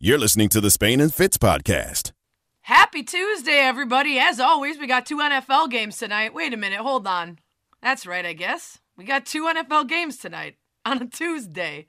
You're 0.00 0.18
listening 0.18 0.48
to 0.50 0.60
the 0.60 0.70
Spain 0.70 1.00
and 1.00 1.12
Fitz 1.12 1.38
podcast. 1.38 2.12
Happy 2.60 3.02
Tuesday, 3.02 3.58
everybody. 3.58 4.16
As 4.16 4.38
always, 4.38 4.78
we 4.78 4.86
got 4.86 5.06
two 5.06 5.16
NFL 5.16 5.72
games 5.72 5.98
tonight. 5.98 6.32
Wait 6.32 6.54
a 6.54 6.56
minute, 6.56 6.78
hold 6.78 7.04
on. 7.08 7.40
That's 7.82 8.06
right, 8.06 8.24
I 8.24 8.32
guess. 8.32 8.78
We 8.96 9.02
got 9.02 9.26
two 9.26 9.46
NFL 9.46 9.88
games 9.88 10.16
tonight 10.16 10.54
on 10.84 11.02
a 11.02 11.06
Tuesday, 11.08 11.88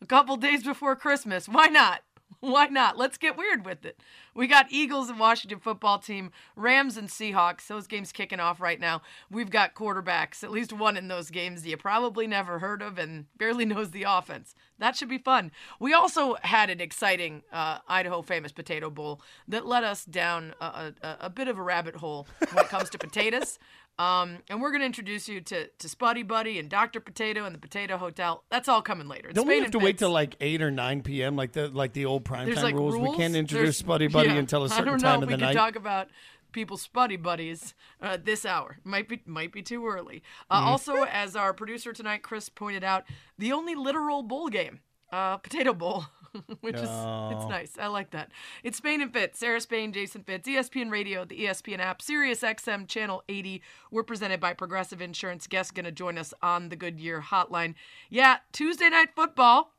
a 0.00 0.06
couple 0.06 0.36
days 0.36 0.62
before 0.62 0.94
Christmas. 0.94 1.48
Why 1.48 1.66
not? 1.66 2.02
Why 2.40 2.66
not? 2.66 2.96
Let's 2.96 3.18
get 3.18 3.36
weird 3.36 3.64
with 3.64 3.84
it. 3.84 4.00
We 4.32 4.46
got 4.46 4.70
Eagles 4.70 5.08
and 5.08 5.18
Washington 5.18 5.58
football 5.58 5.98
team, 5.98 6.30
Rams 6.54 6.96
and 6.96 7.08
Seahawks. 7.08 7.66
Those 7.66 7.88
games 7.88 8.12
kicking 8.12 8.38
off 8.38 8.60
right 8.60 8.78
now. 8.78 9.02
We've 9.28 9.50
got 9.50 9.74
quarterbacks, 9.74 10.44
at 10.44 10.52
least 10.52 10.72
one 10.72 10.96
in 10.96 11.08
those 11.08 11.30
games 11.30 11.66
you 11.66 11.76
probably 11.76 12.28
never 12.28 12.60
heard 12.60 12.80
of 12.80 12.96
and 12.96 13.26
barely 13.36 13.64
knows 13.66 13.90
the 13.90 14.04
offense. 14.04 14.54
That 14.78 14.94
should 14.94 15.08
be 15.08 15.18
fun. 15.18 15.50
We 15.80 15.92
also 15.92 16.36
had 16.42 16.70
an 16.70 16.80
exciting 16.80 17.42
uh, 17.52 17.78
Idaho 17.88 18.22
famous 18.22 18.52
potato 18.52 18.90
bowl 18.90 19.20
that 19.48 19.66
led 19.66 19.82
us 19.82 20.04
down 20.04 20.54
a, 20.60 20.92
a, 21.02 21.16
a 21.22 21.30
bit 21.30 21.48
of 21.48 21.58
a 21.58 21.62
rabbit 21.62 21.96
hole 21.96 22.28
when 22.52 22.64
it 22.64 22.70
comes 22.70 22.88
to 22.90 22.98
potatoes. 22.98 23.58
Um, 23.98 24.38
and 24.48 24.60
we're 24.62 24.70
going 24.70 24.80
to 24.80 24.86
introduce 24.86 25.28
you 25.28 25.40
to, 25.40 25.66
to 25.66 25.88
Spuddy 25.88 26.26
Buddy 26.26 26.58
and 26.58 26.68
Dr. 26.68 27.00
Potato 27.00 27.44
and 27.44 27.54
the 27.54 27.58
Potato 27.58 27.96
Hotel. 27.96 28.44
That's 28.48 28.68
all 28.68 28.80
coming 28.80 29.08
later. 29.08 29.30
It's 29.30 29.34
Don't 29.36 29.48
we 29.48 29.58
have 29.60 29.72
to 29.72 29.78
wait 29.80 29.98
till 29.98 30.10
like 30.10 30.36
eight 30.40 30.62
or 30.62 30.70
nine 30.70 31.02
p.m. 31.02 31.34
like 31.36 31.52
the 31.52 31.68
like 31.68 31.92
the 31.94 32.04
old 32.04 32.24
There's 32.24 32.46
primetime 32.58 32.62
like 32.62 32.74
rules? 32.76 32.96
We 32.96 33.16
can't 33.16 33.34
introduce 33.34 33.80
There's- 33.80 34.00
Spuddy 34.00 34.10
Buddy 34.12 34.28
yeah, 34.28 34.36
until 34.36 34.64
a 34.64 34.68
certain 34.68 34.84
don't 34.86 35.02
know 35.02 35.08
time 35.08 35.22
if 35.24 35.28
we 35.28 35.34
the 35.34 35.38
can 35.38 35.46
night. 35.48 35.54
talk 35.54 35.74
about 35.76 36.08
people's 36.52 36.86
Spuddy 36.86 37.20
Buddies 37.20 37.74
uh, 38.00 38.16
this 38.22 38.46
hour. 38.46 38.78
Might 38.84 39.08
be 39.08 39.20
might 39.26 39.52
be 39.52 39.62
too 39.62 39.86
early. 39.86 40.22
Uh, 40.50 40.58
Mm-hmm. 40.60 40.68
Also, 40.68 41.02
as 41.04 41.34
our 41.36 41.52
producer 41.52 41.92
tonight, 41.92 42.22
Chris 42.22 42.48
pointed 42.48 42.84
out, 42.84 43.04
the 43.36 43.52
only 43.52 43.74
literal 43.74 44.22
bowl 44.22 44.48
game, 44.48 44.80
uh, 45.12 45.38
Potato 45.38 45.74
Bowl. 45.74 46.04
Which 46.60 46.76
is 46.76 46.82
it's 46.82 46.90
Oh. 46.90 47.46
nice. 47.48 47.72
I 47.78 47.86
like 47.88 48.10
that. 48.10 48.30
It's 48.62 48.78
Spain 48.78 49.00
and 49.00 49.12
Fitz, 49.12 49.38
Sarah 49.38 49.60
Spain, 49.60 49.92
Jason 49.92 50.22
Fitz, 50.22 50.48
ESPN 50.48 50.90
Radio, 50.90 51.24
the 51.24 51.44
ESPN 51.44 51.78
app, 51.80 52.00
Sirius 52.02 52.40
XM 52.42 52.86
Channel 52.88 53.22
80. 53.28 53.62
We're 53.90 54.02
presented 54.02 54.40
by 54.40 54.54
Progressive 54.54 55.00
Insurance. 55.00 55.46
Guest 55.46 55.74
gonna 55.74 55.92
join 55.92 56.18
us 56.18 56.32
on 56.42 56.68
the 56.68 56.76
Goodyear 56.76 57.20
Hotline. 57.22 57.74
Yeah, 58.10 58.38
Tuesday 58.52 58.88
night 58.88 59.10
football 59.14 59.72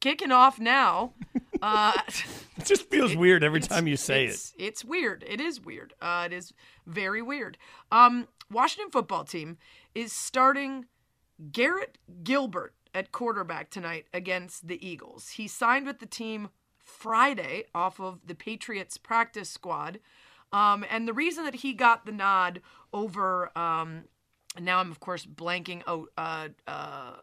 kicking 0.00 0.32
off 0.32 0.58
now. 0.58 1.12
Uh, 1.62 1.92
It 2.58 2.66
just 2.66 2.90
feels 2.90 3.16
weird 3.16 3.42
every 3.42 3.60
time 3.60 3.86
you 3.86 3.96
say 3.96 4.24
it. 4.26 4.30
it's, 4.30 4.52
It's 4.58 4.84
weird. 4.84 5.24
It 5.26 5.40
is 5.40 5.60
weird. 5.62 5.94
Uh, 6.02 6.24
it 6.26 6.32
is 6.34 6.52
very 6.84 7.22
weird. 7.22 7.56
Um, 7.90 8.28
Washington 8.50 8.90
football 8.90 9.24
team 9.24 9.56
is 9.94 10.12
starting 10.12 10.84
Garrett 11.52 11.96
Gilbert 12.22 12.74
at 12.94 13.12
quarterback 13.12 13.70
tonight 13.70 14.06
against 14.14 14.68
the 14.68 14.86
Eagles. 14.86 15.30
He 15.30 15.48
signed 15.48 15.86
with 15.86 15.98
the 15.98 16.06
team 16.06 16.50
Friday 16.78 17.64
off 17.74 17.98
of 18.00 18.20
the 18.26 18.34
Patriots 18.34 18.96
practice 18.96 19.50
squad. 19.50 19.98
Um, 20.52 20.84
and 20.88 21.08
the 21.08 21.12
reason 21.12 21.44
that 21.44 21.56
he 21.56 21.72
got 21.72 22.06
the 22.06 22.12
nod 22.12 22.60
over, 22.92 23.50
um, 23.58 24.04
now 24.60 24.78
I'm 24.78 24.90
of 24.90 25.00
course 25.00 25.26
blanking. 25.26 25.82
Oh, 25.86 26.06
uh, 26.16 26.48
uh, 26.68 27.14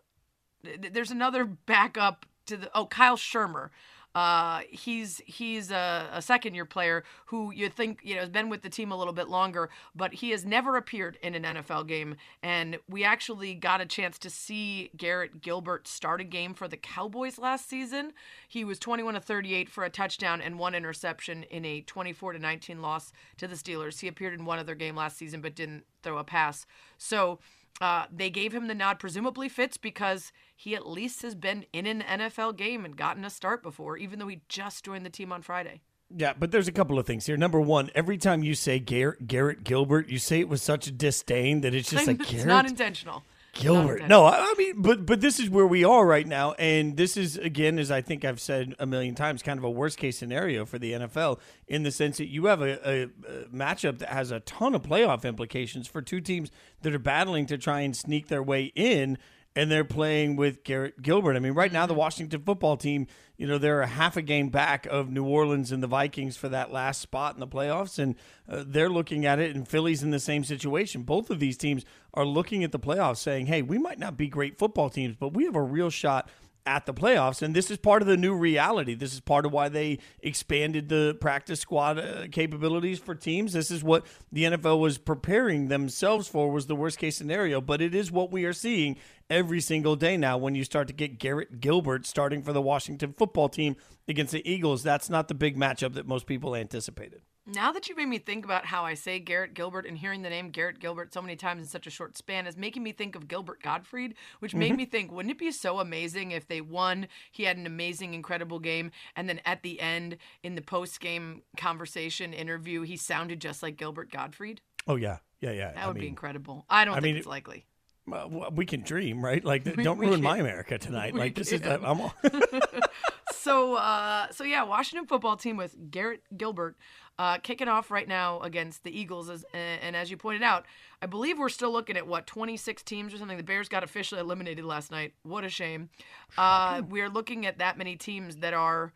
th- 0.63 0.91
there's 0.91 1.11
another 1.11 1.45
backup 1.45 2.25
to 2.47 2.57
the 2.57 2.71
oh 2.75 2.87
Kyle 2.87 3.17
Shurmur. 3.17 3.69
Uh, 4.13 4.61
he's 4.69 5.21
he's 5.25 5.71
a, 5.71 6.09
a 6.11 6.21
second 6.21 6.53
year 6.53 6.65
player 6.65 7.03
who 7.27 7.51
you 7.51 7.69
think 7.69 7.99
you 8.03 8.15
know 8.15 8.21
has 8.21 8.29
been 8.29 8.49
with 8.49 8.61
the 8.61 8.69
team 8.69 8.91
a 8.91 8.97
little 8.97 9.13
bit 9.13 9.29
longer, 9.29 9.69
but 9.95 10.15
he 10.15 10.31
has 10.31 10.45
never 10.45 10.75
appeared 10.75 11.17
in 11.21 11.33
an 11.33 11.43
NFL 11.43 11.87
game. 11.87 12.15
And 12.43 12.77
we 12.89 13.03
actually 13.03 13.53
got 13.53 13.79
a 13.79 13.85
chance 13.85 14.17
to 14.19 14.29
see 14.29 14.91
Garrett 14.97 15.41
Gilbert 15.41 15.87
start 15.87 16.19
a 16.19 16.25
game 16.25 16.53
for 16.53 16.67
the 16.67 16.77
Cowboys 16.77 17.37
last 17.37 17.69
season. 17.69 18.11
He 18.47 18.65
was 18.65 18.79
21 18.79 19.13
to 19.13 19.19
38 19.21 19.69
for 19.69 19.85
a 19.85 19.89
touchdown 19.89 20.41
and 20.41 20.59
one 20.59 20.75
interception 20.75 21.43
in 21.43 21.63
a 21.63 21.81
24 21.81 22.33
to 22.33 22.39
19 22.39 22.81
loss 22.81 23.13
to 23.37 23.47
the 23.47 23.55
Steelers. 23.55 24.01
He 24.01 24.07
appeared 24.07 24.33
in 24.33 24.45
one 24.45 24.59
other 24.59 24.75
game 24.75 24.95
last 24.95 25.17
season 25.17 25.41
but 25.41 25.55
didn't 25.55 25.85
throw 26.03 26.17
a 26.17 26.23
pass. 26.23 26.65
So 26.97 27.39
uh, 27.79 28.05
they 28.11 28.29
gave 28.29 28.53
him 28.53 28.67
the 28.67 28.75
nod, 28.75 28.99
presumably 28.99 29.49
Fitz, 29.49 29.77
because 29.77 30.31
he 30.55 30.75
at 30.75 30.87
least 30.87 31.21
has 31.21 31.35
been 31.35 31.65
in 31.73 31.85
an 31.85 32.01
NFL 32.01 32.57
game 32.57 32.85
and 32.85 32.95
gotten 32.95 33.25
a 33.25 33.29
start 33.29 33.63
before, 33.63 33.97
even 33.97 34.19
though 34.19 34.27
he 34.27 34.41
just 34.49 34.85
joined 34.85 35.05
the 35.05 35.09
team 35.09 35.31
on 35.31 35.41
Friday. 35.41 35.81
Yeah, 36.15 36.33
but 36.37 36.51
there's 36.51 36.67
a 36.67 36.73
couple 36.73 36.99
of 36.99 37.05
things 37.05 37.25
here. 37.25 37.37
Number 37.37 37.61
one, 37.61 37.89
every 37.95 38.17
time 38.17 38.43
you 38.43 38.53
say 38.53 38.79
Garrett, 38.79 39.27
Garrett 39.27 39.63
Gilbert, 39.63 40.09
you 40.09 40.17
say 40.17 40.41
it 40.41 40.49
with 40.49 40.61
such 40.61 40.95
disdain 40.97 41.61
that 41.61 41.73
it's 41.73 41.89
just 41.89 42.07
like 42.07 42.19
it's 42.19 42.31
Garrett 42.31 42.47
not 42.47 42.65
intentional. 42.65 43.23
Gilbert. 43.53 44.07
No, 44.07 44.25
I 44.25 44.37
I 44.39 44.53
mean, 44.57 44.81
but 44.81 45.05
but 45.05 45.19
this 45.19 45.39
is 45.39 45.49
where 45.49 45.67
we 45.67 45.83
are 45.83 46.05
right 46.05 46.25
now, 46.27 46.53
and 46.53 46.95
this 46.95 47.17
is 47.17 47.37
again, 47.37 47.79
as 47.79 47.91
I 47.91 48.01
think 48.01 48.23
I've 48.23 48.39
said 48.39 48.75
a 48.79 48.85
million 48.85 49.13
times, 49.13 49.43
kind 49.43 49.57
of 49.57 49.63
a 49.65 49.69
worst 49.69 49.97
case 49.97 50.17
scenario 50.17 50.65
for 50.65 50.79
the 50.79 50.93
NFL 50.93 51.39
in 51.67 51.83
the 51.83 51.91
sense 51.91 52.17
that 52.17 52.27
you 52.27 52.45
have 52.45 52.61
a, 52.61 52.89
a, 52.89 53.03
a 53.03 53.09
matchup 53.53 53.99
that 53.99 54.09
has 54.09 54.31
a 54.31 54.39
ton 54.41 54.73
of 54.73 54.83
playoff 54.83 55.25
implications 55.25 55.87
for 55.87 56.01
two 56.01 56.21
teams 56.21 56.49
that 56.81 56.95
are 56.95 56.99
battling 56.99 57.45
to 57.47 57.57
try 57.57 57.81
and 57.81 57.95
sneak 57.95 58.27
their 58.27 58.43
way 58.43 58.71
in. 58.75 59.17
And 59.53 59.69
they're 59.69 59.83
playing 59.83 60.37
with 60.37 60.63
Garrett 60.63 61.01
Gilbert. 61.01 61.35
I 61.35 61.39
mean, 61.39 61.53
right 61.53 61.73
now 61.73 61.85
the 61.85 61.93
Washington 61.93 62.41
football 62.41 62.77
team, 62.77 63.07
you 63.35 63.45
know, 63.45 63.57
they're 63.57 63.81
a 63.81 63.87
half 63.87 64.15
a 64.15 64.21
game 64.21 64.47
back 64.47 64.85
of 64.85 65.09
New 65.09 65.25
Orleans 65.25 65.73
and 65.73 65.83
the 65.83 65.87
Vikings 65.87 66.37
for 66.37 66.47
that 66.49 66.71
last 66.71 67.01
spot 67.01 67.33
in 67.33 67.41
the 67.41 67.47
playoffs, 67.47 67.99
and 67.99 68.15
uh, 68.47 68.63
they're 68.65 68.89
looking 68.89 69.25
at 69.25 69.39
it. 69.39 69.53
And 69.53 69.67
Philly's 69.67 70.03
in 70.03 70.11
the 70.11 70.19
same 70.19 70.45
situation. 70.45 71.03
Both 71.03 71.29
of 71.29 71.39
these 71.39 71.57
teams 71.57 71.83
are 72.13 72.25
looking 72.25 72.63
at 72.63 72.71
the 72.71 72.79
playoffs, 72.79 73.17
saying, 73.17 73.47
"Hey, 73.47 73.61
we 73.61 73.77
might 73.77 73.99
not 73.99 74.15
be 74.15 74.27
great 74.27 74.57
football 74.57 74.89
teams, 74.89 75.15
but 75.19 75.33
we 75.33 75.43
have 75.43 75.55
a 75.55 75.61
real 75.61 75.89
shot." 75.89 76.29
At 76.63 76.85
the 76.85 76.93
playoffs, 76.93 77.41
and 77.41 77.55
this 77.55 77.71
is 77.71 77.77
part 77.77 78.03
of 78.03 78.07
the 78.07 78.15
new 78.15 78.35
reality. 78.35 78.93
This 78.93 79.13
is 79.13 79.19
part 79.19 79.47
of 79.47 79.51
why 79.51 79.67
they 79.67 79.97
expanded 80.21 80.89
the 80.89 81.17
practice 81.19 81.59
squad 81.59 81.97
uh, 81.97 82.27
capabilities 82.31 82.99
for 82.99 83.15
teams. 83.15 83.53
This 83.53 83.71
is 83.71 83.83
what 83.83 84.05
the 84.31 84.43
NFL 84.43 84.79
was 84.79 84.99
preparing 84.99 85.69
themselves 85.69 86.27
for. 86.27 86.51
Was 86.51 86.67
the 86.67 86.75
worst 86.75 86.99
case 86.99 87.17
scenario, 87.17 87.61
but 87.61 87.81
it 87.81 87.95
is 87.95 88.11
what 88.11 88.31
we 88.31 88.45
are 88.45 88.53
seeing 88.53 88.97
every 89.27 89.59
single 89.59 89.95
day 89.95 90.17
now 90.17 90.37
when 90.37 90.53
you 90.53 90.63
start 90.63 90.87
to 90.87 90.93
get 90.93 91.17
Garrett 91.17 91.61
Gilbert 91.61 92.05
starting 92.05 92.43
for 92.43 92.53
the 92.53 92.61
Washington 92.61 93.11
football 93.13 93.49
team 93.49 93.75
against 94.07 94.31
the 94.31 94.47
Eagles. 94.47 94.83
That's 94.83 95.09
not 95.09 95.29
the 95.29 95.33
big 95.33 95.57
matchup 95.57 95.93
that 95.95 96.05
most 96.05 96.27
people 96.27 96.55
anticipated. 96.55 97.21
Now 97.47 97.71
that 97.71 97.89
you 97.89 97.95
made 97.95 98.05
me 98.05 98.19
think 98.19 98.45
about 98.45 98.67
how 98.67 98.85
I 98.85 98.93
say 98.93 99.17
Garrett 99.19 99.55
Gilbert 99.55 99.87
and 99.87 99.97
hearing 99.97 100.21
the 100.21 100.29
name 100.29 100.51
Garrett 100.51 100.79
Gilbert 100.79 101.11
so 101.11 101.21
many 101.23 101.35
times 101.35 101.61
in 101.63 101.67
such 101.67 101.87
a 101.87 101.89
short 101.89 102.15
span 102.15 102.45
is 102.45 102.55
making 102.55 102.83
me 102.83 102.91
think 102.91 103.15
of 103.15 103.27
Gilbert 103.27 103.63
Gottfried, 103.63 104.13
which 104.39 104.53
made 104.53 104.75
me 104.77 104.85
think, 104.85 105.11
wouldn't 105.11 105.31
it 105.31 105.39
be 105.39 105.51
so 105.51 105.79
amazing 105.79 106.31
if 106.31 106.47
they 106.47 106.61
won? 106.61 107.07
He 107.31 107.43
had 107.43 107.57
an 107.57 107.65
amazing, 107.65 108.13
incredible 108.13 108.59
game, 108.59 108.91
and 109.15 109.27
then 109.27 109.41
at 109.43 109.63
the 109.63 109.79
end, 109.81 110.17
in 110.43 110.53
the 110.53 110.61
post 110.61 110.99
game 110.99 111.41
conversation 111.57 112.31
interview, 112.31 112.83
he 112.83 112.95
sounded 112.95 113.41
just 113.41 113.63
like 113.63 113.75
Gilbert 113.75 114.11
Gottfried. 114.11 114.61
Oh 114.87 114.95
yeah, 114.95 115.17
yeah, 115.39 115.51
yeah. 115.51 115.71
That 115.73 115.83
I 115.83 115.87
would 115.87 115.97
be 115.99 116.07
incredible. 116.07 116.65
I 116.69 116.85
don't 116.85 116.93
I 116.93 116.97
think 116.97 117.03
mean, 117.05 117.15
it's 117.17 117.25
likely. 117.27 117.65
uh, 118.11 118.19
w- 118.21 118.49
we 118.53 118.65
can 118.67 118.81
dream, 118.83 119.25
right? 119.25 119.43
Like, 119.43 119.65
We- 119.77 119.83
don't 119.83 119.97
we 119.97 120.05
ruin 120.05 120.21
my 120.21 120.37
America 120.37 120.77
tonight. 120.77 121.13
We 121.13 121.19
Like, 121.19 121.35
this 121.35 121.51
is 121.51 121.61
can. 121.61 121.83
I'm. 121.83 122.01
all- 122.01 122.13
so 123.33 123.75
uh 123.75 124.27
so 124.31 124.43
yeah 124.43 124.63
washington 124.63 125.07
football 125.07 125.35
team 125.35 125.57
with 125.57 125.75
garrett 125.89 126.21
gilbert 126.37 126.75
uh 127.19 127.37
kicking 127.37 127.67
off 127.67 127.91
right 127.91 128.07
now 128.07 128.39
against 128.41 128.83
the 128.83 128.97
eagles 128.97 129.29
as, 129.29 129.45
and 129.53 129.95
as 129.95 130.09
you 130.11 130.17
pointed 130.17 130.43
out 130.43 130.65
i 131.01 131.05
believe 131.05 131.39
we're 131.39 131.49
still 131.49 131.71
looking 131.71 131.97
at 131.97 132.07
what 132.07 132.27
26 132.27 132.83
teams 132.83 133.13
or 133.13 133.17
something? 133.17 133.37
The 133.37 133.43
bears 133.43 133.67
got 133.69 133.83
officially 133.83 134.21
eliminated 134.21 134.65
last 134.65 134.91
night. 134.91 135.13
What 135.23 135.43
a 135.43 135.49
shame. 135.49 135.89
Uh 136.37 136.81
we 136.87 137.01
are 137.01 137.09
looking 137.09 137.45
at 137.45 137.57
that 137.59 137.77
many 137.77 137.95
teams 137.95 138.37
that 138.37 138.53
are 138.53 138.93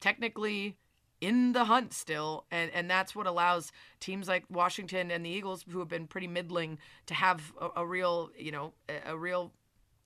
technically 0.00 0.76
in 1.20 1.52
the 1.52 1.64
hunt 1.64 1.92
still 1.92 2.46
and 2.50 2.70
and 2.72 2.90
that's 2.90 3.14
what 3.14 3.26
allows 3.26 3.72
teams 4.00 4.26
like 4.26 4.44
washington 4.48 5.10
and 5.10 5.24
the 5.24 5.28
eagles 5.28 5.64
who 5.68 5.78
have 5.78 5.88
been 5.88 6.06
pretty 6.06 6.26
middling 6.26 6.78
to 7.04 7.12
have 7.12 7.52
a, 7.60 7.68
a 7.76 7.86
real 7.86 8.30
you 8.38 8.50
know 8.50 8.72
a, 8.88 9.12
a 9.12 9.16
real 9.16 9.52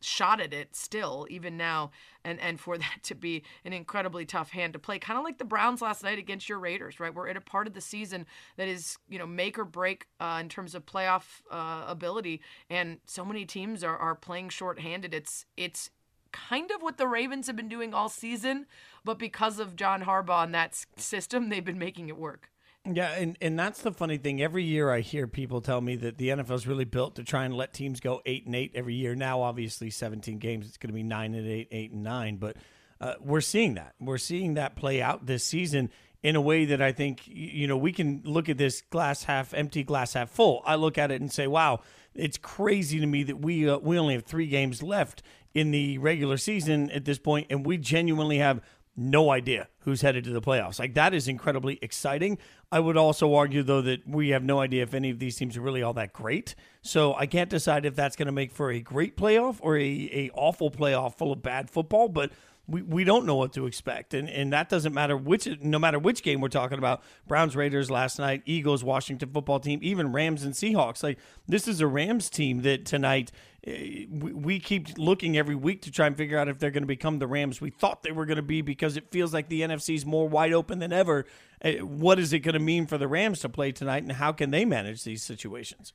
shot 0.04 0.40
at 0.40 0.52
it 0.52 0.74
still 0.76 1.26
even 1.30 1.56
now 1.56 1.90
and 2.24 2.40
and 2.40 2.60
for 2.60 2.78
that 2.84 2.98
to 3.02 3.14
be 3.14 3.42
an 3.64 3.72
incredibly 3.72 4.24
tough 4.24 4.50
hand 4.50 4.72
to 4.72 4.78
play. 4.78 4.98
Kind 4.98 5.18
of 5.18 5.24
like 5.24 5.38
the 5.38 5.44
browns 5.44 5.82
last 5.82 6.02
night 6.02 6.18
against 6.18 6.48
your 6.48 6.58
raiders 6.58 7.00
right? 7.00 7.14
We're 7.14 7.28
at 7.28 7.36
a 7.36 7.40
part 7.40 7.66
of 7.66 7.74
the 7.74 7.80
season 7.80 8.26
that 8.56 8.68
is 8.68 8.96
you 9.08 9.18
know 9.18 9.26
make 9.26 9.58
or 9.58 9.64
break 9.64 10.06
uh, 10.20 10.38
in 10.40 10.48
terms 10.48 10.74
of 10.74 10.86
playoff 10.86 11.42
uh, 11.50 11.84
ability 11.86 12.40
and 12.70 12.98
so 13.06 13.24
many 13.24 13.44
teams 13.44 13.82
are, 13.84 13.96
are 13.96 14.14
playing 14.14 14.48
shorthanded. 14.50 15.14
It's 15.14 15.46
it's 15.56 15.90
kind 16.32 16.72
of 16.72 16.82
what 16.82 16.98
the 16.98 17.06
ravens 17.06 17.46
have 17.46 17.54
been 17.54 17.68
doing 17.68 17.94
all 17.94 18.08
season 18.08 18.66
but 19.04 19.20
because 19.20 19.60
of 19.60 19.76
john 19.76 20.02
harbaugh 20.02 20.42
and 20.42 20.52
that 20.52 20.76
system 20.96 21.48
they've 21.48 21.64
been 21.64 21.78
making 21.78 22.08
it 22.08 22.16
work 22.16 22.50
Yeah, 22.86 23.12
and, 23.12 23.38
and 23.40 23.58
that's 23.58 23.80
the 23.80 23.92
funny 23.92 24.18
thing. 24.18 24.42
Every 24.42 24.62
year 24.62 24.90
I 24.90 25.00
hear 25.00 25.26
people 25.26 25.62
tell 25.62 25.80
me 25.80 25.96
that 25.96 26.18
the 26.18 26.28
NFL 26.28 26.52
is 26.54 26.66
really 26.66 26.84
built 26.84 27.16
to 27.16 27.24
try 27.24 27.46
and 27.46 27.54
let 27.54 27.72
teams 27.72 27.98
go 27.98 28.20
eight 28.26 28.44
and 28.44 28.54
eight 28.54 28.72
every 28.74 28.94
year. 28.94 29.14
Now, 29.14 29.40
obviously, 29.40 29.88
17 29.88 30.38
games, 30.38 30.66
it's 30.66 30.76
going 30.76 30.88
to 30.88 30.94
be 30.94 31.02
nine 31.02 31.34
and 31.34 31.48
eight, 31.48 31.68
eight 31.70 31.92
and 31.92 32.02
nine. 32.02 32.36
But 32.36 32.56
uh, 33.00 33.14
we're 33.20 33.40
seeing 33.40 33.74
that. 33.74 33.94
We're 33.98 34.18
seeing 34.18 34.54
that 34.54 34.76
play 34.76 35.00
out 35.00 35.24
this 35.24 35.44
season 35.44 35.90
in 36.22 36.36
a 36.36 36.42
way 36.42 36.66
that 36.66 36.82
I 36.82 36.92
think, 36.92 37.22
you 37.26 37.66
know, 37.66 37.76
we 37.76 37.90
can 37.90 38.20
look 38.24 38.50
at 38.50 38.58
this 38.58 38.82
glass 38.82 39.24
half 39.24 39.54
empty, 39.54 39.82
glass 39.82 40.12
half 40.12 40.30
full. 40.30 40.62
I 40.66 40.74
look 40.74 40.98
at 40.98 41.10
it 41.10 41.22
and 41.22 41.32
say, 41.32 41.46
wow, 41.46 41.80
it's 42.14 42.36
crazy 42.36 43.00
to 43.00 43.06
me 43.06 43.22
that 43.24 43.36
we 43.40 43.68
uh, 43.68 43.78
we 43.78 43.98
only 43.98 44.14
have 44.14 44.24
three 44.24 44.46
games 44.46 44.82
left 44.82 45.22
in 45.54 45.70
the 45.70 45.98
regular 45.98 46.36
season 46.36 46.90
at 46.90 47.04
this 47.06 47.18
point, 47.18 47.46
and 47.48 47.64
we 47.64 47.78
genuinely 47.78 48.38
have 48.38 48.60
no 48.96 49.30
idea 49.30 49.68
who's 49.80 50.02
headed 50.02 50.24
to 50.24 50.30
the 50.30 50.40
playoffs. 50.40 50.78
Like 50.78 50.94
that 50.94 51.14
is 51.14 51.28
incredibly 51.28 51.78
exciting. 51.82 52.38
I 52.70 52.80
would 52.80 52.96
also 52.96 53.34
argue 53.34 53.62
though 53.62 53.82
that 53.82 54.06
we 54.06 54.30
have 54.30 54.42
no 54.44 54.60
idea 54.60 54.82
if 54.82 54.94
any 54.94 55.10
of 55.10 55.18
these 55.18 55.36
teams 55.36 55.56
are 55.56 55.60
really 55.60 55.82
all 55.82 55.92
that 55.94 56.12
great. 56.12 56.54
So 56.82 57.14
I 57.14 57.26
can't 57.26 57.50
decide 57.50 57.86
if 57.86 57.94
that's 57.94 58.16
going 58.16 58.26
to 58.26 58.32
make 58.32 58.52
for 58.52 58.70
a 58.70 58.80
great 58.80 59.16
playoff 59.16 59.56
or 59.60 59.76
a, 59.76 59.82
a 59.82 60.30
awful 60.34 60.70
playoff 60.70 61.16
full 61.16 61.32
of 61.32 61.42
bad 61.42 61.70
football, 61.70 62.08
but 62.08 62.30
we, 62.66 62.82
we 62.82 63.04
don't 63.04 63.26
know 63.26 63.34
what 63.34 63.52
to 63.54 63.66
expect. 63.66 64.14
And 64.14 64.28
and 64.28 64.52
that 64.52 64.68
doesn't 64.68 64.94
matter 64.94 65.16
which 65.16 65.48
no 65.60 65.78
matter 65.78 65.98
which 65.98 66.22
game 66.22 66.40
we're 66.40 66.48
talking 66.48 66.78
about. 66.78 67.02
Browns 67.26 67.54
Raiders 67.54 67.90
last 67.90 68.18
night, 68.18 68.42
Eagles 68.46 68.82
Washington 68.82 69.30
football 69.30 69.60
team, 69.60 69.80
even 69.82 70.12
Rams 70.12 70.44
and 70.44 70.54
Seahawks. 70.54 71.02
Like 71.02 71.18
this 71.46 71.68
is 71.68 71.80
a 71.80 71.86
Rams 71.86 72.30
team 72.30 72.62
that 72.62 72.86
tonight 72.86 73.32
eh, 73.66 74.06
we, 74.10 74.58
keep 74.58 74.96
looking 74.96 75.36
every 75.36 75.54
week 75.54 75.82
to 75.82 75.90
try 75.90 76.06
and 76.06 76.16
figure 76.16 76.38
out 76.38 76.48
if 76.48 76.58
they're 76.58 76.70
going 76.70 76.82
to 76.82 76.88
become 76.88 77.18
the 77.18 77.26
Rams 77.26 77.60
we 77.60 77.70
thought 77.70 78.02
they 78.02 78.12
were 78.12 78.26
going 78.26 78.36
to 78.36 78.42
be 78.42 78.62
because 78.62 78.96
it 78.96 79.10
feels 79.10 79.34
like 79.34 79.48
the 79.48 79.60
NFC 79.60 79.94
is 79.94 80.06
more 80.06 80.28
wide 80.28 80.52
open 80.52 80.78
than 80.78 80.92
ever. 80.92 81.26
Eh, 81.60 81.80
what 81.80 82.18
is 82.18 82.32
it 82.32 82.40
going 82.40 82.54
to 82.54 82.58
mean 82.58 82.86
for 82.86 82.98
the 82.98 83.08
Rams 83.08 83.40
to 83.40 83.48
play 83.48 83.72
tonight 83.72 84.02
and 84.02 84.12
how 84.12 84.32
can 84.32 84.50
they 84.50 84.64
manage 84.64 85.04
these 85.04 85.22
situations? 85.22 85.92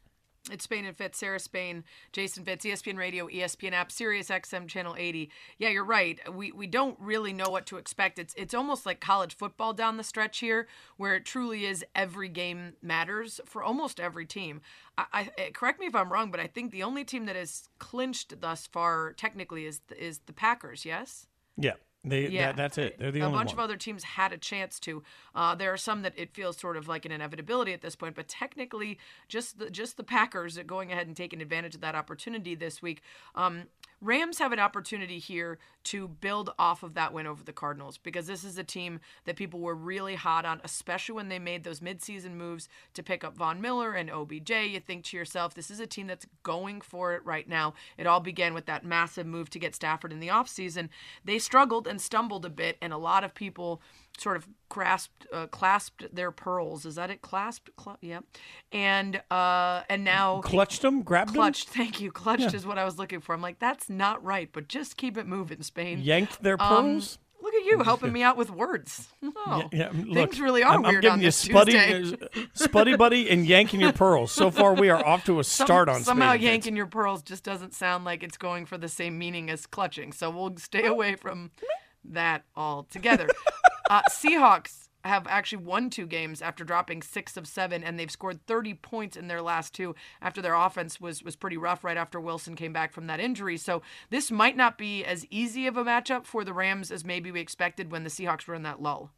It's 0.52 0.64
Spain 0.64 0.86
and 0.86 0.98
Fitz, 0.98 1.20
Sarah 1.20 1.40
Spain, 1.40 1.84
Jason 2.12 2.44
Fitz, 2.44 2.66
ESPN 2.66 2.98
Radio, 2.98 3.28
ESPN 3.28 3.74
app, 3.74 3.92
Sirius 3.92 4.30
XM 4.30 4.68
channel 4.68 4.96
80. 4.98 5.30
Yeah, 5.58 5.70
you're 5.70 5.86
right. 5.86 6.20
We 6.34 6.52
we 6.52 6.66
don't 6.66 6.98
really 7.00 7.34
know 7.34 7.50
what 7.50 7.66
to 7.68 7.78
expect. 7.78 8.18
It's 8.18 8.34
it's 8.36 8.54
almost 8.54 8.86
like 8.86 9.00
college 9.00 9.36
football 9.36 9.74
down 9.74 9.98
the 9.98 10.04
stretch 10.04 10.40
here, 10.40 10.68
where 10.98 11.16
it 11.16 11.26
truly 11.26 11.66
is 11.66 11.86
every 11.94 12.30
game 12.30 12.74
matters 12.82 13.40
for 13.46 13.64
almost 13.64 14.00
every 14.00 14.26
team. 14.26 14.62
I, 14.98 15.06
I 15.14 15.30
eh, 15.38 15.50
correct 15.54 15.80
me 15.80 15.86
if 15.86 15.96
I'm 15.96 16.12
wrong, 16.12 16.32
but 16.32 16.40
I 16.40 16.48
think 16.48 16.72
the 16.72 16.84
only 16.84 17.04
team 17.04 17.26
that 17.26 17.36
has 17.36 17.70
clinched 17.78 18.42
thus 18.42 18.66
far 18.66 19.14
technically 19.14 19.66
is 19.66 19.82
is 19.98 20.20
the 20.26 20.34
Packers. 20.34 20.86
Yes. 20.86 21.28
Yeah. 21.58 21.74
They, 22.04 22.30
yeah, 22.30 22.48
that, 22.48 22.56
that's 22.56 22.78
it. 22.78 22.98
They're 22.98 23.12
the 23.12 23.20
a 23.20 23.26
only 23.26 23.36
A 23.36 23.40
bunch 23.40 23.50
one. 23.50 23.56
of 23.56 23.60
other 23.60 23.76
teams 23.76 24.04
had 24.04 24.32
a 24.32 24.38
chance 24.38 24.80
to. 24.82 25.04
Uh, 25.36 25.54
there 25.56 25.74
are 25.74 25.78
some 25.78 26.02
that 26.04 26.14
it 26.16 26.34
feels 26.34 26.58
sort 26.58 26.78
of 26.78 26.88
like 26.88 27.06
an 27.06 27.12
inevitability 27.12 27.74
at 27.74 27.82
this 27.82 27.96
point, 27.96 28.16
but 28.16 28.28
technically, 28.28 28.98
just 29.28 29.60
the 29.60 29.70
just 29.70 29.98
the 29.98 30.04
Packers 30.04 30.58
going 30.66 30.92
ahead 30.92 31.08
and 31.08 31.16
taking 31.16 31.42
advantage 31.42 31.76
of 31.76 31.82
that 31.82 31.96
opportunity 31.96 32.56
this 32.56 32.82
week. 32.82 33.02
Um, 33.36 33.64
Rams 34.02 34.40
have 34.40 34.54
an 34.54 34.60
opportunity 34.60 35.20
here 35.20 35.58
to 35.86 36.08
build 36.08 36.52
off 36.58 36.84
of 36.84 36.94
that 36.94 37.14
win 37.14 37.28
over 37.28 37.44
the 37.44 37.52
Cardinals 37.52 37.98
because 37.98 38.28
this 38.28 38.44
is 38.44 38.58
a 38.58 38.64
team 38.64 39.00
that 39.26 39.36
people 39.36 39.60
were 39.60 39.76
really 39.76 40.16
hot 40.16 40.46
on, 40.46 40.62
especially 40.64 41.16
when 41.16 41.30
they 41.30 41.40
made 41.40 41.64
those 41.64 41.82
midseason 41.82 42.32
moves 42.32 42.70
to 42.94 43.04
pick 43.04 43.24
up 43.24 43.36
Von 43.36 43.60
Miller 43.60 43.94
and 43.94 44.10
OBJ. 44.10 44.52
You 44.52 44.80
think 44.80 45.04
to 45.06 45.18
yourself, 45.18 45.54
this 45.54 45.70
is 45.70 45.80
a 45.80 45.88
team 45.88 46.08
that's 46.08 46.28
going 46.44 46.80
for 46.82 47.14
it 47.14 47.26
right 47.26 47.48
now. 47.48 47.74
It 47.98 48.08
all 48.08 48.22
began 48.22 48.54
with 48.54 48.66
that 48.68 48.86
massive 48.86 49.26
move 49.26 49.50
to 49.50 49.60
get 49.60 49.76
Stafford 49.76 50.14
in 50.14 50.20
the 50.20 50.28
offseason. 50.30 50.90
They 51.26 51.40
struggled 51.40 51.88
and 51.88 52.00
stumbled 52.00 52.46
a 52.46 52.50
bit, 52.50 52.78
and 52.82 52.94
a 52.94 52.98
lot 52.98 53.24
of 53.24 53.36
people 53.36 53.82
sort 54.18 54.38
of 54.38 54.48
grasped, 54.70 55.28
uh, 55.34 55.48
clasped 55.48 56.14
their 56.14 56.32
pearls. 56.32 56.86
Is 56.86 56.96
that 56.96 57.10
it? 57.10 57.22
Clasped, 57.22 57.70
cl- 57.80 57.98
yeah. 58.02 58.20
And 58.72 59.22
uh, 59.32 59.84
and 59.90 60.04
now 60.04 60.42
clutched 60.42 60.82
them, 60.82 61.02
grabbed 61.02 61.34
clutched. 61.34 61.74
them. 61.74 61.84
Thank 61.84 62.02
you. 62.02 62.12
Clutched 62.12 62.42
yeah. 62.42 62.56
is 62.56 62.66
what 62.66 62.78
I 62.78 62.86
was 62.86 62.98
looking 62.98 63.22
for. 63.22 63.34
I'm 63.34 63.42
like, 63.42 63.60
that's 63.60 63.90
not 63.90 64.24
right, 64.24 64.50
but 64.52 64.68
just 64.68 64.98
keep 64.98 65.18
it 65.18 65.28
moving, 65.28 65.62
Spain. 65.64 66.02
Yanked 66.02 66.42
their 66.44 66.58
pearls. 66.58 67.18
Um, 67.18 67.24
Look 67.42 67.54
at 67.54 67.66
you 67.66 67.80
helping 67.84 68.12
me 68.12 68.22
out 68.22 68.38
with 68.38 68.52
words. 68.52 69.08
Oh, 69.24 69.70
yeah, 69.72 69.92
yeah. 69.94 70.04
Look, 70.06 70.32
things 70.32 70.42
really 70.42 70.64
are 70.64 70.74
I'm, 70.74 70.84
weird 70.84 71.06
I'm 71.06 71.20
giving 71.20 71.20
on 71.20 71.22
you 71.22 71.30
spuddy, 71.30 72.30
spuddy 72.54 72.98
buddy 72.98 73.30
and 73.30 73.46
yanking 73.46 73.80
your 73.80 73.94
pearls. 73.94 74.32
So 74.32 74.52
far, 74.52 74.74
we 74.74 74.90
are 74.90 75.04
off 75.06 75.26
to 75.26 75.40
a 75.40 75.44
start 75.46 75.88
Some, 75.88 75.96
on 75.96 76.04
somehow 76.04 76.34
Spain 76.34 76.44
yanking 76.44 76.76
your 76.76 76.86
pearls 76.86 77.24
just 77.24 77.44
doesn't 77.44 77.74
sound 77.74 78.06
like 78.06 78.24
it's 78.24 78.38
going 78.38 78.66
for 78.66 78.78
the 78.78 78.90
same 78.90 79.18
meaning 79.18 79.50
as 79.50 79.66
clutching. 79.66 80.12
So 80.12 80.30
we'll 80.30 80.58
stay 80.58 80.86
away 80.86 81.16
from 81.16 81.52
that 82.04 82.44
altogether. 82.56 83.30
uh, 83.90 84.02
Seahawks 84.10 84.90
have 85.06 85.26
actually 85.28 85.64
won 85.64 85.90
two 85.90 86.06
games 86.06 86.42
after 86.42 86.64
dropping 86.64 87.02
six 87.02 87.38
of 87.38 87.48
seven, 87.48 87.84
and 87.84 87.98
they've 87.98 88.12
scored 88.12 88.46
30 88.46 88.76
points 88.76 89.16
in 89.16 89.28
their 89.28 89.42
last 89.42 89.74
two 89.74 89.96
after 90.22 90.42
their 90.42 90.54
offense 90.54 91.00
was 91.00 91.24
was 91.24 91.36
pretty 91.36 91.58
rough 91.58 91.84
right 91.84 91.98
after 91.98 92.20
Wilson 92.20 92.56
came 92.56 92.74
back 92.74 92.92
from 92.92 93.08
that 93.08 93.20
injury. 93.20 93.58
So 93.58 93.82
this 94.10 94.30
might 94.30 94.58
not 94.58 94.78
be 94.78 95.04
as 95.04 95.26
easy 95.30 95.68
of 95.68 95.78
a 95.78 95.84
matchup 95.84 96.26
for 96.26 96.44
the 96.44 96.54
Rams 96.54 96.92
as 96.92 97.06
maybe 97.06 97.32
we 97.32 97.40
expected 97.40 97.92
when 97.92 98.04
the 98.04 98.10
Seahawks 98.10 98.48
were 98.48 98.56
in 98.56 98.64
that 98.64 98.82
lull. 98.82 99.12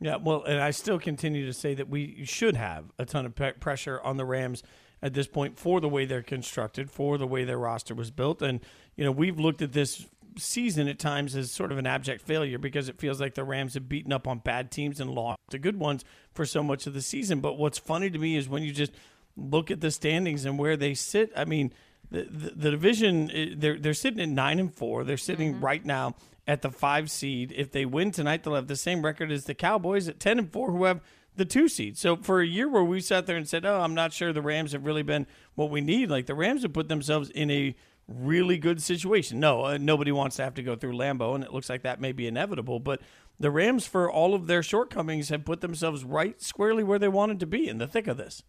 Yeah, 0.00 0.16
well, 0.16 0.42
and 0.44 0.60
I 0.60 0.72
still 0.72 0.98
continue 0.98 1.46
to 1.46 1.54
say 1.54 1.74
that 1.74 1.88
we 1.88 2.24
should 2.24 2.56
have 2.56 2.92
a 2.98 3.06
ton 3.06 3.24
of 3.24 3.34
pe- 3.34 3.54
pressure 3.54 4.00
on 4.02 4.18
the 4.18 4.26
Rams 4.26 4.62
at 5.02 5.14
this 5.14 5.26
point 5.26 5.58
for 5.58 5.80
the 5.80 5.88
way 5.88 6.04
they're 6.04 6.22
constructed, 6.22 6.90
for 6.90 7.16
the 7.16 7.26
way 7.26 7.44
their 7.44 7.58
roster 7.58 7.94
was 7.94 8.10
built, 8.10 8.42
and 8.42 8.60
you 8.96 9.04
know 9.04 9.12
we've 9.12 9.38
looked 9.38 9.62
at 9.62 9.72
this 9.72 10.06
season 10.38 10.88
at 10.88 10.98
times 10.98 11.34
as 11.36 11.50
sort 11.50 11.72
of 11.72 11.78
an 11.78 11.86
abject 11.86 12.22
failure 12.22 12.58
because 12.58 12.88
it 12.88 12.98
feels 12.98 13.20
like 13.20 13.34
the 13.34 13.44
Rams 13.44 13.74
have 13.74 13.88
beaten 13.88 14.12
up 14.12 14.26
on 14.26 14.38
bad 14.38 14.70
teams 14.70 15.00
and 15.00 15.10
lost 15.10 15.38
the 15.50 15.58
good 15.58 15.78
ones 15.78 16.04
for 16.34 16.44
so 16.44 16.62
much 16.62 16.86
of 16.86 16.94
the 16.94 17.02
season. 17.02 17.40
But 17.40 17.58
what's 17.58 17.78
funny 17.78 18.10
to 18.10 18.18
me 18.18 18.36
is 18.36 18.48
when 18.48 18.62
you 18.62 18.72
just 18.72 18.92
look 19.36 19.70
at 19.70 19.80
the 19.80 19.90
standings 19.90 20.44
and 20.44 20.58
where 20.58 20.76
they 20.76 20.94
sit. 20.94 21.30
I 21.36 21.44
mean, 21.44 21.72
the 22.10 22.22
the, 22.22 22.50
the 22.50 22.70
division 22.70 23.30
eh, 23.30 23.54
they're 23.56 23.78
they're 23.78 23.94
sitting 23.94 24.20
at 24.20 24.28
nine 24.28 24.58
and 24.58 24.74
four. 24.74 25.04
They're 25.04 25.16
sitting 25.16 25.54
mm-hmm. 25.54 25.64
right 25.64 25.84
now 25.84 26.14
at 26.46 26.62
the 26.62 26.70
five 26.70 27.10
seed. 27.10 27.52
If 27.56 27.72
they 27.72 27.84
win 27.84 28.10
tonight, 28.10 28.42
they'll 28.42 28.54
have 28.54 28.68
the 28.68 28.76
same 28.76 29.04
record 29.04 29.30
as 29.30 29.44
the 29.44 29.54
Cowboys 29.54 30.08
at 30.08 30.20
ten 30.20 30.38
and 30.38 30.50
four, 30.50 30.70
who 30.70 30.84
have 30.84 31.00
the 31.36 31.44
two 31.44 31.68
seed. 31.68 31.98
So 31.98 32.16
for 32.16 32.40
a 32.40 32.46
year 32.46 32.68
where 32.68 32.84
we 32.84 33.00
sat 33.00 33.26
there 33.26 33.36
and 33.36 33.48
said, 33.48 33.66
"Oh, 33.66 33.80
I'm 33.80 33.94
not 33.94 34.12
sure 34.12 34.32
the 34.32 34.42
Rams 34.42 34.72
have 34.72 34.86
really 34.86 35.02
been 35.02 35.26
what 35.54 35.70
we 35.70 35.80
need," 35.80 36.10
like 36.10 36.26
the 36.26 36.34
Rams 36.34 36.62
have 36.62 36.72
put 36.72 36.88
themselves 36.88 37.30
in 37.30 37.50
a 37.50 37.74
really 38.08 38.58
good 38.58 38.82
situation. 38.82 39.40
No, 39.40 39.64
uh, 39.64 39.78
nobody 39.78 40.12
wants 40.12 40.36
to 40.36 40.44
have 40.44 40.54
to 40.54 40.62
go 40.62 40.76
through 40.76 40.96
Lambeau, 40.96 41.34
and 41.34 41.44
it 41.44 41.52
looks 41.52 41.68
like 41.68 41.82
that 41.82 42.00
may 42.00 42.12
be 42.12 42.26
inevitable. 42.26 42.78
But 42.78 43.00
the 43.38 43.50
Rams, 43.50 43.86
for 43.86 44.10
all 44.10 44.34
of 44.34 44.46
their 44.46 44.62
shortcomings, 44.62 45.28
have 45.28 45.44
put 45.44 45.60
themselves 45.60 46.04
right 46.04 46.40
squarely 46.40 46.84
where 46.84 46.98
they 46.98 47.08
wanted 47.08 47.40
to 47.40 47.46
be 47.46 47.68
in 47.68 47.78
the 47.78 47.86
thick 47.86 48.06
of 48.06 48.16
this. 48.16 48.42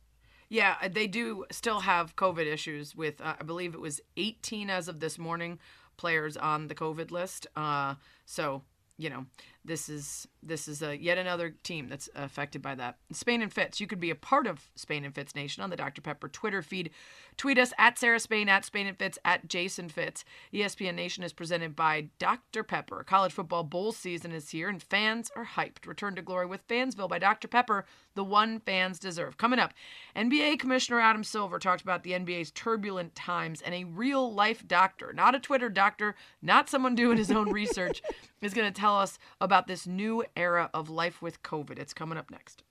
Yeah, 0.50 0.76
uh, 0.82 0.88
they 0.88 1.08
do 1.08 1.46
still 1.52 1.82
have 1.82 2.16
COVID 2.16 2.46
issues 2.46 2.96
with, 2.96 3.20
uh, 3.20 3.36
I 3.40 3.44
believe 3.44 3.74
it 3.74 3.82
was 3.82 4.00
18 4.16 4.70
as 4.70 4.88
of 4.88 5.00
this 5.00 5.18
morning, 5.18 5.60
players 5.98 6.38
on 6.38 6.68
the 6.68 6.76
COVID 6.76 7.12
list. 7.12 7.48
Uh, 7.56 7.96
so, 8.26 8.64
you 8.98 9.10
know, 9.10 9.26
this 9.68 9.90
is 9.90 10.28
this 10.42 10.68
is 10.68 10.82
a, 10.82 10.98
yet 10.98 11.18
another 11.18 11.54
team 11.64 11.90
that's 11.90 12.10
affected 12.16 12.62
by 12.62 12.74
that. 12.76 12.98
Spain 13.12 13.42
and 13.42 13.52
Fitz, 13.54 13.82
you 13.82 13.88
could 13.88 14.00
be 14.00 14.10
a 14.10 14.16
part 14.16 14.48
of 14.48 14.70
Spain 14.76 15.04
and 15.04 15.14
Fitz 15.14 15.36
Nation 15.36 15.62
on 15.62 15.70
the 15.70 15.76
Dr. 15.76 16.02
Pepper 16.02 16.30
Twitter 16.30 16.62
feed. 16.62 16.90
Tweet 17.36 17.60
us 17.60 17.74
at 17.78 18.00
Sarah 18.00 18.20
Spain, 18.20 18.48
at 18.48 18.64
Spain 18.64 18.88
and 18.88 18.98
Fitz, 18.98 19.20
at 19.26 19.48
Jason 19.50 19.90
Fitz. 19.90 20.24
ESPN 20.54 20.96
Nation 20.96 21.24
is 21.24 21.34
presented 21.34 21.76
by 21.76 22.08
Dr. 22.18 22.64
Pepper. 22.64 23.04
College 23.04 23.34
football 23.34 23.64
bowl 23.64 23.92
season 23.92 24.32
is 24.32 24.50
here, 24.50 24.70
and 24.70 24.82
fans 24.82 25.30
are 25.36 25.46
hyped. 25.46 25.86
Return 25.86 26.16
to 26.16 26.22
glory 26.22 26.46
with 26.46 26.68
Fansville 26.68 27.10
by 27.10 27.20
Dr. 27.20 27.48
Pepper, 27.48 27.86
the 28.16 28.24
one 28.24 28.60
fans 28.62 29.00
deserve. 29.00 29.38
Coming 29.38 29.60
up, 29.60 29.74
NBA 30.16 30.60
Commissioner 30.60 31.00
Adam 31.00 31.24
Silver 31.24 31.60
talked 31.60 31.82
about 31.82 32.04
the 32.04 32.14
NBA's 32.14 32.52
turbulent 32.52 33.16
times, 33.16 33.62
and 33.62 33.76
a 33.76 33.84
real 33.84 34.34
life 34.34 34.66
doctor, 34.66 35.12
not 35.14 35.36
a 35.36 35.40
Twitter 35.40 35.70
doctor, 35.70 36.16
not 36.42 36.70
someone 36.70 36.96
doing 36.96 37.18
his 37.18 37.32
own 37.32 37.52
research, 37.52 38.02
is 38.42 38.54
going 38.54 38.72
to 38.72 38.80
tell 38.80 38.98
us 38.98 39.18
about 39.42 39.57
this 39.66 39.88
new 39.88 40.24
era 40.36 40.70
of 40.72 40.88
life 40.88 41.20
with 41.20 41.42
COVID. 41.42 41.80
It's 41.80 41.96
coming 41.96 42.20
up 42.20 42.30
next. 42.30 42.62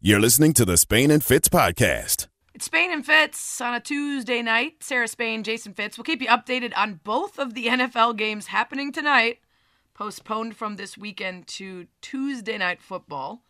You're 0.00 0.20
listening 0.20 0.52
to 0.54 0.64
the 0.64 0.76
Spain 0.76 1.10
and 1.10 1.24
Fitz 1.24 1.48
podcast. 1.48 2.28
It's 2.54 2.66
Spain 2.66 2.92
and 2.92 3.04
Fitz 3.04 3.60
on 3.60 3.74
a 3.74 3.80
Tuesday 3.80 4.42
night. 4.42 4.82
Sarah 4.82 5.06
Spain, 5.06 5.42
Jason 5.42 5.74
Fitz. 5.74 5.98
We'll 5.98 6.04
keep 6.04 6.22
you 6.22 6.28
updated 6.28 6.72
on 6.76 7.00
both 7.04 7.38
of 7.38 7.54
the 7.54 7.66
NFL 7.68 8.16
games 8.16 8.46
happening 8.46 8.90
tonight, 8.92 9.38
postponed 9.94 10.56
from 10.56 10.76
this 10.76 10.96
weekend 10.96 11.46
to 11.48 11.88
Tuesday 12.00 12.58
night 12.58 12.80
football. 12.80 13.44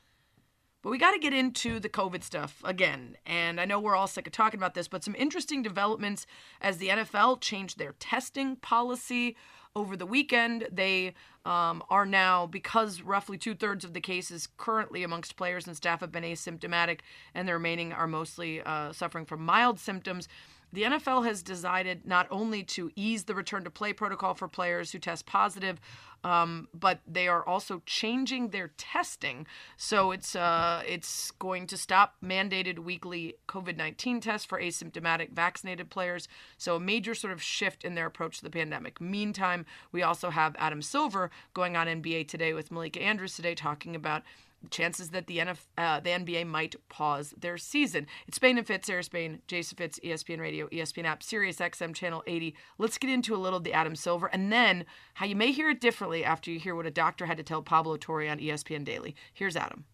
But 0.82 0.90
we 0.90 0.98
got 0.98 1.10
to 1.10 1.18
get 1.18 1.32
into 1.32 1.80
the 1.80 1.88
COVID 1.88 2.22
stuff 2.22 2.60
again. 2.64 3.16
And 3.26 3.60
I 3.60 3.64
know 3.64 3.80
we're 3.80 3.96
all 3.96 4.06
sick 4.06 4.26
of 4.26 4.32
talking 4.32 4.58
about 4.58 4.74
this, 4.74 4.86
but 4.86 5.02
some 5.02 5.16
interesting 5.18 5.62
developments 5.62 6.26
as 6.60 6.78
the 6.78 6.88
NFL 6.88 7.40
changed 7.40 7.78
their 7.78 7.94
testing 7.98 8.56
policy 8.56 9.36
over 9.74 9.96
the 9.96 10.06
weekend. 10.06 10.68
They 10.70 11.14
um, 11.44 11.82
are 11.90 12.06
now, 12.06 12.46
because 12.46 13.02
roughly 13.02 13.38
two 13.38 13.54
thirds 13.54 13.84
of 13.84 13.92
the 13.92 14.00
cases 14.00 14.48
currently 14.56 15.02
amongst 15.02 15.36
players 15.36 15.66
and 15.66 15.76
staff 15.76 16.00
have 16.00 16.12
been 16.12 16.24
asymptomatic, 16.24 17.00
and 17.34 17.48
the 17.48 17.54
remaining 17.54 17.92
are 17.92 18.06
mostly 18.06 18.60
uh, 18.62 18.92
suffering 18.92 19.24
from 19.24 19.44
mild 19.44 19.78
symptoms. 19.80 20.28
The 20.72 20.82
NFL 20.82 21.24
has 21.26 21.42
decided 21.42 22.06
not 22.06 22.26
only 22.30 22.62
to 22.64 22.90
ease 22.94 23.24
the 23.24 23.34
return 23.34 23.64
to 23.64 23.70
play 23.70 23.92
protocol 23.92 24.34
for 24.34 24.48
players 24.48 24.92
who 24.92 24.98
test 24.98 25.24
positive, 25.24 25.80
um, 26.24 26.68
but 26.74 27.00
they 27.06 27.28
are 27.28 27.46
also 27.46 27.82
changing 27.86 28.48
their 28.48 28.72
testing. 28.76 29.46
So 29.76 30.10
it's 30.10 30.34
uh, 30.34 30.82
it's 30.86 31.30
going 31.32 31.66
to 31.68 31.76
stop 31.76 32.16
mandated 32.22 32.80
weekly 32.80 33.36
COVID 33.48 33.76
nineteen 33.76 34.20
tests 34.20 34.44
for 34.44 34.60
asymptomatic 34.60 35.30
vaccinated 35.30 35.90
players. 35.90 36.28
So 36.58 36.76
a 36.76 36.80
major 36.80 37.14
sort 37.14 37.32
of 37.32 37.42
shift 37.42 37.84
in 37.84 37.94
their 37.94 38.06
approach 38.06 38.38
to 38.38 38.44
the 38.44 38.50
pandemic. 38.50 39.00
Meantime, 39.00 39.64
we 39.92 40.02
also 40.02 40.30
have 40.30 40.56
Adam 40.58 40.82
Silver 40.82 41.30
going 41.54 41.76
on 41.76 41.86
NBA 41.86 42.28
today 42.28 42.52
with 42.52 42.70
Malika 42.70 43.00
Andrews 43.00 43.36
today 43.36 43.54
talking 43.54 43.94
about 43.94 44.22
chances 44.70 45.10
that 45.10 45.26
the, 45.26 45.38
NF, 45.38 45.58
uh, 45.76 46.00
the 46.00 46.10
NBA 46.10 46.46
might 46.46 46.76
pause 46.88 47.34
their 47.38 47.58
season. 47.58 48.06
It's 48.26 48.36
Spain 48.36 48.58
and 48.58 48.66
Fitz, 48.66 48.86
Sarah 48.86 49.02
Spain, 49.02 49.40
Jason 49.46 49.76
Fitz, 49.76 49.98
ESPN 50.00 50.40
Radio, 50.40 50.68
ESPN 50.68 51.04
app, 51.04 51.22
Sirius 51.22 51.56
XM 51.56 51.94
Channel 51.94 52.22
80. 52.26 52.54
Let's 52.78 52.98
get 52.98 53.10
into 53.10 53.34
a 53.34 53.38
little 53.38 53.58
of 53.58 53.64
the 53.64 53.72
Adam 53.72 53.96
Silver 53.96 54.26
and 54.26 54.52
then 54.52 54.84
how 55.14 55.26
you 55.26 55.36
may 55.36 55.52
hear 55.52 55.70
it 55.70 55.80
differently 55.80 56.24
after 56.24 56.50
you 56.50 56.58
hear 56.58 56.74
what 56.74 56.86
a 56.86 56.90
doctor 56.90 57.26
had 57.26 57.36
to 57.36 57.42
tell 57.42 57.62
Pablo 57.62 57.96
Torre 57.96 58.28
on 58.28 58.38
ESPN 58.38 58.84
Daily. 58.84 59.14
Here's 59.32 59.56
Adam. 59.56 59.84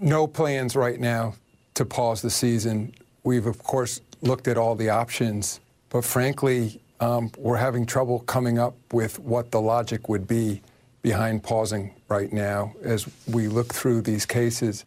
No 0.00 0.26
plans 0.26 0.76
right 0.76 1.00
now 1.00 1.34
to 1.74 1.84
pause 1.84 2.22
the 2.22 2.30
season. 2.30 2.94
We've, 3.24 3.46
of 3.46 3.62
course, 3.62 4.00
looked 4.22 4.48
at 4.48 4.56
all 4.56 4.74
the 4.74 4.90
options, 4.90 5.60
but 5.90 6.04
frankly, 6.04 6.80
um, 7.00 7.30
we're 7.36 7.56
having 7.56 7.86
trouble 7.86 8.20
coming 8.20 8.58
up 8.58 8.76
with 8.92 9.18
what 9.18 9.50
the 9.50 9.60
logic 9.60 10.08
would 10.08 10.26
be 10.26 10.62
behind 11.06 11.40
pausing 11.40 11.94
right 12.08 12.32
now 12.32 12.74
as 12.82 13.08
we 13.28 13.46
look 13.46 13.72
through 13.72 14.02
these 14.02 14.26
cases. 14.26 14.84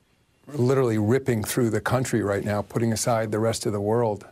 Literally 0.48 0.98
ripping 0.98 1.46
through 1.46 1.70
the 1.70 1.80
country 1.80 2.22
right 2.22 2.44
now, 2.44 2.62
putting 2.62 2.92
aside 2.92 3.32
the 3.32 3.40
rest 3.40 3.66
of 3.66 3.72
the 3.72 3.80
world. 3.80 4.28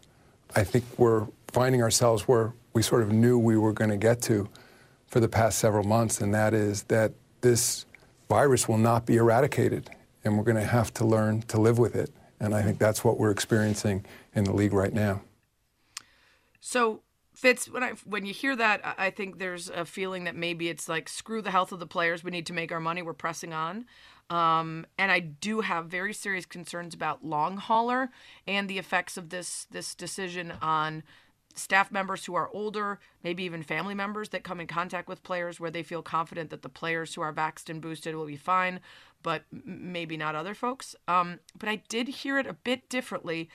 I 0.54 0.66
think 0.66 0.84
we're 0.98 1.28
finding 1.48 1.82
ourselves 1.82 2.28
where 2.28 2.52
we 2.74 2.82
sort 2.82 3.04
of 3.04 3.14
knew 3.14 3.40
we 3.40 3.56
were 3.56 3.72
going 3.72 3.90
to 3.90 3.96
get 3.96 4.22
to 4.24 4.50
for 5.08 5.22
the 5.22 5.30
past 5.30 5.60
several 5.60 5.86
months, 5.86 6.20
and 6.20 6.34
that 6.34 6.54
is 6.54 6.84
that 6.84 7.14
this 7.40 7.86
virus 8.28 8.68
will 8.68 8.78
not 8.78 9.06
be 9.06 9.16
eradicated, 9.16 9.90
and 10.26 10.38
we're 10.38 10.44
going 10.44 10.58
to 10.58 10.64
have 10.64 10.94
to 10.96 11.06
learn 11.06 11.44
to 11.44 11.58
live 11.58 11.80
with 11.80 11.96
it. 11.96 12.12
And 12.42 12.54
I 12.54 12.64
think 12.64 12.80
that's 12.80 13.06
what 13.06 13.18
we're 13.18 13.32
experiencing 13.32 14.04
in 14.36 14.44
the 14.44 14.52
league 14.52 14.74
right 14.74 14.94
now. 14.94 15.22
So, 16.60 17.00
Fitz, 17.38 17.70
when 17.70 17.84
I 17.84 17.92
when 18.04 18.26
you 18.26 18.34
hear 18.34 18.56
that, 18.56 18.82
I 18.98 19.12
think 19.12 19.38
there's 19.38 19.70
a 19.70 19.86
feeling 19.86 20.24
that 20.24 20.36
maybe 20.36 20.70
it's 20.70 20.90
like 20.90 21.08
screw 21.08 21.40
the 21.40 21.52
health 21.52 21.72
of 21.72 21.78
the 21.78 21.86
players. 21.86 22.24
We 22.24 22.32
need 22.32 22.48
to 22.48 22.54
make 22.54 22.72
our 22.72 22.80
money. 22.80 23.04
We're 23.04 23.14
pressing 23.14 23.54
on. 23.54 23.86
Um, 24.32 24.88
and 24.98 25.12
I 25.12 25.20
do 25.20 25.62
have 25.62 25.86
very 25.86 26.16
serious 26.16 26.48
concerns 26.48 26.96
about 26.96 27.24
long 27.24 27.58
hauler 27.58 28.10
and 28.48 28.68
the 28.68 28.80
effects 28.80 29.18
of 29.18 29.30
this 29.30 29.68
this 29.70 29.94
decision 29.94 30.52
on 30.64 31.04
staff 31.54 31.92
members 31.92 32.26
who 32.26 32.34
are 32.34 32.50
older, 32.54 33.00
maybe 33.24 33.44
even 33.44 33.62
family 33.62 33.94
members 33.94 34.30
that 34.30 34.44
come 34.44 34.60
in 34.60 34.66
contact 34.66 35.08
with 35.08 35.22
players 35.22 35.60
where 35.60 35.70
they 35.70 35.84
feel 35.84 36.02
confident 36.02 36.50
that 36.50 36.64
the 36.64 36.70
players 36.70 37.14
who 37.14 37.22
are 37.22 37.32
vaxxed 37.32 37.70
and 37.70 37.82
boosted 37.84 38.16
will 38.16 38.26
be 38.26 38.36
fine, 38.36 38.80
but 39.22 39.44
maybe 39.52 40.18
not 40.18 40.34
other 40.34 40.56
folks. 40.56 40.96
Um, 41.08 41.40
but 41.56 41.70
I 41.70 41.84
did 41.88 42.08
hear 42.08 42.40
it 42.40 42.48
a 42.48 42.54
bit 42.54 42.90
differently 42.90 43.48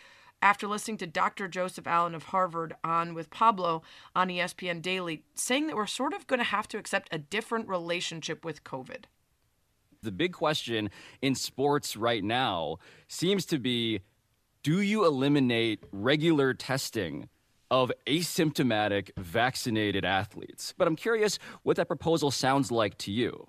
after 0.43 0.67
listening 0.67 0.99
to 0.99 1.07
Dr. 1.07 1.49
Joseph 1.49 1.87
Allen 1.87 2.15
of 2.15 2.25
Harvard 2.25 2.75
on 2.85 3.15
with 3.15 3.31
Pablo 3.31 3.83
on 4.15 4.29
ESPN 4.29 4.83
Daily, 4.83 5.23
saying 5.35 5.69
that 5.69 5.77
we're 5.77 5.87
sort 5.87 6.13
of 6.13 6.27
going 6.27 6.41
to 6.41 6.45
have 6.45 6.69
to 6.69 6.79
accept 6.79 7.09
a 7.13 7.19
different 7.19 7.69
relationship 7.69 8.45
with 8.45 8.65
COVID. 8.65 9.05
The 10.03 10.11
big 10.11 10.33
question 10.33 10.91
in 11.23 11.37
sports 11.37 11.97
right 11.97 12.25
now 12.25 12.79
seems 13.07 13.47
to 13.47 13.59
be 13.59 14.01
do 14.65 14.81
you 14.81 15.05
eliminate 15.05 15.85
regular 15.93 16.55
testing 16.55 17.29
of 17.71 17.91
asymptomatic 18.07 19.11
vaccinated 19.17 20.05
athletes? 20.05 20.75
But 20.77 20.87
I'm 20.89 20.97
curious 20.97 21.39
what 21.63 21.77
that 21.77 21.87
proposal 21.87 22.31
sounds 22.31 22.71
like 22.71 22.99
to 22.99 23.13
you. 23.13 23.47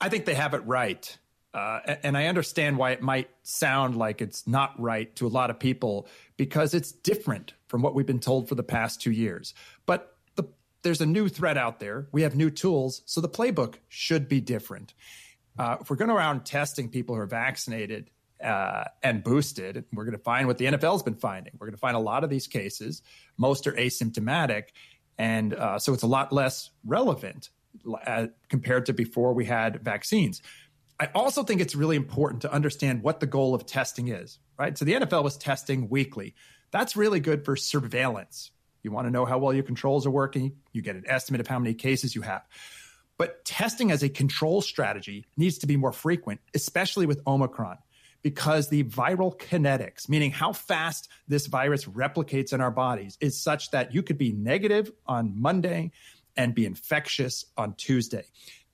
I 0.00 0.08
think 0.08 0.24
they 0.24 0.34
have 0.34 0.54
it 0.54 0.64
right. 0.66 1.18
Uh, 1.56 1.96
and 2.02 2.18
I 2.18 2.26
understand 2.26 2.76
why 2.76 2.90
it 2.90 3.00
might 3.00 3.30
sound 3.42 3.96
like 3.96 4.20
it's 4.20 4.46
not 4.46 4.78
right 4.78 5.14
to 5.16 5.26
a 5.26 5.28
lot 5.28 5.48
of 5.48 5.58
people 5.58 6.06
because 6.36 6.74
it's 6.74 6.92
different 6.92 7.54
from 7.68 7.82
what 7.82 7.94
we've 7.94 8.06
been 8.06 8.20
told 8.20 8.48
for 8.48 8.54
the 8.54 8.62
past 8.62 9.00
two 9.00 9.10
years. 9.10 9.54
But 9.86 10.16
the, 10.34 10.44
there's 10.82 11.00
a 11.00 11.06
new 11.06 11.28
threat 11.28 11.56
out 11.56 11.80
there. 11.80 12.08
We 12.12 12.22
have 12.22 12.36
new 12.36 12.50
tools, 12.50 13.02
so 13.06 13.20
the 13.20 13.28
playbook 13.28 13.76
should 13.88 14.28
be 14.28 14.40
different. 14.40 14.94
Uh, 15.58 15.78
if 15.80 15.90
we're 15.90 15.96
going 15.96 16.10
around 16.10 16.44
testing 16.44 16.88
people 16.88 17.14
who 17.14 17.20
are 17.22 17.26
vaccinated 17.26 18.10
uh, 18.44 18.84
and 19.02 19.24
boosted, 19.24 19.84
we're 19.92 20.04
going 20.04 20.16
to 20.16 20.22
find 20.22 20.46
what 20.46 20.58
the 20.58 20.66
NFL's 20.66 21.02
been 21.02 21.14
finding. 21.14 21.54
We're 21.58 21.68
going 21.68 21.76
to 21.76 21.80
find 21.80 21.96
a 21.96 22.00
lot 22.00 22.24
of 22.24 22.30
these 22.30 22.46
cases. 22.46 23.02
Most 23.38 23.66
are 23.66 23.72
asymptomatic, 23.72 24.64
and 25.16 25.54
uh, 25.54 25.78
so 25.78 25.94
it's 25.94 26.02
a 26.02 26.08
lot 26.08 26.32
less 26.32 26.70
relevant 26.84 27.48
uh, 28.06 28.26
compared 28.48 28.86
to 28.86 28.92
before 28.92 29.32
we 29.32 29.44
had 29.46 29.82
vaccines. 29.82 30.42
I 30.98 31.08
also 31.14 31.42
think 31.42 31.60
it's 31.60 31.74
really 31.74 31.96
important 31.96 32.42
to 32.42 32.52
understand 32.52 33.02
what 33.02 33.20
the 33.20 33.26
goal 33.26 33.54
of 33.54 33.66
testing 33.66 34.08
is, 34.08 34.38
right? 34.58 34.76
So 34.76 34.84
the 34.84 34.94
NFL 34.94 35.24
was 35.24 35.36
testing 35.36 35.88
weekly. 35.88 36.34
That's 36.70 36.96
really 36.96 37.20
good 37.20 37.44
for 37.44 37.56
surveillance. 37.56 38.50
You 38.82 38.92
want 38.92 39.06
to 39.06 39.10
know 39.10 39.24
how 39.24 39.38
well 39.38 39.52
your 39.52 39.64
controls 39.64 40.06
are 40.06 40.10
working, 40.10 40.56
you 40.72 40.80
get 40.80 40.96
an 40.96 41.04
estimate 41.06 41.40
of 41.40 41.46
how 41.46 41.58
many 41.58 41.74
cases 41.74 42.14
you 42.14 42.22
have. 42.22 42.42
But 43.18 43.44
testing 43.44 43.90
as 43.90 44.02
a 44.02 44.08
control 44.08 44.60
strategy 44.60 45.26
needs 45.36 45.58
to 45.58 45.66
be 45.66 45.76
more 45.76 45.92
frequent, 45.92 46.40
especially 46.54 47.06
with 47.06 47.20
Omicron, 47.26 47.78
because 48.22 48.68
the 48.68 48.84
viral 48.84 49.36
kinetics, 49.36 50.08
meaning 50.08 50.30
how 50.30 50.52
fast 50.52 51.08
this 51.26 51.46
virus 51.46 51.84
replicates 51.84 52.52
in 52.52 52.60
our 52.60 52.70
bodies, 52.70 53.16
is 53.20 53.40
such 53.40 53.70
that 53.70 53.94
you 53.94 54.02
could 54.02 54.18
be 54.18 54.32
negative 54.32 54.92
on 55.06 55.40
Monday 55.40 55.92
and 56.36 56.54
be 56.54 56.66
infectious 56.66 57.44
on 57.56 57.74
Tuesday. 57.74 58.24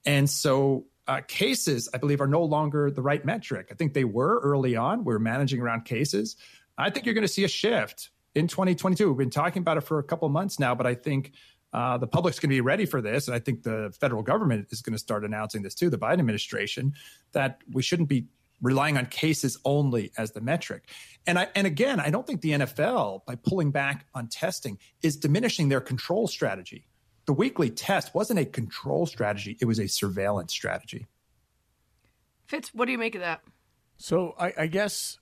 And 0.05 0.29
so 0.29 0.87
uh, 1.13 1.21
cases, 1.29 1.91
I 1.93 1.99
believe, 1.99 2.23
are 2.23 2.27
no 2.27 2.43
longer 2.43 2.91
the 2.91 3.03
right 3.03 3.23
metric. 3.23 3.69
I 3.71 3.75
think 3.75 3.93
they 3.93 4.05
were 4.05 4.41
early 4.41 4.77
on. 4.77 5.05
We 5.05 5.13
are 5.13 5.19
managing 5.19 5.61
around 5.61 5.85
cases. 5.85 6.37
I 6.79 6.89
think 6.89 7.05
you're 7.05 7.15
going 7.15 7.27
to 7.27 7.33
see 7.33 7.45
a 7.45 7.49
shift 7.49 8.11
in 8.35 8.49
2022. 8.49 9.09
We've 9.09 9.19
been 9.19 9.29
talking 9.29 9.61
about 9.61 9.77
it 9.77 9.83
for 9.83 9.99
a 9.99 10.03
couple 10.03 10.27
months 10.31 10.59
now, 10.59 10.75
but 10.75 10.87
I 10.87 10.95
think 10.95 11.33
uh, 11.75 11.99
the 11.99 12.07
public's 12.07 12.39
going 12.39 12.49
to 12.49 12.57
be 12.57 12.63
ready 12.63 12.87
for 12.87 13.03
this. 13.03 13.29
And 13.29 13.35
I 13.35 13.41
think 13.41 13.63
the 13.63 13.95
federal 14.01 14.23
government 14.23 14.69
is 14.71 14.81
going 14.81 14.95
to 14.95 14.99
start 14.99 15.23
announcing 15.23 15.61
this 15.61 15.75
too, 15.75 15.91
the 15.91 15.99
Biden 15.99 16.21
administration, 16.21 16.95
that 17.33 17.61
we 17.71 17.83
shouldn't 17.83 18.09
be 18.09 18.29
relying 18.63 18.97
on 18.97 19.05
cases 19.05 19.59
only 19.67 20.13
as 20.17 20.31
the 20.31 20.41
metric. 20.41 20.89
And 21.27 21.39
I 21.39 21.49
and 21.55 21.67
again, 21.67 22.01
I 22.01 22.09
don't 22.09 22.27
think 22.27 22.41
the 22.41 22.53
NFL, 22.53 23.27
by 23.27 23.35
pulling 23.35 23.71
back 23.71 24.07
on 24.15 24.29
testing, 24.29 24.79
is 25.03 25.17
diminishing 25.17 25.69
their 25.69 25.81
control 25.83 26.27
strategy 26.27 26.87
the 27.27 27.33
weekly 27.33 27.71
test 27.71 28.15
wasn't 28.15 28.41
a 28.41 28.45
control 28.45 29.07
strategy, 29.07 29.57
it 29.61 29.65
was 29.65 29.79
a 29.79 29.87
surveillance 29.87 30.53
strategy. 30.53 31.07
Fitz, 32.47 32.75
what 32.75 32.87
do 32.87 32.93
you 32.93 32.99
make 32.99 33.15
of 33.15 33.21
that? 33.21 33.43
So 33.97 34.35
I, 34.39 34.53
I 34.59 34.67
guess 34.67 35.19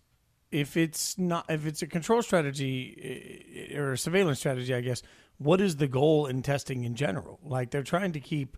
if 0.50 0.76
it's 0.76 1.18
not 1.18 1.44
if 1.48 1.66
it's 1.66 1.82
a 1.82 1.86
control 1.86 2.22
strategy 2.22 3.68
eh, 3.72 3.78
or 3.78 3.92
a 3.92 3.98
surveillance 3.98 4.38
strategy, 4.38 4.74
I 4.74 4.80
guess 4.80 5.02
what 5.38 5.60
is 5.60 5.76
the 5.76 5.88
goal 5.88 6.26
in 6.26 6.42
testing 6.42 6.84
in 6.84 6.94
general? 6.94 7.38
Like 7.42 7.70
they're 7.70 7.82
trying 7.82 8.12
to 8.12 8.20
keep 8.20 8.56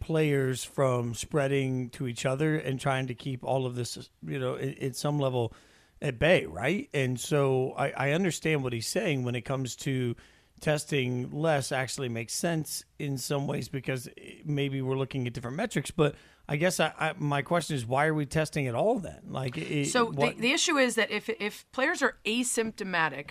players 0.00 0.64
from 0.64 1.14
spreading 1.14 1.88
to 1.90 2.08
each 2.08 2.26
other 2.26 2.56
and 2.56 2.80
trying 2.80 3.06
to 3.06 3.14
keep 3.14 3.44
all 3.44 3.66
of 3.66 3.76
this, 3.76 4.10
you 4.26 4.38
know, 4.38 4.56
at, 4.56 4.96
some 4.96 5.18
level 5.18 5.52
at 6.00 6.18
bay, 6.18 6.44
right? 6.44 6.88
And 6.92 7.18
so 7.20 7.72
I, 7.78 7.90
I 7.90 8.10
understand 8.10 8.64
what 8.64 8.72
he's 8.72 8.88
saying 8.88 9.22
when 9.22 9.36
it 9.36 9.42
comes 9.42 9.76
to 9.76 10.16
testing 10.62 11.30
less 11.30 11.72
actually 11.72 12.08
makes 12.08 12.32
sense 12.32 12.84
in 12.98 13.18
some 13.18 13.46
ways 13.46 13.68
because 13.68 14.08
eh, 14.16 14.36
maybe 14.44 14.80
we're 14.80 14.96
looking 14.96 15.26
at 15.26 15.34
different 15.34 15.56
metrics. 15.56 15.90
But 15.90 16.14
I 16.48 16.56
guess 16.56 16.80
I, 16.80 16.92
I, 16.98 17.12
my 17.18 17.42
question 17.42 17.76
is, 17.76 17.84
why 17.84 18.06
are 18.06 18.14
we 18.14 18.24
testing 18.24 18.66
at 18.66 18.74
all 18.74 18.98
then? 18.98 19.20
Like, 19.28 19.58
it, 19.58 19.88
so 19.88 20.08
eh, 20.10 20.30
the, 20.30 20.40
the 20.40 20.52
issue 20.52 20.78
is 20.78 20.94
that 20.94 21.10
if 21.10 21.28
if 21.28 21.70
players 21.72 22.00
are 22.02 22.16
asymptomatic, 22.24 23.30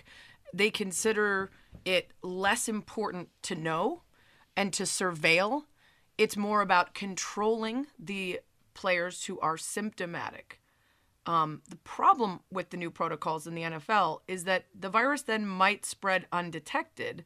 they 0.54 0.70
consider 0.70 1.50
it 1.86 2.12
less 2.22 2.70
important 2.70 3.30
to 3.44 3.56
know 3.56 4.04
and 4.56 4.72
to 4.74 4.84
surveil. 4.84 5.64
It's 6.18 6.38
more 6.38 6.62
about 6.62 6.94
controlling 6.94 7.88
the 7.98 8.42
players 8.74 9.26
who 9.26 9.40
are 9.40 9.58
symptomatic. 9.58 10.61
Um, 11.26 11.62
the 11.70 11.78
problem 11.78 12.40
with 12.52 12.72
the 12.72 12.78
new 12.78 12.90
protocols 12.90 13.46
in 13.46 13.54
the 13.54 13.62
NFL 13.62 14.22
is 14.28 14.46
that 14.46 14.66
the 14.78 14.90
virus 14.90 15.22
then 15.22 15.46
might 15.46 15.86
spread 15.86 16.26
undetected, 16.32 17.24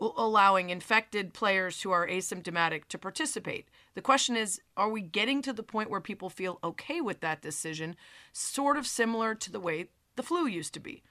allowing 0.00 0.70
infected 0.70 1.34
players 1.34 1.82
who 1.82 1.90
are 1.90 2.06
asymptomatic 2.06 2.84
to 2.88 2.98
participate. 2.98 3.68
The 3.94 4.02
question 4.02 4.36
is 4.36 4.60
are 4.76 4.88
we 4.88 5.00
getting 5.00 5.42
to 5.42 5.52
the 5.52 5.64
point 5.64 5.90
where 5.90 6.00
people 6.00 6.30
feel 6.30 6.60
okay 6.62 7.00
with 7.00 7.20
that 7.20 7.42
decision, 7.42 7.96
sort 8.32 8.76
of 8.76 8.86
similar 8.86 9.34
to 9.34 9.50
the 9.50 9.60
way 9.60 9.88
the 10.14 10.22
flu 10.22 10.46
used 10.46 10.74
to 10.74 10.80
be? 10.80 11.02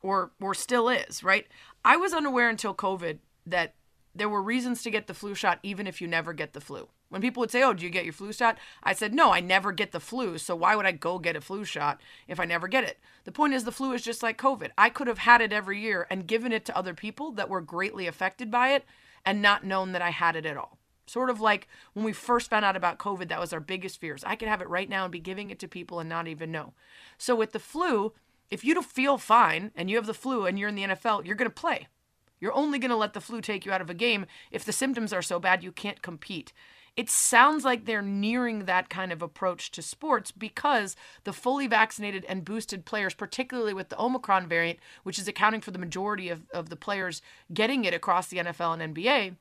Or, 0.00 0.32
or 0.40 0.54
still 0.54 0.88
is, 0.88 1.22
right? 1.22 1.46
I 1.84 1.96
was 1.96 2.12
unaware 2.12 2.48
until 2.48 2.74
COVID 2.74 3.18
that 3.46 3.74
there 4.14 4.28
were 4.28 4.42
reasons 4.42 4.82
to 4.82 4.90
get 4.90 5.06
the 5.06 5.14
flu 5.14 5.34
shot 5.34 5.58
even 5.62 5.86
if 5.86 6.00
you 6.00 6.06
never 6.06 6.32
get 6.32 6.52
the 6.52 6.60
flu. 6.60 6.88
When 7.08 7.22
people 7.22 7.40
would 7.40 7.50
say, 7.50 7.62
"Oh, 7.62 7.72
do 7.72 7.84
you 7.84 7.90
get 7.90 8.04
your 8.04 8.12
flu 8.12 8.32
shot?" 8.32 8.58
I 8.82 8.92
said, 8.92 9.14
"No, 9.14 9.32
I 9.32 9.40
never 9.40 9.72
get 9.72 9.92
the 9.92 10.00
flu, 10.00 10.38
so 10.38 10.54
why 10.54 10.76
would 10.76 10.86
I 10.86 10.92
go 10.92 11.18
get 11.18 11.36
a 11.36 11.40
flu 11.40 11.64
shot 11.64 12.00
if 12.26 12.38
I 12.38 12.44
never 12.44 12.68
get 12.68 12.84
it?" 12.84 13.00
The 13.24 13.32
point 13.32 13.54
is 13.54 13.64
the 13.64 13.72
flu 13.72 13.92
is 13.92 14.02
just 14.02 14.22
like 14.22 14.38
COVID. 14.38 14.70
I 14.76 14.90
could 14.90 15.06
have 15.08 15.18
had 15.18 15.40
it 15.40 15.52
every 15.52 15.80
year 15.80 16.06
and 16.10 16.26
given 16.26 16.52
it 16.52 16.64
to 16.66 16.76
other 16.76 16.94
people 16.94 17.32
that 17.32 17.48
were 17.48 17.60
greatly 17.60 18.06
affected 18.06 18.50
by 18.50 18.70
it 18.70 18.84
and 19.24 19.40
not 19.40 19.64
known 19.64 19.92
that 19.92 20.02
I 20.02 20.10
had 20.10 20.36
it 20.36 20.46
at 20.46 20.56
all. 20.56 20.78
Sort 21.06 21.30
of 21.30 21.40
like 21.40 21.68
when 21.94 22.04
we 22.04 22.12
first 22.12 22.48
found 22.48 22.64
out 22.64 22.76
about 22.76 22.98
COVID, 22.98 23.28
that 23.28 23.40
was 23.40 23.52
our 23.52 23.60
biggest 23.60 24.00
fears. 24.00 24.24
I 24.24 24.36
could 24.36 24.48
have 24.48 24.62
it 24.62 24.68
right 24.68 24.88
now 24.88 25.04
and 25.04 25.12
be 25.12 25.20
giving 25.20 25.50
it 25.50 25.58
to 25.60 25.68
people 25.68 26.00
and 26.00 26.08
not 26.08 26.28
even 26.28 26.52
know. 26.52 26.74
So 27.18 27.34
with 27.34 27.52
the 27.52 27.58
flu, 27.58 28.12
if 28.50 28.64
you 28.64 28.74
don't 28.74 28.86
feel 28.86 29.18
fine 29.18 29.72
and 29.74 29.90
you 29.90 29.96
have 29.96 30.06
the 30.06 30.14
flu 30.14 30.46
and 30.46 30.58
you're 30.58 30.68
in 30.68 30.74
the 30.74 30.84
NFL, 30.84 31.26
you're 31.26 31.36
going 31.36 31.50
to 31.50 31.54
play 31.54 31.88
You're 32.42 32.52
only 32.54 32.80
going 32.80 32.90
to 32.90 32.96
let 32.96 33.12
the 33.12 33.20
flu 33.20 33.40
take 33.40 33.64
you 33.64 33.70
out 33.70 33.80
of 33.80 33.88
a 33.88 33.94
game 33.94 34.26
if 34.50 34.64
the 34.64 34.72
symptoms 34.72 35.12
are 35.12 35.22
so 35.22 35.38
bad 35.38 35.62
you 35.62 35.70
can't 35.70 36.02
compete. 36.02 36.52
It 36.96 37.08
sounds 37.08 37.64
like 37.64 37.84
they're 37.84 38.02
nearing 38.02 38.64
that 38.64 38.90
kind 38.90 39.12
of 39.12 39.22
approach 39.22 39.70
to 39.70 39.80
sports 39.80 40.32
because 40.32 40.96
the 41.22 41.32
fully 41.32 41.68
vaccinated 41.68 42.26
and 42.28 42.44
boosted 42.44 42.84
players, 42.84 43.14
particularly 43.14 43.72
with 43.72 43.90
the 43.90 44.02
Omicron 44.02 44.48
variant, 44.48 44.80
which 45.04 45.20
is 45.20 45.28
accounting 45.28 45.60
for 45.60 45.70
the 45.70 45.78
majority 45.78 46.30
of, 46.30 46.42
of 46.50 46.68
the 46.68 46.74
players 46.74 47.22
getting 47.54 47.84
it 47.84 47.94
across 47.94 48.26
the 48.26 48.38
NFL 48.38 48.78
and 48.78 48.94
NBA, 48.94 49.36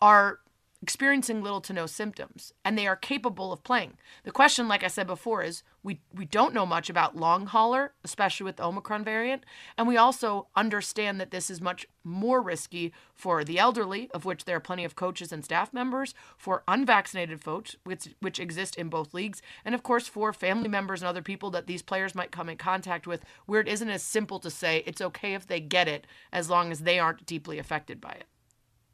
are 0.00 0.38
experiencing 0.80 1.42
little 1.42 1.60
to 1.60 1.72
no 1.72 1.86
symptoms 1.86 2.52
and 2.64 2.78
they 2.78 2.86
are 2.86 2.94
capable 2.94 3.52
of 3.52 3.64
playing. 3.64 3.94
The 4.22 4.30
question 4.30 4.68
like 4.68 4.84
I 4.84 4.88
said 4.88 5.06
before 5.08 5.42
is 5.42 5.64
we 5.82 6.00
we 6.14 6.24
don't 6.24 6.54
know 6.54 6.66
much 6.66 6.88
about 6.88 7.16
long 7.16 7.46
hauler 7.46 7.94
especially 8.04 8.44
with 8.44 8.56
the 8.56 8.64
Omicron 8.64 9.02
variant 9.02 9.44
and 9.76 9.88
we 9.88 9.96
also 9.96 10.46
understand 10.54 11.20
that 11.20 11.32
this 11.32 11.50
is 11.50 11.60
much 11.60 11.86
more 12.04 12.40
risky 12.40 12.92
for 13.12 13.42
the 13.42 13.58
elderly 13.58 14.08
of 14.12 14.24
which 14.24 14.44
there 14.44 14.56
are 14.56 14.60
plenty 14.60 14.84
of 14.84 14.94
coaches 14.94 15.32
and 15.32 15.44
staff 15.44 15.72
members 15.72 16.14
for 16.36 16.62
unvaccinated 16.68 17.40
folks 17.40 17.74
which 17.82 18.14
which 18.20 18.38
exist 18.38 18.76
in 18.76 18.88
both 18.88 19.12
leagues 19.12 19.42
and 19.64 19.74
of 19.74 19.82
course 19.82 20.06
for 20.06 20.32
family 20.32 20.68
members 20.68 21.02
and 21.02 21.08
other 21.08 21.22
people 21.22 21.50
that 21.50 21.66
these 21.66 21.82
players 21.82 22.14
might 22.14 22.30
come 22.30 22.48
in 22.48 22.56
contact 22.56 23.06
with 23.06 23.24
where 23.46 23.60
it 23.60 23.68
isn't 23.68 23.90
as 23.90 24.02
simple 24.02 24.38
to 24.38 24.50
say 24.50 24.84
it's 24.86 25.00
okay 25.00 25.34
if 25.34 25.46
they 25.46 25.60
get 25.60 25.88
it 25.88 26.06
as 26.32 26.48
long 26.48 26.70
as 26.70 26.80
they 26.80 27.00
aren't 27.00 27.26
deeply 27.26 27.58
affected 27.58 28.00
by 28.00 28.12
it. 28.12 28.26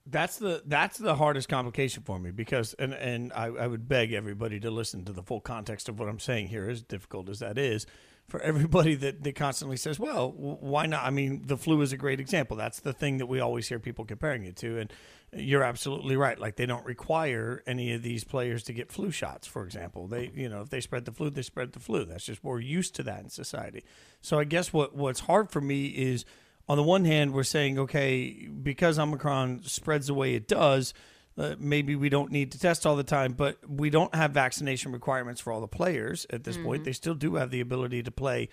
That's 0.07 0.37
the 0.37 0.63
that's 0.67 0.99
the 0.99 1.15
hardest 1.15 1.49
complication 1.49 2.03
for 2.03 2.19
me 2.19 2.31
because 2.31 2.75
and 2.75 2.93
and 2.93 3.33
I, 3.33 3.47
I 3.47 3.67
would 3.67 3.89
beg 3.89 4.13
everybody 4.13 4.61
to 4.61 4.71
listen 4.71 5.05
to 5.07 5.13
the 5.13 5.23
full 5.23 5.41
context 5.41 5.89
of 5.89 5.99
what 5.99 6.09
I'm 6.09 6.21
saying 6.21 6.49
here, 6.49 6.69
as 6.69 6.83
difficult 6.83 7.31
as 7.31 7.39
that 7.39 7.57
is, 7.57 7.87
for 8.29 8.41
everybody 8.41 8.95
that, 8.97 9.23
that 9.23 9.35
constantly 9.35 9.77
says, 9.77 9.99
well, 9.99 10.33
why 10.33 10.87
not? 10.87 11.05
I 11.05 11.11
mean, 11.11 11.43
the 11.47 11.57
flu 11.57 11.81
is 11.83 11.93
a 11.93 11.97
great 11.97 12.21
example. 12.21 12.57
That's 12.57 12.81
the 12.81 12.93
thing 12.93 13.19
that 13.19 13.27
we 13.27 13.41
always 13.41 13.69
hear 13.69 13.79
people 13.79 14.05
comparing 14.05 14.45
it 14.45 14.57
to, 14.57 14.79
and 14.79 14.93
you're 15.33 15.63
absolutely 15.63 16.17
right. 16.17 16.39
Like 16.39 16.57
they 16.57 16.67
don't 16.67 16.85
require 16.87 17.63
any 17.67 17.93
of 17.93 18.03
these 18.03 18.25
players 18.25 18.63
to 18.65 18.73
get 18.73 18.91
flu 18.91 19.11
shots, 19.11 19.47
for 19.47 19.65
example. 19.65 20.07
They, 20.07 20.31
you 20.35 20.49
know, 20.49 20.63
if 20.63 20.71
they 20.71 20.81
spread 20.81 21.05
the 21.05 21.13
flu, 21.13 21.31
they 21.31 21.43
spread 21.43 21.73
the 21.73 21.81
flu. 21.81 22.05
That's 22.05 22.25
just 22.25 22.43
we're 22.43 22.61
used 22.61 22.95
to 22.97 23.03
that 23.05 23.21
in 23.21 23.31
society. 23.31 23.85
So 24.21 24.39
I 24.39 24.45
guess 24.45 24.73
what 24.73 24.95
what's 24.95 25.21
hard 25.21 25.51
for 25.51 25.61
me 25.61 25.87
is 25.87 26.25
on 26.69 26.77
the 26.77 26.83
one 26.83 27.05
hand, 27.05 27.33
we're 27.33 27.43
saying, 27.45 27.79
okay, 27.79 28.49
because 28.63 28.99
Omicron 28.99 29.63
spreads 29.65 30.07
the 30.07 30.15
way 30.15 30.35
it 30.35 30.49
does, 30.49 30.95
uh, 31.37 31.55
maybe 31.59 31.97
we 31.97 32.09
don't 32.09 32.31
need 32.31 32.53
to 32.53 32.59
test 32.59 32.87
all 32.87 32.97
the 32.97 33.05
time, 33.05 33.33
but 33.33 33.59
we 33.69 33.91
don't 33.91 34.15
have 34.15 34.31
vaccination 34.31 34.93
requirements 34.93 35.41
for 35.41 35.53
all 35.53 35.61
the 35.61 35.69
players 35.69 36.27
at 36.31 36.45
this 36.45 36.57
mm-hmm. 36.57 36.67
point. 36.67 36.85
They 36.85 36.93
still 36.93 37.15
do 37.15 37.35
have 37.35 37.51
the 37.51 37.61
ability 37.61 38.03
to 38.05 38.11
play 38.11 38.49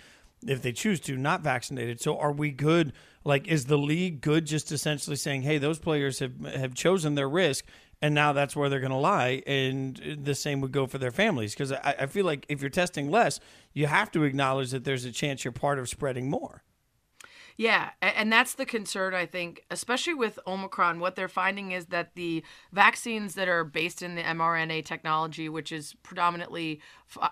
if 0.45 0.61
they 0.63 0.71
choose 0.71 0.99
to, 1.01 1.15
not 1.15 1.41
vaccinated. 1.41 2.01
So 2.01 2.17
are 2.17 2.31
we 2.31 2.49
good? 2.51 2.93
Like, 3.23 3.47
is 3.47 3.65
the 3.65 3.77
league 3.77 4.21
good 4.21 4.45
just 4.45 4.71
essentially 4.71 5.15
saying, 5.15 5.43
hey, 5.43 5.59
those 5.59 5.77
players 5.77 6.19
have, 6.19 6.39
have 6.39 6.73
chosen 6.73 7.13
their 7.13 7.29
risk 7.29 7.65
and 8.01 8.15
now 8.15 8.33
that's 8.33 8.55
where 8.55 8.67
they're 8.67 8.79
going 8.79 8.91
to 8.91 8.97
lie. 8.97 9.43
And 9.45 10.19
the 10.23 10.33
same 10.33 10.59
would 10.61 10.71
go 10.71 10.87
for 10.87 10.97
their 10.97 11.11
families. 11.11 11.53
Because 11.53 11.71
I, 11.71 11.95
I 11.99 12.05
feel 12.07 12.25
like 12.25 12.45
if 12.49 12.61
you're 12.61 12.69
testing 12.69 13.11
less, 13.11 13.39
you 13.73 13.85
have 13.85 14.11
to 14.11 14.23
acknowledge 14.23 14.71
that 14.71 14.83
there's 14.83 15.05
a 15.05 15.11
chance 15.11 15.43
you're 15.45 15.51
part 15.51 15.77
of 15.77 15.87
spreading 15.87 16.29
more. 16.29 16.63
Yeah, 17.57 17.91
and 18.01 18.31
that's 18.31 18.55
the 18.55 18.65
concern, 18.65 19.13
I 19.13 19.25
think, 19.25 19.65
especially 19.69 20.13
with 20.13 20.39
Omicron. 20.47 20.99
What 20.99 21.15
they're 21.15 21.27
finding 21.27 21.71
is 21.71 21.87
that 21.87 22.15
the 22.15 22.43
vaccines 22.71 23.35
that 23.35 23.47
are 23.47 23.63
based 23.63 24.01
in 24.01 24.15
the 24.15 24.23
mRNA 24.23 24.85
technology, 24.85 25.49
which 25.49 25.71
is 25.71 25.95
predominantly 26.03 26.81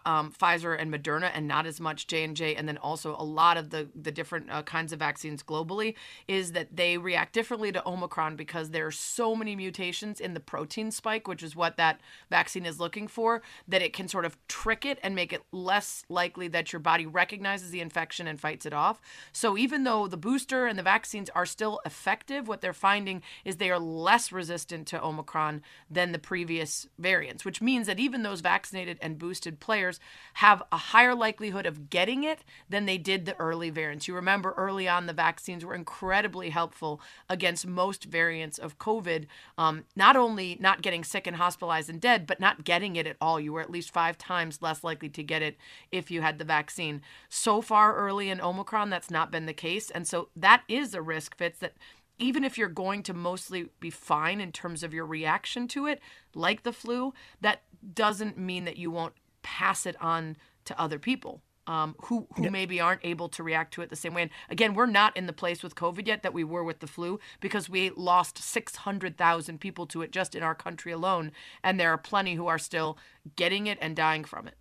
um, 0.06 0.32
Pfizer 0.32 0.80
and 0.80 0.94
Moderna, 0.94 1.32
and 1.34 1.48
not 1.48 1.66
as 1.66 1.80
much 1.80 2.08
J 2.08 2.24
and 2.24 2.36
J, 2.36 2.56
and 2.56 2.68
then 2.68 2.78
also 2.78 3.16
a 3.18 3.24
lot 3.24 3.58
of 3.58 3.70
the 3.70 3.90
the 3.96 4.12
different 4.12 4.50
uh, 4.52 4.64
kinds 4.64 4.94
of 4.94 5.00
vaccines 5.00 5.44
globally, 5.44 5.96
is 6.28 6.52
that 6.54 6.76
they 6.76 6.98
react 6.98 7.34
differently 7.34 7.72
to 7.72 7.88
Omicron 7.88 8.36
because 8.36 8.70
there 8.70 8.86
are 8.86 8.92
so 8.92 9.36
many 9.36 9.56
mutations 9.56 10.20
in 10.20 10.34
the 10.34 10.40
protein 10.40 10.92
spike, 10.92 11.28
which 11.28 11.44
is 11.44 11.56
what 11.56 11.78
that 11.78 12.00
vaccine 12.30 12.66
is 12.66 12.80
looking 12.80 13.08
for, 13.08 13.42
that 13.68 13.82
it 13.82 13.94
can 13.94 14.08
sort 14.08 14.26
of 14.26 14.38
trick 14.48 14.86
it 14.86 15.00
and 15.04 15.16
make 15.16 15.34
it 15.34 15.42
less 15.52 16.04
likely 16.10 16.48
that 16.48 16.72
your 16.74 16.80
body 16.80 17.06
recognizes 17.06 17.72
the 17.72 17.82
infection 17.82 18.28
and 18.28 18.40
fights 18.40 18.66
it 18.66 18.74
off. 18.74 19.00
So 19.32 19.58
even 19.58 19.84
though 19.84 20.08
the 20.08 20.18
booster 20.18 20.68
and 20.68 20.78
the 20.78 20.84
vaccines 20.84 21.30
are 21.32 21.46
still 21.46 21.82
effective, 21.86 22.48
what 22.48 22.62
they're 22.62 22.74
finding 22.74 23.22
is 23.46 23.58
they 23.58 23.72
are 23.72 23.80
less 23.80 24.32
resistant 24.32 24.88
to 24.88 25.04
Omicron 25.04 25.62
than 25.90 26.12
the 26.12 26.20
previous 26.20 26.88
variants, 26.98 27.46
which 27.46 27.62
means 27.62 27.88
that 27.88 28.00
even 28.00 28.24
those 28.24 28.42
vaccinated 28.42 28.98
and 29.02 29.18
boosted 29.18 29.60
players 29.70 30.00
have 30.34 30.64
a 30.72 30.78
higher 30.78 31.14
likelihood 31.14 31.68
of 31.68 31.92
getting 31.92 32.24
it 32.24 32.40
than 32.68 32.88
they 32.88 32.98
did 32.98 33.28
the 33.28 33.40
early 33.40 33.70
variants. 33.70 34.08
You 34.08 34.16
remember 34.16 34.56
early 34.58 34.88
on, 34.88 35.06
the 35.06 35.14
vaccines 35.14 35.64
were 35.64 35.76
incredibly 35.76 36.50
helpful 36.50 37.00
against 37.30 37.68
most 37.68 38.06
variants 38.06 38.58
of 38.58 38.80
COVID, 38.80 39.28
um, 39.60 39.84
not 39.96 40.16
only 40.16 40.58
not 40.60 40.82
getting 40.82 41.04
sick 41.04 41.28
and 41.28 41.36
hospitalized 41.36 41.88
and 41.88 42.02
dead, 42.02 42.26
but 42.26 42.40
not 42.40 42.64
getting 42.64 42.96
it 42.96 43.06
at 43.06 43.18
all. 43.22 43.40
You 43.40 43.54
were 43.54 43.62
at 43.62 43.70
least 43.70 43.94
five 43.94 44.18
times 44.18 44.60
less 44.60 44.84
likely 44.84 45.10
to 45.10 45.22
get 45.22 45.44
it 45.44 45.56
if 45.92 46.10
you 46.10 46.24
had 46.24 46.40
the 46.40 46.46
vaccine. 46.46 47.04
So 47.30 47.62
far 47.62 47.96
early 47.96 48.32
in 48.32 48.42
Omicron, 48.42 48.90
that's 48.90 49.12
not 49.12 49.30
been 49.30 49.46
the 49.46 49.54
case. 49.54 49.92
And 49.92 50.08
so 50.08 50.30
that 50.36 50.64
is 50.68 50.96
a 50.96 51.02
risk, 51.04 51.38
Fitz, 51.38 51.60
that 51.60 51.76
even 52.18 52.44
if 52.44 52.58
you're 52.58 52.70
going 52.70 53.04
to 53.04 53.14
mostly 53.14 53.70
be 53.80 53.92
fine 53.92 54.42
in 54.42 54.52
terms 54.52 54.82
of 54.82 54.96
your 54.96 55.06
reaction 55.06 55.68
to 55.68 55.86
it, 55.86 56.02
like 56.34 56.64
the 56.64 56.74
flu, 56.74 57.14
that 57.40 57.62
doesn't 57.94 58.36
mean 58.36 58.66
that 58.66 58.78
you 58.78 58.90
won't 58.90 59.14
pass 59.42 59.86
it 59.86 59.96
on 60.02 60.38
to 60.66 60.80
other 60.80 61.00
people 61.00 61.42
um, 61.70 61.96
who 62.06 62.28
who 62.36 62.44
yep. 62.44 62.52
maybe 62.52 62.82
aren't 62.82 63.06
able 63.06 63.30
to 63.30 63.44
react 63.44 63.76
to 63.76 63.84
it 63.84 63.90
the 63.92 63.96
same 63.96 64.16
way. 64.16 64.24
And 64.24 64.32
again, 64.50 64.74
we're 64.74 64.88
not 64.88 65.16
in 65.16 65.28
the 65.28 65.34
place 65.34 65.62
with 65.62 65.76
COVID 65.76 66.08
yet 66.08 66.24
that 66.24 66.34
we 66.34 66.44
were 66.44 66.64
with 66.64 66.80
the 66.80 66.88
flu 66.88 67.20
because 67.40 67.70
we 67.70 67.92
lost 67.92 68.40
600,000 68.40 69.60
people 69.60 69.86
to 69.88 70.02
it 70.02 70.12
just 70.12 70.34
in 70.34 70.42
our 70.42 70.56
country 70.56 70.92
alone, 70.92 71.32
and 71.64 71.80
there 71.80 71.92
are 71.92 71.98
plenty 71.98 72.34
who 72.34 72.48
are 72.48 72.58
still 72.58 72.98
getting 73.36 73.68
it 73.68 73.78
and 73.82 73.96
dying 73.96 74.24
from 74.24 74.48
it. 74.48 74.56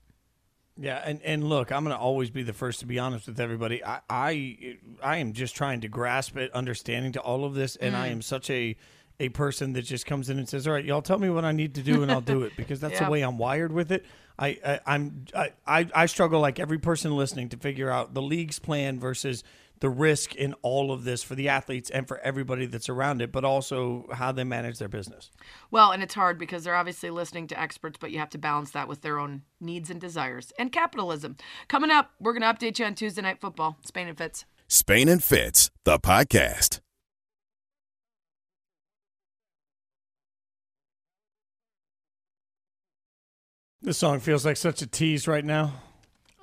Yeah, 0.80 1.02
and, 1.04 1.20
and 1.22 1.48
look, 1.48 1.72
I'm 1.72 1.82
going 1.82 1.96
to 1.96 2.00
always 2.00 2.30
be 2.30 2.42
the 2.42 2.52
first 2.52 2.80
to 2.80 2.86
be 2.86 2.98
honest 2.98 3.26
with 3.26 3.40
everybody. 3.40 3.82
I, 3.82 4.00
I 4.08 4.76
I 5.02 5.16
am 5.16 5.32
just 5.32 5.56
trying 5.56 5.80
to 5.80 5.88
grasp 5.88 6.36
it, 6.36 6.52
understanding 6.52 7.12
to 7.12 7.20
all 7.20 7.46
of 7.46 7.54
this, 7.54 7.74
and 7.76 7.94
mm. 7.94 7.98
I 7.98 8.08
am 8.08 8.20
such 8.20 8.50
a 8.50 8.76
a 9.18 9.30
person 9.30 9.72
that 9.72 9.82
just 9.82 10.04
comes 10.04 10.28
in 10.28 10.38
and 10.38 10.46
says, 10.46 10.66
"All 10.66 10.74
right, 10.74 10.84
y'all 10.84 11.02
tell 11.02 11.18
me 11.18 11.30
what 11.30 11.46
I 11.46 11.52
need 11.52 11.74
to 11.76 11.82
do, 11.82 12.02
and 12.02 12.12
I'll 12.12 12.20
do 12.20 12.42
it," 12.42 12.52
because 12.54 12.80
that's 12.80 12.94
yeah. 13.00 13.06
the 13.06 13.10
way 13.10 13.22
I'm 13.22 13.38
wired 13.38 13.72
with 13.72 13.90
it. 13.90 14.04
I, 14.38 14.80
I 14.86 14.94
am 14.94 15.24
I, 15.34 15.88
I 15.94 16.06
struggle 16.06 16.40
like 16.40 16.60
every 16.60 16.78
person 16.78 17.16
listening 17.16 17.48
to 17.50 17.56
figure 17.56 17.90
out 17.90 18.14
the 18.14 18.22
league's 18.22 18.58
plan 18.58 19.00
versus 19.00 19.42
the 19.80 19.90
risk 19.90 20.34
in 20.34 20.54
all 20.62 20.92
of 20.92 21.04
this 21.04 21.22
for 21.22 21.34
the 21.34 21.48
athletes 21.48 21.90
and 21.90 22.06
for 22.08 22.18
everybody 22.18 22.66
that's 22.66 22.88
around 22.88 23.22
it, 23.22 23.32
but 23.32 23.44
also 23.44 24.08
how 24.12 24.32
they 24.32 24.44
manage 24.44 24.78
their 24.78 24.88
business. 24.88 25.30
Well, 25.70 25.92
and 25.92 26.02
it's 26.02 26.14
hard 26.14 26.38
because 26.38 26.64
they're 26.64 26.74
obviously 26.74 27.10
listening 27.10 27.46
to 27.48 27.60
experts, 27.60 27.96
but 28.00 28.10
you 28.10 28.18
have 28.18 28.30
to 28.30 28.38
balance 28.38 28.72
that 28.72 28.88
with 28.88 29.02
their 29.02 29.18
own 29.18 29.42
needs 29.60 29.90
and 29.90 30.00
desires 30.00 30.52
and 30.58 30.72
capitalism. 30.72 31.36
Coming 31.68 31.90
up, 31.90 32.10
we're 32.18 32.36
going 32.36 32.42
to 32.42 32.48
update 32.52 32.78
you 32.78 32.86
on 32.86 32.94
Tuesday 32.94 33.22
Night 33.22 33.40
Football. 33.40 33.78
Spain 33.84 34.08
and 34.08 34.18
Fitz. 34.18 34.44
Spain 34.66 35.08
and 35.08 35.22
Fitz, 35.22 35.70
the 35.84 35.98
podcast. 35.98 36.80
This 43.88 43.96
song 43.96 44.20
feels 44.20 44.44
like 44.44 44.58
such 44.58 44.82
a 44.82 44.86
tease 44.86 45.26
right 45.26 45.42
now. 45.42 45.72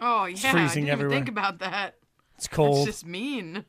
Oh 0.02 0.26
yeah, 0.26 0.32
it's 0.32 0.42
freezing 0.42 0.56
I 0.56 0.68
didn't 0.68 0.90
everywhere. 0.90 1.18
Even 1.18 1.26
think 1.26 1.30
about 1.30 1.60
that. 1.60 1.94
It's 2.38 2.48
cold. 2.48 2.88
It's 2.88 2.98
just 2.98 3.06
mean. 3.06 3.66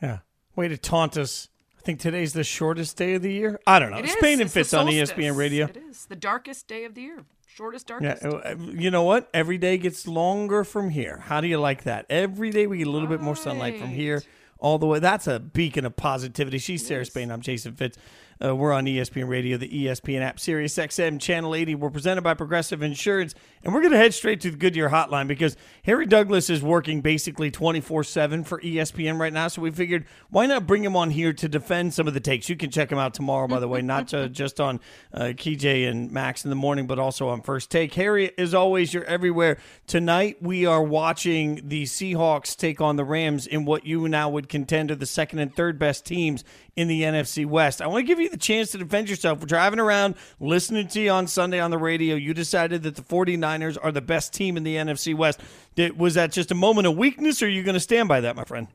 Yeah, 0.00 0.20
way 0.56 0.66
to 0.68 0.78
taunt 0.78 1.18
us. 1.18 1.50
I 1.76 1.82
think 1.82 2.00
today's 2.00 2.32
the 2.32 2.42
shortest 2.42 2.96
day 2.96 3.12
of 3.12 3.20
the 3.20 3.30
year. 3.30 3.60
I 3.66 3.80
don't 3.80 3.90
know. 3.90 3.98
It 3.98 4.08
Spain 4.08 4.36
is. 4.36 4.40
and 4.40 4.50
Fitz 4.50 4.72
on 4.72 4.86
ESPN 4.86 5.36
Radio. 5.36 5.66
It 5.66 5.76
is 5.76 6.06
the 6.06 6.16
darkest 6.16 6.68
day 6.68 6.86
of 6.86 6.94
the 6.94 7.02
year. 7.02 7.22
Shortest, 7.46 7.86
darkest. 7.86 8.22
Yeah, 8.22 8.30
uh, 8.30 8.56
you 8.56 8.90
know 8.90 9.02
what? 9.02 9.28
Every 9.34 9.58
day 9.58 9.76
gets 9.76 10.08
longer 10.08 10.64
from 10.64 10.88
here. 10.88 11.18
How 11.18 11.42
do 11.42 11.48
you 11.48 11.60
like 11.60 11.82
that? 11.82 12.06
Every 12.08 12.48
day 12.48 12.66
we 12.66 12.78
get 12.78 12.86
a 12.86 12.90
little 12.90 13.08
right. 13.08 13.18
bit 13.18 13.22
more 13.22 13.36
sunlight 13.36 13.78
from 13.78 13.88
here 13.88 14.22
all 14.58 14.78
the 14.78 14.86
way. 14.86 15.00
That's 15.00 15.26
a 15.26 15.38
beacon 15.38 15.84
of 15.84 15.96
positivity. 15.96 16.56
She's 16.56 16.86
Sarah 16.86 17.04
Spain. 17.04 17.30
I'm 17.30 17.42
Jason 17.42 17.74
Fitz. 17.74 17.98
Uh, 18.42 18.56
we're 18.56 18.72
on 18.72 18.86
ESPN 18.86 19.28
Radio, 19.28 19.58
the 19.58 19.68
ESPN 19.68 20.22
app, 20.22 20.40
Sirius 20.40 20.74
XM, 20.76 21.20
Channel 21.20 21.54
80. 21.54 21.74
We're 21.74 21.90
presented 21.90 22.22
by 22.22 22.32
Progressive 22.32 22.82
Insurance. 22.82 23.34
And 23.62 23.74
we're 23.74 23.80
going 23.80 23.92
to 23.92 23.98
head 23.98 24.14
straight 24.14 24.40
to 24.40 24.50
the 24.50 24.56
Goodyear 24.56 24.88
hotline 24.88 25.28
because 25.28 25.58
Harry 25.84 26.06
Douglas 26.06 26.48
is 26.48 26.62
working 26.62 27.02
basically 27.02 27.50
24 27.50 28.02
7 28.02 28.44
for 28.44 28.58
ESPN 28.62 29.20
right 29.20 29.32
now. 29.32 29.48
So 29.48 29.60
we 29.60 29.70
figured, 29.70 30.06
why 30.30 30.46
not 30.46 30.66
bring 30.66 30.82
him 30.82 30.96
on 30.96 31.10
here 31.10 31.34
to 31.34 31.48
defend 31.50 31.92
some 31.92 32.08
of 32.08 32.14
the 32.14 32.20
takes? 32.20 32.48
You 32.48 32.56
can 32.56 32.70
check 32.70 32.90
him 32.90 32.96
out 32.96 33.12
tomorrow, 33.12 33.46
by 33.46 33.60
the 33.60 33.68
way, 33.68 33.82
not 33.82 34.08
to, 34.08 34.28
just 34.30 34.58
on 34.58 34.80
uh, 35.12 35.24
KJ 35.24 35.90
and 35.90 36.10
Max 36.10 36.42
in 36.42 36.48
the 36.48 36.56
morning, 36.56 36.86
but 36.86 36.98
also 36.98 37.28
on 37.28 37.42
First 37.42 37.70
Take. 37.70 37.92
Harry, 37.92 38.32
as 38.38 38.54
always, 38.54 38.94
you're 38.94 39.04
everywhere. 39.04 39.58
Tonight, 39.86 40.38
we 40.40 40.64
are 40.64 40.82
watching 40.82 41.60
the 41.68 41.82
Seahawks 41.82 42.56
take 42.56 42.80
on 42.80 42.96
the 42.96 43.04
Rams 43.04 43.46
in 43.46 43.66
what 43.66 43.84
you 43.84 44.08
now 44.08 44.30
would 44.30 44.48
contend 44.48 44.90
are 44.90 44.94
the 44.94 45.04
second 45.04 45.40
and 45.40 45.54
third 45.54 45.78
best 45.78 46.06
teams 46.06 46.42
in 46.80 46.88
the 46.88 47.02
NFC 47.02 47.44
West. 47.44 47.82
I 47.82 47.86
want 47.86 48.02
to 48.02 48.06
give 48.06 48.18
you 48.18 48.30
the 48.30 48.38
chance 48.38 48.70
to 48.72 48.78
defend 48.78 49.10
yourself. 49.10 49.40
We're 49.40 49.46
driving 49.46 49.78
around, 49.78 50.14
listening 50.40 50.88
to 50.88 51.00
you 51.00 51.10
on 51.10 51.26
Sunday 51.26 51.60
on 51.60 51.70
the 51.70 51.76
radio. 51.76 52.16
You 52.16 52.32
decided 52.32 52.84
that 52.84 52.96
the 52.96 53.02
49ers 53.02 53.76
are 53.82 53.92
the 53.92 54.00
best 54.00 54.32
team 54.32 54.56
in 54.56 54.62
the 54.62 54.76
NFC 54.76 55.14
West. 55.14 55.40
Did, 55.74 55.98
was 55.98 56.14
that 56.14 56.32
just 56.32 56.50
a 56.50 56.54
moment 56.54 56.86
of 56.86 56.96
weakness, 56.96 57.42
or 57.42 57.46
are 57.46 57.48
you 57.50 57.62
going 57.62 57.74
to 57.74 57.80
stand 57.80 58.08
by 58.08 58.22
that, 58.22 58.34
my 58.34 58.44
friend? 58.44 58.68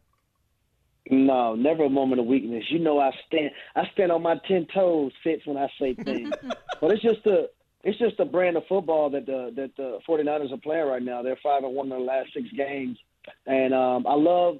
No, 1.09 1.55
never 1.55 1.85
a 1.85 1.89
moment 1.89 2.21
of 2.21 2.27
weakness. 2.27 2.63
You 2.69 2.79
know, 2.79 2.99
I 2.99 3.11
stand 3.27 3.51
I 3.75 3.83
stand 3.93 4.11
on 4.11 4.23
my 4.23 4.37
ten 4.47 4.67
toes, 4.73 5.11
Fitz, 5.23 5.45
when 5.45 5.57
I 5.57 5.67
say 5.79 5.93
things. 5.93 6.31
but 6.81 6.91
it's 6.91 7.01
just 7.01 7.25
a 7.27 7.45
it's 7.83 7.99
just 7.99 8.19
a 8.19 8.25
brand 8.25 8.57
of 8.57 8.63
football 8.67 9.11
that 9.11 9.27
the 9.27 9.51
that 9.55 9.75
the 9.77 9.99
49ers 10.09 10.51
are 10.51 10.57
playing 10.57 10.87
right 10.87 11.03
now. 11.03 11.21
They're 11.21 11.37
five 11.43 11.63
and 11.63 11.75
one 11.75 11.91
in 11.91 11.99
the 11.99 12.03
last 12.03 12.29
six 12.33 12.47
games, 12.57 12.97
and 13.45 13.73
um, 13.73 14.07
I 14.07 14.15
love. 14.15 14.57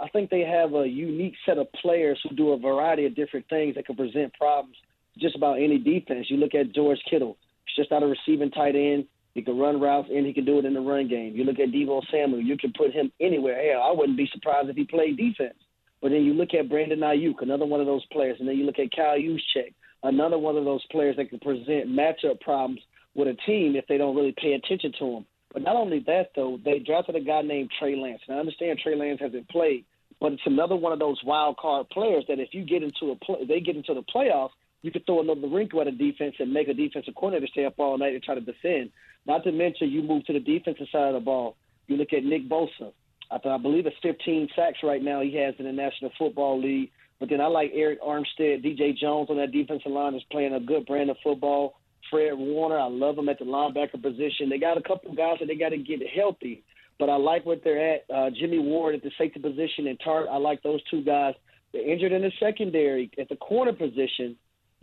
I 0.00 0.08
think 0.08 0.30
they 0.30 0.40
have 0.40 0.74
a 0.74 0.86
unique 0.86 1.34
set 1.44 1.58
of 1.58 1.72
players 1.72 2.20
who 2.22 2.34
do 2.36 2.50
a 2.50 2.58
variety 2.58 3.06
of 3.06 3.16
different 3.16 3.48
things 3.48 3.74
that 3.74 3.86
can 3.86 3.96
present 3.96 4.32
problems 4.34 4.76
just 5.18 5.36
about 5.36 5.54
any 5.54 5.78
defense. 5.78 6.26
You 6.30 6.36
look 6.36 6.54
at 6.54 6.72
George 6.72 7.00
Kittle; 7.08 7.36
he's 7.66 7.76
just 7.76 7.92
out 7.92 8.02
of 8.02 8.10
receiving 8.10 8.50
tight 8.50 8.76
end. 8.76 9.06
He 9.34 9.42
can 9.42 9.58
run 9.58 9.80
routes 9.80 10.08
and 10.12 10.26
he 10.26 10.32
can 10.32 10.44
do 10.44 10.58
it 10.58 10.64
in 10.64 10.74
the 10.74 10.80
run 10.80 11.08
game. 11.08 11.34
You 11.34 11.44
look 11.44 11.58
at 11.58 11.70
Deebo 11.70 12.02
Samuel; 12.10 12.40
you 12.40 12.56
can 12.56 12.72
put 12.76 12.92
him 12.92 13.12
anywhere. 13.20 13.72
Hell, 13.72 13.82
I 13.82 13.92
wouldn't 13.92 14.18
be 14.18 14.28
surprised 14.32 14.68
if 14.68 14.76
he 14.76 14.84
played 14.84 15.16
defense. 15.16 15.58
But 16.00 16.10
then 16.10 16.22
you 16.22 16.32
look 16.32 16.54
at 16.54 16.68
Brandon 16.68 17.00
Aiyuk, 17.00 17.42
another 17.42 17.66
one 17.66 17.80
of 17.80 17.86
those 17.86 18.04
players, 18.06 18.36
and 18.40 18.48
then 18.48 18.56
you 18.56 18.64
look 18.64 18.78
at 18.78 18.94
Kyle 18.94 19.18
Juszczyk, 19.18 19.74
another 20.02 20.38
one 20.38 20.56
of 20.56 20.64
those 20.64 20.84
players 20.90 21.16
that 21.16 21.28
can 21.28 21.38
present 21.40 21.88
matchup 21.88 22.40
problems 22.40 22.80
with 23.14 23.28
a 23.28 23.34
team 23.46 23.76
if 23.76 23.86
they 23.86 23.98
don't 23.98 24.16
really 24.16 24.34
pay 24.40 24.54
attention 24.54 24.92
to 24.98 25.04
them. 25.12 25.26
But 25.52 25.62
not 25.62 25.76
only 25.76 26.00
that, 26.06 26.30
though, 26.36 26.58
they 26.64 26.78
drafted 26.78 27.16
a 27.16 27.20
guy 27.20 27.42
named 27.42 27.70
Trey 27.78 27.96
Lance. 27.96 28.22
And 28.28 28.36
I 28.36 28.40
understand 28.40 28.78
Trey 28.78 28.94
Lance 28.94 29.20
hasn't 29.20 29.48
played, 29.48 29.84
but 30.20 30.32
it's 30.32 30.42
another 30.46 30.76
one 30.76 30.92
of 30.92 30.98
those 30.98 31.20
wild 31.24 31.56
card 31.56 31.88
players 31.90 32.24
that 32.28 32.38
if 32.38 32.50
you 32.52 32.64
get 32.64 32.82
into 32.82 33.10
a 33.10 33.16
play, 33.16 33.44
they 33.46 33.60
get 33.60 33.76
into 33.76 33.94
the 33.94 34.02
playoffs, 34.02 34.50
you 34.82 34.90
could 34.90 35.04
throw 35.06 35.20
another 35.20 35.48
wrinkle 35.48 35.80
at 35.80 35.88
a 35.88 35.92
defense 35.92 36.36
and 36.38 36.52
make 36.52 36.68
a 36.68 36.74
defensive 36.74 37.14
coordinator 37.14 37.50
stay 37.50 37.64
up 37.64 37.74
all 37.78 37.98
night 37.98 38.14
and 38.14 38.22
try 38.22 38.34
to 38.34 38.40
defend. 38.40 38.90
Not 39.26 39.44
to 39.44 39.52
mention, 39.52 39.90
you 39.90 40.02
move 40.02 40.24
to 40.26 40.32
the 40.32 40.40
defensive 40.40 40.86
side 40.90 41.08
of 41.08 41.14
the 41.14 41.20
ball. 41.20 41.56
You 41.86 41.96
look 41.96 42.12
at 42.12 42.24
Nick 42.24 42.48
Bosa. 42.48 42.92
I, 43.30 43.36
I 43.46 43.58
believe 43.58 43.86
it's 43.86 43.96
15 44.02 44.48
sacks 44.56 44.78
right 44.82 45.02
now 45.02 45.20
he 45.20 45.34
has 45.36 45.54
in 45.58 45.66
the 45.66 45.72
National 45.72 46.10
Football 46.18 46.60
League. 46.60 46.90
But 47.18 47.28
then 47.28 47.40
I 47.40 47.46
like 47.46 47.74
Arik 47.74 47.98
Armstead, 47.98 48.64
DJ 48.64 48.96
Jones 48.96 49.28
on 49.28 49.36
that 49.36 49.52
defensive 49.52 49.92
line 49.92 50.14
is 50.14 50.22
playing 50.30 50.54
a 50.54 50.60
good 50.60 50.86
brand 50.86 51.10
of 51.10 51.18
football. 51.22 51.79
Fred 52.10 52.32
Warner, 52.34 52.78
I 52.78 52.88
love 52.88 53.16
him 53.16 53.28
at 53.28 53.38
the 53.38 53.44
linebacker 53.44 54.02
position. 54.02 54.48
They 54.48 54.58
got 54.58 54.76
a 54.76 54.82
couple 54.82 55.14
guys 55.14 55.36
that 55.40 55.46
they 55.46 55.54
got 55.54 55.70
to 55.70 55.78
get 55.78 56.00
healthy, 56.14 56.64
but 56.98 57.08
I 57.08 57.16
like 57.16 57.46
what 57.46 57.62
they're 57.64 57.94
at. 57.94 58.04
Uh, 58.12 58.30
Jimmy 58.30 58.58
Ward 58.58 58.94
at 58.94 59.02
the 59.02 59.10
safety 59.16 59.40
position 59.40 59.86
and 59.86 59.98
Tartt, 60.00 60.28
I 60.28 60.36
like 60.36 60.62
those 60.62 60.82
two 60.90 61.02
guys. 61.02 61.34
They're 61.72 61.88
injured 61.88 62.12
in 62.12 62.22
the 62.22 62.32
secondary 62.40 63.10
at 63.18 63.28
the 63.28 63.36
corner 63.36 63.72
position, 63.72 64.36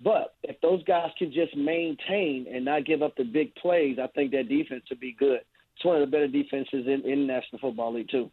but 0.03 0.35
if 0.43 0.59
those 0.61 0.83
guys 0.85 1.11
can 1.17 1.33
just 1.33 1.55
maintain 1.55 2.47
and 2.51 2.63
not 2.63 2.85
give 2.85 3.01
up 3.01 3.15
the 3.17 3.23
big 3.23 3.53
plays, 3.55 3.97
I 4.01 4.07
think 4.07 4.31
that 4.31 4.47
defense 4.47 4.83
would 4.89 4.99
be 4.99 5.15
good. 5.17 5.41
It's 5.75 5.85
one 5.85 6.01
of 6.01 6.01
the 6.01 6.11
better 6.11 6.27
defenses 6.27 6.87
in, 6.87 7.03
in 7.05 7.27
National 7.27 7.59
Football 7.59 7.93
League 7.93 8.09
too. 8.09 8.31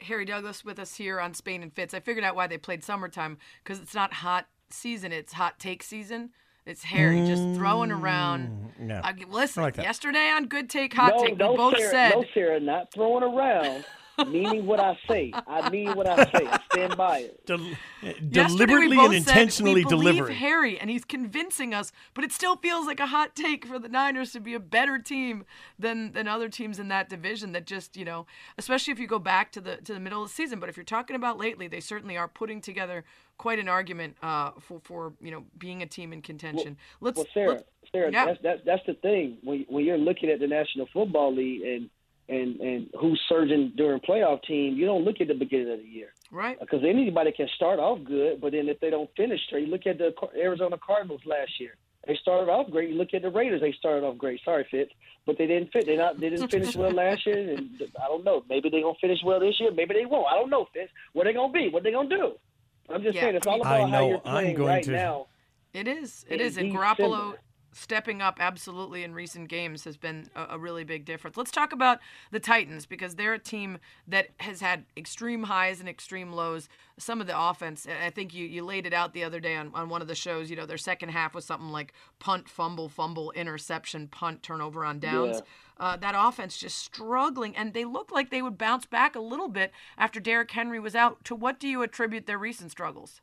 Harry 0.00 0.24
Douglas 0.24 0.64
with 0.64 0.78
us 0.78 0.96
here 0.96 1.20
on 1.20 1.34
Spain 1.34 1.62
and 1.62 1.72
Fitz. 1.72 1.94
I 1.94 2.00
figured 2.00 2.24
out 2.24 2.36
why 2.36 2.46
they 2.46 2.58
played 2.58 2.84
summertime 2.84 3.38
because 3.62 3.78
it's 3.78 3.94
not 3.94 4.12
hot 4.12 4.46
season; 4.68 5.12
it's 5.12 5.34
hot 5.34 5.58
take 5.58 5.82
season. 5.82 6.30
It's 6.66 6.82
Harry 6.84 7.26
just 7.26 7.42
throwing 7.58 7.92
around. 7.92 8.70
Mm, 8.80 8.86
no. 8.86 9.00
I, 9.04 9.14
listen, 9.28 9.60
I 9.62 9.66
like 9.66 9.76
yesterday 9.76 10.30
on 10.30 10.46
Good 10.46 10.70
Take, 10.70 10.94
Hot 10.94 11.12
no, 11.14 11.22
Take, 11.22 11.36
no, 11.36 11.50
we 11.50 11.56
both 11.58 11.76
Sarah, 11.76 11.90
said 11.90 12.10
no, 12.14 12.24
Sarah, 12.32 12.58
not 12.58 12.90
throwing 12.90 13.22
around, 13.22 13.84
meaning 14.28 14.66
what 14.66 14.80
I 14.80 14.98
say. 15.08 15.32
I 15.46 15.68
mean 15.70 15.94
what 15.94 16.06
I 16.06 16.24
say. 16.30 16.46
I 16.46 16.60
stand 16.72 16.96
by 16.96 17.18
it. 17.20 17.46
Del- 17.46 17.58
Yesterday 18.02 18.46
deliberately 18.48 18.88
we 18.88 18.96
both 18.96 19.14
and 19.14 19.24
said 19.24 19.30
intentionally 19.32 19.74
we 19.74 19.84
believe 19.84 20.14
delivering. 20.14 20.36
Harry, 20.36 20.78
and 20.78 20.90
he's 20.90 21.04
convincing 21.04 21.72
us, 21.74 21.90
but 22.12 22.22
it 22.24 22.32
still 22.32 22.56
feels 22.56 22.86
like 22.86 23.00
a 23.00 23.06
hot 23.06 23.34
take 23.34 23.64
for 23.66 23.78
the 23.78 23.88
Niners 23.88 24.32
to 24.32 24.40
be 24.40 24.54
a 24.54 24.60
better 24.60 24.98
team 24.98 25.44
than 25.78 26.12
than 26.12 26.28
other 26.28 26.48
teams 26.48 26.78
in 26.78 26.88
that 26.88 27.08
division. 27.08 27.52
That 27.52 27.66
just 27.66 27.96
you 27.96 28.04
know, 28.04 28.26
especially 28.58 28.92
if 28.92 28.98
you 28.98 29.06
go 29.06 29.18
back 29.18 29.52
to 29.52 29.60
the 29.60 29.76
to 29.78 29.94
the 29.94 30.00
middle 30.00 30.22
of 30.22 30.28
the 30.28 30.34
season. 30.34 30.60
But 30.60 30.68
if 30.68 30.76
you're 30.76 30.84
talking 30.84 31.16
about 31.16 31.38
lately, 31.38 31.66
they 31.68 31.80
certainly 31.80 32.16
are 32.16 32.28
putting 32.28 32.60
together 32.60 33.04
quite 33.38 33.58
an 33.58 33.68
argument 33.68 34.16
uh, 34.22 34.50
for 34.60 34.80
for 34.84 35.12
you 35.20 35.30
know 35.30 35.44
being 35.58 35.82
a 35.82 35.86
team 35.86 36.12
in 36.12 36.22
contention. 36.22 36.76
let's 37.00 37.16
Well, 37.16 37.26
Sarah, 37.34 37.48
let's- 37.52 37.64
Sarah, 37.92 38.10
yeah. 38.12 38.26
that's 38.26 38.42
that's 38.42 38.60
that's 38.66 38.86
the 38.86 38.94
thing 38.94 39.38
when 39.42 39.64
when 39.68 39.84
you're 39.84 39.98
looking 39.98 40.28
at 40.30 40.40
the 40.40 40.46
National 40.46 40.86
Football 40.92 41.34
League 41.34 41.62
and 41.62 41.90
and 42.28 42.58
and 42.60 42.90
who's 42.98 43.20
surging 43.28 43.72
during 43.76 44.00
playoff 44.00 44.42
team, 44.44 44.74
you 44.76 44.86
don't 44.86 45.04
look 45.04 45.20
at 45.20 45.28
the 45.28 45.34
beginning 45.34 45.72
of 45.72 45.78
the 45.80 45.84
year 45.86 46.12
right. 46.30 46.56
Uh, 46.56 46.60
because 46.64 46.82
anybody 46.84 47.32
can 47.32 47.48
start 47.54 47.78
off 47.78 47.98
good, 48.04 48.40
but 48.40 48.52
then 48.52 48.68
if 48.68 48.80
they 48.80 48.90
don't 48.90 49.10
finish 49.16 49.40
straight, 49.46 49.66
you 49.66 49.70
look 49.72 49.86
at 49.86 49.98
the 49.98 50.14
Arizona 50.36 50.78
Cardinals 50.84 51.20
last 51.26 51.60
year. 51.60 51.76
They 52.06 52.16
started 52.20 52.50
off 52.50 52.70
great. 52.70 52.90
You 52.90 52.96
look 52.96 53.14
at 53.14 53.22
the 53.22 53.30
Raiders; 53.30 53.60
they 53.62 53.72
started 53.72 54.04
off 54.06 54.18
great. 54.18 54.38
Sorry, 54.44 54.66
Fitz, 54.70 54.92
but 55.26 55.38
they 55.38 55.46
didn't 55.46 55.72
fit. 55.72 55.86
They 55.86 55.96
not 55.96 56.20
they 56.20 56.28
didn't 56.30 56.50
finish 56.50 56.76
well 56.76 56.90
last 56.90 57.24
year, 57.26 57.38
and 57.54 57.70
I 58.02 58.08
don't 58.08 58.24
know. 58.24 58.44
Maybe 58.48 58.68
they 58.68 58.82
gonna 58.82 58.94
finish 59.00 59.20
well 59.24 59.40
this 59.40 59.58
year. 59.58 59.70
Maybe 59.72 59.94
they 59.94 60.04
won't. 60.04 60.26
I 60.30 60.34
don't 60.34 60.50
know, 60.50 60.66
Fitz. 60.74 60.92
What 61.14 61.24
they 61.24 61.32
gonna 61.32 61.52
be? 61.52 61.68
What 61.70 61.82
they 61.82 61.92
gonna 61.92 62.08
do? 62.10 62.32
I'm 62.90 63.02
just 63.02 63.14
Yeah. 63.16 63.22
saying 63.22 63.36
it's 63.36 63.46
all 63.46 63.64
I 63.66 63.78
about 63.78 63.90
how 63.90 64.00
know. 64.00 64.08
you're 64.08 64.16
I'm 64.26 64.32
playing 64.32 64.56
going 64.56 64.68
right 64.68 64.84
to- 64.84 64.90
now. 64.92 65.26
It 65.72 65.88
is. 65.88 66.24
It 66.28 66.40
in 66.40 66.46
is. 66.46 66.56
And. 66.58 66.72
Garoppolo 66.74 67.36
stepping 67.74 68.22
up 68.22 68.38
absolutely 68.40 69.04
in 69.04 69.14
recent 69.14 69.48
games 69.48 69.84
has 69.84 69.96
been 69.96 70.30
a, 70.34 70.46
a 70.50 70.58
really 70.58 70.84
big 70.84 71.04
difference. 71.04 71.36
Let's 71.36 71.50
talk 71.50 71.72
about 71.72 71.98
the 72.30 72.40
Titans 72.40 72.86
because 72.86 73.16
they're 73.16 73.34
a 73.34 73.38
team 73.38 73.78
that 74.06 74.28
has 74.38 74.60
had 74.60 74.84
extreme 74.96 75.44
highs 75.44 75.80
and 75.80 75.88
extreme 75.88 76.32
lows. 76.32 76.68
Some 76.98 77.20
of 77.20 77.26
the 77.26 77.38
offense, 77.38 77.86
I 77.86 78.10
think 78.10 78.34
you, 78.34 78.46
you 78.46 78.64
laid 78.64 78.86
it 78.86 78.92
out 78.92 79.12
the 79.12 79.24
other 79.24 79.40
day 79.40 79.56
on, 79.56 79.70
on 79.74 79.88
one 79.88 80.00
of 80.00 80.08
the 80.08 80.14
shows, 80.14 80.48
you 80.48 80.56
know, 80.56 80.66
their 80.66 80.78
second 80.78 81.10
half 81.10 81.34
was 81.34 81.44
something 81.44 81.70
like 81.70 81.92
punt, 82.20 82.48
fumble, 82.48 82.88
fumble, 82.88 83.32
interception, 83.32 84.08
punt, 84.08 84.42
turnover 84.42 84.84
on 84.84 85.00
downs. 85.00 85.42
Uh, 85.76 85.96
that 85.96 86.14
offense 86.16 86.56
just 86.56 86.78
struggling, 86.78 87.56
and 87.56 87.74
they 87.74 87.84
look 87.84 88.12
like 88.12 88.30
they 88.30 88.42
would 88.42 88.56
bounce 88.56 88.86
back 88.86 89.16
a 89.16 89.20
little 89.20 89.48
bit 89.48 89.72
after 89.98 90.20
Derrick 90.20 90.52
Henry 90.52 90.78
was 90.78 90.94
out. 90.94 91.24
To 91.24 91.34
what 91.34 91.58
do 91.58 91.66
you 91.66 91.82
attribute 91.82 92.26
their 92.26 92.38
recent 92.38 92.70
struggles? 92.70 93.20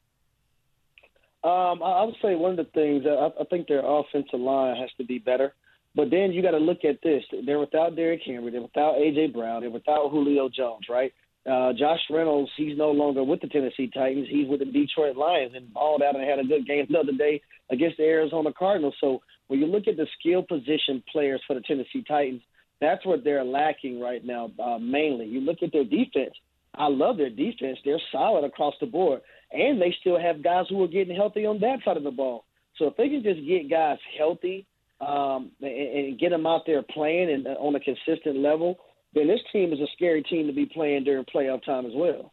Um, 1.44 1.82
I 1.82 2.04
would 2.04 2.16
say 2.22 2.36
one 2.36 2.52
of 2.52 2.58
the 2.58 2.72
things 2.72 3.04
I, 3.08 3.30
I 3.42 3.44
think 3.46 3.68
their 3.68 3.84
offensive 3.84 4.40
line 4.40 4.78
has 4.78 4.90
to 4.98 5.04
be 5.04 5.18
better. 5.18 5.54
But 5.96 6.10
then 6.12 6.32
you 6.32 6.42
got 6.42 6.52
to 6.52 6.58
look 6.58 6.86
at 6.86 7.02
this: 7.04 7.24
they're 7.46 7.60
without 7.60 7.96
Derrick 7.96 8.22
Henry, 8.26 8.52
they're 8.52 8.62
without 8.62 8.96
AJ 8.96 9.34
Brown, 9.34 9.62
they're 9.62 9.70
without 9.70 10.10
Julio 10.12 10.50
Jones, 10.50 10.86
right? 10.90 11.12
Uh, 11.50 11.74
Josh 11.74 12.00
Reynolds, 12.12 12.52
he's 12.56 12.78
no 12.78 12.92
longer 12.92 13.24
with 13.24 13.42
the 13.42 13.48
Tennessee 13.48 13.90
Titans; 13.92 14.28
he's 14.30 14.48
with 14.48 14.60
the 14.60 14.66
Detroit 14.66 15.18
Lions, 15.18 15.54
and 15.56 15.74
balled 15.74 16.04
out 16.04 16.16
and 16.16 16.24
had 16.24 16.40
a 16.40 16.44
good 16.44 16.68
game 16.68 16.86
the 16.90 17.00
other 17.00 17.12
day 17.18 17.42
against 17.72 17.98
the 17.98 18.04
Arizona 18.04 18.54
Cardinals. 18.58 18.94
So 19.02 19.22
when 19.48 19.60
you 19.60 19.66
look 19.66 19.88
at 19.88 19.98
the 19.98 20.08
skill 20.20 20.44
position 20.44 21.04
players 21.12 21.42
for 21.48 21.56
the 21.56 21.62
Tennessee 21.62 22.04
Titans, 22.08 22.42
that's 22.80 23.06
what 23.06 23.24
they're 23.24 23.44
lacking 23.44 24.00
right 24.00 24.24
now. 24.24 24.52
Uh, 24.64 24.78
mainly, 24.78 25.26
you 25.26 25.42
look 25.42 25.64
at 25.64 25.74
their 25.74 25.84
defense. 25.84 26.36
I 26.76 26.88
love 26.88 27.18
their 27.18 27.32
defense; 27.32 27.80
they're 27.84 28.02
solid 28.12 28.46
across 28.46 28.76
the 28.80 28.86
board 28.86 29.22
and 29.52 29.82
they 29.82 29.96
still 30.00 30.20
have 30.20 30.44
guys 30.44 30.66
who 30.70 30.84
are 30.84 30.88
getting 30.88 31.16
healthy 31.16 31.46
on 31.46 31.60
that 31.60 31.80
side 31.84 31.98
of 31.98 32.04
the 32.04 32.12
ball. 32.12 32.46
So 32.78 32.88
if 32.88 32.98
they 32.98 33.10
can 33.10 33.24
just 33.24 33.46
get 33.46 33.70
guys 33.70 33.98
healthy 34.18 34.66
um, 35.00 35.52
and, 35.62 35.72
and 35.72 36.20
get 36.20 36.30
them 36.30 36.48
out 36.48 36.62
there 36.66 36.82
playing 36.82 37.32
and 37.32 37.48
uh, 37.48 37.52
on 37.52 37.76
a 37.76 37.80
consistent 37.80 38.38
level, 38.38 38.78
then 39.14 39.28
this 39.28 39.42
team 39.52 39.74
is 39.74 39.80
a 39.80 39.88
scary 39.96 40.24
team 40.24 40.48
to 40.48 40.54
be 40.54 40.66
playing 40.66 41.04
during 41.04 41.26
playoff 41.26 41.66
time 41.66 41.86
as 41.86 41.92
well. 41.94 42.32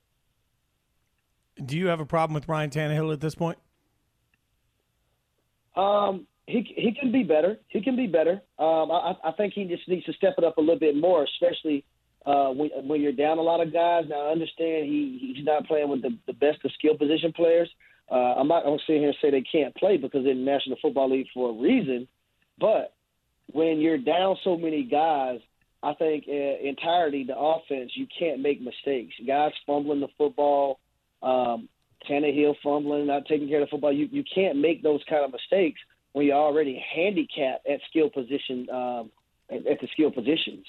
Do 1.64 1.76
you 1.76 1.88
have 1.88 2.00
a 2.00 2.06
problem 2.06 2.34
with 2.34 2.48
Ryan 2.48 2.70
Tannehill 2.70 3.12
at 3.12 3.20
this 3.20 3.34
point? 3.34 3.58
Um, 5.74 6.26
he 6.46 6.72
he 6.76 6.92
can 6.98 7.12
be 7.12 7.24
better. 7.24 7.58
He 7.68 7.80
can 7.80 7.94
be 7.94 8.06
better. 8.06 8.42
Um, 8.58 8.90
I, 8.90 9.14
I 9.24 9.32
think 9.36 9.54
he 9.54 9.64
just 9.64 9.86
needs 9.88 10.04
to 10.06 10.12
step 10.14 10.34
it 10.38 10.44
up 10.44 10.56
a 10.58 10.60
little 10.60 10.78
bit 10.78 10.96
more, 10.96 11.24
especially 11.24 11.84
uh, 12.26 12.50
when 12.50 12.70
when 12.86 13.00
you're 13.00 13.12
down 13.12 13.38
a 13.38 13.42
lot 13.42 13.60
of 13.60 13.72
guys. 13.72 14.04
Now 14.08 14.28
I 14.28 14.32
understand 14.32 14.86
he 14.86 15.34
he's 15.34 15.44
not 15.44 15.66
playing 15.66 15.88
with 15.88 16.02
the, 16.02 16.16
the 16.26 16.32
best 16.32 16.64
of 16.64 16.72
skill 16.72 16.96
position 16.96 17.32
players. 17.32 17.68
Uh, 18.10 18.34
I'm 18.38 18.48
not 18.48 18.64
going 18.64 18.78
to 18.78 18.84
sit 18.86 18.98
here 18.98 19.08
and 19.08 19.16
say 19.20 19.30
they 19.30 19.42
can't 19.42 19.74
play 19.76 19.98
because 19.98 20.22
they're 20.22 20.32
in 20.32 20.44
the 20.44 20.50
National 20.50 20.78
Football 20.80 21.10
League 21.10 21.26
for 21.34 21.50
a 21.50 21.52
reason. 21.52 22.08
But 22.58 22.94
when 23.52 23.80
you're 23.80 23.98
down 23.98 24.36
so 24.44 24.56
many 24.56 24.84
guys, 24.84 25.40
I 25.82 25.94
think 25.94 26.24
uh, 26.26 26.32
entirely 26.32 27.24
the 27.24 27.38
offense 27.38 27.92
you 27.94 28.06
can't 28.18 28.40
make 28.40 28.60
mistakes. 28.60 29.14
Guys 29.26 29.52
fumbling 29.66 30.00
the 30.00 30.08
football, 30.16 30.80
um, 31.22 31.68
Tannehill 32.08 32.54
fumbling, 32.62 33.06
not 33.06 33.26
taking 33.26 33.48
care 33.48 33.60
of 33.60 33.66
the 33.66 33.70
football. 33.70 33.92
You 33.92 34.08
you 34.10 34.24
can't 34.34 34.58
make 34.58 34.82
those 34.82 35.00
kind 35.08 35.24
of 35.24 35.32
mistakes 35.32 35.80
when 36.12 36.26
you're 36.26 36.36
already 36.36 36.82
handicapped 36.94 37.66
at 37.66 37.80
skill 37.90 38.10
position 38.10 38.68
um, 38.70 39.10
at, 39.50 39.66
at 39.66 39.80
the 39.80 39.88
skill 39.92 40.10
positions. 40.10 40.66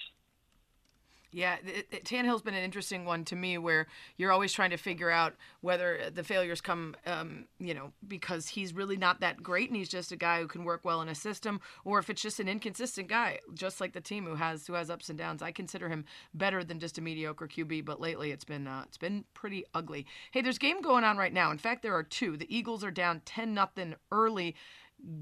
Yeah, 1.32 1.58
it, 1.64 1.88
it, 1.92 2.06
Tannehill's 2.06 2.42
been 2.42 2.56
an 2.56 2.64
interesting 2.64 3.06
one 3.06 3.24
to 3.26 3.36
me, 3.36 3.58
where 3.60 3.86
you're 4.18 4.32
always 4.32 4.52
trying 4.52 4.72
to 4.72 4.78
figure 4.78 5.12
out 5.12 5.36
whether 5.62 6.10
the 6.12 6.24
failures 6.24 6.60
come, 6.60 6.96
um, 7.06 7.46
you 7.60 7.74
know, 7.74 7.92
because 8.08 8.48
he's 8.48 8.74
really 8.74 8.98
not 8.98 9.20
that 9.20 9.44
great 9.44 9.70
and 9.70 9.78
he's 9.78 9.90
just 9.90 10.12
a 10.12 10.16
guy 10.16 10.42
who 10.42 10.48
can 10.48 10.64
work 10.64 10.82
well 10.84 11.02
in 11.02 11.10
a 11.10 11.14
system, 11.14 11.62
or 11.86 12.00
if 12.00 12.10
it's 12.10 12.22
just 12.22 12.40
an 12.40 12.50
inconsistent 12.50 13.08
guy, 13.08 13.40
just 13.54 13.80
like 13.80 13.94
the 13.94 14.02
team 14.02 14.26
who 14.26 14.36
has 14.36 14.66
who 14.66 14.74
has 14.74 14.90
ups 14.90 15.10
and 15.10 15.20
downs. 15.20 15.44
I 15.44 15.52
consider 15.52 15.88
him 15.88 16.06
better 16.34 16.64
than 16.64 16.80
just 16.80 16.98
a 16.98 17.02
mediocre 17.02 17.48
QB, 17.48 17.86
but 17.86 18.02
lately 18.02 18.32
it's 18.32 18.46
been 18.46 18.68
uh, 18.68 18.84
it's 18.88 18.98
been 18.98 19.24
pretty 19.36 19.66
ugly. 19.76 20.08
Hey, 20.32 20.42
there's 20.42 20.58
game 20.58 20.82
going 20.82 21.04
on 21.04 21.18
right 21.18 21.34
now. 21.34 21.52
In 21.52 21.60
fact, 21.60 21.84
there 21.84 21.96
are 21.96 22.04
two. 22.04 22.38
The 22.38 22.56
Eagles 22.56 22.84
are 22.84 22.92
down 22.92 23.22
ten 23.26 23.54
nothing 23.54 23.96
early 24.12 24.56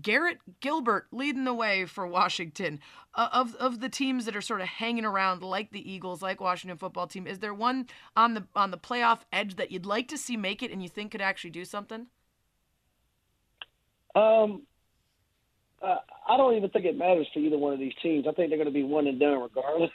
Garrett 0.02 0.40
Gilbert 0.60 1.08
leading 1.12 1.44
the 1.44 1.54
way 1.54 1.86
for 1.86 2.08
Washington. 2.08 2.80
Uh, 3.14 3.30
of 3.32 3.56
of 3.56 3.80
the 3.80 3.90
teams 3.90 4.26
that 4.26 4.36
are 4.36 4.42
sort 4.42 4.62
of 4.62 4.68
hanging 4.68 5.06
around, 5.06 5.42
like 5.42 5.72
the 5.72 5.92
Eagles, 5.92 6.22
like 6.22 6.40
Washington 6.40 6.78
football 6.78 7.08
team, 7.08 7.28
is 7.28 7.40
there 7.40 7.54
one 7.54 7.88
on 8.16 8.34
the 8.34 8.46
on 8.56 8.72
the 8.72 8.78
playoff 8.78 9.20
edge 9.32 9.56
that 9.56 9.72
you'd 9.72 9.86
like 9.86 10.08
to 10.10 10.18
see 10.18 10.38
make 10.38 10.62
it 10.62 10.72
and 10.72 10.84
you 10.84 10.90
think 10.90 11.12
could 11.12 11.22
actually 11.22 11.50
do 11.50 11.66
something? 11.66 12.08
Um, 14.16 14.64
uh, 15.82 15.98
I 16.28 16.38
don't 16.38 16.56
even 16.56 16.70
think 16.72 16.86
it 16.86 16.98
matters 16.98 17.28
for 17.34 17.40
either 17.40 17.58
one 17.58 17.74
of 17.74 17.80
these 17.80 17.94
teams. 18.02 18.26
I 18.28 18.32
think 18.32 18.50
they're 18.50 18.58
going 18.58 18.66
to 18.68 18.74
be 18.74 18.84
one 18.84 19.08
and 19.08 19.20
done 19.20 19.40
regardless. 19.42 19.92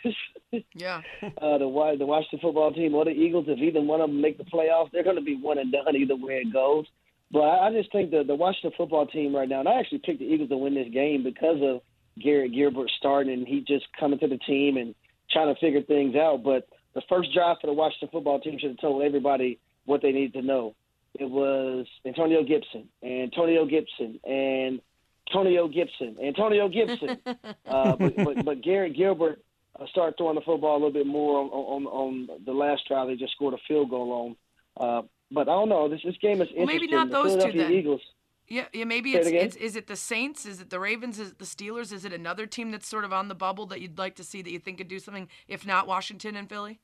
yeah. 0.74 1.02
Uh, 1.22 1.58
the 1.58 1.96
the 1.98 2.06
Washington 2.06 2.38
football 2.40 2.72
team 2.72 2.94
or 2.94 3.04
the 3.04 3.10
Eagles, 3.10 3.46
if 3.48 3.58
either 3.58 3.80
one 3.80 4.00
of 4.00 4.08
them 4.08 4.20
make 4.20 4.38
the 4.38 4.44
playoffs, 4.44 4.90
they're 4.92 5.02
going 5.02 5.16
to 5.16 5.22
be 5.22 5.36
one 5.36 5.58
and 5.58 5.72
done 5.72 5.96
either 5.96 6.16
way 6.16 6.42
it 6.44 6.52
goes. 6.52 6.86
But 7.32 7.44
I, 7.44 7.72
just 7.72 7.90
think 7.92 8.10
the 8.10 8.24
the 8.24 8.34
Washington 8.34 8.72
football 8.76 9.06
team 9.06 9.34
right 9.34 9.48
now, 9.48 9.60
and 9.60 9.68
I 9.68 9.80
actually 9.80 10.00
picked 10.04 10.18
the 10.18 10.26
Eagles 10.26 10.50
to 10.50 10.56
win 10.58 10.74
this 10.74 10.92
game 10.92 11.22
because 11.22 11.60
of 11.62 11.80
Garrett 12.22 12.52
Gilbert 12.52 12.90
starting 12.98 13.32
and 13.32 13.48
he 13.48 13.60
just 13.60 13.86
coming 13.98 14.18
to 14.18 14.28
the 14.28 14.36
team 14.36 14.76
and 14.76 14.94
trying 15.30 15.52
to 15.52 15.58
figure 15.58 15.82
things 15.82 16.14
out. 16.14 16.42
But 16.44 16.68
the 16.94 17.00
first 17.08 17.32
drive 17.32 17.56
for 17.60 17.68
the 17.68 17.72
Washington 17.72 18.10
football 18.12 18.38
team 18.40 18.58
should 18.58 18.72
have 18.72 18.80
told 18.80 19.02
everybody 19.02 19.58
what 19.86 20.02
they 20.02 20.12
needed 20.12 20.34
to 20.34 20.42
know. 20.42 20.74
It 21.18 21.28
was 21.28 21.86
Antonio 22.04 22.42
Gibson, 22.42 22.88
and 23.02 23.22
Antonio 23.22 23.66
Gibson, 23.66 24.20
and 24.24 24.80
Antonio 25.28 25.68
Gibson, 25.68 26.16
Antonio 26.22 26.68
Gibson. 26.68 27.18
uh, 27.66 27.96
but, 27.96 28.16
but, 28.16 28.44
but 28.44 28.62
Garrett 28.62 28.96
Gilbert 28.96 29.42
uh, 29.78 29.86
started 29.90 30.16
throwing 30.16 30.36
the 30.36 30.40
football 30.42 30.72
a 30.72 30.78
little 30.78 30.92
bit 30.92 31.06
more 31.06 31.40
on, 31.40 31.48
on, 31.48 31.86
on 31.86 32.28
the 32.44 32.52
last 32.52 32.86
drive. 32.88 33.08
They 33.08 33.16
just 33.16 33.32
scored 33.32 33.54
a 33.54 33.58
field 33.68 33.90
goal 33.90 34.36
on. 34.78 34.86
Uh, 34.86 35.02
but 35.32 35.48
I 35.48 35.52
don't 35.52 35.68
know. 35.68 35.88
This 35.88 36.00
this 36.04 36.16
game 36.20 36.42
is 36.42 36.48
well, 36.54 36.62
interesting. 36.62 36.66
Maybe 36.66 36.86
not 36.88 37.10
those 37.10 37.32
Philadelphia 37.32 37.52
two 37.52 37.58
then. 37.58 37.72
Eagles. 37.72 38.00
Yeah, 38.48 38.66
yeah. 38.72 38.84
Maybe 38.84 39.12
it's, 39.12 39.28
it's 39.28 39.56
is 39.56 39.76
it 39.76 39.86
the 39.86 39.96
Saints? 39.96 40.46
Is 40.46 40.60
it 40.60 40.70
the 40.70 40.78
Ravens? 40.78 41.18
Is 41.18 41.30
it 41.30 41.38
the 41.38 41.44
Steelers? 41.44 41.92
Is 41.92 42.04
it 42.04 42.12
another 42.12 42.46
team 42.46 42.70
that's 42.70 42.88
sort 42.88 43.04
of 43.04 43.12
on 43.12 43.28
the 43.28 43.34
bubble 43.34 43.66
that 43.66 43.80
you'd 43.80 43.98
like 43.98 44.16
to 44.16 44.24
see 44.24 44.42
that 44.42 44.50
you 44.50 44.58
think 44.58 44.78
could 44.78 44.88
do 44.88 44.98
something? 44.98 45.28
If 45.48 45.66
not 45.66 45.86
Washington 45.86 46.36
and 46.36 46.48
Philly. 46.48 46.80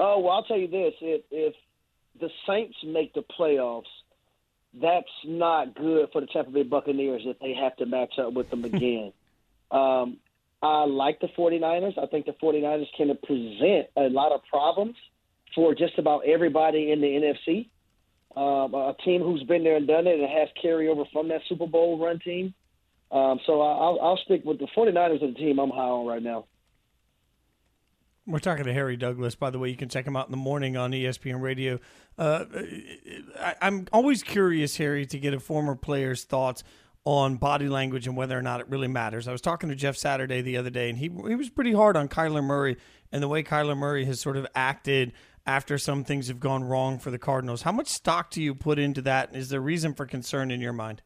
Oh 0.00 0.20
well, 0.20 0.32
I'll 0.32 0.44
tell 0.44 0.58
you 0.58 0.68
this: 0.68 0.94
if 1.00 1.22
if 1.30 1.54
the 2.20 2.30
Saints 2.46 2.76
make 2.84 3.12
the 3.14 3.24
playoffs, 3.38 3.84
that's 4.80 5.06
not 5.24 5.74
good 5.74 6.08
for 6.12 6.20
the 6.20 6.26
Tampa 6.28 6.50
Bay 6.50 6.62
Buccaneers 6.62 7.22
if 7.24 7.38
they 7.40 7.54
have 7.54 7.76
to 7.76 7.86
match 7.86 8.18
up 8.18 8.32
with 8.32 8.50
them 8.50 8.64
again. 8.64 9.12
um, 9.70 10.18
I 10.62 10.86
like 10.86 11.20
the 11.20 11.28
49ers. 11.36 11.98
I 11.98 12.06
think 12.06 12.24
the 12.24 12.32
49ers 12.42 12.86
can 12.96 13.14
present 13.22 13.88
a 13.96 14.08
lot 14.08 14.32
of 14.32 14.40
problems 14.48 14.96
for 15.54 15.74
just 15.74 15.98
about 15.98 16.26
everybody 16.26 16.90
in 16.92 17.00
the 17.00 17.06
NFC. 17.06 17.68
Um, 18.36 18.74
a 18.74 18.96
team 19.04 19.22
who's 19.22 19.44
been 19.44 19.62
there 19.62 19.76
and 19.76 19.86
done 19.86 20.06
it 20.06 20.18
and 20.18 20.28
has 20.28 20.48
carryover 20.62 21.04
from 21.12 21.28
that 21.28 21.42
Super 21.48 21.66
Bowl 21.66 21.98
run 21.98 22.18
team. 22.18 22.52
Um, 23.12 23.38
so 23.46 23.60
I'll, 23.60 23.98
I'll 24.00 24.20
stick 24.24 24.44
with 24.44 24.58
the 24.58 24.66
49ers 24.76 25.14
as 25.14 25.20
the 25.20 25.34
team 25.34 25.60
I'm 25.60 25.70
high 25.70 25.82
on 25.82 26.06
right 26.06 26.22
now. 26.22 26.46
We're 28.26 28.38
talking 28.38 28.64
to 28.64 28.72
Harry 28.72 28.96
Douglas. 28.96 29.34
By 29.34 29.50
the 29.50 29.58
way, 29.58 29.68
you 29.68 29.76
can 29.76 29.88
check 29.88 30.06
him 30.06 30.16
out 30.16 30.26
in 30.26 30.30
the 30.30 30.38
morning 30.38 30.76
on 30.76 30.92
ESPN 30.92 31.42
Radio. 31.42 31.78
Uh, 32.18 32.46
I, 33.38 33.54
I'm 33.60 33.86
always 33.92 34.22
curious, 34.22 34.78
Harry, 34.78 35.04
to 35.06 35.18
get 35.18 35.34
a 35.34 35.40
former 35.40 35.76
player's 35.76 36.24
thoughts 36.24 36.64
on 37.04 37.36
body 37.36 37.68
language 37.68 38.06
and 38.06 38.16
whether 38.16 38.36
or 38.36 38.42
not 38.42 38.60
it 38.60 38.68
really 38.68 38.88
matters. 38.88 39.28
I 39.28 39.32
was 39.32 39.42
talking 39.42 39.68
to 39.68 39.74
Jeff 39.74 39.96
Saturday 39.96 40.40
the 40.40 40.56
other 40.56 40.70
day, 40.70 40.88
and 40.88 40.98
he 40.98 41.10
he 41.28 41.34
was 41.34 41.50
pretty 41.50 41.72
hard 41.72 41.96
on 41.98 42.08
Kyler 42.08 42.42
Murray 42.42 42.78
and 43.12 43.22
the 43.22 43.28
way 43.28 43.42
Kyler 43.42 43.76
Murray 43.76 44.06
has 44.06 44.20
sort 44.20 44.38
of 44.38 44.46
acted 44.54 45.12
after 45.46 45.76
some 45.78 46.04
things 46.04 46.28
have 46.28 46.40
gone 46.40 46.64
wrong 46.64 46.98
for 46.98 47.10
the 47.10 47.18
Cardinals. 47.18 47.62
How 47.62 47.72
much 47.72 47.88
stock 47.88 48.30
do 48.30 48.42
you 48.42 48.54
put 48.54 48.78
into 48.78 49.02
that? 49.02 49.34
Is 49.34 49.50
there 49.50 49.60
reason 49.60 49.94
for 49.94 50.06
concern 50.06 50.50
in 50.50 50.60
your 50.60 50.72
mind? 50.72 51.02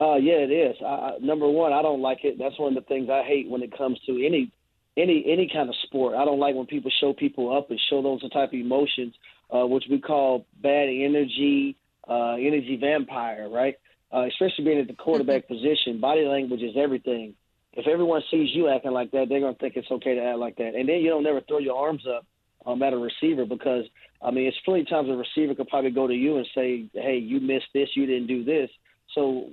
Uh, 0.00 0.16
yeah, 0.16 0.36
it 0.36 0.50
is. 0.50 0.76
I, 0.84 1.16
number 1.20 1.48
one, 1.48 1.72
I 1.72 1.82
don't 1.82 2.00
like 2.00 2.24
it. 2.24 2.38
That's 2.38 2.58
one 2.58 2.76
of 2.76 2.82
the 2.82 2.88
things 2.88 3.10
I 3.10 3.22
hate 3.22 3.50
when 3.50 3.62
it 3.62 3.76
comes 3.76 3.98
to 4.06 4.12
any 4.24 4.50
any 4.96 5.24
any 5.26 5.50
kind 5.52 5.68
of 5.68 5.74
sport. 5.82 6.14
I 6.14 6.24
don't 6.24 6.38
like 6.38 6.54
when 6.54 6.66
people 6.66 6.90
show 7.00 7.12
people 7.12 7.56
up 7.56 7.70
and 7.70 7.78
show 7.90 8.02
those 8.02 8.22
type 8.30 8.48
of 8.48 8.54
emotions, 8.54 9.14
uh, 9.50 9.66
which 9.66 9.84
we 9.90 10.00
call 10.00 10.46
bad 10.62 10.88
energy, 10.88 11.76
uh, 12.08 12.32
energy 12.34 12.78
vampire, 12.80 13.48
right? 13.50 13.76
Uh, 14.12 14.26
especially 14.26 14.64
being 14.64 14.80
at 14.80 14.88
the 14.88 14.94
quarterback 14.94 15.46
position, 15.46 16.00
body 16.00 16.24
language 16.24 16.62
is 16.62 16.76
everything. 16.76 17.34
If 17.74 17.86
everyone 17.86 18.22
sees 18.30 18.48
you 18.52 18.68
acting 18.68 18.90
like 18.92 19.10
that, 19.12 19.28
they're 19.28 19.40
gonna 19.40 19.54
think 19.54 19.76
it's 19.76 19.90
okay 19.90 20.14
to 20.14 20.22
act 20.22 20.38
like 20.38 20.56
that, 20.56 20.74
and 20.74 20.88
then 20.88 21.00
you 21.00 21.10
don't 21.10 21.22
never 21.22 21.42
throw 21.42 21.58
your 21.58 21.76
arms 21.76 22.04
up 22.06 22.26
um, 22.66 22.82
at 22.82 22.92
a 22.92 22.98
receiver 22.98 23.44
because 23.44 23.84
I 24.22 24.30
mean, 24.30 24.46
it's 24.46 24.56
plenty 24.64 24.84
times 24.84 25.08
a 25.08 25.12
receiver 25.12 25.54
could 25.54 25.68
probably 25.68 25.90
go 25.90 26.06
to 26.06 26.14
you 26.14 26.36
and 26.36 26.46
say, 26.54 26.86
"Hey, 26.92 27.16
you 27.16 27.40
missed 27.40 27.68
this, 27.72 27.88
you 27.94 28.06
didn't 28.06 28.26
do 28.26 28.44
this." 28.44 28.70
So, 29.14 29.50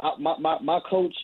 I, 0.00 0.12
my, 0.18 0.38
my 0.38 0.58
my 0.60 0.80
coach 0.88 1.14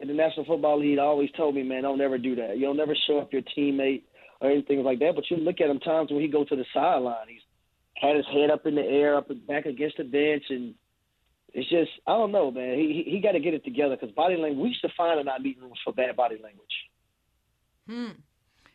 in 0.00 0.08
the 0.08 0.14
National 0.14 0.44
Football 0.44 0.80
League 0.80 0.98
always 0.98 1.30
told 1.32 1.54
me, 1.54 1.62
"Man, 1.62 1.82
don't 1.82 1.98
never 1.98 2.18
do 2.18 2.36
that. 2.36 2.58
You'll 2.58 2.74
never 2.74 2.94
show 3.06 3.18
up 3.18 3.32
your 3.32 3.42
teammate 3.56 4.02
or 4.40 4.50
anything 4.50 4.82
like 4.84 4.98
that." 4.98 5.14
But 5.14 5.30
you 5.30 5.38
look 5.38 5.60
at 5.60 5.70
him 5.70 5.80
times 5.80 6.10
when 6.10 6.20
he 6.20 6.28
go 6.28 6.44
to 6.44 6.56
the 6.56 6.66
sideline, 6.74 7.28
he's 7.28 7.40
had 7.94 8.16
his 8.16 8.26
head 8.26 8.50
up 8.50 8.66
in 8.66 8.74
the 8.74 8.84
air, 8.84 9.16
up 9.16 9.30
and 9.30 9.46
back 9.46 9.64
against 9.64 9.96
the 9.96 10.04
bench, 10.04 10.44
and 10.50 10.74
it's 11.54 11.70
just 11.70 11.90
I 12.06 12.12
don't 12.12 12.32
know, 12.32 12.50
man. 12.50 12.78
He 12.78 13.04
he, 13.06 13.10
he 13.12 13.20
got 13.20 13.32
to 13.32 13.40
get 13.40 13.54
it 13.54 13.64
together 13.64 13.96
because 13.96 14.14
body 14.14 14.36
language. 14.36 14.62
We 14.62 14.68
used 14.68 14.82
to 14.82 14.92
find 14.96 15.18
in 15.18 15.28
our 15.28 15.38
meeting 15.38 15.62
rooms 15.62 15.80
for 15.82 15.94
bad 15.94 16.14
body 16.14 16.36
language. 16.42 16.66
Hmm. 17.88 18.20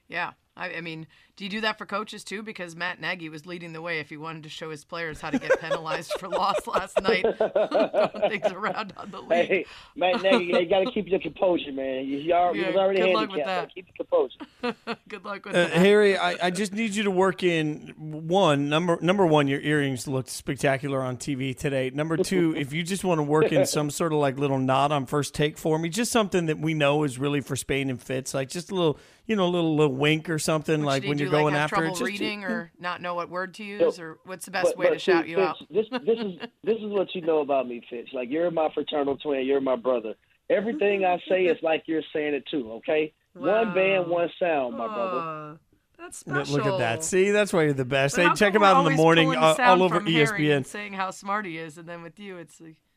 Yeah. 0.07 0.31
I, 0.55 0.75
I 0.75 0.81
mean, 0.81 1.07
do 1.35 1.43
you 1.45 1.49
do 1.49 1.61
that 1.61 1.79
for 1.79 1.85
coaches 1.87 2.23
too? 2.23 2.43
Because 2.43 2.75
Matt 2.75 3.01
Nagy 3.01 3.27
was 3.27 3.45
leading 3.47 3.73
the 3.73 3.81
way 3.81 3.99
if 3.99 4.09
he 4.09 4.17
wanted 4.17 4.43
to 4.43 4.49
show 4.49 4.69
his 4.69 4.85
players 4.85 5.19
how 5.19 5.31
to 5.31 5.39
get 5.39 5.59
penalized 5.59 6.11
for 6.19 6.29
loss 6.29 6.67
last 6.67 7.01
night. 7.01 7.25
Things 8.29 8.51
around 8.51 8.93
on 8.97 9.09
the 9.09 9.19
league. 9.19 9.47
Hey, 9.47 9.65
Matt 9.95 10.21
Nagy, 10.21 10.45
you 10.45 10.65
got 10.67 10.81
to 10.81 10.91
keep 10.91 11.07
your 11.07 11.19
composure, 11.19 11.71
man. 11.71 12.05
You, 12.05 12.17
you, 12.19 12.33
are, 12.33 12.55
Yeah, 12.55 12.67
was 12.67 12.75
already 12.75 13.01
good 13.01 13.13
luck 13.13 13.31
with 13.31 13.45
that. 13.45 13.73
Keep 13.73 13.87
your 13.87 14.05
composure. 14.05 14.37
Good 15.09 15.25
luck 15.25 15.45
with 15.45 15.55
Uh, 15.55 15.63
that. 15.67 15.71
Harry, 15.71 16.17
I, 16.17 16.47
I 16.47 16.49
just 16.51 16.71
need 16.73 16.95
you 16.95 17.03
to 17.03 17.11
work 17.11 17.43
in 17.43 17.93
one 17.97 18.69
number. 18.69 18.97
Number 19.01 19.25
one, 19.25 19.47
your 19.47 19.59
earrings 19.59 20.07
looked 20.07 20.29
spectacular 20.29 21.01
on 21.01 21.17
TV 21.17 21.57
today. 21.57 21.89
Number 21.89 22.15
two, 22.17 22.55
if 22.55 22.73
you 22.73 22.83
just 22.83 23.03
want 23.03 23.19
to 23.19 23.23
work 23.23 23.51
in 23.51 23.65
some 23.65 23.89
sort 23.91 24.13
of 24.13 24.19
like 24.19 24.37
little 24.37 24.59
nod 24.59 24.91
on 24.91 25.05
first 25.05 25.33
take 25.33 25.57
for 25.57 25.77
me, 25.79 25.89
just 25.89 26.11
something 26.11 26.45
that 26.45 26.59
we 26.59 26.73
know 26.73 27.03
is 27.03 27.17
really 27.19 27.41
for 27.41 27.55
Spain 27.55 27.89
and 27.89 28.01
Fitz, 28.01 28.33
like 28.33 28.49
just 28.49 28.71
a 28.71 28.75
little, 28.75 28.99
you 29.25 29.35
know, 29.35 29.45
a 29.45 29.49
little 29.49 29.75
little 29.75 29.95
wink 29.95 30.29
or 30.29 30.39
something, 30.39 30.79
Which 30.81 30.85
like 30.85 31.01
did 31.03 31.09
when 31.09 31.17
you 31.19 31.22
you're 31.23 31.31
going 31.31 31.45
like 31.45 31.53
have 31.55 31.63
after 31.63 31.75
trouble 31.77 31.95
it. 31.95 31.99
Just, 31.99 32.09
reading 32.11 32.43
or 32.43 32.71
not 32.79 33.01
know 33.01 33.15
what 33.15 33.29
word 33.29 33.53
to 33.55 33.63
use, 33.63 33.99
or 33.99 34.17
what's 34.25 34.45
the 34.45 34.51
best 34.51 34.67
But- 34.67 34.77
way 34.77 34.85
but 34.87 34.93
to 34.93 34.99
shout 34.99 35.25
see, 35.25 35.31
you 35.31 35.37
Fitz, 35.37 35.47
out? 35.47 35.57
This 35.69 35.85
this 36.05 36.19
is 36.19 36.33
this 36.63 36.77
is 36.77 36.91
what 36.91 37.13
you 37.15 37.21
know 37.21 37.39
about 37.39 37.67
me, 37.67 37.81
Fitz. 37.89 38.09
Like 38.13 38.29
you're 38.29 38.49
my 38.51 38.69
fraternal 38.73 39.17
twin, 39.17 39.45
you're 39.45 39.61
my 39.61 39.75
brother. 39.75 40.13
Everything 40.49 41.05
I 41.05 41.17
say 41.29 41.43
is 41.45 41.57
like 41.63 41.83
you're 41.87 42.01
saying 42.13 42.33
it 42.33 42.43
too. 42.51 42.71
Okay, 42.73 43.13
one 43.33 43.73
band, 43.73 44.07
one 44.07 44.29
sound, 44.39 44.77
my 44.77 44.87
brother. 44.87 45.59
That's 45.97 46.25
Look- 46.27 46.45
special. 46.47 46.57
Look 46.57 46.73
at 46.73 46.77
that. 46.79 47.03
See, 47.03 47.31
that's 47.31 47.53
why 47.53 47.63
you're 47.63 47.73
the 47.73 47.85
best. 47.85 48.15
But 48.17 48.27
Hey, 48.29 48.33
check 48.35 48.53
him 48.55 48.63
out 48.63 48.85
in 48.85 48.91
the 48.91 48.97
morning 48.97 49.33
uh, 49.35 49.55
all 49.59 49.83
over 49.83 49.95
from 49.97 50.07
Harry 50.07 50.51
and 50.51 50.65
ESPN. 50.65 50.67
saying 50.67 50.93
how 50.93 51.11
smart 51.11 51.45
he 51.45 51.57
is, 51.57 51.77
and 51.77 51.87
then 51.87 52.01
with 52.03 52.19
you, 52.19 52.37
it's 52.37 52.59
like, 52.59 52.71
it's 52.71 52.92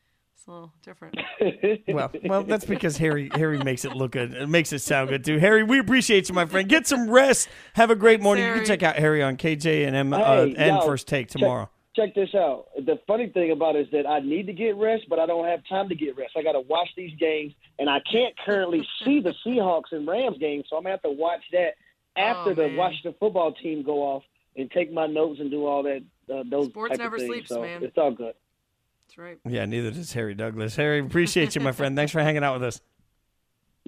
a 0.47 0.51
little 0.51 0.73
different. 0.83 1.15
Well, 1.87 2.11
well, 2.25 2.43
that's 2.43 2.65
because 2.65 2.97
Harry 2.97 3.29
Harry 3.33 3.57
makes 3.59 3.85
it 3.85 3.93
look 3.93 4.11
good. 4.11 4.33
It 4.33 4.49
makes 4.49 4.73
it 4.73 4.79
sound 4.79 5.09
good 5.09 5.23
too. 5.23 5.37
Harry, 5.39 5.63
we 5.63 5.79
appreciate 5.79 6.29
you, 6.29 6.35
my 6.35 6.45
friend. 6.45 6.67
Get 6.67 6.87
some 6.87 7.09
rest. 7.09 7.47
Have 7.73 7.91
a 7.91 7.95
great 7.95 8.21
morning. 8.21 8.45
You 8.45 8.53
can 8.53 8.65
check 8.65 8.83
out 8.83 8.95
Harry 8.97 9.21
on 9.23 9.37
KJ 9.37 9.85
and 9.87 9.95
M 9.95 10.13
uh, 10.13 10.17
Hey, 10.17 10.55
and 10.57 10.77
yo, 10.77 10.81
First 10.85 11.07
Take 11.07 11.27
tomorrow. 11.29 11.69
Check 11.95 12.13
this 12.13 12.29
out. 12.35 12.67
The 12.77 12.99
funny 13.07 13.29
thing 13.29 13.51
about 13.51 13.75
it 13.75 13.87
is 13.87 13.91
that 13.91 14.05
I 14.07 14.19
need 14.19 14.45
to 14.47 14.53
get 14.53 14.75
rest, 14.75 15.05
but 15.09 15.17
I 15.19 15.25
don't 15.25 15.45
have 15.45 15.61
time 15.67 15.89
to 15.89 15.95
get 15.95 16.15
rest. 16.17 16.33
I 16.37 16.43
got 16.43 16.51
to 16.53 16.59
watch 16.61 16.89
these 16.95 17.13
games, 17.19 17.53
and 17.79 17.89
I 17.89 17.99
can't 18.11 18.35
currently 18.45 18.87
see 19.05 19.19
the 19.19 19.33
Seahawks 19.45 19.91
and 19.91 20.07
Rams 20.07 20.37
game, 20.37 20.63
so 20.69 20.77
I'm 20.77 20.83
gonna 20.83 20.93
have 20.93 21.01
to 21.03 21.11
watch 21.11 21.41
that 21.53 21.75
after 22.15 22.51
Oh, 22.51 22.53
the 22.53 22.67
man. 22.67 22.75
Washington 22.77 23.15
football 23.19 23.53
team 23.53 23.83
go 23.83 24.01
off 24.03 24.23
and 24.55 24.69
take 24.71 24.91
my 24.91 25.07
notes 25.07 25.39
and 25.39 25.49
do 25.49 25.65
all 25.65 25.83
that. 25.83 26.03
Uh, 26.31 26.43
those 26.49 26.67
Sports 26.67 26.97
never 26.97 27.15
of 27.15 27.21
sleeps, 27.21 27.49
so 27.49 27.61
man. 27.61 27.83
It's 27.83 27.97
all 27.97 28.11
good. 28.11 28.33
That's 29.07 29.17
right. 29.17 29.39
Yeah, 29.47 29.65
neither 29.65 29.91
does 29.91 30.11
Harry 30.13 30.35
Douglas. 30.35 30.75
Harry, 30.75 30.99
appreciate 30.99 31.55
you, 31.55 31.61
my 31.61 31.71
friend. 31.71 31.95
Thanks 31.95 32.11
for 32.11 32.21
hanging 32.21 32.43
out 32.43 32.55
with 32.55 32.63
us. 32.63 32.81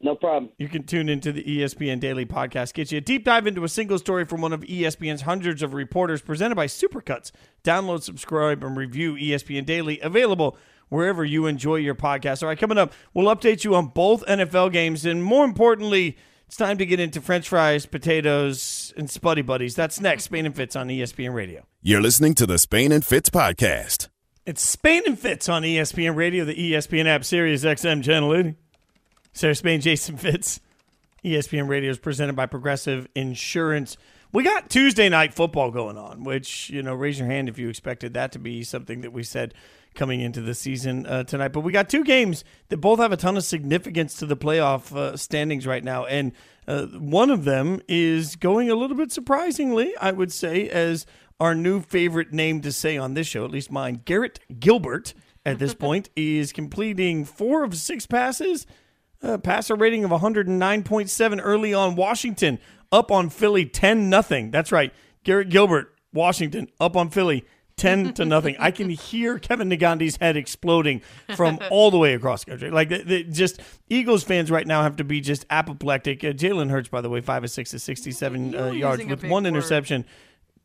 No 0.02 0.16
problem. 0.16 0.54
You 0.58 0.70
can 0.70 0.84
tune 0.84 1.10
into 1.10 1.34
the 1.34 1.44
ESPN 1.44 2.00
Daily 2.00 2.26
Podcast, 2.26 2.74
get 2.74 2.90
you 2.90 3.00
a 3.00 3.02
deep 3.02 3.26
dive 3.26 3.48
into 3.48 3.66
a 3.66 3.68
single 3.68 3.98
story 3.98 4.24
from 4.24 4.40
one 4.40 4.54
of 4.54 4.62
ESPN's 4.62 5.24
hundreds 5.24 5.62
of 5.62 5.74
reporters 5.74 6.22
presented 6.22 6.56
by 6.56 6.68
Supercuts. 6.68 7.34
Download, 7.66 8.02
subscribe, 8.02 8.64
and 8.64 8.78
review 8.78 9.16
ESPN 9.16 9.66
Daily, 9.66 10.00
available 10.00 10.58
wherever 10.88 11.26
you 11.26 11.48
enjoy 11.48 11.76
your 11.76 11.96
podcast. 11.96 12.42
All 12.42 12.48
right, 12.48 12.58
coming 12.58 12.78
up, 12.78 12.94
we'll 13.14 13.36
update 13.36 13.66
you 13.66 13.76
on 13.76 13.88
both 13.88 14.26
NFL 14.26 14.72
games, 14.72 15.06
and 15.06 15.22
more 15.22 15.44
importantly, 15.44 16.16
it's 16.48 16.56
time 16.56 16.78
to 16.78 16.86
get 16.86 17.02
into 17.02 17.20
French 17.20 17.50
fries, 17.50 17.86
potatoes, 17.86 18.94
and 18.96 19.10
Spuddy 19.10 19.46
Buddies. 19.46 19.76
That's 19.76 20.00
next, 20.00 20.24
Spain 20.24 20.46
and 20.46 20.56
Fitz 20.56 20.78
on 20.78 20.88
ESPN 20.88 21.34
Radio. 21.34 21.66
You're 21.82 22.02
listening 22.02 22.36
to 22.36 22.46
the 22.46 22.58
Spain 22.58 22.94
and 22.94 23.04
Fitz 23.04 23.30
podcast. 23.30 24.08
It's 24.50 24.64
Spain 24.64 25.04
and 25.06 25.20
Fitz 25.20 25.48
on 25.48 25.62
ESPN 25.62 26.16
Radio, 26.16 26.44
the 26.44 26.56
ESPN 26.56 27.06
app, 27.06 27.24
Sirius 27.24 27.64
XM 27.64 28.04
Channel 28.04 28.34
80. 28.34 28.56
Sarah 29.32 29.54
Spain, 29.54 29.80
Jason 29.80 30.18
Fitz. 30.18 30.60
ESPN 31.24 31.68
Radio 31.68 31.92
is 31.92 32.00
presented 32.00 32.36
by 32.36 32.48
Progressive 32.48 33.08
Insurance. 33.14 33.96
We 34.32 34.42
got 34.44 34.72
Tuesday 34.72 35.08
night 35.08 35.36
football 35.36 35.70
going 35.70 36.00
on, 36.00 36.24
which, 36.24 36.72
you 36.72 36.82
know, 36.82 36.96
raise 36.96 37.20
your 37.20 37.28
hand 37.28 37.48
if 37.48 37.60
you 37.60 37.70
expected 37.70 38.16
that 38.16 38.32
to 38.32 38.40
be 38.40 38.64
something 38.64 39.02
that 39.02 39.14
we 39.14 39.22
said 39.22 39.54
coming 39.94 40.20
into 40.20 40.42
the 40.42 40.56
season 40.56 41.06
uh, 41.06 41.26
tonight. 41.26 41.50
But 41.50 41.60
we 41.60 41.72
got 41.72 41.88
two 41.88 42.04
games 42.04 42.44
that 42.70 42.78
both 42.78 42.98
have 42.98 43.12
a 43.12 43.18
ton 43.18 43.38
of 43.38 43.44
significance 43.44 44.16
to 44.16 44.26
the 44.26 44.36
playoff 44.36 44.96
uh, 44.96 45.16
standings 45.16 45.68
right 45.68 45.84
now, 45.84 46.06
and 46.06 46.32
uh, 46.68 46.88
one 46.88 47.30
of 47.30 47.46
them 47.46 47.82
is 47.88 48.36
going 48.36 48.72
a 48.72 48.76
little 48.76 48.98
bit 48.98 49.12
surprisingly, 49.12 49.94
I 50.02 50.12
would 50.12 50.32
say, 50.32 50.68
as 50.70 51.06
our 51.40 51.56
new 51.56 51.82
favorite 51.82 52.34
name 52.34 52.62
to 52.62 52.72
say 52.72 52.98
on 52.98 53.14
this 53.14 53.28
show, 53.28 53.46
at 53.46 53.52
least 53.52 53.72
mine, 53.72 54.02
Garrett 54.06 54.40
Gilbert. 54.60 55.14
At 55.46 55.58
this 55.58 55.74
point, 55.76 56.10
is 56.16 56.52
completing 56.52 57.24
four 57.24 57.64
of 57.64 57.76
six 57.76 58.06
passes 58.06 58.68
uh, 59.22 59.38
passer 59.38 59.76
rating 59.76 60.04
of 60.04 60.12
109.7 60.12 61.40
early 61.42 61.74
on. 61.74 61.96
Washington 61.96 62.60
up 62.92 63.12
on 63.12 63.30
Philly 63.30 63.66
10 63.66 64.10
nothing. 64.10 64.52
That's 64.52 64.72
right. 64.72 64.94
Garrett 65.24 65.50
Gilbert, 65.50 65.96
Washington 66.14 66.68
up 66.80 66.96
on 66.96 67.10
Philly 67.10 67.46
10 67.78 68.14
to 68.16 68.26
nothing. 68.26 68.56
I 68.60 68.72
can 68.72 68.90
hear 68.90 69.40
Kevin 69.40 69.70
Negandhi's 69.70 70.18
head 70.18 70.38
exploding 70.38 71.02
from 71.36 71.60
all 71.72 71.92
the 71.92 71.98
way 71.98 72.14
across 72.14 72.44
the 72.44 72.52
country. 72.52 72.72
Like, 72.72 72.90
the, 72.90 73.04
the, 73.04 73.24
just 73.24 73.62
Eagles 73.90 74.24
fans 74.24 74.50
right 74.50 74.66
now 74.66 74.84
have 74.84 74.98
to 74.98 75.04
be 75.04 75.22
just 75.22 75.46
apoplectic. 75.50 76.24
Uh, 76.24 76.28
Jalen 76.28 76.70
Hurts, 76.70 76.90
by 76.90 77.02
the 77.02 77.10
way, 77.10 77.22
5 77.22 77.44
of 77.46 77.52
6 77.52 77.72
to 77.72 77.80
67 77.80 78.56
uh, 78.56 78.72
yards 78.72 79.06
with 79.06 79.24
one 79.24 79.44
word. 79.44 79.50
interception. 79.50 80.06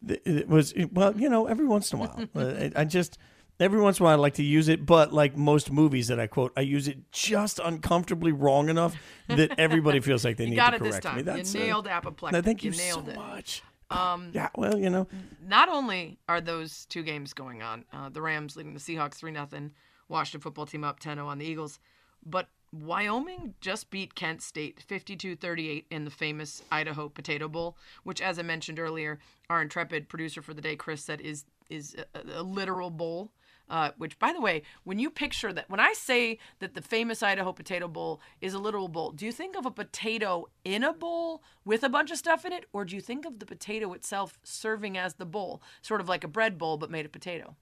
It 0.09 0.49
was, 0.49 0.75
well, 0.93 1.19
you 1.19 1.29
know, 1.29 1.47
every 1.47 1.67
once 1.67 1.93
in 1.93 1.99
a 1.99 2.03
while. 2.03 2.29
uh, 2.35 2.71
I 2.77 2.85
just 2.85 3.19
every 3.61 3.81
once 3.81 3.99
in 3.99 4.03
a 4.03 4.05
while 4.05 4.19
I 4.19 4.21
like 4.21 4.35
to 4.35 4.43
use 4.43 4.69
it, 4.69 4.85
but 4.85 5.13
like 5.13 5.37
most 5.37 5.71
movies 5.71 6.09
that 6.09 6.19
I 6.19 6.27
quote, 6.27 6.53
I 6.57 6.63
use 6.63 6.89
it 6.89 7.11
just 7.13 7.59
uncomfortably 7.59 8.33
wrong 8.33 8.69
enough 8.69 8.97
that 9.29 9.59
everybody 9.59 10.01
feels 10.01 10.25
like 10.25 10.37
they 10.37 10.45
You 10.47 10.51
need 10.51 10.57
to 10.57 10.79
correct 10.79 11.15
me. 11.15 11.23
That's 11.23 11.55
you 11.55 11.61
uh, 11.61 11.65
nailed 11.65 11.87
apoplectic. 11.87 12.33
no, 12.33 12.43
thank 12.43 12.65
you, 12.65 12.71
nailed 12.73 13.07
so 13.07 13.13
it. 13.13 13.17
much. 13.17 13.63
Um, 13.91 14.31
yeah, 14.35 14.49
well, 14.57 14.79
you 14.79 14.91
know, 14.91 15.07
Not 15.47 15.69
only 15.69 16.19
are 16.29 16.41
those 16.41 16.87
two 16.87 17.03
games 17.03 17.33
going 17.33 17.63
on, 17.63 17.85
uh, 17.93 18.09
the 18.09 18.23
Rams 18.23 18.57
leading 18.57 18.75
the 18.75 18.81
Seahawks 18.81 19.15
3 19.15 19.33
0, 19.33 19.71
Washington 20.09 20.41
football 20.41 20.67
team 20.67 20.85
up 20.85 21.01
10 21.01 21.17
0 21.17 21.27
on 21.27 21.39
the 21.39 21.47
Eagles, 21.47 21.79
but 22.25 22.49
Wyoming 22.75 23.55
just 23.61 23.91
beat 23.91 24.15
Kent 24.15 24.43
State 24.43 24.83
52 24.83 25.37
38 25.37 25.87
in 25.91 26.05
the 26.05 26.11
famous 26.11 26.63
Idaho 26.73 27.09
Potato 27.09 27.49
Bowl, 27.49 27.77
which, 28.03 28.21
as 28.21 28.39
I 28.39 28.43
mentioned 28.43 28.81
earlier, 28.81 29.21
our 29.49 29.63
intrepid 29.63 30.09
producer 30.09 30.43
for 30.43 30.55
the 30.55 30.61
day, 30.61 30.75
Chris, 30.75 31.05
said 31.05 31.21
is, 31.21 31.45
is 31.71 31.95
a, 32.15 32.41
a 32.41 32.43
literal 32.43 32.91
bowl. 32.91 33.33
Uh, 33.67 33.93
which, 33.97 34.19
by 34.19 34.31
the 34.31 34.43
way, 34.43 34.61
when 34.83 34.99
you 34.99 35.09
picture 35.09 35.51
that, 35.51 35.71
when 35.71 35.81
I 35.81 35.95
say 35.95 36.39
that 36.59 36.75
the 36.75 36.83
famous 36.83 37.23
Idaho 37.23 37.51
Potato 37.51 37.89
Bowl 37.89 38.21
is 38.43 38.53
a 38.53 38.59
literal 38.59 38.89
bowl, 38.89 39.13
do 39.13 39.25
you 39.25 39.33
think 39.33 39.57
of 39.57 39.65
a 39.65 39.71
potato 39.71 40.51
in 40.67 40.85
a 40.85 40.93
bowl 40.93 41.43
with 41.65 41.83
a 41.83 41.89
bunch 41.89 42.11
of 42.11 42.19
stuff 42.19 42.45
in 42.45 42.53
it, 42.53 42.67
or 42.75 42.85
do 42.85 42.95
you 42.95 43.01
think 43.01 43.25
of 43.25 43.39
the 43.39 43.47
potato 43.47 43.95
itself 43.95 44.39
serving 44.43 44.99
as 44.99 45.15
the 45.15 45.25
bowl, 45.25 45.63
sort 45.81 46.03
of 46.03 46.11
like 46.11 46.25
a 46.25 46.29
bread 46.29 46.59
bowl 46.59 46.77
but 46.77 46.91
made 46.91 47.07
of 47.07 47.13
potato? 47.13 47.57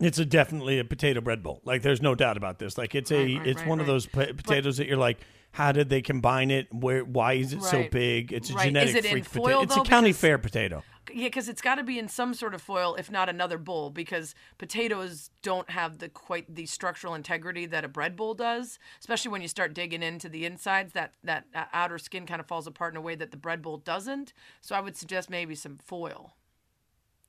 It's 0.00 0.18
a 0.18 0.24
definitely 0.24 0.78
a 0.78 0.84
potato 0.84 1.20
bread 1.20 1.42
bowl. 1.42 1.60
Like, 1.64 1.82
there's 1.82 2.02
no 2.02 2.14
doubt 2.14 2.36
about 2.36 2.58
this. 2.58 2.76
Like, 2.78 2.94
it's 2.94 3.10
a, 3.10 3.16
Right, 3.24 3.38
right, 3.38 3.46
it's 3.46 3.60
right, 3.60 3.68
one 3.68 3.80
of 3.80 3.86
those 3.86 4.06
po- 4.06 4.32
potatoes 4.32 4.76
that 4.78 4.86
you're 4.86 4.96
like, 4.96 5.18
how 5.52 5.70
did 5.70 5.88
they 5.88 6.02
combine 6.02 6.50
it? 6.50 6.66
Where? 6.72 7.04
Why 7.04 7.34
is 7.34 7.52
it 7.52 7.62
so 7.62 7.86
big? 7.90 8.32
It's 8.32 8.50
a 8.50 8.54
Right. 8.54 8.62
Is 8.66 8.72
genetic 8.72 8.96
it 8.96 9.04
in 9.04 9.10
freak 9.12 9.24
foil, 9.24 9.42
potato. 9.60 9.62
It's 9.62 9.76
a 9.76 9.82
county 9.90 10.08
Because- 10.08 10.20
fair 10.20 10.38
potato. 10.38 10.82
Yeah, 11.12 11.26
because 11.26 11.48
it's 11.48 11.60
got 11.60 11.74
to 11.76 11.84
be 11.84 11.98
in 11.98 12.08
some 12.08 12.34
sort 12.34 12.54
of 12.54 12.62
foil, 12.62 12.96
if 12.96 13.08
not 13.10 13.28
another 13.28 13.58
bowl, 13.58 13.90
because 13.90 14.34
potatoes 14.58 15.30
don't 15.42 15.68
have 15.70 15.98
the 15.98 16.08
quite 16.08 16.52
the 16.52 16.66
structural 16.66 17.14
integrity 17.14 17.66
that 17.66 17.84
a 17.84 17.88
bread 17.88 18.16
bowl 18.16 18.34
does. 18.34 18.78
Especially 18.98 19.30
when 19.30 19.42
you 19.42 19.46
start 19.48 19.74
digging 19.74 20.02
into 20.02 20.28
the 20.28 20.44
insides, 20.44 20.92
that 20.94 21.12
that 21.22 21.44
outer 21.72 21.98
skin 21.98 22.26
kind 22.26 22.40
of 22.40 22.46
falls 22.48 22.66
apart 22.66 22.94
in 22.94 22.96
a 22.96 23.00
way 23.02 23.14
that 23.14 23.30
the 23.30 23.36
bread 23.36 23.62
bowl 23.62 23.76
doesn't. 23.76 24.32
So 24.60 24.74
I 24.74 24.80
would 24.80 24.96
suggest 24.96 25.30
maybe 25.30 25.54
some 25.54 25.76
foil. 25.76 26.34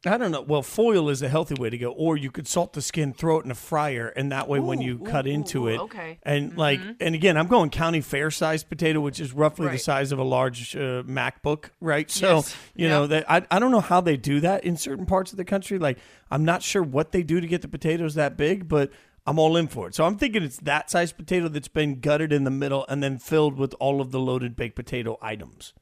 I 0.07 0.17
don't 0.17 0.31
know. 0.31 0.41
Well, 0.41 0.61
foil 0.61 1.09
is 1.09 1.21
a 1.21 1.29
healthy 1.29 1.55
way 1.55 1.69
to 1.69 1.77
go, 1.77 1.91
or 1.91 2.17
you 2.17 2.31
could 2.31 2.47
salt 2.47 2.73
the 2.73 2.81
skin, 2.81 3.13
throw 3.13 3.39
it 3.39 3.45
in 3.45 3.51
a 3.51 3.55
fryer, 3.55 4.07
and 4.09 4.31
that 4.31 4.47
way, 4.47 4.59
when 4.59 4.81
you 4.81 4.95
ooh, 5.01 5.09
cut 5.09 5.25
ooh, 5.25 5.31
into 5.31 5.65
ooh, 5.65 5.67
it, 5.67 5.79
okay. 5.81 6.19
and 6.23 6.57
like, 6.57 6.79
and 6.99 7.15
again, 7.15 7.37
I'm 7.37 7.47
going 7.47 7.69
county 7.69 8.01
fair 8.01 8.31
sized 8.31 8.69
potato, 8.69 8.99
which 8.99 9.19
is 9.19 9.33
roughly 9.33 9.67
the 9.69 9.77
size 9.77 10.11
of 10.11 10.19
a 10.19 10.23
large 10.23 10.75
uh, 10.75 11.03
MacBook, 11.03 11.69
right? 11.79 12.09
So 12.09 12.37
Yes. 12.37 12.57
you 12.75 12.89
know 12.89 13.07
that 13.07 13.29
I 13.29 13.45
I 13.49 13.59
don't 13.59 13.71
know 13.71 13.81
how 13.81 14.01
they 14.01 14.17
do 14.17 14.39
that 14.41 14.63
in 14.63 14.77
certain 14.77 15.05
parts 15.05 15.31
of 15.31 15.37
the 15.37 15.45
country. 15.45 15.79
Like, 15.79 15.97
I'm 16.31 16.45
not 16.45 16.61
sure 16.63 16.83
what 16.83 17.11
they 17.11 17.23
do 17.23 17.39
to 17.39 17.47
get 17.47 17.61
the 17.61 17.67
potatoes 17.67 18.15
that 18.15 18.37
big, 18.37 18.67
but. 18.67 18.91
I'm 19.27 19.39
all 19.39 19.57
in 19.57 19.67
for 19.69 19.87
it. 19.87 19.95
So 19.95 20.05
I'm 20.05 20.19
thinking 20.19 20.43
it's 20.43 20.57
that 20.57 20.91
size 20.91 21.11
potato 21.11 21.47
that's 21.47 21.67
been 21.67 21.99
gutted 21.99 22.31
in 22.31 22.43
the 22.43 22.51
middle 22.51 22.85
and 22.87 23.01
then 23.01 23.17
filled 23.17 23.57
with 23.57 23.73
all 23.79 23.99
of 23.99 24.11
the 24.11 24.19
loaded 24.19 24.55
baked 24.55 24.75
potato 24.75 25.17
items. 25.19 25.73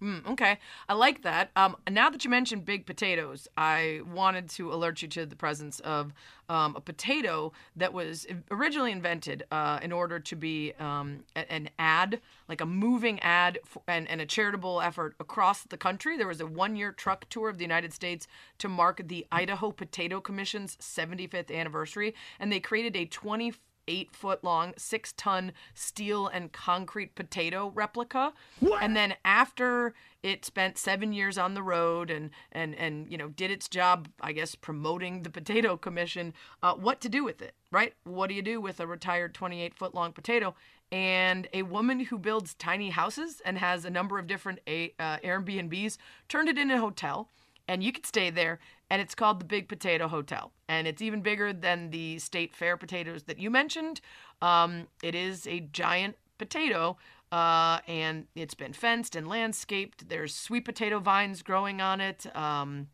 Mm, 0.00 0.24
okay, 0.30 0.58
I 0.88 0.94
like 0.94 1.22
that. 1.22 1.50
Um, 1.56 1.76
now 1.90 2.08
that 2.08 2.24
you 2.24 2.30
mentioned 2.30 2.64
big 2.64 2.86
potatoes, 2.86 3.48
I 3.56 4.00
wanted 4.14 4.48
to 4.50 4.72
alert 4.72 5.02
you 5.02 5.08
to 5.08 5.26
the 5.26 5.34
presence 5.34 5.80
of 5.80 6.12
um, 6.48 6.76
a 6.76 6.80
potato 6.80 7.52
that 7.74 7.92
was 7.92 8.24
originally 8.48 8.92
invented 8.92 9.42
uh, 9.50 9.80
in 9.82 9.90
order 9.90 10.20
to 10.20 10.36
be 10.36 10.72
um, 10.78 11.24
a- 11.34 11.50
an 11.52 11.68
ad, 11.80 12.20
like 12.48 12.60
a 12.60 12.66
moving 12.66 13.18
ad, 13.20 13.58
f 13.64 13.76
and, 13.88 14.08
and 14.08 14.20
a 14.20 14.26
charitable 14.26 14.80
effort 14.80 15.16
across 15.18 15.64
the 15.64 15.76
country. 15.76 16.16
There 16.16 16.28
was 16.28 16.40
a 16.40 16.46
one-year 16.46 16.92
truck 16.92 17.28
tour 17.28 17.48
of 17.48 17.58
the 17.58 17.64
United 17.64 17.92
States 17.92 18.28
to 18.58 18.68
mark 18.68 19.02
the 19.04 19.26
Idaho 19.32 19.72
Potato 19.72 20.20
Commission's 20.20 20.76
75th 20.76 21.52
anniversary, 21.52 22.14
and 22.38 22.52
they 22.52 22.60
created 22.60 22.94
a 22.96 23.04
20 23.04 23.52
eight 23.88 24.14
foot 24.14 24.44
long, 24.44 24.74
six 24.76 25.12
ton 25.14 25.52
steel 25.74 26.28
and 26.28 26.52
concrete 26.52 27.16
potato 27.16 27.72
replica. 27.74 28.32
And 28.80 28.94
then 28.94 29.14
after 29.24 29.94
it 30.22 30.44
spent 30.44 30.78
seven 30.78 31.12
years 31.12 31.38
on 31.38 31.54
the 31.54 31.62
road 31.62 32.10
and 32.10 32.30
and 32.52 32.74
and 32.76 33.10
you 33.10 33.18
know 33.18 33.28
did 33.28 33.50
its 33.50 33.68
job, 33.68 34.08
I 34.20 34.32
guess 34.32 34.54
promoting 34.54 35.22
the 35.22 35.30
potato 35.30 35.76
commission, 35.76 36.34
uh, 36.62 36.74
what 36.74 37.00
to 37.00 37.08
do 37.08 37.24
with 37.24 37.42
it, 37.42 37.54
right? 37.72 37.94
What 38.04 38.28
do 38.28 38.34
you 38.34 38.42
do 38.42 38.60
with 38.60 38.78
a 38.78 38.86
retired 38.86 39.34
28 39.34 39.74
foot 39.74 39.94
long 39.94 40.12
potato? 40.12 40.54
And 40.90 41.48
a 41.52 41.62
woman 41.62 42.00
who 42.00 42.18
builds 42.18 42.54
tiny 42.54 42.90
houses 42.90 43.42
and 43.44 43.58
has 43.58 43.84
a 43.84 43.90
number 43.90 44.18
of 44.18 44.26
different 44.26 44.60
a, 44.66 44.94
uh, 44.98 45.18
Airbnbs 45.18 45.98
turned 46.28 46.48
it 46.48 46.56
into 46.56 46.76
a 46.76 46.80
hotel 46.80 47.28
and 47.68 47.84
you 47.84 47.92
could 47.92 48.06
stay 48.06 48.30
there 48.30 48.58
and 48.90 49.02
it's 49.02 49.14
called 49.14 49.40
the 49.40 49.44
big 49.44 49.68
potato 49.68 50.08
hotel. 50.08 50.52
And 50.68 50.86
it's 50.86 51.02
even 51.02 51.20
bigger 51.20 51.52
than 51.52 51.90
the 51.90 52.18
state 52.18 52.54
fair 52.54 52.76
potatoes 52.76 53.24
that 53.24 53.38
you 53.38 53.50
mentioned. 53.50 54.00
Um, 54.42 54.86
it 55.02 55.14
is 55.14 55.46
a 55.46 55.60
giant 55.60 56.16
potato 56.38 56.96
uh, 57.30 57.80
and 57.86 58.26
it's 58.34 58.54
been 58.54 58.72
fenced 58.72 59.14
and 59.14 59.28
landscaped. 59.28 60.08
There's 60.08 60.34
sweet 60.34 60.64
potato 60.64 60.98
vines 60.98 61.42
growing 61.42 61.80
on 61.80 62.00
it. 62.00 62.34
Um, 62.34 62.88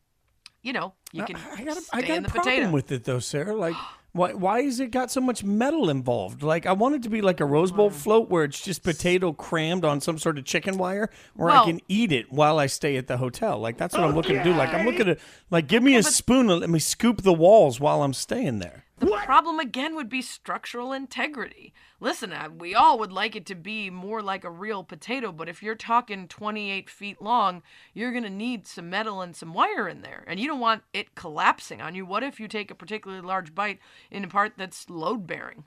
you 0.63 0.73
know 0.73 0.95
you 1.13 1.25
can 1.25 1.37
I 1.37 1.63
got 1.63 1.77
a, 1.77 1.83
I 1.93 2.01
got 2.01 2.11
in 2.11 2.25
a 2.25 2.27
the 2.27 2.29
problem 2.31 2.55
potato. 2.55 2.71
with 2.71 2.91
it 2.91 3.05
though, 3.05 3.19
Sarah. 3.21 3.55
Like, 3.55 3.77
why 4.15 4.33
why 4.33 4.61
is 4.61 4.79
it 4.79 4.93
got 4.93 5.11
so 5.11 5.21
much 5.21 5.43
metal 5.43 5.91
involved? 5.91 6.43
Like, 6.43 6.67
I 6.67 6.73
want 6.73 6.95
it 6.95 7.03
to 7.03 7.11
be 7.11 7.21
like 7.21 7.41
a 7.41 7.45
Rose 7.45 7.73
Bowl 7.73 7.91
float 7.91 8.31
where 8.31 8.45
it's 8.45 8.61
just 8.63 8.85
potato 8.85 9.33
crammed 9.33 9.85
on 9.85 10.01
some 10.01 10.19
sort 10.19 10.39
of 10.39 10.45
chicken 10.45 10.79
wire, 10.79 11.11
where 11.35 11.51
I 11.51 11.65
can 11.65 11.81
eat 11.89 12.13
it 12.13 12.33
while 12.33 12.59
I 12.59 12.67
stay 12.67 12.97
at 12.97 13.09
the 13.09 13.17
hotel. 13.17 13.59
Like, 13.59 13.77
that's 13.77 13.93
what 13.93 14.05
I'm 14.05 14.15
looking 14.15 14.37
to 14.37 14.45
do. 14.45 14.55
Like, 14.55 14.73
I'm 14.73 14.87
looking 14.87 15.07
to 15.07 15.17
like 15.51 15.67
give 15.67 15.83
me 15.83 15.97
a 15.97 16.03
spoon 16.03 16.49
and 16.49 16.61
let 16.61 16.71
me 16.71 16.79
scoop 16.79 17.23
the 17.23 17.35
walls 17.35 17.81
while 17.81 18.03
I'm 18.03 18.15
staying 18.15 18.61
there. 18.61 18.84
The 19.05 19.21
problem 19.27 19.61
again 19.61 19.95
would 19.97 20.09
be 20.09 20.23
structural 20.23 20.93
integrity. 20.93 21.75
Listen, 22.01 22.33
uh, 22.33 22.49
we 22.57 22.75
all 22.75 22.99
would 22.99 23.13
like 23.13 23.37
it 23.37 23.45
to 23.47 23.55
be 23.55 23.91
more 23.91 24.23
like 24.23 24.45
a 24.45 24.51
real 24.51 24.83
potato, 24.83 25.31
but 25.31 25.47
if 25.47 25.63
you're 25.63 25.75
talking 25.75 26.27
28 26.27 26.89
feet 26.89 27.21
long, 27.21 27.63
you're 27.93 28.13
going 28.13 28.25
to 28.25 28.31
need 28.31 28.67
some 28.67 28.89
metal 28.89 29.21
and 29.21 29.37
some 29.37 29.53
wire 29.53 29.89
in 29.89 30.01
there. 30.01 30.25
And 30.27 30.41
you 30.41 30.47
don't 30.47 30.61
want 30.61 30.85
it 30.95 31.15
collapsing 31.15 31.83
on 31.83 31.95
you. 31.95 32.07
What 32.07 32.23
if 32.23 32.41
you 32.41 32.49
take 32.49 32.71
a 32.71 32.75
particularly 32.75 33.23
large 33.23 33.55
bite 33.55 33.79
in 34.11 34.25
a 34.25 34.29
part 34.29 34.55
that's 34.57 34.89
load 34.89 35.27
bearing? 35.27 35.65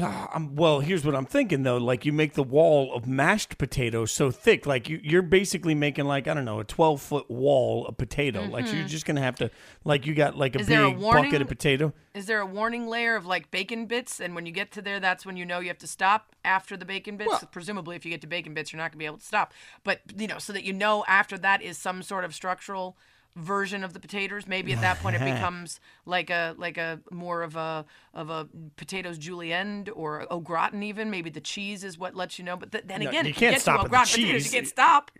Ah, 0.00 0.30
I'm, 0.32 0.56
well, 0.56 0.80
here's 0.80 1.04
what 1.04 1.14
I'm 1.14 1.26
thinking 1.26 1.64
though. 1.64 1.76
Like 1.76 2.06
you 2.06 2.14
make 2.14 2.32
the 2.32 2.42
wall 2.42 2.94
of 2.94 3.06
mashed 3.06 3.58
potatoes 3.58 4.10
so 4.10 4.30
thick, 4.30 4.64
like 4.64 4.88
you, 4.88 4.98
you're 5.02 5.20
basically 5.20 5.74
making 5.74 6.06
like 6.06 6.26
I 6.26 6.34
don't 6.34 6.46
know 6.46 6.60
a 6.60 6.64
12 6.64 7.02
foot 7.02 7.30
wall 7.30 7.86
of 7.86 7.98
potato. 7.98 8.44
Like 8.44 8.66
so 8.66 8.74
you're 8.74 8.88
just 8.88 9.04
gonna 9.04 9.20
have 9.20 9.36
to 9.36 9.50
like 9.84 10.06
you 10.06 10.14
got 10.14 10.36
like 10.36 10.54
a 10.56 10.62
Mm-hmm. 10.62 10.62
Is 10.62 10.68
there 10.68 10.84
a 10.84 10.90
big 10.90 10.98
warning? 10.98 11.24
bucket 11.24 11.42
of 11.42 11.48
potato. 11.48 11.92
Is 12.14 12.26
there 12.26 12.40
a 12.40 12.46
warning 12.46 12.86
layer 12.86 13.16
of 13.16 13.26
like 13.26 13.50
bacon 13.50 13.86
bits? 13.86 14.20
And 14.20 14.34
when 14.34 14.46
you 14.46 14.52
get 14.52 14.70
to 14.72 14.82
there, 14.82 15.00
that's 15.00 15.26
when 15.26 15.36
you 15.36 15.44
know 15.44 15.60
you 15.60 15.68
have 15.68 15.78
to 15.78 15.86
stop 15.86 16.34
after 16.44 16.76
the 16.76 16.84
bacon 16.84 17.16
bits? 17.16 17.44
Presumably, 17.50 17.96
if 17.96 18.04
you 18.04 18.10
get 18.10 18.20
to 18.20 18.26
bacon 18.26 18.54
bits, 18.54 18.72
you're 18.72 18.78
not 18.78 18.92
going 18.92 18.92
to 18.92 18.98
be 18.98 19.06
able 19.06 19.18
to 19.18 19.24
stop. 19.24 19.52
But, 19.82 20.00
you 20.16 20.26
know, 20.26 20.38
so 20.38 20.52
that 20.52 20.64
you 20.64 20.72
know 20.72 21.04
after 21.08 21.38
that 21.38 21.62
is 21.62 21.78
some 21.78 22.02
sort 22.02 22.24
of 22.24 22.34
structural 22.34 22.96
version 23.34 23.82
of 23.82 23.94
the 23.94 23.98
potatoes 24.00 24.46
maybe 24.46 24.72
at 24.74 24.80
that 24.82 24.98
point 24.98 25.16
it 25.16 25.20
becomes 25.24 25.80
like 26.04 26.28
a 26.28 26.54
like 26.58 26.76
a 26.76 27.00
more 27.10 27.42
of 27.42 27.56
a 27.56 27.84
of 28.12 28.28
a 28.28 28.46
potatoes 28.76 29.16
julienne 29.16 29.86
or 29.94 30.26
au 30.30 30.38
gratin 30.40 30.82
even. 30.82 31.10
Maybe 31.10 31.30
the 31.30 31.40
cheese 31.40 31.82
is 31.82 31.96
what 31.98 32.14
lets 32.14 32.38
you 32.38 32.44
know 32.44 32.56
but 32.56 32.72
th- 32.72 32.84
then 32.86 33.00
No, 33.02 33.08
again 33.08 33.24
you 33.26 33.32
can't 33.34 33.58
stop 33.60 33.76
to 33.76 33.80
au 33.80 33.84
at 33.84 33.84
the 33.84 33.88
gratin 33.90 34.14
potatoes 34.22 34.42
cheese. 34.42 34.52
you 34.52 34.58
can't 34.58 34.68
stop 34.68 35.10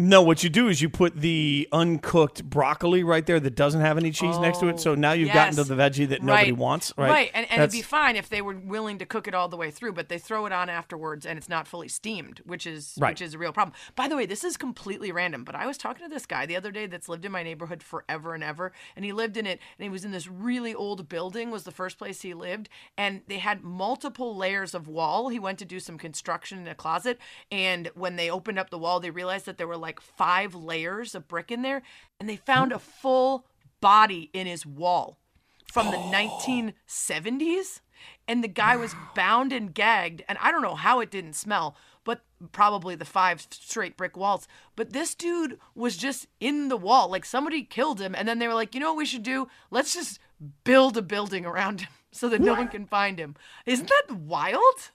No, 0.00 0.22
what 0.22 0.44
you 0.44 0.48
do 0.48 0.68
is 0.68 0.80
you 0.80 0.88
put 0.88 1.16
the 1.16 1.68
uncooked 1.72 2.44
broccoli 2.48 3.02
right 3.02 3.26
there 3.26 3.40
that 3.40 3.56
doesn't 3.56 3.80
have 3.80 3.98
any 3.98 4.12
cheese 4.12 4.38
next 4.38 4.58
to 4.58 4.68
it. 4.68 4.78
So 4.78 4.94
now 4.94 5.10
you've 5.10 5.32
gotten 5.32 5.56
to 5.56 5.64
the 5.64 5.74
veggie 5.74 6.08
that 6.10 6.22
nobody 6.22 6.52
wants, 6.52 6.92
right? 6.96 7.30
and, 7.34 7.50
and 7.50 7.60
it'd 7.60 7.72
be 7.72 7.82
fine 7.82 8.14
if 8.14 8.28
they 8.28 8.40
were 8.40 8.56
willing 8.56 8.98
to 8.98 9.06
cook 9.06 9.26
it 9.26 9.34
all 9.34 9.48
the 9.48 9.56
way 9.56 9.72
through, 9.72 9.94
but 9.94 10.08
they 10.08 10.18
throw 10.18 10.46
it 10.46 10.52
on 10.52 10.68
afterwards 10.68 11.26
and 11.26 11.36
it's 11.36 11.48
not 11.48 11.66
fully 11.66 11.88
steamed, 11.88 12.42
which 12.44 12.64
is 12.64 12.94
Right. 13.00 13.10
which 13.10 13.20
is 13.22 13.34
a 13.34 13.38
real 13.38 13.52
problem. 13.52 13.74
By 13.96 14.06
the 14.06 14.14
way, 14.16 14.24
this 14.24 14.44
is 14.44 14.56
completely 14.56 15.10
random, 15.10 15.42
but 15.42 15.56
I 15.56 15.66
was 15.66 15.76
talking 15.76 16.06
to 16.06 16.14
this 16.14 16.26
guy 16.26 16.46
the 16.46 16.56
other 16.56 16.70
day 16.70 16.86
that's 16.86 17.08
lived 17.08 17.24
in 17.24 17.32
my 17.32 17.42
neighborhood 17.42 17.82
forever 17.82 18.34
and 18.34 18.44
ever, 18.44 18.72
and 18.94 19.04
he 19.04 19.12
lived 19.12 19.36
in 19.36 19.46
it, 19.46 19.58
and 19.78 19.82
he 19.82 19.88
was 19.90 20.04
in 20.04 20.12
this 20.12 20.28
really 20.28 20.76
old 20.76 21.08
building, 21.08 21.50
was 21.50 21.64
the 21.64 21.72
first 21.72 21.98
place 21.98 22.22
he 22.22 22.34
lived, 22.34 22.68
and 22.96 23.22
they 23.26 23.38
had 23.38 23.64
multiple 23.64 24.36
layers 24.36 24.74
of 24.74 24.86
wall. 24.86 25.28
He 25.28 25.40
went 25.40 25.58
to 25.58 25.64
do 25.64 25.80
some 25.80 25.98
construction 25.98 26.58
in 26.60 26.68
a 26.68 26.74
closet, 26.76 27.18
and 27.50 27.90
when 27.94 28.14
they 28.14 28.30
opened 28.30 28.60
up 28.60 28.70
the 28.70 28.78
wall, 28.78 29.00
they 29.00 29.10
realized 29.10 29.46
that 29.46 29.58
there 29.58 29.66
were 29.66 29.76
like 29.76 29.87
five 30.00 30.54
layers 30.54 31.14
of 31.14 31.28
brick 31.28 31.50
in 31.50 31.62
there, 31.62 31.82
and 32.20 32.28
they 32.28 32.36
hmm. 32.36 32.44
found 32.44 32.72
a 32.72 32.78
full 32.78 33.46
body 33.80 34.30
in 34.32 34.46
his 34.46 34.66
wall 34.66 35.18
from 35.72 35.90
the 35.90 35.96
1970s 35.96 37.80
and 38.28 38.44
the 38.44 38.48
guy 38.48 38.76
was 38.76 38.94
bound 39.14 39.52
and 39.52 39.74
gagged 39.74 40.22
and 40.28 40.38
i 40.40 40.50
don't 40.50 40.62
know 40.62 40.74
how 40.74 41.00
it 41.00 41.10
didn't 41.10 41.34
smell 41.34 41.76
but 42.04 42.22
probably 42.52 42.94
the 42.94 43.04
five 43.04 43.46
straight 43.50 43.96
brick 43.96 44.16
walls 44.16 44.48
but 44.76 44.92
this 44.92 45.14
dude 45.14 45.58
was 45.74 45.96
just 45.96 46.26
in 46.40 46.68
the 46.68 46.76
wall 46.76 47.08
like 47.08 47.24
somebody 47.24 47.62
killed 47.62 48.00
him 48.00 48.14
and 48.14 48.26
then 48.26 48.38
they 48.38 48.48
were 48.48 48.54
like 48.54 48.74
you 48.74 48.80
know 48.80 48.92
what 48.92 48.98
we 48.98 49.04
should 49.04 49.22
do? 49.22 49.48
Let's 49.70 49.92
just 49.92 50.18
build 50.64 50.96
a 50.96 51.02
building 51.02 51.44
around 51.44 51.82
him 51.82 51.90
so 52.12 52.28
that 52.28 52.40
no 52.40 52.54
one 52.54 52.68
can 52.68 52.86
find 52.86 53.18
him. 53.18 53.36
Isn't 53.66 53.88
that 53.88 54.16
wild 54.16 54.90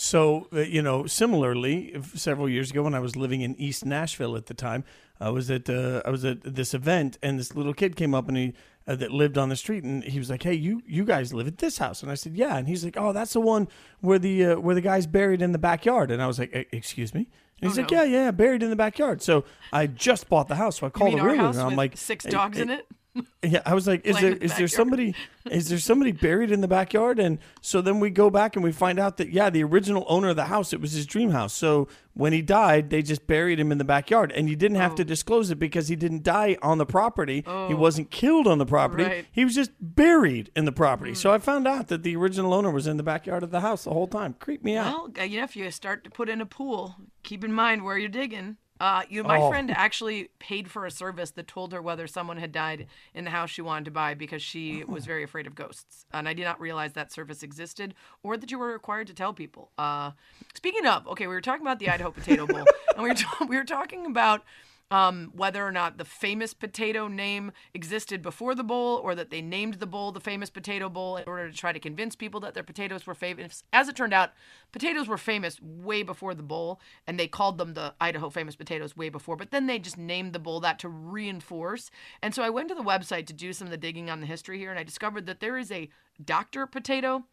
So, 0.00 0.46
uh, 0.52 0.60
you 0.60 0.80
know, 0.80 1.06
similarly, 1.06 2.00
several 2.14 2.48
years 2.48 2.70
ago 2.70 2.84
when 2.84 2.94
I 2.94 3.00
was 3.00 3.16
living 3.16 3.40
in 3.40 3.56
East 3.60 3.84
Nashville 3.84 4.36
at 4.36 4.46
the 4.46 4.54
time, 4.54 4.84
I 5.18 5.30
was 5.30 5.50
at 5.50 5.68
uh, 5.68 6.02
I 6.06 6.10
was 6.10 6.24
at 6.24 6.42
this 6.54 6.72
event, 6.72 7.18
and 7.20 7.36
this 7.36 7.56
little 7.56 7.74
kid 7.74 7.96
came 7.96 8.14
up 8.14 8.28
and 8.28 8.36
he 8.36 8.54
uh, 8.86 8.94
that 8.94 9.10
lived 9.10 9.36
on 9.36 9.48
the 9.48 9.56
street, 9.56 9.82
and 9.82 10.04
he 10.04 10.20
was 10.20 10.30
like, 10.30 10.44
"Hey, 10.44 10.54
you 10.54 10.82
you 10.86 11.04
guys 11.04 11.34
live 11.34 11.48
at 11.48 11.58
this 11.58 11.78
house?" 11.78 12.00
And 12.04 12.12
I 12.12 12.14
said, 12.14 12.36
"Yeah." 12.36 12.56
And 12.56 12.68
he's 12.68 12.84
like, 12.84 12.96
"Oh, 12.96 13.12
that's 13.12 13.32
the 13.32 13.40
one 13.40 13.66
where 14.00 14.20
the 14.20 14.46
uh, 14.46 14.60
where 14.60 14.76
the 14.76 14.80
guy's 14.80 15.08
buried 15.08 15.42
in 15.42 15.50
the 15.50 15.58
backyard." 15.58 16.12
And 16.12 16.22
I 16.22 16.28
was 16.28 16.38
like, 16.38 16.54
"E- 16.54 16.66
"Excuse 16.70 17.12
me." 17.12 17.26
And 17.60 17.68
he's 17.68 17.76
Oh, 17.76 17.82
like, 17.82 17.90
no. 17.90 18.04
"Yeah, 18.04 18.04
yeah, 18.04 18.30
buried 18.30 18.62
in 18.62 18.70
the 18.70 18.76
backyard." 18.76 19.20
So 19.20 19.46
I 19.72 19.88
just 19.88 20.28
bought 20.28 20.46
the 20.46 20.54
house, 20.54 20.78
so 20.78 20.86
I 20.86 20.90
called 20.90 21.18
our 21.18 21.26
realtor, 21.26 21.58
and 21.58 21.70
I'm 21.70 21.74
like, 21.74 21.96
six 21.96 22.24
"Hey, 22.24 22.30
dogs 22.30 22.56
hey, 22.56 22.62
in 22.62 22.70
it 22.70 22.86
yeah, 23.42 23.62
I 23.64 23.74
was 23.74 23.86
like, 23.86 24.04
is 24.04 24.18
there 24.20 24.34
the 24.34 24.44
is 24.44 24.56
there 24.56 24.68
somebody 24.68 25.14
is 25.50 25.68
there 25.68 25.78
somebody 25.78 26.12
buried 26.12 26.50
in 26.50 26.60
the 26.60 26.68
backyard? 26.68 27.18
And 27.18 27.38
so 27.60 27.80
then 27.80 28.00
we 28.00 28.10
go 28.10 28.30
back 28.30 28.56
and 28.56 28.64
we 28.64 28.72
find 28.72 28.98
out 28.98 29.16
that 29.16 29.30
yeah, 29.30 29.50
the 29.50 29.62
original 29.64 30.04
owner 30.08 30.28
of 30.28 30.36
the 30.36 30.46
house, 30.46 30.72
it 30.72 30.80
was 30.80 30.92
his 30.92 31.06
dream 31.06 31.30
house. 31.30 31.52
So 31.52 31.88
when 32.14 32.32
he 32.32 32.42
died, 32.42 32.90
they 32.90 33.02
just 33.02 33.26
buried 33.26 33.60
him 33.60 33.70
in 33.70 33.78
the 33.78 33.84
backyard, 33.84 34.32
and 34.32 34.48
you 34.48 34.56
didn't 34.56 34.76
have 34.76 34.92
Oh. 34.92 34.96
to 34.96 35.04
disclose 35.04 35.50
it 35.50 35.58
because 35.58 35.88
he 35.88 35.96
didn't 35.96 36.24
die 36.24 36.56
on 36.62 36.78
the 36.78 36.86
property. 36.86 37.36
He 37.36 37.44
oh. 37.46 37.76
wasn't 37.76 38.10
killed 38.10 38.46
on 38.46 38.58
the 38.58 38.66
property. 38.66 39.04
Right. 39.04 39.26
He 39.30 39.44
was 39.44 39.54
just 39.54 39.70
buried 39.80 40.50
in 40.56 40.64
the 40.64 40.72
property. 40.72 41.14
So 41.14 41.30
hmm. 41.30 41.36
I 41.36 41.38
found 41.38 41.68
out 41.68 41.88
that 41.88 42.02
the 42.02 42.16
original 42.16 42.52
owner 42.54 42.70
was 42.70 42.86
in 42.86 42.96
the 42.96 43.02
backyard 43.02 43.42
of 43.42 43.50
the 43.50 43.60
house 43.60 43.84
the 43.84 43.90
whole 43.90 44.08
time. 44.08 44.34
Creep 44.38 44.64
me 44.64 44.76
out. 44.76 45.14
Well, 45.16 45.26
you 45.26 45.38
know, 45.38 45.44
if 45.44 45.56
you 45.56 45.70
start 45.70 46.04
to 46.04 46.10
put 46.10 46.28
in 46.28 46.40
a 46.40 46.46
pool, 46.46 46.96
keep 47.22 47.44
in 47.44 47.52
mind 47.52 47.84
where 47.84 47.98
you're 47.98 48.08
digging. 48.08 48.56
Uh, 48.80 49.02
you, 49.08 49.24
my 49.24 49.38
Oh. 49.40 49.48
friend 49.50 49.70
actually 49.70 50.30
paid 50.38 50.70
for 50.70 50.86
a 50.86 50.90
service 50.90 51.30
that 51.32 51.48
told 51.48 51.72
her 51.72 51.82
whether 51.82 52.06
someone 52.06 52.36
had 52.36 52.52
died 52.52 52.86
in 53.14 53.24
the 53.24 53.30
house 53.30 53.50
she 53.50 53.60
wanted 53.62 53.84
to 53.86 53.90
buy 53.90 54.14
because 54.14 54.42
she 54.42 54.84
was 54.84 55.04
very 55.04 55.22
afraid 55.24 55.46
of 55.46 55.54
ghosts, 55.54 56.06
and 56.12 56.28
I 56.28 56.32
did 56.34 56.44
not 56.44 56.60
realize 56.60 56.92
that 56.92 57.10
service 57.12 57.42
existed 57.42 57.94
or 58.22 58.36
that 58.36 58.50
you 58.50 58.58
were 58.58 58.68
required 58.72 59.06
to 59.08 59.14
tell 59.14 59.32
people. 59.32 59.70
Uh, 59.76 60.12
speaking 60.54 60.86
of, 60.86 61.06
okay, 61.08 61.26
we 61.26 61.34
were 61.34 61.40
talking 61.40 61.62
about 61.66 61.78
the 61.80 61.88
Idaho 61.88 62.10
Potato 62.12 62.46
Bowl, 62.46 62.64
and 62.94 63.02
we 63.02 63.08
were 63.08 63.14
ta- 63.14 63.46
we 63.48 63.56
were 63.56 63.64
talking 63.64 64.06
about 64.06 64.42
um, 64.90 65.32
whether 65.34 65.66
or 65.66 65.72
not 65.72 65.98
the 65.98 66.04
famous 66.04 66.54
potato 66.54 67.08
name 67.08 67.52
existed 67.74 68.22
before 68.22 68.54
the 68.54 68.64
bowl 68.64 69.00
or 69.02 69.14
that 69.14 69.30
they 69.30 69.42
named 69.42 69.74
the 69.74 69.86
bowl 69.86 70.12
the 70.12 70.20
famous 70.20 70.50
potato 70.50 70.88
bowl 70.88 71.16
in 71.16 71.24
order 71.26 71.50
to 71.50 71.56
try 71.56 71.72
to 71.72 71.78
convince 71.78 72.16
people 72.16 72.40
that 72.40 72.54
their 72.54 72.62
potatoes 72.62 73.06
were 73.06 73.14
famous. 73.14 73.64
As 73.72 73.88
it 73.88 73.96
turned 73.96 74.14
out, 74.14 74.30
potatoes 74.72 75.08
were 75.08 75.18
famous 75.18 75.60
way 75.60 76.02
before 76.02 76.34
the 76.34 76.42
bowl, 76.42 76.80
and 77.06 77.18
they 77.18 77.28
called 77.28 77.58
them 77.58 77.74
the 77.74 77.94
Idaho 78.00 78.30
famous 78.30 78.56
potatoes 78.56 78.96
way 78.96 79.08
before, 79.08 79.36
but 79.36 79.50
then 79.50 79.66
they 79.66 79.78
just 79.78 79.98
named 79.98 80.32
the 80.32 80.38
bowl 80.38 80.60
that 80.60 80.78
to 80.80 80.88
reinforce. 80.88 81.90
And 82.22 82.34
so 82.34 82.42
I 82.42 82.50
went 82.50 82.68
to 82.68 82.74
the 82.74 82.82
website 82.82 83.26
to 83.26 83.32
do 83.32 83.52
some 83.52 83.66
of 83.66 83.70
the 83.70 83.76
digging 83.76 84.08
on 84.08 84.20
the 84.20 84.26
history 84.26 84.58
here, 84.58 84.70
and 84.70 84.78
I 84.78 84.84
discovered 84.84 85.26
that 85.26 85.40
there 85.40 85.58
is 85.58 85.70
a 85.70 85.90
Dr. 86.24 86.66
Potato. 86.66 87.24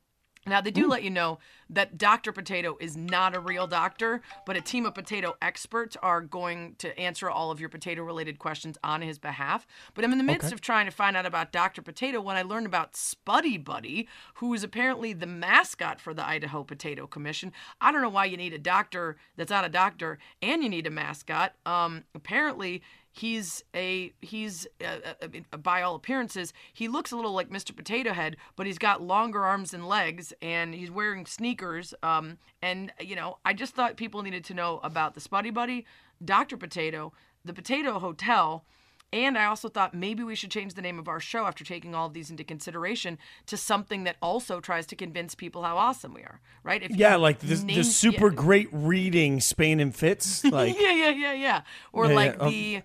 Now, 0.48 0.62
they 0.62 0.72
do 0.72 0.88
let 0.88 1.04
you 1.04 1.10
know 1.10 1.40
that 1.72 1.98
Dr. 1.98 2.32
Potato 2.32 2.78
is 2.80 2.96
not 2.96 3.36
a 3.36 3.40
real 3.40 3.66
doctor, 3.66 4.22
but 4.46 4.56
a 4.56 4.62
team 4.62 4.86
of 4.86 4.94
potato 4.94 5.36
experts 5.42 5.98
are 6.04 6.22
going 6.22 6.76
to 6.78 6.98
answer 7.00 7.30
all 7.30 7.50
of 7.50 7.60
your 7.60 7.70
potato 7.70 8.04
related 8.04 8.38
questions 8.38 8.78
on 8.84 9.02
his 9.02 9.18
behalf. 9.18 9.66
But 9.96 10.06
I'm 10.06 10.12
in 10.12 10.20
the 10.20 10.24
midst 10.24 10.52
of 10.52 10.62
trying 10.62 10.86
to 10.86 10.92
find 10.92 11.18
out 11.18 11.26
about 11.26 11.52
Dr. 11.52 11.82
Potato 11.82 12.22
when 12.22 12.36
I 12.36 12.44
learned 12.44 12.68
about 12.68 12.94
Spuddy 12.94 13.64
Buddy, 13.64 14.08
who 14.36 14.54
is 14.54 14.64
apparently 14.64 15.14
the 15.14 15.26
mascot 15.26 16.00
for 16.00 16.14
the 16.14 16.26
Idaho 16.26 16.64
Potato 16.64 17.08
Commission. 17.08 17.52
I 17.82 17.92
don't 17.92 18.04
know 18.04 18.10
why 18.10 18.26
you 18.26 18.38
need 18.38 18.54
a 18.54 18.60
doctor 18.60 19.18
that's 19.36 19.50
not 19.50 19.66
a 19.66 19.70
doctor 19.70 20.20
and 20.44 20.62
you 20.62 20.70
need 20.70 20.86
a 20.86 20.92
mascot. 20.92 21.56
Um, 21.66 22.04
apparently, 22.14 22.84
he's 23.16 23.64
a 23.74 24.12
he's 24.20 24.68
uh, 24.84 25.14
uh, 25.22 25.28
uh, 25.54 25.58
by 25.58 25.82
all 25.82 25.96
appearances 25.96 26.52
he 26.74 26.90
looks 26.90 27.14
a 27.14 27.16
little 27.16 27.32
like 27.32 27.50
Mr. 27.50 27.74
Potato 27.74 28.12
Head, 28.12 28.36
but 28.58 28.66
he's 28.66 28.78
got 28.78 29.02
longer 29.02 29.44
arms 29.44 29.74
and 29.74 29.88
legs, 29.88 30.34
and 30.42 30.74
he's 30.74 30.92
wearing 30.92 31.26
sneakers. 31.26 31.94
Um, 32.04 32.38
and 32.62 32.92
you 33.00 33.16
know, 33.16 33.38
I 33.46 33.54
just 33.54 33.74
thought 33.74 33.96
people 33.96 34.22
needed 34.22 34.44
to 34.46 34.54
know 34.54 34.80
about 34.84 35.14
the 35.14 35.22
Spuddy 35.22 35.54
Buddy, 35.54 35.86
Doctor 36.24 36.58
Potato, 36.58 37.14
the 37.44 37.54
Potato 37.54 38.00
Hotel. 38.00 38.66
And 39.14 39.38
I 39.38 39.46
also 39.46 39.70
thought 39.70 39.94
maybe 39.94 40.24
we 40.24 40.36
should 40.36 40.52
change 40.52 40.74
the 40.74 40.82
name 40.82 41.00
of 41.00 41.08
our 41.08 41.22
show 41.22 41.46
after 41.46 41.64
taking 41.64 41.96
all 41.96 42.08
of 42.08 42.14
these 42.14 42.30
into 42.30 42.44
consideration 42.44 43.18
to 43.46 43.56
something 43.56 44.04
that 44.04 44.18
also 44.22 44.60
tries 44.60 44.86
to 44.88 44.96
convince 44.96 45.36
people 45.36 45.64
how 45.64 45.78
awesome 45.78 46.14
we 46.14 46.22
are, 46.22 46.42
right? 46.64 46.84
If 46.84 46.92
Yeah, 46.92 47.16
like 47.16 47.40
the, 47.40 47.56
the 47.56 47.84
super 47.84 48.28
yeah. 48.28 48.36
great 48.36 48.68
reading 48.74 49.40
Spain 49.40 49.80
and 49.80 49.96
Fitz. 49.96 50.44
Like 50.56 50.78
yeah, 50.80 50.92
yeah, 50.92 51.10
yeah, 51.10 51.34
yeah. 51.34 51.62
Or 51.94 52.06
Yeah, 52.06 52.10
yeah, 52.10 52.16
like 52.16 52.42
um, 52.42 52.50
the, 52.50 52.82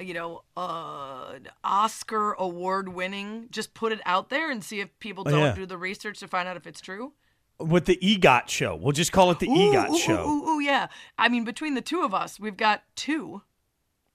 you 0.00 0.14
know, 0.14 0.42
uh, 0.56 1.38
Oscar 1.62 2.32
award 2.32 2.88
winning. 2.88 3.48
Just 3.50 3.74
put 3.74 3.92
it 3.92 4.00
out 4.06 4.30
there 4.30 4.50
and 4.50 4.62
see 4.64 4.80
if 4.80 4.88
people 5.00 5.24
don't 5.24 5.34
Oh, 5.34 5.44
yeah. 5.46 5.54
do 5.54 5.66
the 5.66 5.76
research 5.78 6.18
to 6.20 6.28
find 6.28 6.48
out 6.48 6.56
if 6.56 6.66
it's 6.66 6.80
true. 6.80 7.12
with 7.58 7.84
the 7.84 7.96
EGOT 8.02 8.48
show. 8.48 8.74
We'll 8.74 8.92
just 8.92 9.12
call 9.12 9.30
it 9.30 9.38
the 9.38 9.48
Ooh, 9.48 9.72
EGOT 9.72 9.90
ooh, 9.90 9.98
show. 9.98 10.26
Ooh, 10.26 10.48
ooh, 10.48 10.60
yeah. 10.60 10.86
I 11.18 11.28
mean, 11.28 11.44
between 11.44 11.74
the 11.74 11.82
two 11.82 12.00
of 12.02 12.14
us, 12.14 12.40
we've 12.40 12.56
got 12.56 12.82
two, 12.96 13.42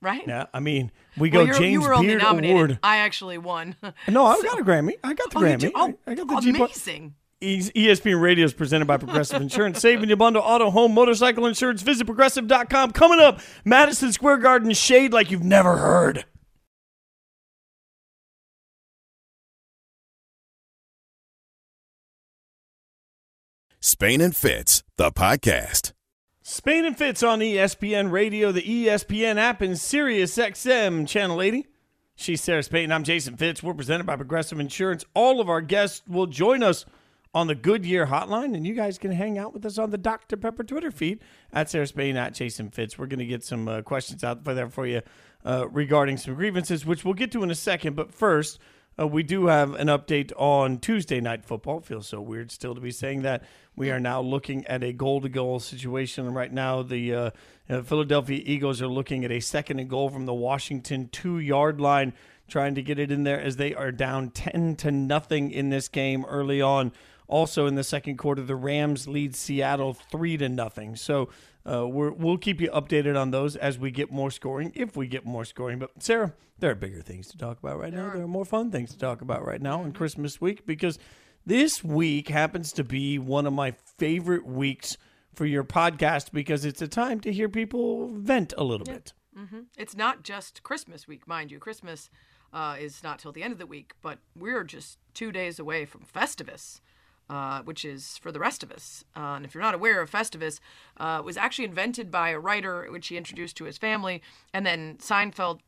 right? 0.01 0.23
Yeah, 0.27 0.45
I 0.53 0.59
mean, 0.59 0.91
we 1.17 1.29
Well, 1.29 1.45
go 1.45 1.53
James 1.53 1.83
were 1.83 1.93
only 1.93 2.07
Beard 2.07 2.21
nominated. 2.23 2.55
Award. 2.55 2.79
I 2.81 2.97
actually 2.97 3.37
won. 3.37 3.75
No, 4.07 4.25
I 4.25 4.41
got 4.43 4.59
a 4.59 4.63
Grammy. 4.63 4.93
I 5.03 5.13
got 5.13 5.29
the 5.29 5.37
Oh, 5.37 5.41
Grammy. 5.41 5.71
Oh, 5.75 5.93
I, 6.07 6.11
I 6.11 6.15
got 6.15 6.41
the 6.43 6.49
amazing. 6.49 7.03
E- 7.05 7.13
ESPN 7.45 8.19
Radio 8.21 8.45
is 8.45 8.53
presented 8.53 8.85
by 8.85 8.97
Progressive 8.97 9.41
Insurance. 9.41 9.79
Saving 9.79 10.09
you 10.09 10.15
bundle 10.15 10.41
auto, 10.41 10.71
home, 10.71 10.93
motorcycle 10.93 11.45
insurance. 11.45 11.81
Visit 11.81 12.05
progressive.com. 12.05 12.91
Coming 12.91 13.19
up, 13.19 13.39
Madison 13.63 14.11
Square 14.11 14.37
Garden 14.37 14.73
shade 14.73 15.13
like 15.13 15.31
you've 15.31 15.43
never 15.43 15.77
heard. 15.77 16.25
Spain 23.79 24.19
and 24.19 24.35
Fitz, 24.35 24.81
the 24.97 25.11
podcast. 25.11 25.93
Spain 26.41 26.85
and 26.85 26.97
Fitz 26.97 27.21
on 27.21 27.39
ESPN 27.39 28.11
Radio, 28.11 28.51
the 28.51 28.61
ESPN 28.61 29.37
app, 29.37 29.61
and 29.61 29.79
Sirius 29.79 30.35
XM 30.37 31.07
Channel 31.07 31.41
80. 31.41 31.67
She's 32.15 32.41
Sarah 32.41 32.63
Spain. 32.63 32.91
I'm 32.91 33.03
Jason 33.03 33.37
Fitz. 33.37 33.61
We're 33.61 33.73
presented 33.73 34.05
by 34.05 34.15
Progressive 34.15 34.59
Insurance. 34.59 35.05
All 35.13 35.41
of 35.41 35.49
our 35.49 35.61
guests 35.61 36.01
will 36.07 36.27
join 36.27 36.63
us 36.63 36.85
on 37.35 37.47
the 37.47 37.53
Goodyear 37.53 38.07
Hotline, 38.07 38.55
and 38.55 38.65
you 38.65 38.73
guys 38.73 38.97
can 38.97 39.11
hang 39.11 39.37
out 39.37 39.53
with 39.53 39.65
us 39.65 39.77
on 39.77 39.89
the 39.89 39.97
Dr. 39.97 40.37
Pepper 40.37 40.63
Twitter 40.63 40.89
feed 40.89 41.19
at 41.51 41.69
Sarah 41.69 41.85
Spain, 41.85 42.15
at 42.15 42.33
Jason 42.33 42.69
Fitz. 42.69 42.97
We're 42.97 43.07
going 43.07 43.19
to 43.19 43.25
get 43.25 43.43
some 43.43 43.67
uh, 43.67 43.81
questions 43.81 44.23
out 44.23 44.45
for 44.45 44.53
there 44.53 44.69
for 44.69 44.87
you 44.87 45.01
uh, 45.43 45.67
regarding 45.69 46.15
some 46.15 46.35
grievances, 46.35 46.85
which 46.85 47.03
we'll 47.03 47.13
get 47.13 47.33
to 47.33 47.43
in 47.43 47.51
a 47.51 47.55
second. 47.55 47.97
But 47.97 48.13
first, 48.13 48.57
uh, 48.97 49.05
we 49.05 49.21
do 49.21 49.47
have 49.47 49.73
an 49.73 49.87
update 49.87 50.31
on 50.37 50.77
Tuesday 50.79 51.19
night 51.19 51.43
football. 51.43 51.81
Feels 51.81 52.07
so 52.07 52.21
weird 52.21 52.51
still 52.51 52.73
to 52.73 52.79
be 52.79 52.91
saying 52.91 53.23
that. 53.23 53.43
We 53.75 53.91
are 53.91 53.99
now 53.99 54.21
looking 54.21 54.65
at 54.67 54.81
a 54.81 54.93
goal 54.93 55.19
to 55.19 55.27
goal 55.27 55.59
situation. 55.59 56.33
Right 56.33 56.53
now, 56.53 56.83
the 56.83 57.13
uh, 57.13 57.29
uh, 57.69 57.81
Philadelphia 57.81 58.41
Eagles 58.45 58.81
are 58.81 58.87
looking 58.87 59.25
at 59.25 59.31
a 59.31 59.41
second 59.41 59.79
and 59.79 59.89
goal 59.89 60.09
from 60.09 60.25
the 60.25 60.33
Washington 60.33 61.09
two 61.11 61.39
yard 61.39 61.81
line, 61.81 62.13
trying 62.47 62.75
to 62.75 62.81
get 62.81 62.97
it 62.97 63.11
in 63.11 63.25
there 63.25 63.41
as 63.41 63.57
they 63.57 63.75
are 63.75 63.91
down 63.91 64.29
10 64.29 64.77
to 64.77 64.91
nothing 64.91 65.51
in 65.51 65.69
this 65.69 65.89
game 65.89 66.23
early 66.29 66.61
on. 66.61 66.93
Also 67.27 67.65
in 67.65 67.75
the 67.75 67.83
second 67.83 68.17
quarter, 68.17 68.41
the 68.41 68.55
Rams 68.55 69.07
lead 69.07 69.35
Seattle 69.35 69.93
three 69.93 70.37
to 70.37 70.49
nothing. 70.49 70.95
So 70.95 71.29
uh, 71.65 71.87
we're, 71.87 72.11
we'll 72.11 72.37
keep 72.37 72.61
you 72.61 72.69
updated 72.69 73.19
on 73.19 73.31
those 73.31 73.55
as 73.55 73.79
we 73.79 73.91
get 73.91 74.11
more 74.11 74.29
scoring, 74.29 74.71
if 74.75 74.95
we 74.95 75.07
get 75.07 75.25
more 75.25 75.45
scoring. 75.45 75.79
But 75.79 75.91
Sarah, 76.03 76.33
there 76.59 76.71
are 76.71 76.75
bigger 76.75 77.01
things 77.01 77.27
to 77.29 77.37
talk 77.37 77.57
about 77.59 77.79
right 77.79 77.93
now. 77.93 78.11
There 78.13 78.23
are 78.23 78.27
more 78.27 78.45
fun 78.45 78.71
things 78.71 78.91
to 78.91 78.99
talk 78.99 79.21
about 79.21 79.45
right 79.45 79.61
now 79.61 79.81
on 79.81 79.91
Christmas 79.91 80.39
week 80.39 80.65
because 80.65 80.99
this 81.45 81.83
week 81.83 82.29
happens 82.29 82.71
to 82.73 82.83
be 82.83 83.17
one 83.17 83.45
of 83.47 83.53
my 83.53 83.71
favorite 83.97 84.45
weeks 84.45 84.97
for 85.33 85.45
your 85.45 85.63
podcast 85.63 86.31
because 86.31 86.63
it's 86.65 86.81
a 86.81 86.87
time 86.87 87.19
to 87.21 87.31
hear 87.31 87.49
people 87.49 88.07
vent 88.07 88.53
a 88.57 88.63
little 88.63 88.85
bit. 88.85 89.13
It's 89.77 89.95
not 89.97 90.23
just 90.23 90.63
Christmas 90.63 91.07
week, 91.07 91.27
mind 91.27 91.51
you. 91.51 91.59
Christmas 91.59 92.09
uh, 92.53 92.77
is 92.79 93.03
not 93.03 93.19
till 93.19 93.33
the 93.33 93.43
end 93.43 93.51
of 93.51 93.59
the 93.59 93.65
week, 93.65 93.93
but 94.01 94.19
we're 94.37 94.63
just 94.63 94.97
two 95.13 95.31
days 95.31 95.59
away 95.59 95.83
from 95.85 96.01
Festivus. 96.05 96.79
Uh, 97.27 97.63
which 97.63 97.83
is 97.83 98.19
for 98.19 98.31
the 98.31 98.39
rest 98.39 98.61
of 98.61 98.71
us. 98.71 99.03
Uh, 99.15 99.33
and 99.37 99.45
if 99.45 99.55
you're 99.55 99.63
not 99.63 99.73
aware 99.73 99.99
of 99.99 100.11
Festivus, 100.11 100.59
uh, 100.97 101.19
was 101.25 101.37
actually 101.37 101.65
invented 101.65 102.11
by 102.11 102.29
a 102.29 102.39
writer, 102.39 102.87
which 102.91 103.07
he 103.07 103.17
introduced 103.17 103.57
to 103.57 103.63
his 103.63 103.79
family, 103.79 104.21
and 104.53 104.63
then 104.63 104.97
Seinfeld 104.99 105.61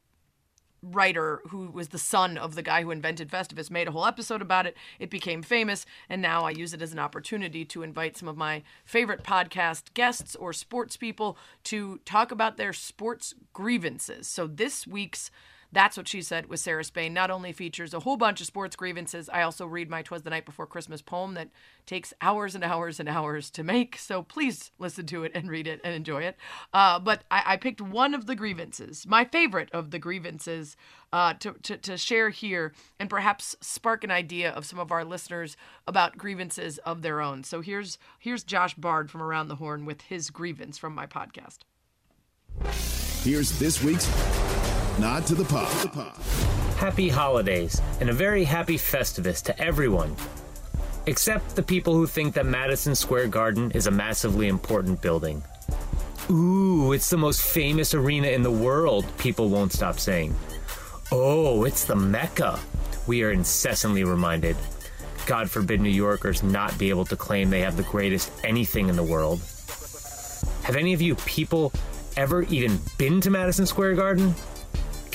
writer 0.81 1.41
who 1.49 1.69
was 1.69 1.89
the 1.89 1.97
son 1.97 2.37
of 2.37 2.55
the 2.55 2.61
guy 2.61 2.83
who 2.83 2.91
invented 2.91 3.29
Festivus 3.29 3.71
made 3.71 3.87
a 3.87 3.91
whole 3.91 4.05
episode 4.05 4.41
about 4.41 4.67
it. 4.67 4.77
It 4.99 5.09
became 5.09 5.41
famous, 5.41 5.85
and 6.09 6.21
now 6.21 6.45
I 6.45 6.51
use 6.51 6.73
it 6.73 6.81
as 6.81 6.93
an 6.93 6.99
opportunity 6.99 7.65
to 7.65 7.83
invite 7.83 8.17
some 8.17 8.27
of 8.27 8.37
my 8.37 8.63
favorite 8.85 9.23
podcast 9.23 9.93
guests 9.93 10.35
or 10.35 10.53
sports 10.53 10.97
people 10.97 11.37
to 11.65 11.99
talk 12.05 12.31
about 12.31 12.57
their 12.57 12.73
sports 12.73 13.33
grievances. 13.53 14.27
So 14.27 14.47
this 14.47 14.85
week's 14.85 15.31
that's 15.72 15.97
what 15.97 16.07
she 16.07 16.22
said 16.22 16.47
with 16.47 16.59
Sarah 16.59 16.84
Spain. 16.84 17.13
Not 17.13 17.30
only 17.30 17.51
features 17.51 17.93
a 17.93 17.99
whole 17.99 18.18
bunch 18.18 18.39
of 18.39 18.47
sports 18.47 18.76
grievances, 18.76 19.30
I 19.30 19.41
also 19.41 19.65
read 19.65 19.89
my 19.89 20.01
Twas 20.01 20.24
the 20.24 20.30
Night 20.30 20.45
Before 20.45 20.65
Christmas 20.65 21.01
poem 21.01 21.34
that 21.34 21.49
takes 21.86 22.13
hours 22.22 22.55
and 22.55 22.63
hours 22.63 22.99
and 22.99 23.09
hours 23.09 23.49
to 23.51 23.63
make. 23.63 23.97
So 23.97 24.24
please 24.24 24.72
listen 24.80 25.05
to 25.07 25.24
it 25.24 25.32
and 25.36 25.49
read 25.49 25.68
it 25.68 25.82
and 25.84 25.93
enjoy 25.93 26.24
it. 26.24 26.38
Uh, 26.74 26.99
but 26.99 27.24
I, 27.30 27.43
I, 27.45 27.57
picked 27.57 27.82
one 27.82 28.13
of 28.13 28.28
the 28.28 28.36
grievances, 28.36 29.05
my 29.05 29.26
favorite 29.26 29.70
of 29.74 29.91
the 29.91 29.99
grievances, 29.99 30.78
uh, 31.11 31.34
to, 31.36 31.53
to, 31.63 31.78
to 31.78 31.97
share 31.97 32.30
here 32.30 32.74
and 32.99 33.09
perhaps 33.09 33.55
spark 33.61 34.03
an 34.03 34.11
idea 34.11 34.51
of 34.51 34.65
some 34.65 34.80
of 34.80 34.91
our 34.91 35.03
listeners 35.03 35.57
about 35.86 36.18
grievances 36.18 36.78
of 36.80 37.01
their 37.01 37.22
own. 37.22 37.43
So 37.43 37.61
here's 37.61 37.97
here's 38.20 38.43
Josh 38.43 38.74
Bard 38.74 39.09
from 39.09 39.22
Around 39.22 39.47
the 39.47 39.55
Horn 39.55 39.86
with 39.86 40.01
his 40.01 40.30
grievance 40.30 40.78
from 40.78 40.93
my 40.93 41.07
podcast. 41.07 41.59
Here's 43.24 43.57
this 43.59 43.84
week's 43.84 44.07
Nod 44.99 45.27
to 45.27 45.35
the 45.35 45.45
Pod. 45.45 46.15
Happy 46.77 47.07
holidays 47.07 47.79
and 48.01 48.09
a 48.09 48.13
very 48.13 48.43
happy 48.43 48.77
Festivus 48.77 49.43
to 49.43 49.61
everyone. 49.61 50.15
Except 51.05 51.55
the 51.55 51.61
people 51.61 51.93
who 51.93 52.07
think 52.07 52.33
that 52.33 52.47
Madison 52.47 52.95
Square 52.95 53.27
Garden 53.27 53.69
is 53.71 53.85
a 53.85 53.91
massively 53.91 54.47
important 54.47 54.99
building. 54.99 55.43
Ooh, 56.31 56.93
it's 56.93 57.11
the 57.11 57.17
most 57.17 57.43
famous 57.43 57.93
arena 57.93 58.29
in 58.29 58.41
the 58.41 58.49
world, 58.49 59.05
people 59.19 59.49
won't 59.49 59.71
stop 59.71 59.99
saying. 59.99 60.35
Oh, 61.11 61.63
it's 61.63 61.85
the 61.85 61.95
Mecca, 61.95 62.59
we 63.05 63.21
are 63.21 63.31
incessantly 63.31 64.03
reminded. 64.03 64.57
God 65.27 65.47
forbid 65.47 65.79
New 65.79 65.89
Yorkers 65.89 66.41
not 66.41 66.75
be 66.79 66.89
able 66.89 67.05
to 67.05 67.15
claim 67.15 67.51
they 67.51 67.61
have 67.61 67.77
the 67.77 67.83
greatest 67.83 68.31
anything 68.43 68.89
in 68.89 68.95
the 68.95 69.03
world. 69.03 69.41
Have 70.63 70.75
any 70.75 70.93
of 70.93 71.01
you 71.03 71.13
people 71.15 71.71
ever 72.15 72.41
even 72.43 72.79
been 72.97 73.21
to 73.21 73.29
Madison 73.29 73.67
Square 73.67 73.93
Garden? 73.93 74.33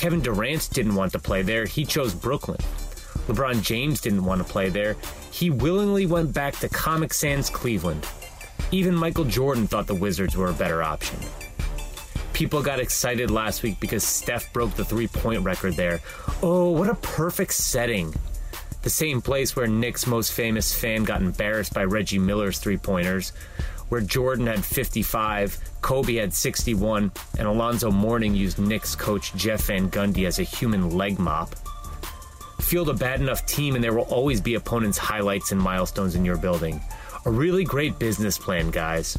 Kevin 0.03 0.21
Durant 0.21 0.69
didn't 0.73 0.97
want 0.97 1.13
to 1.13 1.21
play 1.21 1.43
there, 1.43 1.65
he 1.65 1.85
chose 1.85 2.13
Brooklyn. 2.13 2.59
LeBron 3.29 3.63
James 3.63 4.01
didn't 4.01 4.25
want 4.25 4.45
to 4.45 4.53
play 4.53 4.69
there, 4.69 4.97
he 5.31 5.49
willingly 5.49 6.07
went 6.07 6.35
back 6.35 6.57
to 6.57 6.69
Comic 6.69 7.15
Sans 7.15 7.49
Cleveland. 7.49 8.05
Even 8.73 8.97
Michael 8.97 9.23
Jordan 9.23 9.69
thought 9.69 9.87
the 9.87 9.95
Wizards 9.95 10.37
were 10.37 10.49
a 10.49 10.55
better 10.55 10.83
option. 10.83 11.21
People 12.33 12.65
got 12.65 12.81
excited 12.81 13.31
last 13.31 13.63
week 13.63 13.79
because 13.79 14.03
Steph 14.03 14.53
broke 14.53 14.75
the 14.75 14.85
three 14.85 15.07
point 15.07 15.45
record 15.45 15.75
there. 15.75 16.01
Oh, 16.43 16.71
what 16.71 16.89
a 16.89 16.97
perfect 16.97 17.53
setting. 17.53 18.13
The 18.83 18.91
same 18.91 19.23
place 19.23 19.55
where 19.55 19.69
Knicks' 19.69 20.09
most 20.09 20.33
famous 20.33 20.75
fan 20.75 21.05
got 21.05 21.23
embarrassed 21.23 21.75
by 21.75 21.85
Reggie 21.85 22.19
Miller's 22.19 22.59
three 22.59 22.77
pointers, 22.77 23.33
where 23.93 24.01
Jordan 24.01 24.47
had 24.47 24.65
55, 24.65 25.59
Kobe 25.83 26.15
had 26.15 26.33
61, 26.33 27.13
and 27.39 27.47
Alonzo 27.47 27.91
Mourning 27.91 28.35
used 28.35 28.59
Knicks 28.59 28.97
coach 28.97 29.35
Jeff 29.35 29.67
Van 29.67 29.91
Gundy 29.91 30.27
as 30.27 30.39
a 30.39 30.45
human 30.45 30.97
leg 30.97 31.19
mop. 31.19 31.55
Field 32.59 32.89
a 32.89 32.95
bad 32.95 33.21
enough 33.21 33.45
team, 33.45 33.75
and 33.75 33.85
there 33.85 33.93
will 33.93 34.05
always 34.05 34.41
be 34.41 34.55
opponents' 34.55 34.97
highlights 34.97 35.53
and 35.53 35.61
milestones 35.61 36.15
in 36.15 36.25
your 36.25 36.39
building. 36.39 36.81
A 37.27 37.31
really 37.31 37.65
great 37.65 37.99
business 37.99 38.39
plan, 38.39 38.71
guys. 38.71 39.19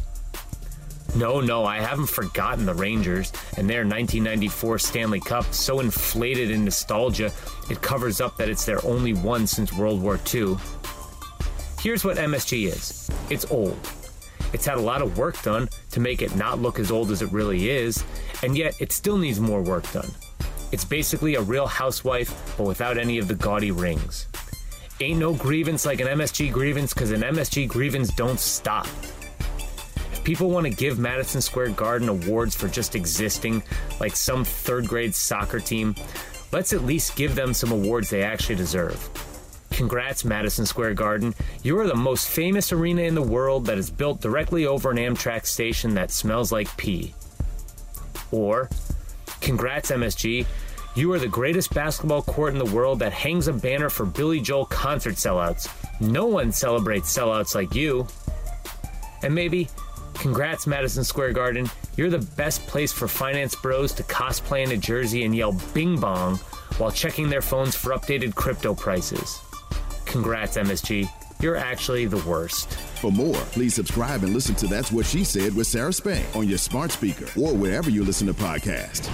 No, 1.15 1.39
no, 1.39 1.65
I 1.65 1.79
haven't 1.79 2.07
forgotten 2.07 2.65
the 2.65 2.73
Rangers 2.73 3.31
and 3.57 3.69
their 3.69 3.85
1994 3.85 4.79
Stanley 4.79 5.19
Cup, 5.19 5.53
so 5.53 5.81
inflated 5.81 6.49
in 6.49 6.65
nostalgia, 6.65 7.31
it 7.69 7.79
covers 7.83 8.19
up 8.19 8.37
that 8.37 8.49
it's 8.49 8.65
their 8.65 8.83
only 8.87 9.13
one 9.13 9.45
since 9.45 9.71
World 9.71 10.01
War 10.01 10.19
II. 10.33 10.55
Here's 11.79 12.03
what 12.03 12.17
MSG 12.17 12.69
is 12.69 13.11
it's 13.29 13.45
old. 13.51 13.77
It's 14.53 14.65
had 14.65 14.77
a 14.77 14.81
lot 14.81 15.01
of 15.01 15.17
work 15.17 15.41
done 15.41 15.67
to 15.91 15.99
make 15.99 16.21
it 16.21 16.35
not 16.35 16.61
look 16.61 16.79
as 16.79 16.91
old 16.91 17.11
as 17.11 17.21
it 17.21 17.31
really 17.31 17.69
is, 17.69 18.03
and 18.43 18.55
yet 18.55 18.79
it 18.79 18.91
still 18.91 19.17
needs 19.17 19.39
more 19.39 19.61
work 19.61 19.91
done. 19.91 20.11
It's 20.71 20.85
basically 20.85 21.35
a 21.35 21.41
real 21.41 21.67
housewife, 21.67 22.55
but 22.57 22.65
without 22.65 22.97
any 22.97 23.17
of 23.17 23.27
the 23.27 23.35
gaudy 23.35 23.71
rings. 23.71 24.27
Ain't 25.01 25.19
no 25.19 25.33
grievance 25.33 25.85
like 25.85 25.99
an 25.99 26.07
MSG 26.07 26.51
grievance 26.51 26.93
because 26.93 27.11
an 27.11 27.21
MSG 27.21 27.67
grievance 27.67 28.13
don't 28.13 28.39
stop. 28.39 28.87
If 30.11 30.23
people 30.23 30.49
want 30.49 30.65
to 30.65 30.71
give 30.71 30.99
Madison 30.99 31.41
Square 31.41 31.69
Garden 31.69 32.09
awards 32.09 32.55
for 32.55 32.67
just 32.67 32.95
existing, 32.95 33.63
like 33.99 34.15
some 34.15 34.45
third 34.45 34.87
grade 34.87 35.13
soccer 35.13 35.59
team, 35.59 35.95
let's 36.51 36.73
at 36.73 36.83
least 36.83 37.15
give 37.15 37.35
them 37.35 37.53
some 37.53 37.71
awards 37.71 38.09
they 38.09 38.23
actually 38.23 38.55
deserve. 38.55 39.09
Congrats, 39.73 40.23
Madison 40.23 40.67
Square 40.67 40.93
Garden. 40.93 41.33
You 41.63 41.79
are 41.79 41.87
the 41.87 41.95
most 41.95 42.29
famous 42.29 42.71
arena 42.71 43.01
in 43.01 43.15
the 43.15 43.23
world 43.23 43.65
that 43.65 43.79
is 43.79 43.89
built 43.89 44.21
directly 44.21 44.67
over 44.67 44.91
an 44.91 44.97
Amtrak 44.97 45.47
station 45.47 45.95
that 45.95 46.11
smells 46.11 46.51
like 46.51 46.75
pee. 46.77 47.15
Or, 48.31 48.69
congrats, 49.41 49.89
MSG. 49.89 50.45
You 50.95 51.11
are 51.11 51.17
the 51.17 51.27
greatest 51.27 51.73
basketball 51.73 52.21
court 52.21 52.53
in 52.53 52.59
the 52.59 52.73
world 52.73 52.99
that 52.99 53.13
hangs 53.13 53.47
a 53.47 53.53
banner 53.53 53.89
for 53.89 54.05
Billy 54.05 54.39
Joel 54.39 54.67
concert 54.67 55.15
sellouts. 55.15 55.67
No 55.99 56.27
one 56.27 56.51
celebrates 56.51 57.11
sellouts 57.11 57.55
like 57.55 57.73
you. 57.73 58.05
And 59.23 59.33
maybe, 59.33 59.69
congrats, 60.13 60.67
Madison 60.67 61.03
Square 61.03 61.33
Garden. 61.33 61.67
You're 61.97 62.11
the 62.11 62.19
best 62.35 62.61
place 62.67 62.93
for 62.93 63.07
finance 63.07 63.55
bros 63.55 63.91
to 63.93 64.03
cosplay 64.03 64.63
in 64.63 64.71
a 64.71 64.77
jersey 64.77 65.23
and 65.23 65.35
yell 65.35 65.59
bing 65.73 65.99
bong 65.99 66.37
while 66.77 66.91
checking 66.91 67.27
their 67.27 67.41
phones 67.41 67.75
for 67.75 67.89
updated 67.89 68.35
crypto 68.35 68.75
prices. 68.75 69.39
Congrats, 70.05 70.57
MSG. 70.57 71.07
You're 71.41 71.57
actually 71.57 72.05
the 72.05 72.23
worst. 72.29 72.73
For 73.01 73.11
more, 73.11 73.35
please 73.51 73.73
subscribe 73.73 74.23
and 74.23 74.33
listen 74.33 74.55
to 74.55 74.67
That's 74.67 74.91
What 74.91 75.05
She 75.05 75.23
Said 75.23 75.55
with 75.55 75.67
Sarah 75.67 75.91
Spain 75.91 76.25
on 76.35 76.47
your 76.47 76.57
smart 76.57 76.91
speaker 76.91 77.25
or 77.39 77.53
wherever 77.53 77.89
you 77.89 78.03
listen 78.03 78.27
to 78.27 78.33
podcasts. 78.33 79.09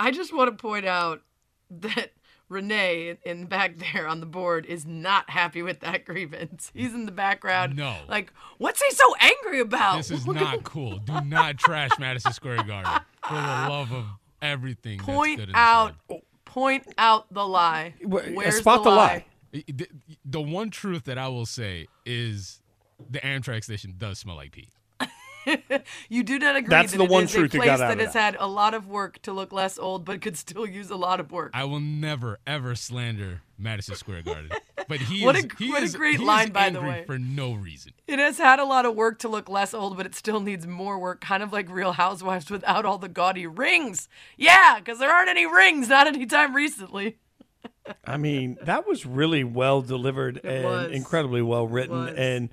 I 0.00 0.10
just 0.10 0.34
want 0.34 0.50
to 0.50 0.56
point 0.56 0.86
out 0.86 1.22
that 1.70 2.12
Renee 2.48 3.18
in 3.26 3.44
back 3.46 3.76
there 3.92 4.06
on 4.06 4.20
the 4.20 4.26
board 4.26 4.64
is 4.64 4.86
not 4.86 5.28
happy 5.28 5.60
with 5.60 5.80
that 5.80 6.04
grievance. 6.04 6.70
He's 6.74 6.94
in 6.94 7.04
the 7.04 7.12
background. 7.12 7.76
No. 7.76 7.96
Like, 8.08 8.32
what's 8.56 8.82
he 8.82 8.90
so 8.92 9.14
angry 9.20 9.60
about? 9.60 9.98
This 9.98 10.10
is 10.10 10.26
not 10.26 10.64
cool. 10.64 10.98
Do 10.98 11.20
not 11.20 11.58
trash 11.58 11.90
Madison 11.98 12.32
Square 12.32 12.62
Garden 12.62 12.92
for 13.26 13.34
the 13.34 13.40
love 13.40 13.92
of 13.92 14.04
everything. 14.40 14.98
that's 14.98 15.06
point 15.06 15.38
good 15.38 15.50
out 15.54 15.94
world. 16.08 16.22
Point 16.48 16.84
out 16.98 17.32
the 17.32 17.46
lie. 17.46 17.94
Uh, 18.04 18.08
Where's 18.08 18.56
spot 18.56 18.82
the 18.82 18.90
the 18.90 18.96
lie? 18.96 19.24
lie. 19.52 19.64
The, 19.66 19.88
the 20.24 20.40
one 20.40 20.70
truth 20.70 21.04
that 21.04 21.16
I 21.18 21.28
will 21.28 21.46
say 21.46 21.86
is 22.04 22.60
the 23.08 23.20
Amtrak 23.20 23.64
station 23.64 23.94
does 23.96 24.18
smell 24.18 24.36
like 24.36 24.52
pee. 24.52 24.68
You 26.10 26.24
do 26.24 26.38
not 26.38 26.56
agree 26.56 26.68
That's 26.68 26.92
that 26.92 26.98
the 26.98 27.04
it 27.04 27.10
one 27.10 27.24
is 27.24 27.32
truth 27.32 27.54
a 27.54 27.56
place 27.56 27.66
got 27.66 27.80
out 27.80 27.88
that 27.88 27.92
of 27.92 28.04
has 28.04 28.12
that. 28.12 28.34
had 28.34 28.36
a 28.38 28.46
lot 28.46 28.74
of 28.74 28.86
work 28.86 29.22
to 29.22 29.32
look 29.32 29.50
less 29.50 29.78
old, 29.78 30.04
but 30.04 30.20
could 30.20 30.36
still 30.36 30.66
use 30.66 30.90
a 30.90 30.96
lot 30.96 31.20
of 31.20 31.32
work. 31.32 31.52
I 31.54 31.64
will 31.64 31.80
never 31.80 32.38
ever 32.46 32.74
slander 32.74 33.40
Madison 33.56 33.94
Square 33.94 34.22
Garden. 34.22 34.50
But 34.88 35.00
he 35.00 35.24
What 35.24 35.36
is 35.36 35.44
a- 35.44 35.48
he 35.58 35.70
what 35.70 35.82
a 35.82 35.96
great 35.96 36.16
he 36.16 36.22
is 36.22 36.26
line, 36.26 36.50
by 36.50 36.70
the 36.70 36.80
way. 36.80 37.04
for 37.06 37.18
no 37.18 37.52
reason. 37.52 37.92
It 38.06 38.18
has 38.18 38.38
had 38.38 38.58
a 38.58 38.64
lot 38.64 38.86
of 38.86 38.94
work 38.94 39.18
to 39.20 39.28
look 39.28 39.48
less 39.48 39.74
old, 39.74 39.96
but 39.98 40.06
it 40.06 40.14
still 40.14 40.40
needs 40.40 40.66
more 40.66 40.98
work, 40.98 41.20
kind 41.20 41.42
of 41.42 41.52
like 41.52 41.68
Real 41.70 41.92
Housewives 41.92 42.50
without 42.50 42.86
all 42.86 42.96
the 42.98 43.08
gaudy 43.08 43.46
rings. 43.46 44.08
Yeah, 44.38 44.76
because 44.78 44.98
there 44.98 45.10
aren't 45.10 45.28
any 45.28 45.44
rings, 45.46 45.88
not 45.90 46.06
anytime 46.06 46.54
recently. 46.56 47.18
I 48.06 48.16
mean, 48.16 48.56
that 48.62 48.86
was 48.86 49.04
really 49.06 49.44
well 49.44 49.82
delivered 49.82 50.40
and 50.44 50.64
was. 50.64 50.90
incredibly 50.90 51.42
well 51.42 51.66
written. 51.66 52.08
And, 52.08 52.48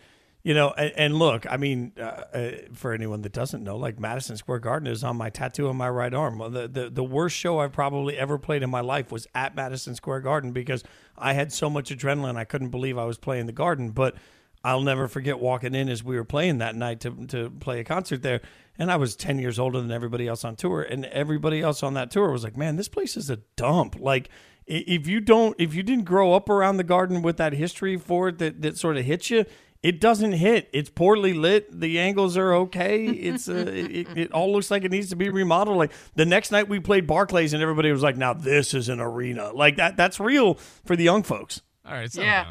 you 0.45 0.53
know, 0.53 0.69
and, 0.77 0.93
and 0.95 1.15
look, 1.15 1.47
I 1.49 1.57
mean, 1.57 1.93
uh, 1.97 2.03
uh, 2.03 2.51
for 2.71 2.93
anyone 2.93 3.23
that 3.23 3.33
doesn't 3.33 3.63
know, 3.63 3.77
like 3.77 3.99
Madison 3.99 4.37
Square 4.37 4.59
Garden 4.59 4.87
is 4.87 5.03
on 5.03 5.17
my 5.17 5.31
tattoo 5.31 5.67
on 5.69 5.75
my 5.75 5.89
right 5.89 6.13
arm. 6.13 6.37
The, 6.53 6.67
the, 6.67 6.91
the 6.91 7.03
worst 7.03 7.35
show 7.35 7.57
I've 7.57 7.71
probably 7.71 8.15
ever 8.15 8.37
played 8.37 8.61
in 8.61 8.69
my 8.69 8.81
life 8.81 9.11
was 9.11 9.25
at 9.33 9.55
Madison 9.55 9.95
Square 9.95 10.19
Garden 10.19 10.51
because 10.51 10.83
I 11.17 11.33
had 11.33 11.51
so 11.51 11.67
much 11.67 11.89
adrenaline. 11.89 12.35
I 12.35 12.43
couldn't 12.43 12.69
believe 12.69 12.95
I 12.95 13.05
was 13.05 13.17
playing 13.17 13.47
the 13.47 13.53
garden. 13.53 13.89
But 13.89 14.17
I'll 14.63 14.81
never 14.81 15.07
forget 15.07 15.39
walking 15.39 15.73
in 15.73 15.89
as 15.89 16.03
we 16.03 16.15
were 16.15 16.23
playing 16.23 16.59
that 16.59 16.75
night 16.75 16.99
to, 16.99 17.25
to 17.25 17.49
play 17.49 17.79
a 17.79 17.83
concert 17.83 18.21
there. 18.21 18.41
And 18.77 18.91
I 18.91 18.97
was 18.97 19.15
10 19.15 19.39
years 19.39 19.57
older 19.57 19.81
than 19.81 19.91
everybody 19.91 20.27
else 20.27 20.45
on 20.45 20.55
tour. 20.55 20.83
And 20.83 21.05
everybody 21.05 21.61
else 21.61 21.81
on 21.81 21.95
that 21.95 22.11
tour 22.11 22.29
was 22.29 22.43
like, 22.43 22.55
man, 22.55 22.75
this 22.75 22.87
place 22.87 23.17
is 23.17 23.31
a 23.31 23.37
dump. 23.55 23.95
Like, 23.99 24.29
if 24.67 25.07
you 25.07 25.21
don't, 25.21 25.55
if 25.59 25.73
you 25.73 25.83
didn't 25.83 26.05
grow 26.05 26.33
up 26.33 26.49
around 26.49 26.77
the 26.77 26.83
garden 26.83 27.21
with 27.21 27.37
that 27.37 27.53
history 27.53 27.97
for 27.97 28.29
it 28.29 28.39
that, 28.39 28.61
that 28.61 28.77
sort 28.77 28.97
of 28.97 29.05
hits 29.05 29.29
you, 29.29 29.45
it 29.85 30.01
doesn't 30.01 30.31
hit. 30.31 30.67
It's 30.73 30.89
poorly 30.89 31.35
lit. 31.35 31.79
The 31.79 31.99
angles 31.99 32.37
are 32.37 32.53
okay. 32.55 33.05
It's 33.05 33.47
uh, 33.47 33.67
it, 33.67 34.07
it 34.17 34.31
all 34.31 34.51
looks 34.51 34.71
like 34.71 34.83
it 34.83 34.89
needs 34.89 35.09
to 35.11 35.15
be 35.15 35.29
remodeled. 35.29 35.77
Like 35.77 35.91
the 36.15 36.25
next 36.25 36.49
night 36.49 36.67
we 36.67 36.79
played 36.79 37.05
Barclays, 37.05 37.53
and 37.53 37.61
everybody 37.61 37.91
was 37.91 38.01
like, 38.01 38.17
"Now 38.17 38.33
this 38.33 38.73
is 38.73 38.89
an 38.89 38.99
arena." 38.99 39.51
Like 39.53 39.75
that. 39.75 39.95
That's 39.95 40.19
real 40.19 40.55
for 40.85 40.95
the 40.95 41.03
young 41.03 41.21
folks. 41.21 41.61
All 41.85 41.93
right, 41.93 42.11
So 42.11 42.23
yeah. 42.23 42.45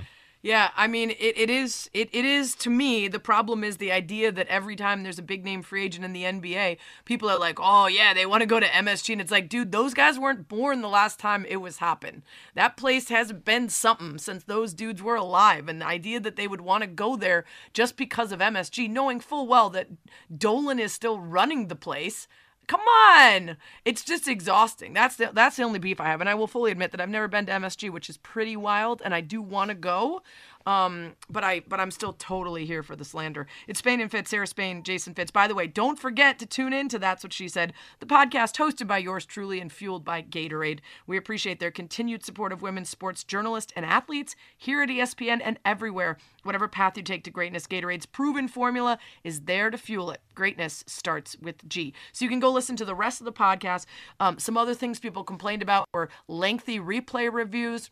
Yeah, 0.44 0.72
I 0.76 0.88
mean, 0.88 1.08
it, 1.08 1.38
it 1.38 1.48
is 1.48 1.88
it, 1.94 2.10
it 2.12 2.26
is 2.26 2.54
to 2.56 2.68
me 2.68 3.08
the 3.08 3.18
problem 3.18 3.64
is 3.64 3.78
the 3.78 3.90
idea 3.90 4.30
that 4.30 4.46
every 4.48 4.76
time 4.76 5.02
there's 5.02 5.18
a 5.18 5.22
big 5.22 5.42
name 5.42 5.62
free 5.62 5.84
agent 5.86 6.04
in 6.04 6.12
the 6.12 6.24
NBA, 6.24 6.76
people 7.06 7.30
are 7.30 7.38
like, 7.38 7.56
oh 7.58 7.86
yeah, 7.86 8.12
they 8.12 8.26
want 8.26 8.42
to 8.42 8.46
go 8.46 8.60
to 8.60 8.66
MSG, 8.66 9.12
and 9.12 9.22
it's 9.22 9.30
like, 9.30 9.48
dude, 9.48 9.72
those 9.72 9.94
guys 9.94 10.18
weren't 10.18 10.46
born 10.46 10.82
the 10.82 10.88
last 10.88 11.18
time 11.18 11.46
it 11.48 11.62
was 11.62 11.78
happen. 11.78 12.22
That 12.54 12.76
place 12.76 13.08
hasn't 13.08 13.46
been 13.46 13.70
something 13.70 14.18
since 14.18 14.44
those 14.44 14.74
dudes 14.74 15.02
were 15.02 15.16
alive, 15.16 15.66
and 15.66 15.80
the 15.80 15.86
idea 15.86 16.20
that 16.20 16.36
they 16.36 16.46
would 16.46 16.60
want 16.60 16.82
to 16.82 16.88
go 16.88 17.16
there 17.16 17.46
just 17.72 17.96
because 17.96 18.30
of 18.30 18.40
MSG, 18.40 18.90
knowing 18.90 19.20
full 19.20 19.46
well 19.46 19.70
that 19.70 19.88
Dolan 20.36 20.78
is 20.78 20.92
still 20.92 21.20
running 21.20 21.68
the 21.68 21.74
place. 21.74 22.28
Come 22.66 22.80
on, 22.80 23.56
it's 23.84 24.02
just 24.02 24.26
exhausting. 24.26 24.94
That's 24.94 25.16
the 25.16 25.30
that's 25.32 25.56
the 25.56 25.62
only 25.64 25.78
beef 25.78 26.00
I 26.00 26.06
have, 26.06 26.20
and 26.20 26.30
I 26.30 26.34
will 26.34 26.46
fully 26.46 26.72
admit 26.72 26.92
that 26.92 27.00
I've 27.00 27.08
never 27.10 27.28
been 27.28 27.46
to 27.46 27.52
MSG, 27.52 27.90
which 27.90 28.08
is 28.08 28.16
pretty 28.16 28.56
wild, 28.56 29.02
and 29.04 29.14
I 29.14 29.20
do 29.20 29.42
want 29.42 29.68
to 29.68 29.74
go. 29.74 30.22
Um, 30.66 31.14
but 31.28 31.44
I 31.44 31.60
but 31.60 31.80
I'm 31.80 31.90
still 31.90 32.14
totally 32.14 32.64
here 32.64 32.82
for 32.82 32.96
the 32.96 33.04
slander. 33.04 33.46
It's 33.68 33.80
Spain 33.80 34.00
and 34.00 34.10
Fitz, 34.10 34.30
Sarah 34.30 34.46
Spain, 34.46 34.82
Jason 34.82 35.14
Fitz. 35.14 35.30
By 35.30 35.46
the 35.46 35.54
way, 35.54 35.66
don't 35.66 35.98
forget 35.98 36.38
to 36.38 36.46
tune 36.46 36.72
in 36.72 36.88
to 36.88 36.98
That's 36.98 37.22
What 37.22 37.32
She 37.32 37.48
Said, 37.48 37.72
the 38.00 38.06
podcast 38.06 38.56
hosted 38.56 38.86
by 38.86 38.98
yours 38.98 39.26
truly 39.26 39.60
and 39.60 39.70
fueled 39.70 40.04
by 40.04 40.22
Gatorade. 40.22 40.80
We 41.06 41.16
appreciate 41.16 41.60
their 41.60 41.70
continued 41.70 42.24
support 42.24 42.52
of 42.52 42.62
women's 42.62 42.88
sports 42.88 43.24
journalists 43.24 43.72
and 43.76 43.84
athletes 43.84 44.36
here 44.56 44.82
at 44.82 44.88
ESPN 44.88 45.40
and 45.44 45.58
everywhere. 45.64 46.16
Whatever 46.42 46.68
path 46.68 46.96
you 46.96 47.02
take 47.02 47.24
to 47.24 47.30
greatness, 47.30 47.66
Gatorade's 47.66 48.06
proven 48.06 48.48
formula 48.48 48.98
is 49.22 49.42
there 49.42 49.70
to 49.70 49.78
fuel 49.78 50.10
it. 50.10 50.20
Greatness 50.34 50.84
starts 50.86 51.36
with 51.40 51.66
G. 51.68 51.94
So 52.12 52.24
you 52.24 52.28
can 52.28 52.40
go 52.40 52.50
listen 52.50 52.76
to 52.76 52.84
the 52.84 52.94
rest 52.94 53.20
of 53.20 53.24
the 53.24 53.32
podcast. 53.32 53.86
Um, 54.20 54.38
some 54.38 54.56
other 54.56 54.74
things 54.74 54.98
people 54.98 55.24
complained 55.24 55.62
about 55.62 55.88
were 55.92 56.08
lengthy 56.28 56.78
replay 56.78 57.32
reviews 57.32 57.90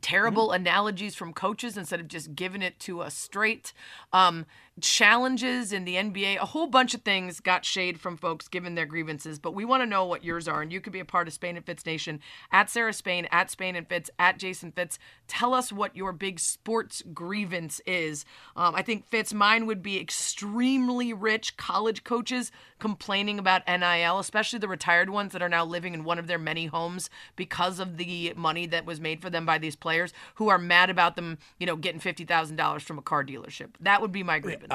terrible 0.00 0.48
mm-hmm. 0.48 0.62
analogies 0.62 1.14
from 1.14 1.32
coaches 1.32 1.76
instead 1.76 2.00
of 2.00 2.08
just 2.08 2.34
giving 2.34 2.62
it 2.62 2.78
to 2.80 3.00
us 3.00 3.14
straight. 3.14 3.72
Um, 4.12 4.46
challenges 4.82 5.72
in 5.72 5.84
the 5.84 5.96
NBA, 5.96 6.36
a 6.36 6.46
whole 6.46 6.66
bunch 6.66 6.94
of 6.94 7.02
things 7.02 7.40
got 7.40 7.64
shade 7.64 8.00
from 8.00 8.16
folks 8.16 8.48
given 8.48 8.74
their 8.74 8.86
grievances, 8.86 9.38
but 9.38 9.54
we 9.54 9.64
want 9.64 9.82
to 9.82 9.86
know 9.86 10.04
what 10.04 10.24
yours 10.24 10.48
are. 10.48 10.62
And 10.62 10.72
you 10.72 10.80
could 10.80 10.92
be 10.92 11.00
a 11.00 11.04
part 11.04 11.28
of 11.28 11.34
Spain 11.34 11.56
and 11.56 11.64
Fitz 11.64 11.86
Nation 11.86 12.20
at 12.50 12.70
Sarah 12.70 12.92
Spain, 12.92 13.28
at 13.30 13.50
Spain 13.50 13.76
and 13.76 13.88
Fitz, 13.88 14.10
at 14.18 14.38
Jason 14.38 14.72
Fitz. 14.72 14.98
Tell 15.28 15.54
us 15.54 15.72
what 15.72 15.96
your 15.96 16.12
big 16.12 16.40
sports 16.40 17.02
grievance 17.14 17.80
is. 17.86 18.24
Um, 18.56 18.74
I 18.74 18.82
think 18.82 19.06
Fitz, 19.06 19.32
mine 19.32 19.66
would 19.66 19.82
be 19.82 20.00
extremely 20.00 21.12
rich 21.12 21.56
college 21.56 22.04
coaches 22.04 22.50
complaining 22.78 23.38
about 23.38 23.66
NIL, 23.68 24.18
especially 24.18 24.58
the 24.58 24.68
retired 24.68 25.10
ones 25.10 25.32
that 25.32 25.42
are 25.42 25.48
now 25.48 25.64
living 25.64 25.94
in 25.94 26.02
one 26.04 26.18
of 26.18 26.26
their 26.26 26.38
many 26.38 26.66
homes 26.66 27.10
because 27.36 27.78
of 27.78 27.96
the 27.96 28.32
money 28.36 28.66
that 28.66 28.86
was 28.86 29.00
made 29.00 29.20
for 29.20 29.30
them 29.30 29.46
by 29.46 29.58
these 29.58 29.76
players 29.76 30.12
who 30.36 30.48
are 30.48 30.58
mad 30.58 30.90
about 30.90 31.16
them, 31.16 31.38
you 31.58 31.66
know, 31.66 31.76
getting 31.76 32.00
$50,000 32.00 32.80
from 32.80 32.98
a 32.98 33.02
car 33.02 33.24
dealership. 33.24 33.70
That 33.80 34.00
would 34.00 34.12
be 34.12 34.22
my 34.22 34.38
grievance. 34.38 34.69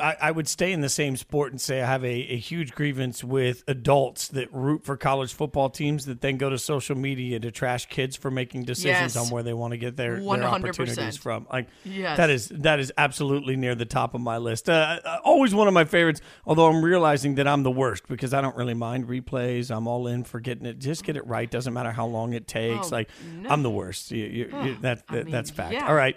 I, 0.00 0.16
I, 0.20 0.30
would 0.30 0.48
stay 0.48 0.72
in 0.72 0.80
the 0.80 0.88
same 0.88 1.16
sport 1.16 1.52
and 1.52 1.60
say 1.60 1.82
I 1.82 1.86
have 1.86 2.04
a, 2.04 2.08
a, 2.08 2.36
huge 2.36 2.72
grievance 2.72 3.24
with 3.24 3.64
adults 3.66 4.28
that 4.28 4.52
root 4.52 4.84
for 4.84 4.96
college 4.96 5.32
football 5.32 5.70
teams 5.70 6.06
that 6.06 6.20
then 6.20 6.36
go 6.36 6.50
to 6.50 6.58
social 6.58 6.96
media 6.96 7.40
to 7.40 7.50
trash 7.50 7.86
kids 7.86 8.16
for 8.16 8.30
making 8.30 8.64
decisions 8.64 9.14
yes. 9.14 9.16
on 9.16 9.30
where 9.30 9.42
they 9.42 9.52
want 9.52 9.72
to 9.72 9.76
get 9.76 9.96
their, 9.96 10.20
their 10.20 10.44
opportunities 10.44 11.16
from. 11.16 11.46
Like 11.52 11.68
yes. 11.84 12.16
that 12.16 12.30
is 12.30 12.48
that 12.48 12.80
is 12.80 12.92
absolutely 12.96 13.56
near 13.56 13.74
the 13.74 13.84
top 13.84 14.14
of 14.14 14.20
my 14.20 14.38
list. 14.38 14.68
Uh, 14.68 15.00
uh, 15.04 15.18
always 15.24 15.54
one 15.54 15.68
of 15.68 15.74
my 15.74 15.84
favorites. 15.84 16.20
Although 16.46 16.66
I'm 16.66 16.84
realizing 16.84 17.36
that 17.36 17.48
I'm 17.48 17.62
the 17.62 17.70
worst 17.70 18.06
because 18.08 18.32
I 18.32 18.40
don't 18.40 18.56
really 18.56 18.74
mind 18.74 19.08
replays. 19.08 19.74
I'm 19.74 19.86
all 19.86 20.06
in 20.06 20.24
for 20.24 20.40
getting 20.40 20.66
it. 20.66 20.78
Just 20.78 21.04
get 21.04 21.16
it 21.16 21.26
right. 21.26 21.50
Doesn't 21.50 21.74
matter 21.74 21.90
how 21.90 22.06
long 22.06 22.34
it 22.34 22.46
takes. 22.46 22.92
Oh, 22.92 22.96
like 22.96 23.10
no. 23.40 23.50
I'm 23.50 23.62
the 23.62 23.70
worst. 23.70 24.10
You, 24.10 24.24
you, 24.24 24.50
you, 24.62 24.76
that, 24.82 25.06
that 25.08 25.24
mean, 25.24 25.32
that's 25.32 25.50
fact. 25.50 25.72
Yeah. 25.72 25.88
All 25.88 25.94
right. 25.94 26.16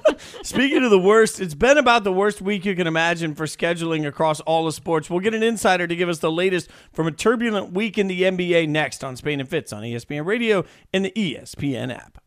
Speaking 0.43 0.85
of 0.85 0.91
the 0.91 0.99
worst, 0.99 1.41
it's 1.41 1.55
been 1.55 1.79
about 1.79 2.05
the 2.05 2.13
worst 2.13 2.41
week 2.41 2.65
you 2.65 2.75
can 2.75 2.87
imagine 2.87 3.35
for 3.35 3.47
scheduling 3.47 4.07
across 4.07 4.41
all 4.41 4.67
of 4.67 4.75
sports. 4.75 5.11
We'll 5.11 5.21
get 5.21 5.35
an 5.35 5.43
insider 5.43 5.87
to 5.87 5.97
give 5.97 6.09
us 6.09 6.19
the 6.19 6.31
latest 6.31 6.71
from 6.93 7.07
a 7.07 7.13
turbulent 7.13 7.73
week 7.73 7.99
in 7.99 8.07
the 8.07 8.23
NBA 8.23 8.69
next 8.69 9.05
on 9.05 9.17
Spain 9.17 9.41
and 9.41 9.49
Fitz 9.49 9.73
on 9.73 9.83
ESPN 9.83 10.25
Radio 10.25 10.65
and 10.93 11.05
the 11.05 11.13
ESPN 11.13 11.95
app. 11.95 12.19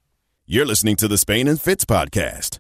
You're 0.45 0.65
listening 0.65 0.95
to 0.97 1.07
the 1.07 1.17
Spain 1.17 1.47
and 1.47 1.61
Fitz 1.61 1.85
podcast. 1.85 2.59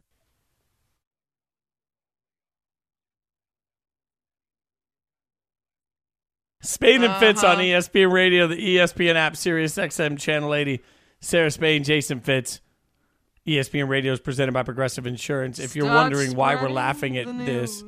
Spain 6.61 7.03
and 7.03 7.15
Fitz 7.19 7.43
uh-huh. 7.43 7.53
on 7.53 7.59
ESPN 7.59 8.11
Radio, 8.11 8.45
the 8.45 8.77
ESPN 8.77 9.15
app, 9.15 9.35
Sirius 9.35 9.75
XM 9.75 10.19
Channel 10.19 10.53
80. 10.53 10.81
Sarah 11.21 11.51
Spain, 11.51 11.83
Jason 11.83 12.19
Fitz. 12.19 12.61
ESPN 13.49 13.87
Radio 13.87 14.13
is 14.13 14.19
presented 14.19 14.51
by 14.51 14.61
Progressive 14.61 15.07
Insurance. 15.07 15.57
If 15.57 15.75
you're 15.75 15.87
wondering 15.87 16.35
why 16.35 16.55
we're 16.55 16.69
laughing 16.69 17.17
at 17.17 17.25
this, 17.45 17.83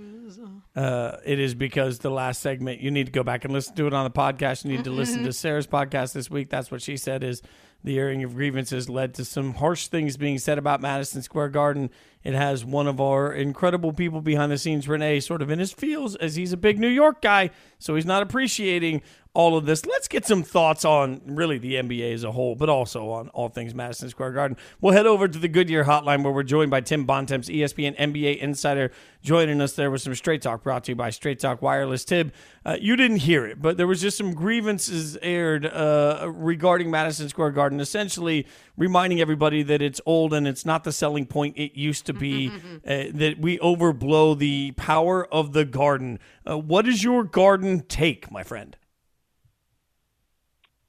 uh, 0.75 1.17
it 1.23 1.37
is 1.39 1.53
because 1.53 1.99
the 1.99 2.09
last 2.09 2.41
segment, 2.41 2.81
you 2.81 2.89
need 2.89 3.05
to 3.05 3.11
go 3.11 3.23
back 3.23 3.45
and 3.45 3.53
listen 3.53 3.75
to 3.75 3.85
it 3.85 3.93
on 3.93 4.03
the 4.03 4.11
podcast. 4.11 4.65
You 4.65 4.71
need 4.71 4.85
to 4.85 4.91
listen 4.91 5.23
to 5.23 5.33
Sarah's 5.33 5.67
podcast 5.67 6.13
this 6.13 6.31
week. 6.31 6.49
That's 6.49 6.71
what 6.71 6.81
she 6.81 6.97
said 6.97 7.23
is 7.23 7.43
the 7.83 7.97
airing 7.99 8.23
of 8.23 8.35
grievances 8.35 8.89
led 8.89 9.13
to 9.15 9.25
some 9.25 9.55
harsh 9.55 9.87
things 9.87 10.17
being 10.17 10.37
said 10.37 10.57
about 10.57 10.81
Madison 10.81 11.21
Square 11.21 11.49
Garden. 11.49 11.89
It 12.23 12.33
has 12.33 12.63
one 12.63 12.87
of 12.87 13.01
our 13.01 13.33
incredible 13.33 13.93
people 13.93 14.21
behind 14.21 14.51
the 14.51 14.57
scenes, 14.57 14.87
Renee, 14.87 15.19
sort 15.19 15.41
of 15.41 15.49
in 15.49 15.59
his 15.59 15.71
feels 15.71 16.15
as 16.15 16.35
he's 16.35 16.53
a 16.53 16.57
big 16.57 16.79
New 16.79 16.87
York 16.87 17.21
guy, 17.21 17.49
so 17.79 17.95
he's 17.95 18.05
not 18.05 18.21
appreciating 18.23 19.01
all 19.33 19.55
of 19.55 19.65
this. 19.65 19.85
Let's 19.85 20.09
get 20.09 20.25
some 20.25 20.43
thoughts 20.43 20.83
on 20.83 21.21
really 21.25 21.57
the 21.57 21.75
NBA 21.75 22.13
as 22.13 22.23
a 22.23 22.31
whole, 22.31 22.55
but 22.55 22.67
also 22.67 23.09
on 23.09 23.29
all 23.29 23.47
things 23.47 23.73
Madison 23.73 24.09
Square 24.09 24.33
Garden. 24.33 24.57
We'll 24.81 24.93
head 24.93 25.05
over 25.05 25.27
to 25.27 25.39
the 25.39 25.47
Goodyear 25.47 25.85
Hotline 25.85 26.23
where 26.23 26.33
we're 26.33 26.43
joined 26.43 26.69
by 26.69 26.81
Tim 26.81 27.05
Bontemps, 27.05 27.47
ESPN 27.47 27.97
NBA 27.97 28.39
insider, 28.39 28.91
joining 29.23 29.61
us 29.61 29.73
there 29.73 29.89
with 29.89 30.01
some 30.01 30.15
Straight 30.15 30.41
Talk 30.41 30.63
brought 30.63 30.83
to 30.85 30.91
you 30.91 30.95
by 30.95 31.11
Straight 31.11 31.39
Talk 31.39 31.61
Wireless. 31.61 32.03
Tim, 32.03 32.33
uh, 32.65 32.77
you 32.79 32.97
didn't 32.97 33.17
hear 33.17 33.45
it, 33.45 33.61
but 33.61 33.77
there 33.77 33.87
was 33.87 34.01
just 34.01 34.17
some 34.17 34.33
grievances 34.33 35.17
aired 35.21 35.65
uh, 35.65 36.29
regarding 36.33 36.91
Madison 36.91 37.29
Square 37.29 37.51
Garden, 37.51 37.79
essentially 37.79 38.45
reminding 38.75 39.21
everybody 39.21 39.63
that 39.63 39.81
it's 39.81 40.01
old 40.05 40.33
and 40.33 40.45
it's 40.45 40.65
not 40.65 40.83
the 40.83 40.91
selling 40.91 41.25
point 41.25 41.57
it 41.57 41.77
used 41.77 42.05
to 42.05 42.13
be, 42.13 42.49
uh, 42.85 43.05
that 43.13 43.35
we 43.39 43.57
overblow 43.59 44.37
the 44.37 44.71
power 44.71 45.25
of 45.33 45.53
the 45.53 45.63
Garden. 45.63 46.19
Uh, 46.49 46.57
what 46.57 46.85
is 46.85 47.01
your 47.01 47.23
Garden 47.23 47.85
take, 47.87 48.29
my 48.29 48.43
friend? 48.43 48.75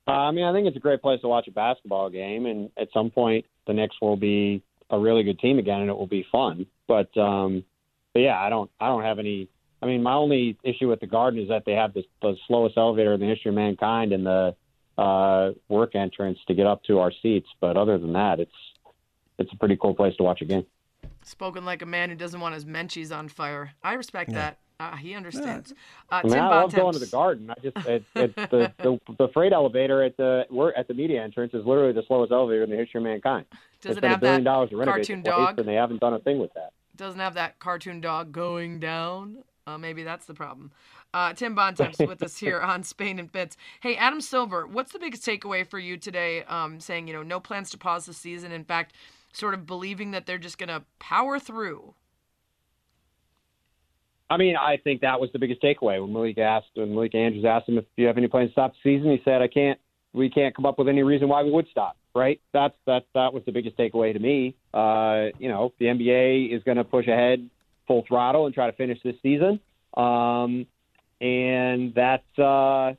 Uh, 0.06 0.10
I 0.10 0.30
mean, 0.32 0.44
I 0.44 0.52
think 0.52 0.66
it's 0.66 0.76
a 0.76 0.80
great 0.80 1.00
place 1.00 1.20
to 1.20 1.28
watch 1.28 1.46
a 1.48 1.52
basketball 1.52 2.10
game, 2.10 2.46
and 2.46 2.70
at 2.76 2.88
some 2.92 3.10
point, 3.10 3.46
the 3.66 3.72
Knicks 3.72 3.96
will 4.00 4.16
be 4.16 4.62
a 4.90 4.98
really 4.98 5.22
good 5.22 5.38
team 5.38 5.58
again, 5.58 5.80
and 5.80 5.90
it 5.90 5.96
will 5.96 6.08
be 6.08 6.26
fun. 6.30 6.66
But, 6.88 7.16
um, 7.16 7.64
but 8.12 8.20
yeah, 8.20 8.38
I 8.38 8.50
don't, 8.50 8.70
I 8.80 8.88
don't 8.88 9.04
have 9.04 9.18
any. 9.18 9.48
I 9.80 9.86
mean, 9.86 10.02
my 10.02 10.14
only 10.14 10.56
issue 10.62 10.88
with 10.88 11.00
the 11.00 11.06
Garden 11.06 11.40
is 11.40 11.48
that 11.48 11.64
they 11.64 11.72
have 11.72 11.94
this, 11.94 12.04
the 12.20 12.36
slowest 12.46 12.76
elevator 12.76 13.14
in 13.14 13.20
the 13.20 13.26
history 13.26 13.50
of 13.50 13.54
mankind, 13.54 14.12
and 14.12 14.26
the 14.26 14.54
uh, 14.98 15.52
work 15.68 15.94
entrance 15.94 16.38
to 16.48 16.54
get 16.54 16.66
up 16.66 16.82
to 16.84 16.98
our 16.98 17.12
seats. 17.22 17.48
But 17.60 17.76
other 17.76 17.98
than 17.98 18.12
that, 18.12 18.40
it's 18.40 18.52
it's 19.38 19.52
a 19.52 19.56
pretty 19.56 19.76
cool 19.76 19.94
place 19.94 20.16
to 20.16 20.22
watch 20.22 20.42
a 20.42 20.44
game. 20.44 20.66
Spoken 21.22 21.64
like 21.64 21.82
a 21.82 21.86
man 21.86 22.10
who 22.10 22.16
doesn't 22.16 22.40
want 22.40 22.54
his 22.54 22.64
menchies 22.64 23.16
on 23.16 23.28
fire. 23.28 23.72
I 23.82 23.94
respect 23.94 24.30
yeah. 24.30 24.36
that. 24.36 24.58
Uh, 24.80 24.96
he 24.96 25.14
understands. 25.14 25.72
Uh, 26.10 26.22
I, 26.24 26.28
mean, 26.28 26.38
I 26.38 26.48
love 26.48 26.74
going 26.74 26.92
to 26.92 26.98
the 26.98 27.06
garden. 27.06 27.50
I 27.50 27.54
just 27.62 27.76
it, 27.86 28.04
it, 28.14 28.34
the, 28.50 28.72
the 28.78 28.98
the 29.18 29.28
freight 29.32 29.52
elevator 29.52 30.02
at 30.02 30.16
the 30.16 30.46
we're 30.50 30.72
at 30.72 30.88
the 30.88 30.94
media 30.94 31.22
entrance 31.22 31.54
is 31.54 31.64
literally 31.64 31.92
the 31.92 32.02
slowest 32.06 32.32
elevator 32.32 32.64
in 32.64 32.70
the 32.70 32.76
history 32.76 32.98
of 32.98 33.04
mankind. 33.04 33.46
Does 33.80 33.96
it's 33.96 34.04
it 34.04 34.08
have 34.08 34.18
a 34.18 34.20
billion 34.20 34.44
that 34.44 34.50
dollars 34.50 34.70
to 34.70 34.76
renovate 34.76 35.06
cartoon 35.06 35.22
dog? 35.22 35.58
and 35.58 35.68
they 35.68 35.74
haven't 35.74 36.00
done 36.00 36.14
a 36.14 36.18
thing 36.18 36.38
with 36.38 36.52
that. 36.54 36.72
Doesn't 36.96 37.20
have 37.20 37.34
that 37.34 37.58
cartoon 37.58 38.00
dog 38.00 38.32
going 38.32 38.80
down. 38.80 39.38
Uh, 39.66 39.78
maybe 39.78 40.02
that's 40.02 40.26
the 40.26 40.34
problem. 40.34 40.72
Uh, 41.14 41.32
Tim 41.34 41.54
Bontemps 41.54 41.98
with 41.98 42.22
us 42.22 42.38
here 42.38 42.60
on 42.62 42.82
Spain 42.82 43.18
and 43.18 43.30
Fitz. 43.30 43.56
Hey, 43.80 43.96
Adam 43.96 44.20
Silver, 44.20 44.66
what's 44.66 44.92
the 44.92 44.98
biggest 44.98 45.24
takeaway 45.24 45.66
for 45.66 45.78
you 45.78 45.96
today? 45.96 46.42
Um, 46.44 46.80
saying 46.80 47.06
you 47.06 47.12
know 47.12 47.22
no 47.22 47.38
plans 47.38 47.70
to 47.70 47.78
pause 47.78 48.06
the 48.06 48.14
season. 48.14 48.50
In 48.50 48.64
fact, 48.64 48.94
sort 49.32 49.54
of 49.54 49.66
believing 49.66 50.10
that 50.12 50.26
they're 50.26 50.38
just 50.38 50.58
going 50.58 50.68
to 50.68 50.82
power 50.98 51.38
through. 51.38 51.94
I 54.32 54.38
mean, 54.38 54.56
I 54.56 54.78
think 54.82 55.02
that 55.02 55.20
was 55.20 55.28
the 55.34 55.38
biggest 55.38 55.60
takeaway 55.60 56.00
when 56.00 56.10
Malika 56.10 56.40
asked 56.40 56.68
when 56.72 56.94
Malika 56.94 57.18
Andrews 57.18 57.44
asked 57.44 57.68
him 57.68 57.76
if 57.76 57.84
you 57.96 58.06
have 58.06 58.16
any 58.16 58.28
plans 58.28 58.48
to 58.48 58.52
stop 58.52 58.72
the 58.72 58.96
season. 58.96 59.10
He 59.10 59.20
said, 59.26 59.42
"I 59.42 59.46
can't. 59.46 59.78
We 60.14 60.30
can't 60.30 60.56
come 60.56 60.64
up 60.64 60.78
with 60.78 60.88
any 60.88 61.02
reason 61.02 61.28
why 61.28 61.42
we 61.42 61.50
would 61.50 61.66
stop." 61.70 61.98
Right? 62.14 62.40
That's 62.54 62.74
that. 62.86 63.04
That 63.12 63.34
was 63.34 63.42
the 63.44 63.52
biggest 63.52 63.76
takeaway 63.76 64.14
to 64.14 64.18
me. 64.18 64.56
Uh, 64.72 65.36
you 65.38 65.50
know, 65.50 65.74
the 65.78 65.84
NBA 65.84 66.50
is 66.50 66.62
going 66.62 66.78
to 66.78 66.84
push 66.84 67.08
ahead 67.08 67.46
full 67.86 68.04
throttle 68.08 68.46
and 68.46 68.54
try 68.54 68.70
to 68.70 68.76
finish 68.76 68.98
this 69.04 69.16
season. 69.22 69.60
Um, 69.98 70.66
and 71.20 71.92
that's 71.94 72.38
uh, 72.38 72.94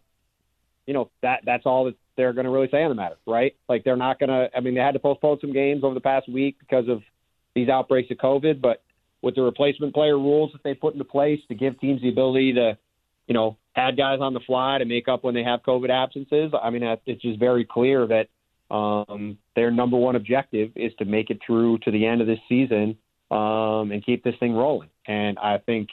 you 0.86 0.94
know 0.94 1.10
that 1.24 1.42
that's 1.48 1.66
all 1.66 1.86
that 1.86 1.96
they're 2.16 2.34
going 2.34 2.46
to 2.46 2.52
really 2.52 2.70
say 2.70 2.84
on 2.84 2.90
the 2.90 2.96
matter, 2.96 3.18
right? 3.26 3.56
Like 3.68 3.84
they're 3.84 3.96
not 3.96 4.20
going 4.20 4.30
to. 4.30 4.56
I 4.56 4.60
mean, 4.60 4.76
they 4.76 4.82
had 4.82 4.94
to 4.94 5.00
postpone 5.00 5.40
some 5.42 5.52
games 5.52 5.84
over 5.84 5.96
the 5.96 6.00
past 6.00 6.30
week 6.30 6.58
because 6.60 6.88
of 6.88 7.02
these 7.56 7.70
outbreaks 7.70 8.12
of 8.12 8.18
COVID, 8.18 8.62
but 8.62 8.84
with 9.24 9.36
the 9.36 9.42
replacement 9.42 9.94
player 9.94 10.18
rules 10.18 10.52
that 10.52 10.62
they 10.64 10.76
put 10.76 10.94
into 10.94 11.06
place 11.06 11.40
to 11.48 11.56
give 11.56 11.80
teams 11.80 12.02
the 12.02 12.10
ability 12.10 12.54
to, 12.54 12.78
you 13.26 13.34
know, 13.34 13.58
add 13.76 13.98
guys 13.98 14.20
on 14.22 14.34
the 14.34 14.42
fly 14.42 14.78
to 14.78 14.86
make 14.86 15.08
up 15.08 15.24
when 15.24 15.34
they 15.34 15.44
have 15.44 15.62
COVID 15.64 15.90
absences. 15.90 16.52
I 16.62 16.70
mean, 16.70 16.84
it's 17.06 17.22
just 17.22 17.40
very 17.40 17.66
clear 17.66 18.06
that 18.06 18.28
um, 18.74 19.38
their 19.56 19.72
number 19.72 19.98
one 19.98 20.16
objective 20.16 20.72
is 20.76 20.92
to 21.00 21.06
make 21.06 21.30
it 21.30 21.40
through 21.46 21.80
to 21.80 21.92
the 21.92 22.06
end 22.06 22.22
of 22.22 22.28
this 22.28 22.40
season 22.50 22.98
um, 23.32 23.92
and 23.92 24.06
keep 24.06 24.24
this 24.24 24.36
thing 24.40 24.54
rolling. 24.54 24.90
And 25.08 25.40
I 25.40 25.58
think, 25.58 25.90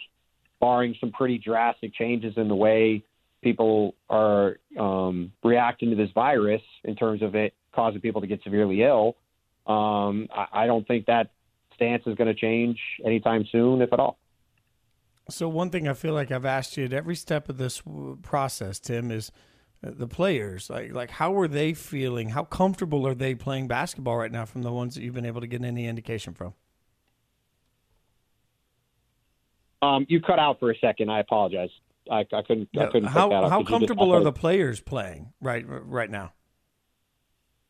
barring 0.60 0.94
some 1.00 1.10
pretty 1.10 1.38
drastic 1.38 1.94
changes 1.94 2.34
in 2.36 2.46
the 2.46 2.54
way 2.54 3.02
people 3.42 3.94
are 4.10 4.58
um, 4.78 5.32
reacting 5.42 5.88
to 5.88 5.96
this 5.96 6.10
virus 6.14 6.60
in 6.84 6.94
terms 6.94 7.22
of 7.22 7.34
it 7.34 7.54
causing 7.74 8.00
people 8.00 8.20
to 8.20 8.26
get 8.26 8.42
severely 8.42 8.82
ill, 8.82 9.16
um, 9.66 10.28
I, 10.34 10.64
I 10.64 10.66
don't 10.66 10.86
think 10.86 11.06
that 11.06 11.30
stance 11.80 12.02
is 12.06 12.14
going 12.14 12.28
to 12.28 12.38
change 12.38 12.78
anytime 13.04 13.46
soon, 13.50 13.80
if 13.80 13.92
at 13.92 13.98
all. 13.98 14.18
So 15.30 15.48
one 15.48 15.70
thing 15.70 15.88
I 15.88 15.94
feel 15.94 16.12
like 16.12 16.30
I've 16.30 16.44
asked 16.44 16.76
you 16.76 16.84
at 16.84 16.92
every 16.92 17.14
step 17.14 17.48
of 17.48 17.56
this 17.56 17.82
process, 18.22 18.78
Tim, 18.78 19.10
is 19.10 19.30
uh, 19.84 19.90
the 19.92 20.08
players. 20.08 20.68
Like, 20.68 20.92
like 20.92 21.10
how 21.10 21.36
are 21.38 21.48
they 21.48 21.72
feeling? 21.72 22.30
How 22.30 22.44
comfortable 22.44 23.06
are 23.06 23.14
they 23.14 23.34
playing 23.34 23.68
basketball 23.68 24.16
right 24.16 24.32
now? 24.32 24.44
From 24.44 24.62
the 24.62 24.72
ones 24.72 24.94
that 24.94 25.02
you've 25.02 25.14
been 25.14 25.24
able 25.24 25.40
to 25.40 25.46
get 25.46 25.62
any 25.62 25.86
indication 25.86 26.34
from. 26.34 26.52
Um, 29.82 30.04
you 30.08 30.20
cut 30.20 30.38
out 30.38 30.58
for 30.60 30.70
a 30.70 30.78
second. 30.78 31.10
I 31.10 31.20
apologize. 31.20 31.70
I, 32.10 32.26
I 32.32 32.42
couldn't. 32.42 32.68
I 32.78 32.86
couldn't. 32.86 33.08
how 33.08 33.48
how 33.48 33.62
comfortable 33.62 34.12
are 34.12 34.22
the 34.22 34.32
players 34.32 34.80
playing 34.80 35.32
right 35.40 35.64
right 35.66 36.10
now? 36.10 36.32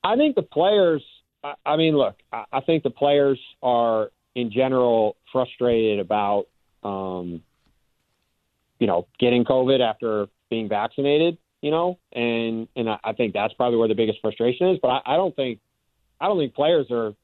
I 0.03 0.17
think 0.17 0.35
the 0.35 0.43
players. 0.43 1.05
I 1.43 1.77
mean, 1.77 1.97
look. 1.97 2.17
I 2.33 2.45
I 2.53 2.61
think 2.61 2.83
the 2.83 2.91
players 2.91 3.41
are 3.63 4.11
in 4.35 4.51
general 4.53 5.17
frustrated 5.33 5.99
about, 5.99 6.47
um, 6.83 7.43
you 8.79 8.87
know, 8.87 9.07
getting 9.19 9.45
COVID 9.45 9.81
after 9.81 10.27
being 10.51 10.69
vaccinated. 10.69 11.39
You 11.63 11.71
know, 11.71 11.99
and 12.13 12.69
and 12.75 12.89
I 12.89 13.13
think 13.13 13.35
that's 13.35 13.53
probably 13.55 13.79
where 13.79 13.89
the 13.89 13.95
biggest 13.95 14.21
frustration 14.21 14.69
is. 14.69 14.79
But 14.81 14.89
I, 14.89 15.01
I 15.07 15.17
don't 15.17 15.37
think, 15.37 15.61
I 16.21 16.27
don't 16.27 16.39
think 16.39 16.55
players 16.55 16.87
are 16.91 17.15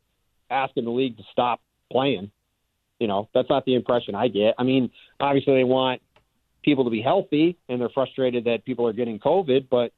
asking 0.51 0.85
the 0.85 0.91
league 0.91 1.17
to 1.17 1.23
stop 1.33 1.61
playing. 1.91 2.31
You 2.99 3.09
know, 3.09 3.29
that's 3.35 3.49
not 3.49 3.64
the 3.64 3.75
impression 3.75 4.14
I 4.14 4.29
get. 4.29 4.55
I 4.59 4.62
mean, 4.62 4.91
obviously 5.21 5.55
they 5.55 5.64
want 5.64 6.03
people 6.62 6.85
to 6.85 6.91
be 6.91 7.01
healthy 7.01 7.57
and 7.69 7.81
they're 7.81 7.89
frustrated 7.91 8.45
that 8.45 8.64
people 8.64 8.87
are 8.87 8.93
getting 8.93 9.19
COVID, 9.19 9.69
but 9.71 9.93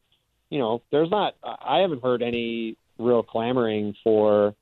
you 0.51 0.59
know, 0.59 0.83
there's 0.91 1.11
not 1.11 1.35
I 1.43 1.79
haven't 1.79 2.03
heard 2.03 2.23
any 2.23 2.77
real 2.99 3.23
clamoring 3.23 3.95
for 4.05 4.55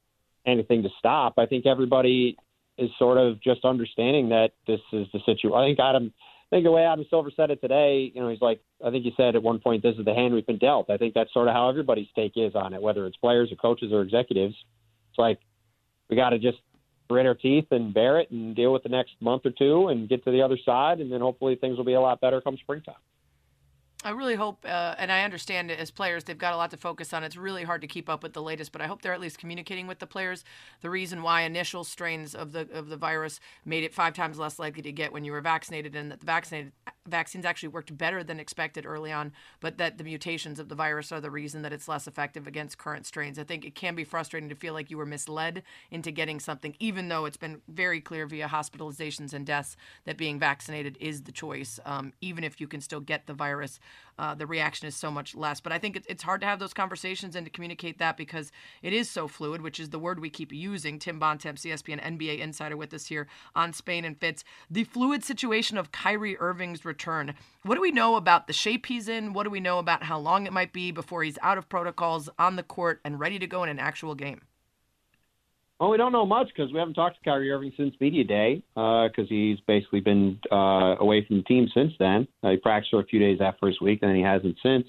anything 0.47 0.83
to 0.83 0.89
stop. 0.99 1.35
I 1.39 1.47
think 1.47 1.67
everybody 1.67 2.37
is 2.79 2.91
sort 2.99 3.19
of 3.19 3.41
just 3.43 3.65
understanding 3.65 4.29
that 4.31 4.51
this 4.67 4.81
is 4.93 5.07
the 5.13 5.21
situation. 5.25 5.53
I 5.55 5.67
think 5.67 5.79
Adam 5.81 6.13
I 6.47 6.57
think 6.57 6.65
the 6.65 6.71
way 6.71 6.85
Adam 6.85 7.05
Silver 7.11 7.33
said 7.35 7.51
it 7.51 7.61
today, 7.61 8.13
you 8.15 8.21
know, 8.21 8.29
he's 8.29 8.41
like, 8.41 8.61
I 8.85 8.91
think 8.91 9.03
he 9.03 9.13
said 9.17 9.35
at 9.35 9.43
one 9.43 9.59
point, 9.59 9.83
this 9.83 9.97
is 9.99 10.05
the 10.05 10.15
hand 10.15 10.33
we've 10.33 10.47
been 10.47 10.59
dealt. 10.59 10.91
I 10.91 10.97
think 10.97 11.13
that's 11.13 11.33
sort 11.33 11.49
of 11.49 11.55
how 11.55 11.69
everybody's 11.69 12.07
take 12.15 12.35
is 12.37 12.55
on 12.55 12.73
it, 12.73 12.81
whether 12.81 13.05
it's 13.07 13.17
players 13.17 13.51
or 13.51 13.57
coaches 13.57 13.91
or 13.93 14.03
executives. 14.03 14.55
It's 15.11 15.19
like, 15.19 15.41
we 16.09 16.15
got 16.15 16.31
to 16.31 16.39
just 16.39 16.59
grit 17.09 17.27
our 17.27 17.35
teeth 17.35 17.67
and 17.73 17.93
bear 17.93 18.21
it 18.21 18.31
and 18.31 18.55
deal 18.55 18.73
with 18.73 18.85
the 18.85 18.89
next 18.89 19.15
month 19.21 19.43
or 19.45 19.51
two 19.51 19.89
and 19.89 20.09
get 20.09 20.25
to 20.25 20.31
the 20.31 20.43
other 20.43 20.57
side, 20.65 21.01
and 21.01 21.11
then 21.11 21.21
hopefully 21.21 21.57
things 21.57 21.77
will 21.79 21.85
be 21.85 21.95
a 21.95 22.01
lot 22.01 22.21
better 22.21 22.41
come 22.41 22.57
springtime. 22.59 22.95
I 24.07 24.11
really 24.11 24.37
hope, 24.37 24.65
uh, 24.65 24.95
and 24.99 25.11
I 25.11 25.25
understand 25.25 25.69
as 25.69 25.91
players, 25.91 26.23
they've 26.23 26.39
got 26.39 26.55
a 26.55 26.57
lot 26.57 26.71
to 26.71 26.77
focus 26.77 27.13
on. 27.13 27.25
It's 27.25 27.37
really 27.37 27.65
hard 27.65 27.81
to 27.81 27.89
keep 27.89 28.09
up 28.09 28.23
with 28.23 28.35
the 28.35 28.43
latest, 28.43 28.71
but 28.71 28.81
I 28.81 28.87
hope 28.87 29.03
they're 29.03 29.13
at 29.13 29.21
least 29.21 29.37
communicating 29.37 29.89
with 29.89 29.99
the 29.99 30.07
players 30.07 30.45
the 30.81 30.89
reason 30.89 31.25
why 31.25 31.41
initial 31.41 31.83
strains 31.83 32.33
of 32.33 32.53
the 32.53 32.69
of 32.73 32.89
the 32.89 32.97
virus 32.97 33.41
made 33.65 33.83
it 33.83 33.93
five 33.93 34.15
times 34.15 34.39
less 34.39 34.61
likely 34.61 34.83
to 34.83 34.93
get 34.93 35.13
when 35.13 35.25
you 35.25 35.33
were 35.33 35.41
vaccinated, 35.41 35.97
and 35.97 36.13
that 36.13 36.21
the 36.21 36.27
vaccinated 36.27 36.71
vaccines 37.05 37.45
actually 37.45 37.69
worked 37.69 37.97
better 37.99 38.23
than 38.23 38.39
expected 38.39 38.87
early 38.87 39.11
on, 39.11 39.33
but 39.59 39.77
that 39.79 39.99
the 39.99 40.05
mutations 40.05 40.61
of 40.61 40.69
the 40.69 40.75
virus 40.77 41.11
are 41.11 41.21
the 41.21 41.31
reason 41.31 41.63
that 41.63 41.73
it's 41.73 41.89
less 41.89 42.07
effective 42.07 42.47
against 42.47 42.79
current 42.79 43.07
strains. 43.07 43.41
I 43.41 43.45
think 43.45 43.65
it 43.65 43.75
can 43.75 43.97
be 43.97 44.05
frustrating 44.05 44.49
to 44.51 44.55
feel 44.55 44.73
like 44.73 44.89
you 44.89 44.99
were 44.99 45.07
misled 45.07 45.65
into 45.91 46.13
getting 46.13 46.39
something, 46.39 46.77
even 46.79 47.09
though 47.09 47.25
it's 47.25 47.37
been 47.37 47.61
very 47.67 48.01
clear 48.01 48.27
via 48.27 48.47
hospitalizations 48.47 49.33
and 49.33 49.45
deaths 49.45 49.77
that 50.05 50.17
being 50.17 50.39
vaccinated 50.39 50.97
is 51.01 51.23
the 51.23 51.33
choice, 51.33 51.81
um, 51.85 52.13
even 52.21 52.45
if 52.45 52.61
you 52.61 52.69
can 52.69 52.81
still 52.81 53.01
get 53.01 53.27
the 53.27 53.35
virus 53.35 53.81
uh, 54.19 54.35
the 54.35 54.47
reaction 54.47 54.89
is 54.89 54.97
so 54.97 55.11
much 55.11 55.35
less. 55.35 55.61
But 55.61 55.73
I 55.73 55.79
think 55.79 56.03
it's 56.09 56.23
hard 56.23 56.41
to 56.41 56.47
have 56.47 56.59
those 56.59 56.73
conversations 56.73 57.37
and 57.37 57.45
to 57.45 57.51
communicate 57.51 57.99
that 57.99 58.17
because 58.17 58.51
it 58.83 58.93
is 58.93 59.11
so 59.11 59.29
fluid, 59.29 59.61
which 59.61 59.79
is 59.79 59.91
the 59.91 59.99
word 59.99 60.21
we 60.21 60.31
keep 60.31 60.53
using. 60.53 60.99
Tim 60.99 61.19
Bontemps, 61.19 61.65
ESPN 61.65 62.03
NBA 62.03 62.39
insider, 62.39 62.77
with 62.77 62.95
us 62.95 63.07
here 63.07 63.27
on 63.55 63.73
Spain 63.73 64.05
and 64.05 64.19
Fitz. 64.19 64.45
The 64.71 64.85
fluid 64.85 65.25
situation 65.25 65.77
of 65.77 65.93
Kyrie 65.93 66.39
Irving's 66.39 66.85
return. 66.85 67.35
What 67.63 67.75
do 67.75 67.81
we 67.81 67.91
know 67.91 68.17
about 68.17 68.47
the 68.47 68.53
shape 68.53 68.87
he's 68.87 69.09
in? 69.09 69.33
What 69.33 69.45
do 69.45 69.51
we 69.51 69.61
know 69.61 69.79
about 69.79 70.05
how 70.05 70.19
long 70.19 70.47
it 70.47 70.53
might 70.53 70.73
be 70.73 70.91
before 70.91 71.23
he's 71.23 71.39
out 71.43 71.59
of 71.59 71.69
protocols 71.69 72.29
on 72.39 72.57
the 72.57 72.63
court 72.63 73.01
and 73.05 73.21
ready 73.21 73.39
to 73.39 73.47
go 73.47 73.63
in 73.63 73.69
an 73.69 73.79
actual 73.79 74.15
game? 74.15 74.41
Well, 75.79 75.91
we 75.91 75.99
don't 75.99 76.13
know 76.13 76.25
much 76.25 76.49
because 76.49 76.73
we 76.73 76.79
haven't 76.79 76.95
talked 76.95 77.19
to 77.19 77.23
Kyrie 77.23 77.51
Irving 77.51 77.73
since 77.77 77.95
media 78.01 78.25
day 78.25 78.63
because 78.75 79.13
uh, 79.19 79.29
he's 79.29 79.59
basically 79.67 80.01
been 80.01 80.39
uh, 80.51 80.97
away 80.99 81.25
from 81.27 81.37
the 81.37 81.43
team 81.43 81.69
since 81.75 81.93
then. 81.99 82.27
Uh, 82.43 82.53
he 82.53 82.57
practiced 82.57 82.93
for 82.93 83.01
a 83.01 83.05
few 83.05 83.21
days 83.21 83.41
that 83.41 83.57
first 83.61 83.83
week, 83.83 83.99
and 84.01 84.09
then 84.09 84.17
he 84.17 84.23
hasn't 84.23 84.57
since. 84.63 84.87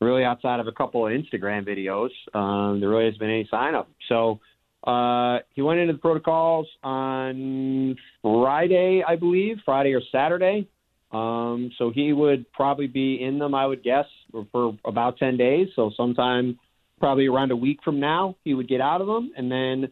Really, 0.00 0.24
outside 0.24 0.58
of 0.58 0.66
a 0.66 0.72
couple 0.72 1.06
of 1.06 1.12
Instagram 1.12 1.66
videos, 1.66 2.10
um, 2.36 2.80
there 2.80 2.88
really 2.88 3.04
hasn't 3.04 3.20
been 3.20 3.30
any 3.30 3.48
sign 3.48 3.76
of 3.76 3.86
him. 3.86 3.94
So 4.08 4.40
uh, 4.88 5.38
he 5.54 5.62
went 5.62 5.78
into 5.80 5.92
the 5.92 5.98
protocols 6.00 6.66
on 6.82 7.96
Friday, 8.22 9.04
I 9.06 9.14
believe, 9.14 9.58
Friday 9.64 9.92
or 9.92 10.02
Saturday. 10.10 10.68
Um, 11.12 11.70
so 11.78 11.90
he 11.94 12.12
would 12.12 12.50
probably 12.52 12.86
be 12.88 13.22
in 13.22 13.38
them, 13.38 13.54
I 13.54 13.66
would 13.66 13.84
guess, 13.84 14.06
for, 14.32 14.46
for 14.50 14.78
about 14.84 15.18
10 15.18 15.36
days. 15.36 15.68
So 15.76 15.92
sometime 15.96 16.58
probably 16.98 17.26
around 17.26 17.52
a 17.52 17.56
week 17.56 17.78
from 17.84 18.00
now, 18.00 18.36
he 18.44 18.54
would 18.54 18.68
get 18.68 18.80
out 18.80 19.00
of 19.00 19.06
them, 19.06 19.30
and 19.36 19.50
then 19.50 19.90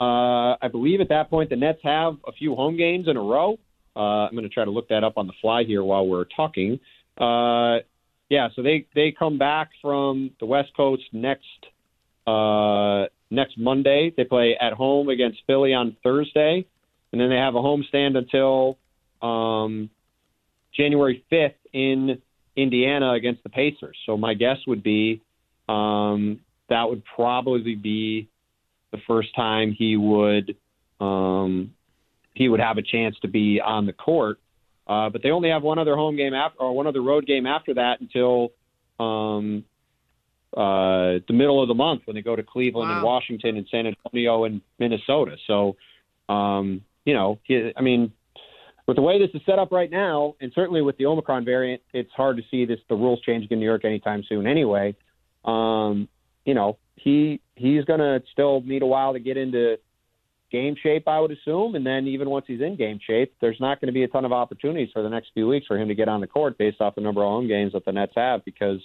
uh, 0.00 0.56
I 0.60 0.68
believe 0.70 1.00
at 1.00 1.08
that 1.08 1.30
point 1.30 1.50
the 1.50 1.56
Nets 1.56 1.80
have 1.82 2.16
a 2.26 2.32
few 2.32 2.54
home 2.54 2.76
games 2.76 3.08
in 3.08 3.16
a 3.16 3.22
row. 3.22 3.58
Uh, 3.94 4.26
I'm 4.26 4.32
going 4.32 4.44
to 4.44 4.50
try 4.50 4.64
to 4.64 4.70
look 4.70 4.88
that 4.88 5.04
up 5.04 5.14
on 5.16 5.26
the 5.26 5.32
fly 5.40 5.64
here 5.64 5.82
while 5.82 6.06
we're 6.06 6.24
talking. 6.24 6.78
Uh, 7.18 7.78
yeah, 8.28 8.48
so 8.54 8.62
they 8.62 8.86
they 8.94 9.14
come 9.16 9.38
back 9.38 9.70
from 9.80 10.32
the 10.40 10.46
West 10.46 10.70
Coast 10.76 11.04
next 11.12 11.44
uh, 12.26 13.06
next 13.30 13.56
Monday. 13.56 14.12
They 14.14 14.24
play 14.24 14.56
at 14.60 14.72
home 14.72 15.08
against 15.08 15.38
Philly 15.46 15.72
on 15.72 15.96
Thursday, 16.02 16.66
and 17.12 17.20
then 17.20 17.30
they 17.30 17.36
have 17.36 17.54
a 17.54 17.62
home 17.62 17.84
stand 17.88 18.16
until 18.16 18.78
um, 19.22 19.88
January 20.76 21.24
5th 21.32 21.54
in 21.72 22.20
Indiana 22.56 23.12
against 23.12 23.42
the 23.44 23.48
Pacers. 23.48 23.96
So 24.06 24.16
my 24.16 24.34
guess 24.34 24.58
would 24.66 24.82
be 24.82 25.22
um, 25.68 26.40
that 26.68 26.88
would 26.88 27.02
probably 27.14 27.76
be 27.76 28.28
the 28.92 28.98
first 29.06 29.34
time 29.34 29.72
he 29.72 29.96
would 29.96 30.56
um, 31.00 31.74
he 32.34 32.48
would 32.48 32.60
have 32.60 32.78
a 32.78 32.82
chance 32.82 33.16
to 33.20 33.28
be 33.28 33.60
on 33.60 33.86
the 33.86 33.92
court. 33.92 34.38
Uh, 34.86 35.10
but 35.10 35.22
they 35.22 35.30
only 35.30 35.48
have 35.48 35.62
one 35.62 35.78
other 35.78 35.96
home 35.96 36.16
game 36.16 36.32
after, 36.32 36.60
or 36.60 36.72
one 36.72 36.86
other 36.86 37.02
road 37.02 37.26
game 37.26 37.44
after 37.46 37.74
that 37.74 38.00
until 38.00 38.52
um, 39.00 39.64
uh, 40.56 41.18
the 41.26 41.32
middle 41.32 41.60
of 41.60 41.68
the 41.68 41.74
month 41.74 42.02
when 42.04 42.14
they 42.14 42.22
go 42.22 42.36
to 42.36 42.42
Cleveland 42.42 42.88
wow. 42.88 42.96
and 42.96 43.04
Washington 43.04 43.56
and 43.56 43.66
San 43.68 43.86
Antonio 43.86 44.44
and 44.44 44.60
Minnesota. 44.78 45.36
So, 45.46 45.76
um, 46.28 46.82
you 47.04 47.14
know, 47.14 47.40
I 47.76 47.80
mean, 47.82 48.12
with 48.86 48.96
the 48.96 49.02
way 49.02 49.18
this 49.18 49.30
is 49.34 49.40
set 49.44 49.58
up 49.58 49.72
right 49.72 49.90
now, 49.90 50.36
and 50.40 50.52
certainly 50.54 50.82
with 50.82 50.96
the 50.98 51.06
Omicron 51.06 51.44
variant, 51.44 51.82
it's 51.92 52.12
hard 52.12 52.36
to 52.36 52.42
see 52.50 52.64
this 52.64 52.78
the 52.88 52.94
rules 52.94 53.20
changing 53.22 53.50
in 53.50 53.58
New 53.58 53.66
York 53.66 53.84
anytime 53.84 54.22
soon. 54.28 54.46
Anyway, 54.46 54.94
um, 55.44 56.08
you 56.44 56.54
know, 56.54 56.78
he 56.94 57.40
he's 57.56 57.84
going 57.84 58.00
to 58.00 58.22
still 58.32 58.60
need 58.62 58.82
a 58.82 58.86
while 58.86 59.12
to 59.14 59.18
get 59.18 59.36
into 59.36 59.76
game 60.52 60.76
shape, 60.80 61.08
I 61.08 61.18
would 61.18 61.32
assume. 61.32 61.74
And 61.74 61.84
then 61.84 62.06
even 62.06 62.30
once 62.30 62.44
he's 62.46 62.60
in 62.60 62.76
game 62.76 63.00
shape, 63.04 63.34
there's 63.40 63.60
not 63.60 63.80
going 63.80 63.88
to 63.88 63.92
be 63.92 64.04
a 64.04 64.08
ton 64.08 64.24
of 64.24 64.32
opportunities 64.32 64.90
for 64.92 65.02
the 65.02 65.08
next 65.08 65.30
few 65.34 65.48
weeks 65.48 65.66
for 65.66 65.78
him 65.78 65.88
to 65.88 65.94
get 65.94 66.08
on 66.08 66.20
the 66.20 66.26
court 66.26 66.58
based 66.58 66.80
off 66.80 66.94
the 66.94 67.00
number 67.00 67.22
of 67.22 67.28
home 67.28 67.48
games 67.48 67.72
that 67.72 67.84
the 67.84 67.92
Nets 67.92 68.12
have. 68.14 68.44
Because, 68.44 68.80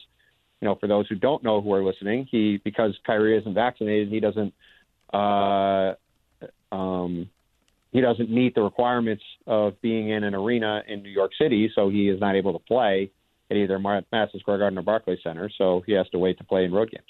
you 0.60 0.68
know, 0.68 0.76
for 0.76 0.88
those 0.88 1.08
who 1.08 1.16
don't 1.16 1.44
know 1.44 1.62
who 1.62 1.74
are 1.74 1.84
listening, 1.84 2.28
he 2.32 2.60
because 2.64 2.98
Kyrie 3.06 3.38
isn't 3.38 3.54
vaccinated, 3.54 4.10
he 4.10 4.20
doesn't. 4.20 4.54
Uh, 5.14 5.94
um, 6.72 7.30
he 7.92 8.00
doesn't 8.00 8.32
meet 8.32 8.56
the 8.56 8.62
requirements 8.62 9.24
of 9.46 9.80
being 9.82 10.10
in 10.10 10.24
an 10.24 10.34
arena 10.34 10.82
in 10.88 11.04
New 11.04 11.10
York 11.10 11.32
City, 11.38 11.70
so 11.76 11.90
he 11.90 12.08
is 12.08 12.22
not 12.22 12.38
able 12.38 12.54
to 12.54 12.60
play 12.60 13.12
at 13.50 13.58
either 13.58 13.78
Madison 13.78 14.40
Square 14.40 14.60
Garden 14.60 14.80
or 14.80 14.82
Barclays 14.82 15.20
Center. 15.22 15.52
So 15.58 15.84
he 15.86 15.92
has 15.92 16.08
to 16.12 16.18
wait 16.18 16.38
to 16.38 16.46
play 16.46 16.64
in 16.64 16.72
road 16.72 16.90
games. 16.90 17.04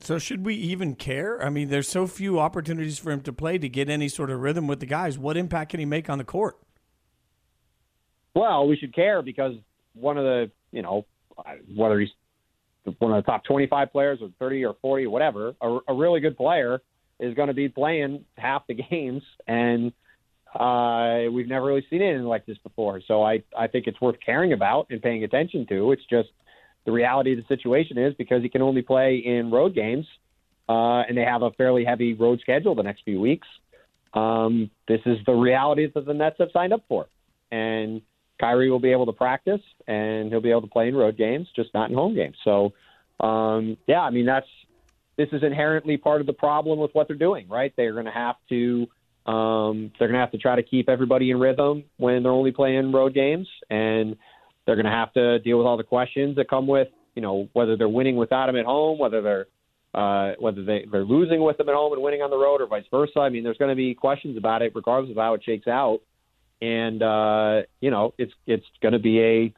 So 0.00 0.18
should 0.18 0.44
we 0.44 0.54
even 0.54 0.94
care? 0.94 1.42
I 1.42 1.48
mean, 1.48 1.68
there's 1.68 1.88
so 1.88 2.06
few 2.06 2.38
opportunities 2.38 2.98
for 2.98 3.10
him 3.10 3.22
to 3.22 3.32
play 3.32 3.58
to 3.58 3.68
get 3.68 3.88
any 3.88 4.08
sort 4.08 4.30
of 4.30 4.40
rhythm 4.40 4.66
with 4.66 4.80
the 4.80 4.86
guys. 4.86 5.18
What 5.18 5.36
impact 5.36 5.70
can 5.70 5.80
he 5.80 5.86
make 5.86 6.10
on 6.10 6.18
the 6.18 6.24
court? 6.24 6.58
Well, 8.34 8.68
we 8.68 8.76
should 8.76 8.94
care 8.94 9.22
because 9.22 9.54
one 9.94 10.18
of 10.18 10.24
the, 10.24 10.50
you 10.70 10.82
know, 10.82 11.06
whether 11.74 11.98
he's 11.98 12.10
one 12.98 13.12
of 13.12 13.24
the 13.24 13.30
top 13.30 13.44
25 13.44 13.90
players 13.90 14.18
or 14.20 14.28
30 14.38 14.64
or 14.64 14.76
40 14.80 15.06
or 15.06 15.10
whatever, 15.10 15.54
a, 15.60 15.78
a 15.88 15.94
really 15.94 16.20
good 16.20 16.36
player 16.36 16.80
is 17.18 17.34
going 17.34 17.48
to 17.48 17.54
be 17.54 17.68
playing 17.68 18.24
half 18.36 18.66
the 18.66 18.74
games, 18.90 19.22
and 19.46 19.92
uh, 20.54 21.30
we've 21.32 21.48
never 21.48 21.66
really 21.66 21.84
seen 21.90 22.02
anything 22.02 22.24
like 22.24 22.46
this 22.46 22.58
before. 22.58 23.00
So 23.06 23.22
I, 23.22 23.42
I 23.56 23.66
think 23.66 23.86
it's 23.86 24.00
worth 24.00 24.16
caring 24.24 24.52
about 24.52 24.86
and 24.90 25.02
paying 25.02 25.24
attention 25.24 25.66
to. 25.68 25.92
It's 25.92 26.04
just 26.08 26.28
the 26.86 26.92
reality 26.92 27.32
of 27.32 27.38
the 27.38 27.54
situation 27.54 27.98
is 27.98 28.14
because 28.14 28.42
he 28.42 28.48
can 28.48 28.62
only 28.62 28.82
play 28.82 29.16
in 29.16 29.50
road 29.50 29.74
games, 29.74 30.06
uh, 30.68 31.00
and 31.00 31.18
they 31.18 31.24
have 31.24 31.42
a 31.42 31.50
fairly 31.52 31.84
heavy 31.84 32.14
road 32.14 32.40
schedule 32.40 32.74
the 32.74 32.82
next 32.82 33.02
few 33.04 33.20
weeks. 33.20 33.46
Um, 34.14 34.70
this 34.88 35.00
is 35.04 35.18
the 35.26 35.34
reality 35.34 35.90
that 35.92 36.06
the 36.06 36.14
Nets 36.14 36.36
have 36.38 36.48
signed 36.52 36.72
up 36.72 36.84
for, 36.88 37.06
and 37.50 38.00
Kyrie 38.40 38.70
will 38.70 38.78
be 38.78 38.92
able 38.92 39.06
to 39.06 39.12
practice 39.12 39.60
and 39.86 40.30
he'll 40.30 40.40
be 40.40 40.50
able 40.50 40.62
to 40.62 40.66
play 40.66 40.88
in 40.88 40.94
road 40.94 41.16
games, 41.16 41.48
just 41.54 41.72
not 41.74 41.90
in 41.90 41.96
home 41.96 42.14
games. 42.14 42.36
So, 42.44 42.72
um, 43.20 43.76
yeah, 43.86 44.00
I 44.00 44.10
mean 44.10 44.26
that's 44.26 44.48
this 45.16 45.28
is 45.32 45.42
inherently 45.42 45.96
part 45.96 46.20
of 46.20 46.26
the 46.26 46.32
problem 46.32 46.78
with 46.78 46.94
what 46.94 47.08
they're 47.08 47.16
doing, 47.16 47.48
right? 47.48 47.72
They're 47.76 47.94
going 47.94 48.04
to 48.06 48.10
have 48.10 48.36
to 48.50 48.86
um, 49.26 49.90
they're 49.98 50.08
going 50.08 50.18
to 50.18 50.20
have 50.20 50.32
to 50.32 50.38
try 50.38 50.56
to 50.56 50.62
keep 50.62 50.88
everybody 50.88 51.30
in 51.30 51.40
rhythm 51.40 51.84
when 51.96 52.22
they're 52.22 52.32
only 52.32 52.52
playing 52.52 52.92
road 52.92 53.12
games, 53.12 53.48
and 53.68 54.16
they're 54.66 54.76
going 54.76 54.86
to 54.86 54.92
have 54.92 55.12
to 55.14 55.38
deal 55.38 55.58
with 55.58 55.66
all 55.66 55.76
the 55.76 55.84
questions 55.84 56.36
that 56.36 56.50
come 56.50 56.66
with 56.66 56.88
you 57.14 57.22
know 57.22 57.48
whether 57.54 57.76
they're 57.76 57.88
winning 57.88 58.16
without 58.16 58.48
him 58.48 58.56
at 58.56 58.64
home, 58.64 58.98
whether 58.98 59.22
they're 59.22 59.46
uh, 59.94 60.34
whether 60.38 60.62
they, 60.62 60.84
they're 60.92 61.04
losing 61.04 61.42
with 61.42 61.56
them 61.56 61.68
at 61.68 61.74
home 61.74 61.92
and 61.94 62.02
winning 62.02 62.20
on 62.20 62.30
the 62.30 62.36
road, 62.36 62.60
or 62.60 62.66
vice 62.66 62.84
versa. 62.90 63.20
I 63.20 63.30
mean, 63.30 63.42
there's 63.42 63.56
going 63.56 63.70
to 63.70 63.76
be 63.76 63.94
questions 63.94 64.36
about 64.36 64.60
it, 64.60 64.72
regardless 64.74 65.10
of 65.10 65.16
how 65.16 65.32
it 65.34 65.42
shakes 65.42 65.66
out. 65.66 66.00
And 66.60 67.02
uh, 67.02 67.62
you 67.80 67.90
know, 67.90 68.14
it's 68.18 68.32
it's 68.46 68.66
going 68.82 68.92
to 68.92 68.98
be 68.98 69.20
a 69.20 69.54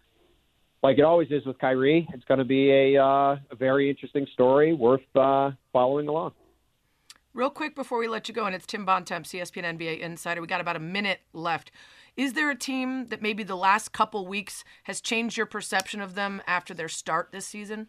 like 0.82 0.98
it 0.98 1.02
always 1.02 1.28
is 1.30 1.44
with 1.44 1.58
Kyrie. 1.58 2.08
It's 2.14 2.24
going 2.24 2.38
to 2.38 2.44
be 2.44 2.70
a, 2.70 3.02
uh, 3.02 3.36
a 3.50 3.56
very 3.58 3.90
interesting 3.90 4.26
story, 4.32 4.72
worth 4.72 5.00
uh, 5.16 5.50
following 5.72 6.06
along. 6.08 6.32
Real 7.34 7.50
quick 7.50 7.76
before 7.76 7.98
we 7.98 8.08
let 8.08 8.28
you 8.28 8.34
go, 8.34 8.46
and 8.46 8.54
it's 8.54 8.66
Tim 8.66 8.84
Bontemps, 8.84 9.32
ESPN 9.32 9.78
NBA 9.78 10.00
insider. 10.00 10.40
We 10.40 10.46
got 10.46 10.60
about 10.60 10.76
a 10.76 10.80
minute 10.80 11.20
left. 11.32 11.70
Is 12.16 12.32
there 12.32 12.50
a 12.50 12.56
team 12.56 13.06
that 13.08 13.22
maybe 13.22 13.42
the 13.42 13.56
last 13.56 13.92
couple 13.92 14.26
weeks 14.26 14.64
has 14.84 15.00
changed 15.00 15.36
your 15.36 15.46
perception 15.46 16.00
of 16.00 16.14
them 16.14 16.42
after 16.46 16.74
their 16.74 16.88
start 16.88 17.28
this 17.30 17.46
season? 17.46 17.88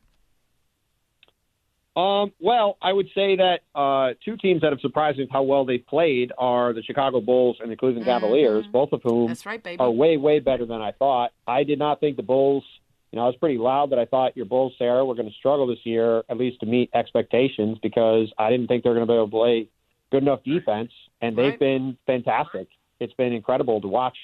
Um, 1.95 2.31
well, 2.39 2.77
I 2.81 2.93
would 2.93 3.07
say 3.15 3.37
that 3.37 3.61
uh, 3.73 4.13
two 4.23 4.37
teams 4.37 4.61
that 4.61 4.71
have 4.71 4.79
surprised 4.81 5.17
me 5.17 5.23
with 5.23 5.31
how 5.31 5.43
well 5.43 5.65
they've 5.65 5.85
played 5.85 6.31
are 6.37 6.71
the 6.71 6.83
Chicago 6.83 7.19
Bulls 7.19 7.57
and 7.59 7.71
the 7.71 7.75
Cleveland 7.75 8.05
Mm-hmm. 8.05 8.19
Cavaliers, 8.19 8.65
both 8.71 8.93
of 8.93 9.01
whom 9.03 9.33
right, 9.45 9.65
are 9.79 9.91
way, 9.91 10.15
way 10.17 10.39
better 10.39 10.65
than 10.65 10.81
I 10.81 10.91
thought. 10.91 11.31
I 11.47 11.63
did 11.63 11.79
not 11.79 11.99
think 11.99 12.15
the 12.15 12.23
Bulls, 12.23 12.63
you 13.11 13.17
know, 13.17 13.23
I 13.23 13.27
was 13.27 13.35
pretty 13.37 13.57
loud 13.57 13.91
that 13.91 13.99
I 13.99 14.05
thought 14.05 14.37
your 14.37 14.45
Bulls, 14.45 14.73
Sarah, 14.77 15.03
were 15.03 15.15
going 15.15 15.27
to 15.29 15.35
struggle 15.35 15.65
this 15.67 15.83
year, 15.83 16.23
at 16.29 16.37
least 16.37 16.59
to 16.59 16.65
meet 16.65 16.89
expectations, 16.93 17.77
because 17.81 18.31
I 18.37 18.49
didn't 18.49 18.67
think 18.67 18.83
they 18.83 18.89
were 18.89 18.95
going 18.95 19.07
to 19.07 19.11
be 19.11 19.15
able 19.15 19.27
to 19.27 19.31
play 19.31 19.67
good 20.11 20.23
enough 20.23 20.43
defense, 20.43 20.91
and 21.21 21.35
they've 21.37 21.51
Right. 21.51 21.59
been 21.59 21.97
fantastic. 22.05 22.67
It's 22.99 23.13
been 23.13 23.33
incredible 23.33 23.81
to 23.81 23.87
watch. 23.87 24.17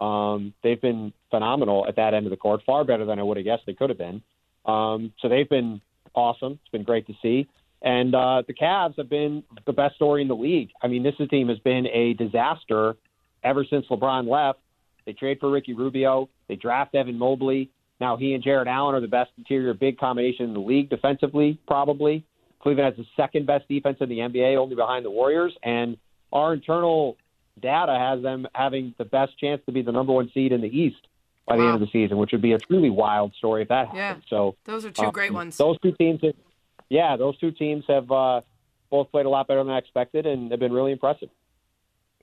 Um, 0.00 0.52
they've 0.62 0.80
been 0.80 1.12
phenomenal 1.30 1.86
at 1.86 1.96
that 1.96 2.14
end 2.14 2.26
of 2.26 2.30
the 2.30 2.36
court, 2.36 2.62
far 2.64 2.84
better 2.84 3.04
than 3.04 3.18
I 3.18 3.22
would 3.22 3.36
have 3.36 3.44
guessed 3.44 3.64
they 3.66 3.74
could 3.74 3.90
have 3.90 3.98
been. 3.98 4.22
Um, 4.64 5.12
so 5.20 5.28
they've 5.28 5.48
been 5.48 5.80
awesome. 6.14 6.58
It's 6.62 6.70
been 6.70 6.82
great 6.82 7.06
to 7.06 7.14
see. 7.22 7.46
And 7.82 8.14
uh, 8.14 8.42
the 8.46 8.54
Cavs 8.54 8.96
have 8.96 9.08
been 9.08 9.42
the 9.66 9.72
best 9.72 9.96
story 9.96 10.22
in 10.22 10.28
the 10.28 10.36
league. 10.36 10.70
I 10.82 10.86
mean, 10.88 11.02
this 11.02 11.14
team 11.30 11.48
has 11.48 11.58
been 11.58 11.86
a 11.88 12.14
disaster 12.14 12.96
ever 13.42 13.64
since 13.64 13.86
LeBron 13.86 14.28
left. 14.28 14.60
They 15.04 15.12
trade 15.12 15.38
for 15.40 15.50
Ricky 15.50 15.74
Rubio. 15.74 16.28
They 16.48 16.56
draft 16.56 16.94
Evan 16.94 17.18
Mobley. 17.18 17.70
Now 18.02 18.16
he 18.16 18.34
and 18.34 18.42
Jarrett 18.42 18.66
Allen 18.66 18.96
are 18.96 19.00
the 19.00 19.06
best 19.06 19.30
interior 19.38 19.72
big 19.74 19.96
combination 19.96 20.46
in 20.46 20.54
the 20.54 20.60
league 20.60 20.90
defensively, 20.90 21.56
probably. 21.68 22.24
Cleveland 22.60 22.96
has 22.96 23.06
the 23.06 23.08
second 23.16 23.46
best 23.46 23.68
defense 23.68 23.98
in 24.00 24.08
the 24.08 24.18
NBA, 24.18 24.56
only 24.56 24.74
behind 24.74 25.04
the 25.04 25.10
Warriors. 25.10 25.56
And 25.62 25.96
our 26.32 26.52
internal 26.52 27.16
data 27.60 27.96
has 27.96 28.20
them 28.20 28.48
having 28.56 28.92
the 28.98 29.04
best 29.04 29.38
chance 29.38 29.62
to 29.66 29.72
be 29.72 29.82
the 29.82 29.92
number 29.92 30.12
one 30.12 30.28
seed 30.34 30.50
in 30.50 30.60
the 30.60 30.66
East 30.66 31.06
by 31.46 31.54
the 31.56 31.62
Wow. 31.62 31.74
end 31.74 31.74
of 31.76 31.80
the 31.80 31.92
season, 31.92 32.16
which 32.18 32.32
would 32.32 32.42
be 32.42 32.54
a 32.54 32.58
truly 32.58 32.90
wild 32.90 33.34
story 33.34 33.62
if 33.62 33.68
that 33.68 33.94
Yeah. 33.94 34.08
happens. 34.08 34.24
So 34.28 34.56
Those 34.64 34.84
are 34.84 34.90
two 34.90 35.04
um, 35.04 35.12
great 35.12 35.32
ones. 35.32 35.56
Those 35.56 35.78
two 35.78 35.92
teams, 35.92 36.20
have, 36.22 36.34
yeah, 36.90 37.14
those 37.16 37.38
two 37.38 37.52
teams 37.52 37.84
have 37.86 38.10
uh, 38.10 38.40
both 38.90 39.12
played 39.12 39.26
a 39.26 39.30
lot 39.30 39.46
better 39.46 39.62
than 39.62 39.72
I 39.72 39.78
expected, 39.78 40.26
and 40.26 40.50
have 40.50 40.58
been 40.58 40.72
really 40.72 40.90
impressive. 40.90 41.28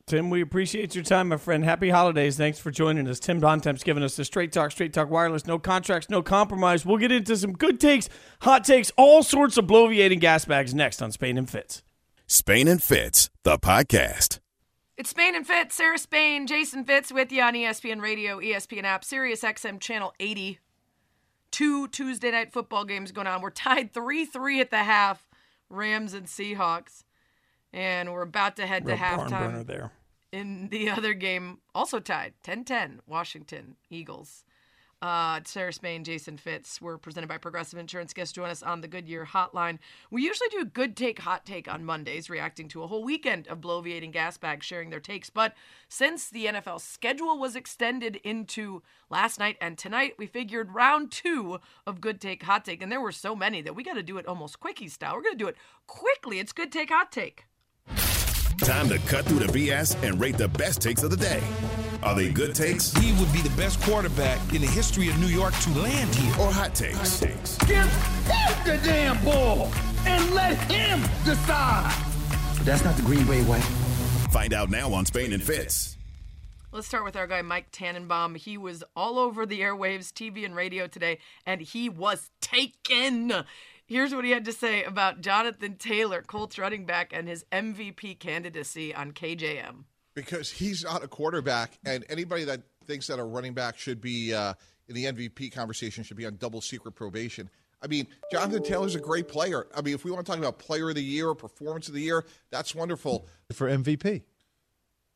Tim, 0.09 0.31
we 0.31 0.41
appreciate 0.41 0.95
your 0.95 1.03
time, 1.03 1.27
my 1.27 1.37
friend. 1.37 1.63
Happy 1.63 1.91
holidays. 1.91 2.35
Thanks 2.35 2.57
for 2.57 2.71
joining 2.71 3.07
us. 3.07 3.19
Tim 3.19 3.39
Bontemps 3.39 3.83
giving 3.83 4.01
us 4.01 4.15
the 4.15 4.25
straight 4.25 4.51
talk, 4.51 4.71
straight 4.71 4.91
talk 4.91 5.07
wireless, 5.11 5.45
no 5.45 5.59
contracts, 5.59 6.09
no 6.09 6.23
compromise. 6.23 6.83
We'll 6.83 6.97
get 6.97 7.11
into 7.11 7.37
some 7.37 7.53
good 7.53 7.79
takes, 7.79 8.09
hot 8.41 8.63
takes, 8.63 8.91
all 8.97 9.21
sorts 9.21 9.55
of 9.57 9.65
bloviating 9.67 10.19
gas 10.19 10.45
bags 10.45 10.73
next 10.73 11.03
on 11.03 11.11
Spain 11.11 11.37
and 11.37 11.47
Fitz. 11.47 11.83
Spain 12.25 12.67
and 12.67 12.81
Fitz, 12.81 13.29
the 13.43 13.59
podcast. 13.59 14.39
It's 14.97 15.11
Spain 15.11 15.35
and 15.35 15.45
Fitz, 15.45 15.75
Sarah 15.75 15.99
Spain, 15.99 16.47
Jason 16.47 16.85
Fitz 16.85 17.11
with 17.11 17.31
you 17.31 17.43
on 17.43 17.53
ESPN 17.53 18.01
Radio, 18.01 18.39
ESPN 18.39 18.85
app, 18.85 19.03
Sirius 19.03 19.43
XM 19.43 19.79
channel 19.79 20.15
80. 20.19 20.57
Two 21.51 21.87
Tuesday 21.87 22.31
night 22.31 22.51
football 22.51 22.83
games 22.83 23.11
going 23.11 23.27
on. 23.27 23.43
We're 23.43 23.51
tied 23.51 23.93
3 23.93 24.25
3 24.25 24.59
at 24.59 24.71
the 24.71 24.77
half, 24.77 25.27
Rams 25.69 26.15
and 26.15 26.25
Seahawks. 26.25 27.03
And 27.71 28.11
we're 28.11 28.23
about 28.23 28.55
to 28.55 28.65
head 28.65 28.87
Real 28.87 28.97
to 28.97 29.01
barn 29.03 29.29
halftime. 29.29 29.39
burner 29.51 29.63
there. 29.63 29.91
In 30.31 30.69
the 30.69 30.89
other 30.97 31.13
game, 31.13 31.59
also 31.73 31.99
tied 31.99 32.33
10 32.43 32.63
10, 32.65 33.01
Washington 33.07 33.75
Eagles. 33.89 34.43
Uh, 35.01 35.39
Sarah 35.45 35.71
Spain, 35.71 36.03
Jason 36.03 36.35
Fitz. 36.35 36.81
We're 36.81 36.97
presented 36.97 37.27
by 37.27 37.37
Progressive 37.37 37.79
Insurance. 37.79 38.13
Guests 38.13 38.33
join 38.33 38.49
us 38.49 38.61
on 38.61 38.81
the 38.81 38.87
Goodyear 38.89 39.25
Hotline. 39.25 39.79
We 40.11 40.23
usually 40.23 40.49
do 40.49 40.59
a 40.59 40.65
good 40.65 40.97
take, 40.97 41.19
hot 41.19 41.45
take 41.45 41.71
on 41.73 41.85
Mondays, 41.85 42.29
reacting 42.29 42.67
to 42.69 42.83
a 42.83 42.87
whole 42.87 43.05
weekend 43.05 43.47
of 43.47 43.61
bloviating 43.61 44.11
gas 44.11 44.37
bags 44.37 44.65
sharing 44.65 44.89
their 44.89 44.99
takes. 44.99 45.29
But 45.29 45.53
since 45.87 46.29
the 46.29 46.47
NFL 46.47 46.81
schedule 46.81 47.39
was 47.39 47.55
extended 47.55 48.17
into 48.25 48.81
last 49.09 49.39
night 49.39 49.55
and 49.61 49.77
tonight, 49.77 50.15
we 50.17 50.27
figured 50.27 50.75
round 50.75 51.13
two 51.13 51.59
of 51.87 52.01
good 52.01 52.19
take, 52.19 52.43
hot 52.43 52.65
take, 52.65 52.83
and 52.83 52.91
there 52.91 52.99
were 52.99 53.13
so 53.13 53.37
many 53.37 53.61
that 53.61 53.75
we 53.77 53.83
got 53.83 53.93
to 53.93 54.03
do 54.03 54.17
it 54.17 54.27
almost 54.27 54.59
quickie 54.59 54.89
style. 54.89 55.15
We're 55.15 55.23
going 55.23 55.37
to 55.37 55.43
do 55.43 55.47
it 55.47 55.55
quickly. 55.87 56.39
It's 56.39 56.51
good 56.51 56.73
take, 56.73 56.89
hot 56.89 57.09
take. 57.09 57.45
Time 58.57 58.89
to 58.89 58.99
cut 58.99 59.25
through 59.25 59.39
the 59.39 59.45
BS 59.69 60.01
and 60.03 60.19
rate 60.19 60.37
the 60.37 60.47
best 60.47 60.81
takes 60.81 61.03
of 61.03 61.11
the 61.11 61.17
day. 61.17 61.41
Are 62.03 62.15
they 62.15 62.29
good 62.29 62.55
takes 62.55 62.93
He 62.93 63.11
would 63.13 63.31
be 63.33 63.41
the 63.41 63.55
best 63.57 63.81
quarterback 63.81 64.39
in 64.53 64.61
the 64.61 64.67
history 64.67 65.09
of 65.09 65.17
New 65.19 65.27
York 65.27 65.53
to 65.59 65.69
land 65.79 66.13
here. 66.15 66.33
or 66.39 66.51
hot 66.51 66.73
takes? 66.75 67.19
Takes. 67.19 67.57
Give 67.59 67.77
him 67.77 68.63
the 68.65 68.79
damn 68.83 69.23
ball 69.23 69.71
and 70.05 70.33
let 70.33 70.57
him 70.71 71.01
decide. 71.25 71.93
That's 72.63 72.83
not 72.83 72.95
the 72.95 73.01
Green 73.03 73.25
Bay 73.25 73.43
way. 73.43 73.59
Find 74.31 74.53
out 74.53 74.69
now 74.69 74.93
on 74.93 75.05
Spain 75.05 75.33
and 75.33 75.41
Fitz. 75.43 75.97
Let's 76.71 76.85
start 76.87 77.03
with 77.03 77.15
our 77.15 77.25
guy 77.25 77.41
Mike 77.41 77.71
Tannenbaum. 77.71 78.35
He 78.35 78.57
was 78.57 78.83
all 78.95 79.17
over 79.17 79.45
the 79.45 79.61
airwaves, 79.61 80.11
TV 80.11 80.45
and 80.45 80.55
radio 80.55 80.85
today, 80.87 81.17
and 81.45 81.61
he 81.61 81.89
was 81.89 82.29
taken. 82.41 83.33
Here's 83.89 84.13
what 84.13 84.23
he 84.23 84.29
had 84.31 84.45
to 84.45 84.51
say 84.53 84.83
about 84.83 85.21
Jonathan 85.21 85.75
Taylor, 85.75 86.21
Colts 86.21 86.59
running 86.59 86.85
back, 86.85 87.11
and 87.11 87.27
his 87.27 87.43
MVP 87.51 88.19
candidacy 88.19 88.93
on 88.93 89.11
KJM. 89.13 89.83
because 90.13 90.51
he's 90.51 90.83
not 90.83 91.03
a 91.03 91.07
quarterback, 91.07 91.79
and 91.83 92.05
anybody 92.07 92.43
that 92.43 92.61
thinks 92.85 93.07
that 93.07 93.17
a 93.19 93.23
running 93.23 93.53
back 93.53 93.77
should 93.79 93.99
be 93.99 94.33
uh, 94.33 94.53
in 94.87 94.95
the 94.95 95.05
MVP 95.05 95.51
conversation 95.51 96.03
should 96.03 96.17
be 96.17 96.25
on 96.27 96.35
double 96.37 96.61
secret 96.61 96.93
probation. 96.93 97.49
I 97.81 97.87
mean, 97.87 98.07
Jonathan 98.31 98.61
Taylor's 98.61 98.93
a 98.95 98.99
great 98.99 99.27
player. 99.27 99.65
I 99.75 99.81
mean, 99.81 99.95
if 99.95 100.03
we 100.05 100.11
want 100.11 100.25
to 100.25 100.31
talk 100.31 100.37
about 100.39 100.59
player 100.59 100.89
of 100.89 100.95
the 100.95 101.03
year 101.03 101.29
or 101.29 101.35
performance 101.35 101.87
of 101.87 101.93
the 101.95 102.01
year, 102.01 102.25
that's 102.51 102.75
wonderful 102.75 103.27
for 103.53 103.69
MVP. 103.69 104.21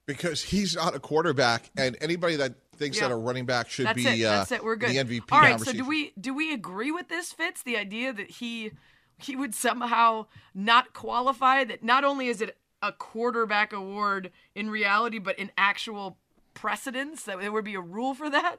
because 0.05 0.41
he's 0.43 0.75
not 0.75 0.95
a 0.95 0.99
quarterback, 0.99 1.69
and 1.77 1.95
anybody 2.01 2.37
that 2.37 2.53
thinks 2.77 2.99
that 2.99 3.11
a 3.11 3.15
running 3.15 3.45
back 3.45 3.69
should 3.69 3.85
That's 3.87 3.95
be 3.95 4.21
it. 4.21 4.25
uh, 4.25 4.37
That's 4.37 4.51
it. 4.51 4.63
We're 4.63 4.75
good. 4.75 4.89
the 4.89 4.97
MVP 4.97 5.31
All 5.31 5.39
right. 5.39 5.59
So 5.59 5.73
do 5.73 5.85
we 5.85 6.13
do 6.19 6.33
we 6.33 6.53
agree 6.53 6.91
with 6.91 7.09
this? 7.09 7.31
Fitz 7.31 7.63
the 7.63 7.77
idea 7.77 8.13
that 8.13 8.29
he 8.29 8.71
he 9.17 9.35
would 9.35 9.55
somehow 9.55 10.27
not 10.53 10.93
qualify. 10.93 11.63
That 11.63 11.83
not 11.83 12.03
only 12.03 12.27
is 12.27 12.41
it 12.41 12.57
a 12.81 12.91
quarterback 12.91 13.73
award 13.73 14.31
in 14.55 14.69
reality, 14.69 15.19
but 15.19 15.39
in 15.39 15.51
actual 15.57 16.17
precedence, 16.53 17.23
that 17.23 17.39
there 17.39 17.51
would 17.51 17.65
be 17.65 17.75
a 17.75 17.81
rule 17.81 18.13
for 18.13 18.29
that. 18.29 18.57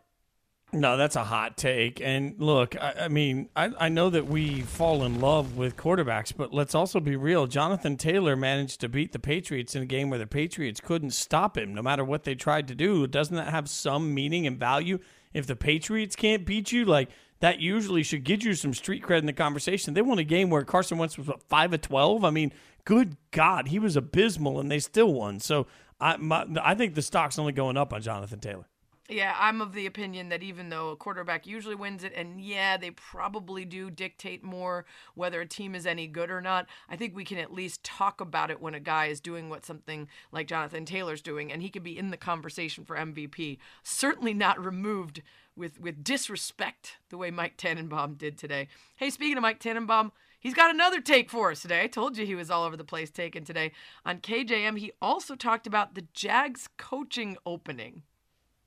No, 0.75 0.97
that's 0.97 1.15
a 1.15 1.23
hot 1.23 1.57
take. 1.57 2.01
And 2.01 2.35
look, 2.39 2.75
I, 2.75 2.95
I 3.03 3.09
mean, 3.09 3.49
I, 3.55 3.71
I 3.79 3.89
know 3.89 4.11
that 4.11 4.27
we 4.27 4.63
fall 4.63 5.05
in 5.05 5.21
love 5.21 5.57
with 5.57 5.77
quarterbacks, 5.77 6.33
but 6.37 6.53
let's 6.53 6.75
also 6.75 6.99
be 6.99 7.15
real. 7.15 7.47
Jonathan 7.47 7.97
Taylor 7.97 8.35
managed 8.35 8.81
to 8.81 8.89
beat 8.89 9.13
the 9.13 9.21
Patriots 9.21 9.77
in 9.77 9.83
a 9.83 9.87
game 9.87 10.11
where 10.11 10.19
the 10.19 10.27
Patriots 10.27 10.81
couldn't 10.81 11.13
stop 11.13 11.57
him, 11.57 11.75
no 11.75 11.81
matter 11.81 12.05
what 12.05 12.25
they 12.25 12.35
tried 12.35 12.67
to 12.67 12.75
do. 12.75 13.07
Doesn't 13.07 13.37
that 13.37 13.51
have 13.51 13.69
some 13.69 14.13
meaning 14.13 14.49
and 14.49 14.59
value? 14.59 14.99
If 15.33 15.47
the 15.47 15.55
Patriots 15.55 16.17
can't 16.17 16.45
beat 16.45 16.73
you, 16.73 16.85
like 16.85 17.09
that 17.39 17.61
usually 17.61 18.03
should 18.03 18.25
get 18.25 18.43
you 18.43 18.55
some 18.55 18.75
street 18.75 19.05
cred 19.05 19.19
in 19.19 19.27
the 19.27 19.33
conversation. 19.33 19.95
They 19.95 20.03
won 20.03 20.19
a 20.19 20.25
game 20.25 20.51
where 20.51 20.65
Carson 20.65 20.99
Wentz 20.99 21.17
was 21.17 21.29
what, 21.29 21.43
five 21.45 21.73
of 21.73 21.83
twelve. 21.83 22.25
I 22.25 22.31
mean, 22.31 22.53
good 22.85 23.17
God, 23.31 23.69
he 23.69 23.79
was 23.79 23.95
abysmal, 23.97 24.59
and 24.59 24.71
they 24.71 24.81
still 24.81 25.15
won. 25.15 25.39
So 25.39 25.69
I, 26.01 26.17
my, 26.17 26.47
I 26.61 26.75
think 26.75 26.97
the 26.97 27.03
stock's 27.03 27.39
only 27.39 27.53
going 27.53 27.77
up 27.77 27.93
on 27.93 28.03
Jonathan 28.03 28.41
Taylor. 28.41 28.67
Yeah, 29.09 29.37
I'm 29.39 29.61
of 29.61 29.75
the 29.75 29.85
opinion 29.85 30.31
that 30.31 30.43
even 30.43 30.71
though 30.71 30.89
a 30.89 30.97
quarterback 30.97 31.47
usually 31.47 31.75
wins 31.75 32.05
it, 32.05 32.15
and 32.17 32.41
yeah, 32.41 32.79
they 32.79 32.91
probably 32.91 33.67
do 33.67 33.91
dictate 33.91 34.43
more 34.43 34.87
whether 35.15 35.43
a 35.43 35.47
team 35.47 35.75
is 35.75 35.87
any 35.87 36.07
good 36.07 36.31
or 36.31 36.41
not, 36.41 36.67
I 36.89 36.97
think 36.97 37.15
we 37.15 37.25
can 37.25 37.37
at 37.37 37.53
least 37.53 37.85
talk 37.85 38.23
about 38.23 38.51
it 38.51 38.63
when 38.63 38.73
a 38.73 38.81
guy 38.81 39.07
is 39.07 39.21
doing 39.21 39.51
what 39.51 39.67
something 39.67 40.09
like 40.33 40.47
Jonathan 40.47 40.87
Taylor's 40.87 41.21
doing, 41.21 41.53
and 41.53 41.61
he 41.61 41.69
could 41.69 41.83
be 41.83 41.99
in 41.99 42.13
the 42.13 42.17
conversation 42.17 42.87
for 42.87 42.97
MVP. 42.97 43.59
Certainly 43.83 44.33
not 44.33 44.65
removed 44.65 45.21
with, 45.55 45.79
with 45.79 46.03
disrespect 46.03 46.97
the 47.11 47.19
way 47.19 47.31
Mike 47.31 47.59
Tannenbaum 47.59 48.15
did 48.15 48.39
today. 48.39 48.69
Hey, 48.97 49.11
speaking 49.11 49.37
of 49.37 49.43
Mike 49.43 49.61
Tannenbaum, 49.61 50.13
He's 50.41 50.53
got 50.53 50.75
another 50.75 51.01
take 51.01 51.31
for 51.31 51.53
us 51.53 51.63
today. 51.63 51.81
I 51.81 51.87
told 51.87 52.19
you 52.19 52.27
he 52.27 52.35
was 52.35 52.51
all 52.51 52.65
over 52.65 52.77
the 52.77 52.85
place 52.85 53.11
taking 53.11 53.45
today. 53.45 53.73
On 54.05 54.19
KJM, 54.19 54.79
he 54.79 54.93
also 55.01 55.37
talked 55.37 55.67
about 55.67 55.95
the 55.95 56.07
Jags 56.13 56.69
coaching 56.77 57.39
opening 57.47 58.03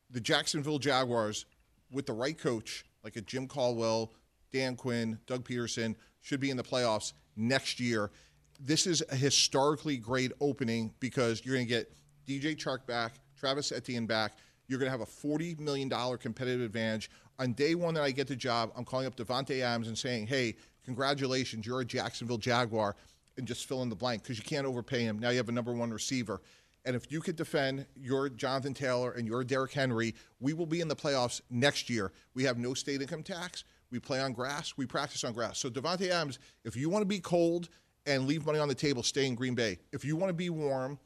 the 0.09 0.19
Jacksonville 0.19 0.79
Jaguars, 0.79 1.45
with 1.91 2.05
the 2.05 2.13
right 2.13 2.37
coach, 2.37 2.85
like 3.03 3.15
a 3.15 3.21
Jim 3.21 3.47
Caldwell, 3.47 4.13
Dan 4.51 4.75
Quinn, 4.75 5.19
Doug 5.25 5.47
Pederson, 5.47 5.95
should 6.21 6.39
be 6.39 6.49
in 6.49 6.57
the 6.57 6.63
playoffs 6.63 7.13
next 7.35 7.79
year. 7.79 8.11
This 8.59 8.87
is 8.87 9.03
a 9.09 9.15
historically 9.15 9.97
great 9.97 10.31
opening 10.41 10.93
because 10.99 11.45
you're 11.45 11.55
going 11.55 11.67
to 11.67 11.69
get 11.69 11.93
DJ 12.27 12.55
Chark 12.57 12.85
back, 12.85 13.13
Travis 13.37 13.71
Etienne 13.71 14.05
back. 14.05 14.37
You're 14.67 14.79
going 14.79 14.91
to 14.91 14.97
have 14.97 15.01
a 15.01 15.05
$40 15.05 15.59
million 15.59 15.89
competitive 16.17 16.61
advantage. 16.61 17.09
On 17.39 17.53
day 17.53 17.75
one 17.75 17.93
that 17.93 18.03
I 18.03 18.11
get 18.11 18.27
the 18.27 18.35
job, 18.35 18.71
I'm 18.75 18.83
calling 18.83 19.05
up 19.05 19.15
Davante 19.15 19.61
Adams 19.61 19.87
and 19.87 19.97
saying, 19.97 20.27
hey, 20.27 20.55
congratulations, 20.83 21.65
you're 21.65 21.81
a 21.81 21.85
Jacksonville 21.85 22.39
Jaguar, 22.39 22.95
and 23.37 23.47
just 23.47 23.67
fill 23.67 23.83
in 23.83 23.89
the 23.89 23.95
blank 23.95 24.23
because 24.23 24.37
you 24.37 24.43
can't 24.43 24.65
overpay 24.65 25.03
him. 25.03 25.19
Now 25.19 25.29
you 25.29 25.37
have 25.37 25.49
a 25.49 25.53
number 25.53 25.71
one 25.71 25.91
receiver. 25.91 26.41
And 26.87 26.95
if 26.95 27.11
you 27.11 27.19
could 27.19 27.35
defend 27.35 27.85
your 27.97 28.29
Jonathan 28.29 28.73
Taylor 28.73 29.11
and 29.11 29.27
your 29.27 29.43
Derrick 29.43 29.73
Henry, 29.73 30.15
we 30.39 30.53
will 30.53 30.65
be 30.65 30.79
in 30.79 30.87
the 30.87 30.95
playoffs 30.95 31.41
next 31.49 31.89
year. 31.89 32.13
We 32.33 32.45
have 32.45 32.57
no 32.57 32.73
state 32.73 33.01
income 33.01 33.23
tax. 33.23 33.65
We 33.91 33.99
play 33.99 34.21
on 34.21 34.31
grass. 34.31 34.73
We 34.77 34.85
practice 34.85 35.25
on 35.25 35.33
grass. 35.33 35.59
So 35.59 35.69
Davante 35.69 36.09
Adams, 36.09 36.39
if 36.63 36.77
you 36.77 36.89
want 36.89 37.01
to 37.01 37.05
be 37.05 37.19
cold 37.19 37.67
and 38.05 38.25
leave 38.25 38.45
money 38.45 38.59
on 38.59 38.69
the 38.69 38.75
table, 38.75 39.03
stay 39.03 39.27
in 39.27 39.35
Green 39.35 39.53
Bay. 39.53 39.79
If 39.91 40.05
you 40.05 40.15
want 40.15 40.29
to 40.29 40.33
be 40.33 40.49
warm 40.49 40.97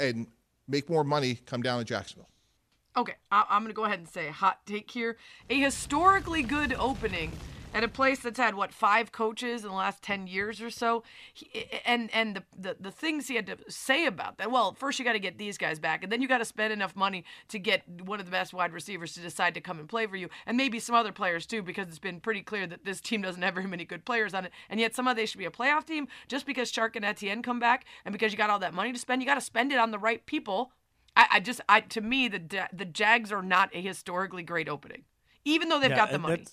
and 0.00 0.26
make 0.66 0.90
more 0.90 1.04
money, 1.04 1.38
come 1.46 1.62
down 1.62 1.78
to 1.78 1.84
Jacksonville. 1.84 2.28
Okay, 2.96 3.14
I- 3.30 3.46
am 3.48 3.62
going 3.62 3.68
to 3.68 3.74
go 3.74 3.84
ahead 3.84 4.00
and 4.00 4.08
say 4.08 4.28
hot 4.28 4.66
take 4.66 4.90
here. 4.90 5.16
A 5.48 5.54
historically 5.54 6.42
good 6.42 6.74
opening 6.76 7.30
at 7.74 7.82
a 7.82 7.88
place 7.88 8.20
that's 8.20 8.38
had 8.38 8.54
what 8.54 8.72
five 8.72 9.12
coaches 9.12 9.62
in 9.62 9.70
the 9.70 9.74
last 9.74 10.02
10 10.02 10.26
years 10.26 10.60
or 10.60 10.70
so 10.70 11.02
he, 11.32 11.66
and 11.84 12.10
and 12.12 12.36
the, 12.36 12.42
the 12.58 12.76
the 12.80 12.90
things 12.90 13.28
he 13.28 13.36
had 13.36 13.46
to 13.46 13.56
say 13.68 14.06
about 14.06 14.38
that 14.38 14.50
well 14.50 14.72
first 14.72 14.98
you 14.98 15.04
got 15.04 15.12
to 15.12 15.18
get 15.18 15.38
these 15.38 15.56
guys 15.56 15.78
back 15.78 16.02
and 16.02 16.12
then 16.12 16.20
you 16.20 16.28
got 16.28 16.38
to 16.38 16.44
spend 16.44 16.72
enough 16.72 16.94
money 16.94 17.24
to 17.48 17.58
get 17.58 17.82
one 18.04 18.20
of 18.20 18.26
the 18.26 18.32
best 18.32 18.52
wide 18.52 18.72
receivers 18.72 19.12
to 19.14 19.20
decide 19.20 19.54
to 19.54 19.60
come 19.60 19.78
and 19.78 19.88
play 19.88 20.06
for 20.06 20.16
you 20.16 20.28
and 20.46 20.56
maybe 20.56 20.78
some 20.78 20.94
other 20.94 21.12
players 21.12 21.46
too 21.46 21.62
because 21.62 21.88
it's 21.88 21.98
been 21.98 22.20
pretty 22.20 22.42
clear 22.42 22.66
that 22.66 22.84
this 22.84 23.00
team 23.00 23.22
doesn't 23.22 23.42
have 23.42 23.54
very 23.54 23.66
many 23.66 23.84
good 23.84 24.04
players 24.04 24.34
on 24.34 24.44
it 24.44 24.52
and 24.68 24.78
yet 24.78 24.94
somehow 24.94 25.12
they 25.12 25.26
should 25.26 25.38
be 25.38 25.46
a 25.46 25.50
playoff 25.50 25.84
team 25.84 26.06
just 26.28 26.46
because 26.46 26.70
Chark 26.70 26.96
and 26.96 27.04
Etienne 27.04 27.42
come 27.42 27.58
back 27.58 27.84
and 28.04 28.12
because 28.12 28.32
you 28.32 28.38
got 28.38 28.50
all 28.50 28.58
that 28.58 28.74
money 28.74 28.92
to 28.92 28.98
spend 28.98 29.22
you 29.22 29.26
got 29.26 29.34
to 29.34 29.40
spend 29.40 29.72
it 29.72 29.78
on 29.78 29.90
the 29.90 29.98
right 29.98 30.24
people. 30.26 30.72
I, 31.14 31.26
I 31.32 31.40
just 31.40 31.60
I 31.68 31.80
to 31.80 32.00
me 32.00 32.28
the 32.28 32.68
the 32.72 32.84
Jags 32.84 33.32
are 33.32 33.42
not 33.42 33.70
a 33.74 33.80
historically 33.80 34.42
great 34.42 34.68
opening 34.68 35.04
even 35.44 35.68
though 35.68 35.80
they've 35.80 35.90
yeah, 35.90 35.96
got 35.96 36.10
the 36.10 36.18
money 36.18 36.44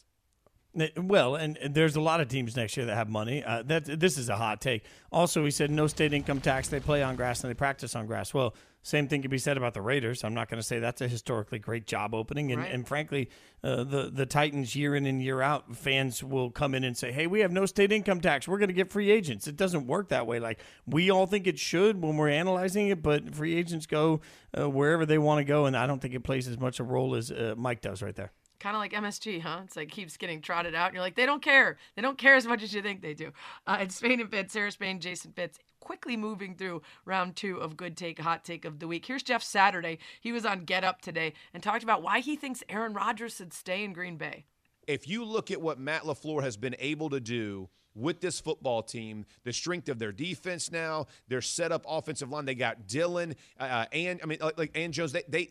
well, 0.97 1.35
and 1.35 1.57
there's 1.69 1.95
a 1.95 2.01
lot 2.01 2.21
of 2.21 2.27
teams 2.27 2.55
next 2.55 2.77
year 2.77 2.85
that 2.85 2.95
have 2.95 3.09
money. 3.09 3.43
Uh, 3.43 3.63
that 3.63 3.99
this 3.99 4.17
is 4.17 4.29
a 4.29 4.35
hot 4.35 4.61
take. 4.61 4.83
Also, 5.11 5.43
he 5.43 5.51
said 5.51 5.71
no 5.71 5.87
state 5.87 6.13
income 6.13 6.41
tax. 6.41 6.67
They 6.67 6.79
play 6.79 7.03
on 7.03 7.15
grass 7.15 7.43
and 7.43 7.49
they 7.49 7.55
practice 7.55 7.95
on 7.95 8.05
grass. 8.05 8.33
Well, 8.33 8.55
same 8.81 9.07
thing 9.07 9.21
can 9.21 9.29
be 9.29 9.37
said 9.37 9.57
about 9.57 9.73
the 9.73 9.81
Raiders. 9.81 10.23
I'm 10.23 10.33
not 10.33 10.49
going 10.49 10.59
to 10.59 10.65
say 10.65 10.79
that's 10.79 11.01
a 11.01 11.07
historically 11.07 11.59
great 11.59 11.85
job 11.85 12.15
opening. 12.15 12.51
And, 12.51 12.61
right. 12.61 12.71
and 12.71 12.87
frankly, 12.87 13.29
uh, 13.61 13.83
the 13.83 14.09
the 14.13 14.25
Titans 14.25 14.75
year 14.75 14.95
in 14.95 15.05
and 15.05 15.21
year 15.21 15.41
out, 15.41 15.75
fans 15.75 16.23
will 16.23 16.49
come 16.49 16.73
in 16.73 16.85
and 16.85 16.95
say, 16.95 17.11
"Hey, 17.11 17.27
we 17.27 17.41
have 17.41 17.51
no 17.51 17.65
state 17.65 17.91
income 17.91 18.21
tax. 18.21 18.47
We're 18.47 18.57
going 18.57 18.69
to 18.69 18.73
get 18.73 18.89
free 18.89 19.11
agents." 19.11 19.47
It 19.47 19.57
doesn't 19.57 19.85
work 19.85 20.09
that 20.09 20.27
way. 20.27 20.39
Like 20.39 20.59
we 20.87 21.09
all 21.09 21.25
think 21.25 21.45
it 21.45 21.59
should 21.59 22.01
when 22.01 22.15
we're 22.15 22.29
analyzing 22.29 22.87
it, 22.87 23.03
but 23.03 23.35
free 23.35 23.55
agents 23.55 23.85
go 23.85 24.21
uh, 24.57 24.69
wherever 24.69 25.05
they 25.05 25.17
want 25.17 25.39
to 25.39 25.43
go, 25.43 25.65
and 25.65 25.75
I 25.75 25.85
don't 25.85 26.01
think 26.01 26.13
it 26.13 26.23
plays 26.23 26.47
as 26.47 26.57
much 26.57 26.79
a 26.79 26.83
role 26.83 27.15
as 27.15 27.31
uh, 27.31 27.55
Mike 27.57 27.81
does 27.81 28.01
right 28.01 28.15
there. 28.15 28.31
Kind 28.59 28.75
of 28.75 28.81
like 28.81 28.91
MSG, 28.91 29.41
huh? 29.41 29.61
It's 29.63 29.75
like 29.75 29.89
keeps 29.89 30.17
getting 30.17 30.41
trotted 30.41 30.75
out, 30.75 30.87
and 30.87 30.95
you're 30.95 31.03
like, 31.03 31.15
they 31.15 31.25
don't 31.25 31.41
care. 31.41 31.77
They 31.95 32.01
don't 32.01 32.17
care 32.17 32.35
as 32.35 32.45
much 32.45 32.61
as 32.61 32.73
you 32.73 32.81
think 32.81 33.01
they 33.01 33.13
do. 33.13 33.31
Uh, 33.65 33.77
it's 33.81 33.95
Spain 33.95 34.19
and 34.19 34.29
Fitz, 34.29 34.51
Sarah 34.51 34.71
Spain, 34.71 34.99
Jason 34.99 35.31
Fitz, 35.31 35.59
quickly 35.79 36.17
moving 36.17 36.55
through 36.55 36.81
round 37.05 37.35
two 37.35 37.57
of 37.57 37.77
Good 37.77 37.95
Take, 37.95 38.19
Hot 38.19 38.43
Take 38.43 38.65
of 38.65 38.79
the 38.79 38.87
Week. 38.87 39.05
Here's 39.05 39.23
Jeff 39.23 39.43
Saturday. 39.43 39.99
He 40.19 40.31
was 40.31 40.45
on 40.45 40.65
Get 40.65 40.83
Up 40.83 41.01
today 41.01 41.33
and 41.53 41.63
talked 41.63 41.83
about 41.83 42.03
why 42.03 42.19
he 42.19 42.35
thinks 42.35 42.63
Aaron 42.67 42.93
Rodgers 42.93 43.35
should 43.37 43.53
stay 43.53 43.83
in 43.83 43.93
Green 43.93 44.17
Bay. 44.17 44.45
If 44.87 45.07
you 45.07 45.23
look 45.23 45.51
at 45.51 45.61
what 45.61 45.79
Matt 45.79 46.03
LaFleur 46.03 46.43
has 46.43 46.57
been 46.57 46.75
able 46.79 47.09
to 47.11 47.19
do 47.19 47.69
with 47.95 48.21
this 48.21 48.39
football 48.39 48.81
team, 48.83 49.25
the 49.43 49.53
strength 49.53 49.89
of 49.89 49.99
their 49.99 50.11
defense 50.11 50.71
now, 50.71 51.07
their 51.27 51.41
set 51.41 51.71
up 51.71 51.85
offensive 51.87 52.29
line, 52.29 52.45
they 52.45 52.55
got 52.55 52.87
Dylan 52.87 53.35
uh 53.59 53.85
and 53.91 54.19
I 54.23 54.25
mean 54.25 54.39
like, 54.41 54.57
like 54.57 54.71
and 54.75 54.93
Jones. 54.93 55.11
They, 55.11 55.23
they 55.27 55.49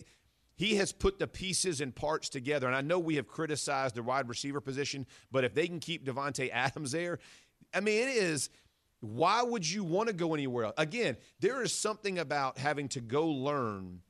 he 0.59 0.75
has 0.75 0.93
put 0.93 1.21
the 1.21 1.29
pieces 1.29 1.81
and 1.81 1.95
parts 1.95 2.29
together. 2.29 2.67
And 2.67 2.75
I 2.75 2.81
know 2.81 2.99
we 2.99 3.15
have 3.15 3.29
criticized 3.29 3.95
the 3.95 4.03
wide 4.03 4.29
receiver 4.29 4.61
position, 4.61 5.07
but 5.31 5.45
if 5.45 5.55
they 5.55 5.69
can 5.69 5.79
keep 5.79 6.05
Davante 6.05 6.51
Adams 6.53 6.91
there, 6.91 7.21
I 7.73 7.81
mean, 7.81 8.09
it 8.09 8.11
is. 8.11 8.51
Why 9.01 9.41
would 9.43 9.71
you 9.71 9.85
want 9.85 10.09
to 10.09 10.13
go 10.13 10.35
anywhere 10.35 10.65
else? 10.65 10.75
Again, 10.77 11.17
there 11.39 11.63
is 11.63 11.73
something 11.73 12.19
about 12.19 12.59
having 12.59 12.89
to 12.89 13.01
go 13.01 13.29
learn 13.29 14.01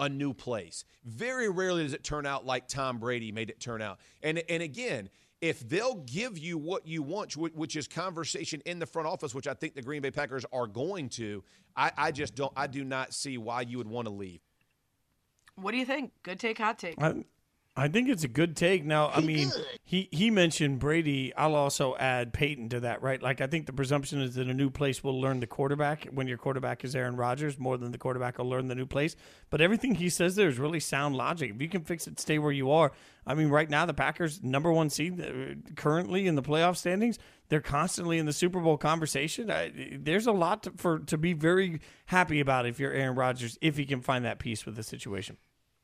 a 0.00 0.08
new 0.08 0.34
place. 0.34 0.84
Very 1.04 1.48
rarely 1.48 1.84
does 1.84 1.94
it 1.94 2.02
turn 2.02 2.26
out 2.26 2.44
like 2.44 2.66
Tom 2.66 2.98
Brady 2.98 3.30
made 3.30 3.48
it 3.48 3.60
turn 3.60 3.80
out. 3.80 4.00
And 4.24 4.42
and 4.48 4.64
again, 4.64 5.08
if 5.40 5.60
they'll 5.68 6.02
give 6.06 6.36
you 6.36 6.58
what 6.58 6.84
you 6.84 7.04
want, 7.04 7.36
which 7.36 7.76
is 7.76 7.86
conversation 7.86 8.60
in 8.66 8.80
the 8.80 8.86
front 8.86 9.06
office, 9.06 9.36
which 9.36 9.46
I 9.46 9.54
think 9.54 9.76
the 9.76 9.82
Green 9.82 10.02
Bay 10.02 10.10
Packers 10.10 10.44
are 10.52 10.66
going 10.66 11.10
to, 11.10 11.44
I, 11.76 11.92
I 11.96 12.10
just 12.10 12.34
don't. 12.34 12.52
I 12.56 12.66
do 12.66 12.82
not 12.82 13.14
see 13.14 13.38
why 13.38 13.60
you 13.60 13.78
would 13.78 13.88
want 13.88 14.08
to 14.08 14.12
leave. 14.12 14.40
What 15.60 15.72
do 15.72 15.78
you 15.78 15.86
think? 15.86 16.12
Good 16.22 16.40
take, 16.40 16.58
hot 16.58 16.78
take. 16.78 17.00
I, 17.00 17.24
I 17.76 17.88
think 17.88 18.08
it's 18.08 18.24
a 18.24 18.28
good 18.28 18.56
take. 18.56 18.84
Now, 18.84 19.10
I 19.10 19.20
mean, 19.20 19.50
he 19.84 20.08
he 20.10 20.30
mentioned 20.30 20.80
Brady. 20.80 21.32
I'll 21.36 21.54
also 21.54 21.96
add 21.96 22.32
Peyton 22.32 22.68
to 22.70 22.80
that, 22.80 23.00
right? 23.00 23.22
Like, 23.22 23.40
I 23.40 23.46
think 23.46 23.66
the 23.66 23.72
presumption 23.72 24.20
is 24.20 24.34
that 24.34 24.48
a 24.48 24.54
new 24.54 24.70
place 24.70 25.04
will 25.04 25.18
learn 25.20 25.38
the 25.38 25.46
quarterback 25.46 26.06
when 26.12 26.26
your 26.26 26.36
quarterback 26.36 26.84
is 26.84 26.96
Aaron 26.96 27.16
Rodgers 27.16 27.58
more 27.58 27.78
than 27.78 27.92
the 27.92 27.98
quarterback 27.98 28.38
will 28.38 28.48
learn 28.48 28.66
the 28.66 28.74
new 28.74 28.86
place. 28.86 29.14
But 29.50 29.60
everything 29.60 29.94
he 29.94 30.08
says 30.08 30.34
there 30.34 30.48
is 30.48 30.58
really 30.58 30.80
sound 30.80 31.16
logic. 31.16 31.52
If 31.54 31.62
you 31.62 31.68
can 31.68 31.84
fix 31.84 32.08
it, 32.08 32.18
stay 32.18 32.38
where 32.40 32.52
you 32.52 32.72
are. 32.72 32.90
I 33.24 33.34
mean, 33.34 33.48
right 33.48 33.70
now 33.70 33.86
the 33.86 33.94
Packers 33.94 34.42
number 34.42 34.72
one 34.72 34.90
seed 34.90 35.20
uh, 35.20 35.72
currently 35.76 36.26
in 36.26 36.34
the 36.34 36.42
playoff 36.42 36.76
standings. 36.76 37.18
They're 37.50 37.60
constantly 37.60 38.18
in 38.18 38.26
the 38.26 38.32
Super 38.32 38.60
Bowl 38.60 38.78
conversation. 38.78 39.50
I, 39.50 39.72
there's 39.96 40.26
a 40.26 40.32
lot 40.32 40.64
to, 40.64 40.72
for 40.76 40.98
to 40.98 41.16
be 41.16 41.34
very 41.34 41.80
happy 42.06 42.40
about 42.40 42.66
if 42.66 42.80
you're 42.80 42.92
Aaron 42.92 43.16
Rodgers 43.16 43.58
if 43.60 43.76
he 43.76 43.86
can 43.86 44.00
find 44.00 44.24
that 44.24 44.40
peace 44.40 44.66
with 44.66 44.74
the 44.74 44.82
situation. 44.82 45.36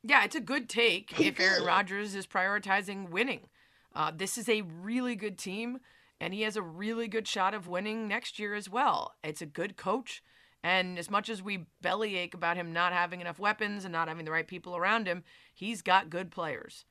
Yeah, 0.02 0.24
it's 0.24 0.36
a 0.36 0.40
good 0.40 0.68
take 0.68 1.18
if 1.18 1.40
Aaron 1.40 1.64
Rodgers 1.64 2.14
is 2.14 2.26
prioritizing 2.26 3.10
winning. 3.10 3.48
Uh, 3.94 4.12
this 4.14 4.38
is 4.38 4.48
a 4.48 4.62
really 4.62 5.16
good 5.16 5.38
team, 5.38 5.80
and 6.20 6.32
he 6.34 6.42
has 6.42 6.56
a 6.56 6.62
really 6.62 7.08
good 7.08 7.26
shot 7.26 7.54
of 7.54 7.66
winning 7.66 8.06
next 8.06 8.38
year 8.38 8.54
as 8.54 8.68
well. 8.68 9.14
It's 9.24 9.42
a 9.42 9.46
good 9.46 9.76
coach. 9.76 10.22
And 10.62 10.98
as 10.98 11.10
much 11.10 11.28
as 11.28 11.42
we 11.42 11.66
bellyache 11.80 12.34
about 12.34 12.56
him 12.56 12.72
not 12.72 12.92
having 12.92 13.20
enough 13.20 13.38
weapons 13.38 13.84
and 13.84 13.92
not 13.92 14.08
having 14.08 14.24
the 14.24 14.30
right 14.30 14.46
people 14.46 14.76
around 14.76 15.06
him, 15.06 15.22
he's 15.54 15.80
got 15.82 16.10
good 16.10 16.30
players. 16.30 16.84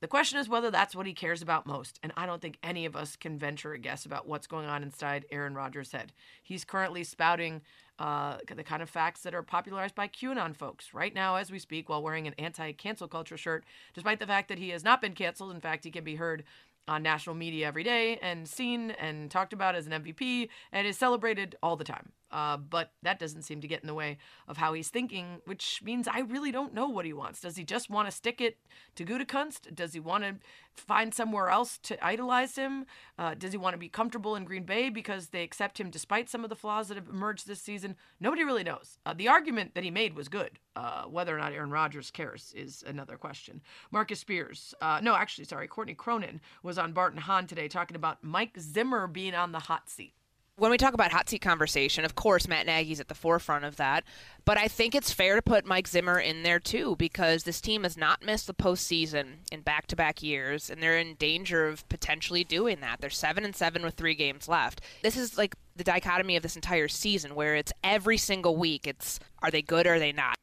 The 0.00 0.08
question 0.08 0.38
is 0.38 0.48
whether 0.48 0.70
that's 0.70 0.94
what 0.94 1.06
he 1.06 1.14
cares 1.14 1.40
about 1.40 1.66
most, 1.66 1.98
and 2.02 2.12
I 2.16 2.26
don't 2.26 2.42
think 2.42 2.58
any 2.62 2.84
of 2.84 2.94
us 2.94 3.16
can 3.16 3.38
venture 3.38 3.72
a 3.72 3.78
guess 3.78 4.04
about 4.04 4.28
what's 4.28 4.46
going 4.46 4.66
on 4.66 4.82
inside 4.82 5.24
Aaron 5.30 5.54
Rodgers' 5.54 5.92
head. 5.92 6.12
He's 6.42 6.66
currently 6.66 7.02
spouting 7.02 7.62
uh, 7.98 8.38
the 8.54 8.62
kind 8.62 8.82
of 8.82 8.90
facts 8.90 9.22
that 9.22 9.34
are 9.34 9.42
popularized 9.42 9.94
by 9.94 10.08
QAnon 10.08 10.54
folks 10.54 10.92
right 10.92 11.14
now 11.14 11.36
as 11.36 11.50
we 11.50 11.58
speak 11.58 11.88
while 11.88 12.02
wearing 12.02 12.26
an 12.26 12.34
anti 12.38 12.72
cancel 12.72 13.08
culture 13.08 13.36
shirt, 13.36 13.64
despite 13.94 14.20
the 14.20 14.26
fact 14.26 14.48
that 14.48 14.58
he 14.58 14.70
has 14.70 14.84
not 14.84 15.00
been 15.00 15.14
canceled. 15.14 15.52
In 15.52 15.60
fact, 15.60 15.84
he 15.84 15.90
can 15.90 16.04
be 16.04 16.16
heard 16.16 16.44
on 16.88 17.02
national 17.02 17.34
media 17.34 17.66
every 17.66 17.82
day 17.82 18.18
and 18.22 18.48
seen 18.48 18.92
and 18.92 19.30
talked 19.30 19.52
about 19.52 19.74
as 19.74 19.86
an 19.86 19.92
MVP 19.92 20.48
and 20.72 20.86
is 20.86 20.96
celebrated 20.96 21.56
all 21.62 21.76
the 21.76 21.84
time. 21.84 22.12
Uh, 22.30 22.56
but 22.56 22.92
that 23.02 23.18
doesn't 23.18 23.42
seem 23.42 23.60
to 23.60 23.68
get 23.68 23.80
in 23.80 23.86
the 23.86 23.94
way 23.94 24.18
of 24.48 24.56
how 24.56 24.72
he's 24.72 24.88
thinking, 24.88 25.40
which 25.44 25.80
means 25.84 26.08
I 26.08 26.20
really 26.20 26.50
don't 26.50 26.74
know 26.74 26.88
what 26.88 27.04
he 27.04 27.12
wants. 27.12 27.40
Does 27.40 27.56
he 27.56 27.64
just 27.64 27.88
want 27.88 28.08
to 28.08 28.12
stick 28.12 28.40
it 28.40 28.58
to 28.96 29.04
Gutekunst? 29.04 29.74
Does 29.74 29.92
he 29.92 30.00
want 30.00 30.24
to 30.24 30.36
find 30.74 31.14
somewhere 31.14 31.48
else 31.48 31.78
to 31.78 32.04
idolize 32.04 32.56
him? 32.56 32.86
Uh, 33.18 33.34
does 33.34 33.52
he 33.52 33.58
want 33.58 33.74
to 33.74 33.78
be 33.78 33.88
comfortable 33.88 34.36
in 34.36 34.44
Green 34.44 34.64
Bay 34.64 34.88
because 34.90 35.28
they 35.28 35.42
accept 35.42 35.78
him 35.78 35.90
despite 35.90 36.28
some 36.28 36.44
of 36.44 36.50
the 36.50 36.56
flaws 36.56 36.88
that 36.88 36.96
have 36.96 37.08
emerged 37.08 37.46
this 37.46 37.62
season? 37.62 37.96
Nobody 38.20 38.44
really 38.44 38.64
knows. 38.64 38.98
Uh, 39.06 39.14
the 39.14 39.28
argument 39.28 39.74
that 39.74 39.84
he 39.84 39.90
made 39.90 40.14
was 40.14 40.28
good. 40.28 40.58
Uh, 40.74 41.04
whether 41.04 41.34
or 41.34 41.38
not 41.38 41.52
Aaron 41.52 41.70
Rodgers 41.70 42.10
cares 42.10 42.52
is 42.54 42.84
another 42.86 43.16
question. 43.16 43.62
Marcus 43.90 44.20
Spears, 44.20 44.74
uh, 44.82 45.00
no, 45.02 45.14
actually, 45.14 45.44
sorry, 45.44 45.68
Courtney 45.68 45.94
Cronin 45.94 46.40
was 46.62 46.76
on 46.76 46.92
Bart 46.92 47.12
and 47.12 47.22
Hahn 47.22 47.46
today 47.46 47.68
talking 47.68 47.96
about 47.96 48.22
Mike 48.22 48.58
Zimmer 48.58 49.06
being 49.06 49.34
on 49.34 49.52
the 49.52 49.60
hot 49.60 49.88
seat. 49.88 50.12
When 50.58 50.70
we 50.70 50.78
talk 50.78 50.94
about 50.94 51.12
hot 51.12 51.28
seat 51.28 51.42
conversation, 51.42 52.04
of 52.04 52.14
course, 52.14 52.48
Matt 52.48 52.64
Nagy's 52.64 52.98
at 52.98 53.08
the 53.08 53.14
forefront 53.14 53.66
of 53.66 53.76
that. 53.76 54.04
But 54.46 54.56
I 54.56 54.68
think 54.68 54.94
it's 54.94 55.12
fair 55.12 55.36
to 55.36 55.42
put 55.42 55.66
Mike 55.66 55.86
Zimmer 55.86 56.18
in 56.18 56.42
there 56.42 56.58
too, 56.58 56.96
because 56.96 57.44
this 57.44 57.60
team 57.60 57.82
has 57.82 57.96
not 57.96 58.24
missed 58.24 58.46
the 58.46 58.54
postseason 58.54 59.36
in 59.52 59.60
back 59.60 59.86
to 59.88 59.96
back 59.96 60.22
years, 60.22 60.70
and 60.70 60.82
they're 60.82 60.98
in 60.98 61.14
danger 61.16 61.66
of 61.66 61.86
potentially 61.90 62.42
doing 62.42 62.80
that. 62.80 63.00
They're 63.00 63.10
seven 63.10 63.44
and 63.44 63.54
seven 63.54 63.82
with 63.82 63.94
three 63.94 64.14
games 64.14 64.48
left. 64.48 64.80
This 65.02 65.16
is 65.16 65.36
like 65.36 65.56
the 65.76 65.84
dichotomy 65.84 66.36
of 66.36 66.42
this 66.42 66.56
entire 66.56 66.88
season 66.88 67.34
where 67.34 67.54
it's 67.54 67.72
every 67.84 68.16
single 68.16 68.56
week 68.56 68.86
it's 68.86 69.20
are 69.42 69.50
they 69.50 69.62
good 69.62 69.86
or 69.86 69.94
are 69.94 69.98
they 69.98 70.12
not? 70.12 70.36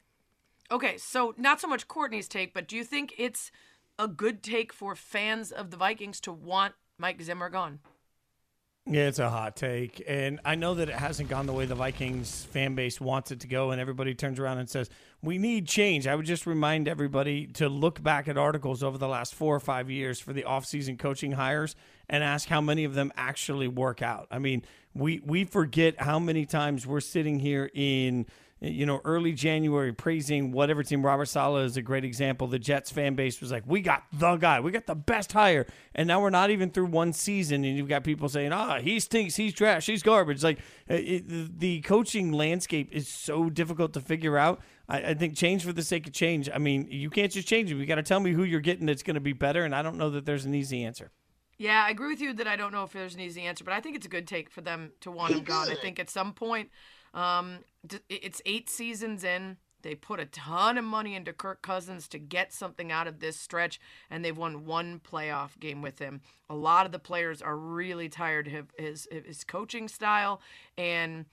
Okay, 0.70 0.98
so 0.98 1.34
not 1.38 1.60
so 1.60 1.68
much 1.68 1.88
Courtney's 1.88 2.28
take, 2.28 2.54
but 2.54 2.68
do 2.68 2.76
you 2.76 2.84
think 2.84 3.14
it's 3.18 3.52
a 3.98 4.08
good 4.08 4.44
take 4.44 4.72
for 4.72 4.96
fans 4.96 5.52
of 5.52 5.72
the 5.72 5.78
Vikings 5.78 6.20
to 6.22 6.32
want 6.32 6.76
Mike 7.00 7.22
Zimmer 7.22 7.50
gone? 7.50 7.80
Yeah, 8.86 9.08
it's 9.08 9.20
a 9.20 9.30
hot 9.30 9.56
take. 9.56 10.04
And 10.08 10.42
I 10.44 10.56
know 10.56 10.74
that 10.74 10.90
it 10.90 10.96
hasn't 10.96 11.30
gone 11.30 11.46
the 11.46 11.54
way 11.54 11.66
the 11.66 11.76
Vikings 11.76 12.44
fan 12.52 12.76
base 12.76 13.00
wants 13.00 13.32
it 13.32 13.40
to 13.42 13.48
go, 13.48 13.72
and 13.72 13.80
everybody 13.80 14.14
turns 14.14 14.40
around 14.40 14.58
and 14.58 14.70
says, 14.70 14.90
We 15.22 15.38
need 15.38 15.68
change. 15.68 16.06
I 16.06 16.16
would 16.16 16.26
just 16.26 16.46
remind 16.46 16.90
everybody 16.90 17.48
to 17.48 17.70
look 17.70 18.04
back 18.04 18.28
at 18.28 18.38
articles 18.38 18.84
over 18.84 18.98
the 18.98 19.08
last 19.08 19.36
four 19.36 19.56
or 19.56 19.62
five 19.62 19.90
years 19.90 20.20
for 20.20 20.34
the 20.34 20.44
offseason 20.44 21.00
coaching 21.00 21.32
hires 21.32 21.78
and 22.10 22.26
ask 22.26 22.50
how 22.50 22.60
many 22.60 22.84
of 22.84 22.94
them 22.94 23.14
actually 23.16 23.70
work 23.70 24.02
out. 24.02 24.28
I 24.30 24.40
mean, 24.40 24.64
we, 24.94 25.22
we 25.26 25.46
forget 25.46 26.02
how 26.02 26.20
many 26.20 26.46
times 26.46 26.86
we're 26.86 27.00
sitting 27.00 27.40
here 27.40 27.72
in 27.74 28.26
you 28.64 28.86
know, 28.86 29.02
early 29.04 29.34
January 29.34 29.92
praising 29.92 30.52
whatever 30.52 30.84
team. 30.84 31.06
Robert 31.06 31.26
Saleh 31.26 31.66
is 31.66 31.76
a 31.76 31.82
great 31.82 32.06
example. 32.06 32.48
The 32.48 32.60
Jets 32.60 32.90
fan 32.90 33.14
base 33.16 33.42
was 33.42 33.52
like, 33.52 33.64
"We 33.66 33.82
got 33.82 34.04
the 34.14 34.38
guy, 34.38 34.62
we 34.62 34.72
got 34.72 34.88
the 34.88 34.96
best 34.96 35.34
hire," 35.34 35.68
and 35.94 36.08
now 36.08 36.22
we're 36.22 36.30
not 36.30 36.50
even 36.50 36.72
through 36.72 36.86
one 36.86 37.12
season, 37.12 37.66
and 37.66 37.78
you've 37.78 37.90
got 37.90 38.04
people 38.04 38.30
saying, 38.30 38.54
"Ah, 38.54 38.80
he 38.80 39.00
stinks, 39.00 39.36
he's 39.36 39.54
trash, 39.54 39.86
he's 39.86 40.02
garbage." 40.02 40.44
Like 40.44 40.60
uh, 40.90 40.96
it, 40.96 41.60
the 41.60 41.82
coaching 41.82 42.32
landscape 42.32 42.90
is 42.94 43.08
so 43.08 43.50
difficult 43.50 43.94
to 43.94 44.02
figure 44.02 44.38
out. 44.38 44.62
I, 44.88 44.98
I, 44.98 45.14
think 45.14 45.36
change 45.36 45.64
for 45.64 45.74
the 45.74 45.84
sake 45.84 46.08
of 46.08 46.14
change. 46.14 46.50
I 46.54 46.58
mean, 46.58 46.88
you 46.90 47.10
can't 47.10 47.32
just 47.32 47.48
change 47.48 47.72
it. 47.72 47.76
You 47.76 47.86
got 47.86 47.96
to 47.96 48.04
tell 48.04 48.20
me 48.20 48.32
who 48.32 48.44
you're 48.44 48.60
getting 48.60 48.86
that's 48.86 49.04
going 49.04 49.16
to 49.16 49.22
be 49.22 49.34
better, 49.34 49.64
and 49.64 49.76
I 49.76 49.82
don't 49.82 49.98
know 49.98 50.10
that 50.12 50.26
there's 50.26 50.46
an 50.46 50.54
easy 50.54 50.84
answer. 50.84 51.12
Yeah, 51.58 51.84
I 51.86 51.92
agree 51.92 52.10
with 52.10 52.22
you 52.22 52.34
that 52.34 52.48
I 52.48 52.56
don't 52.56 52.72
know 52.72 52.84
if 52.84 52.94
there's 52.94 53.14
an 53.14 53.22
easy 53.22 53.42
answer, 53.42 53.64
but 53.64 53.74
I 53.74 53.80
think 53.80 53.96
it's 53.96 54.06
a 54.06 54.10
good 54.10 54.28
take 54.28 54.50
for 54.50 54.62
them 54.62 54.92
to 55.02 55.12
want 55.12 55.34
him 55.34 55.44
gone. 55.44 55.70
I 55.70 55.76
think 55.76 56.00
at 56.00 56.10
some 56.10 56.34
point 56.34 56.70
um, 57.14 57.60
it's 58.10 58.42
eight 58.46 58.70
seasons 58.70 59.24
in. 59.24 59.58
They 59.84 59.96
put 59.96 60.22
a 60.22 60.26
ton 60.26 60.78
of 60.78 60.86
money 60.86 61.14
into 61.14 61.34
Kirk 61.34 61.62
Cousins 61.62 62.08
to 62.08 62.18
get 62.18 62.54
something 62.54 62.90
out 62.90 63.06
of 63.06 63.20
this 63.20 63.38
stretch, 63.38 63.82
and 64.10 64.24
they've 64.24 64.38
won 64.38 64.66
one 64.66 65.00
playoff 65.00 65.60
game 65.60 65.82
with 65.82 66.00
him. 66.00 66.22
A 66.50 66.56
lot 66.56 66.86
of 66.86 66.94
the 66.94 67.00
players 67.00 67.42
are 67.42 67.58
really 67.58 68.08
tired 68.08 68.48
of 68.48 68.68
his 68.78 69.08
his 69.12 69.44
coaching 69.44 69.90
style, 69.90 70.42
and 70.78 71.26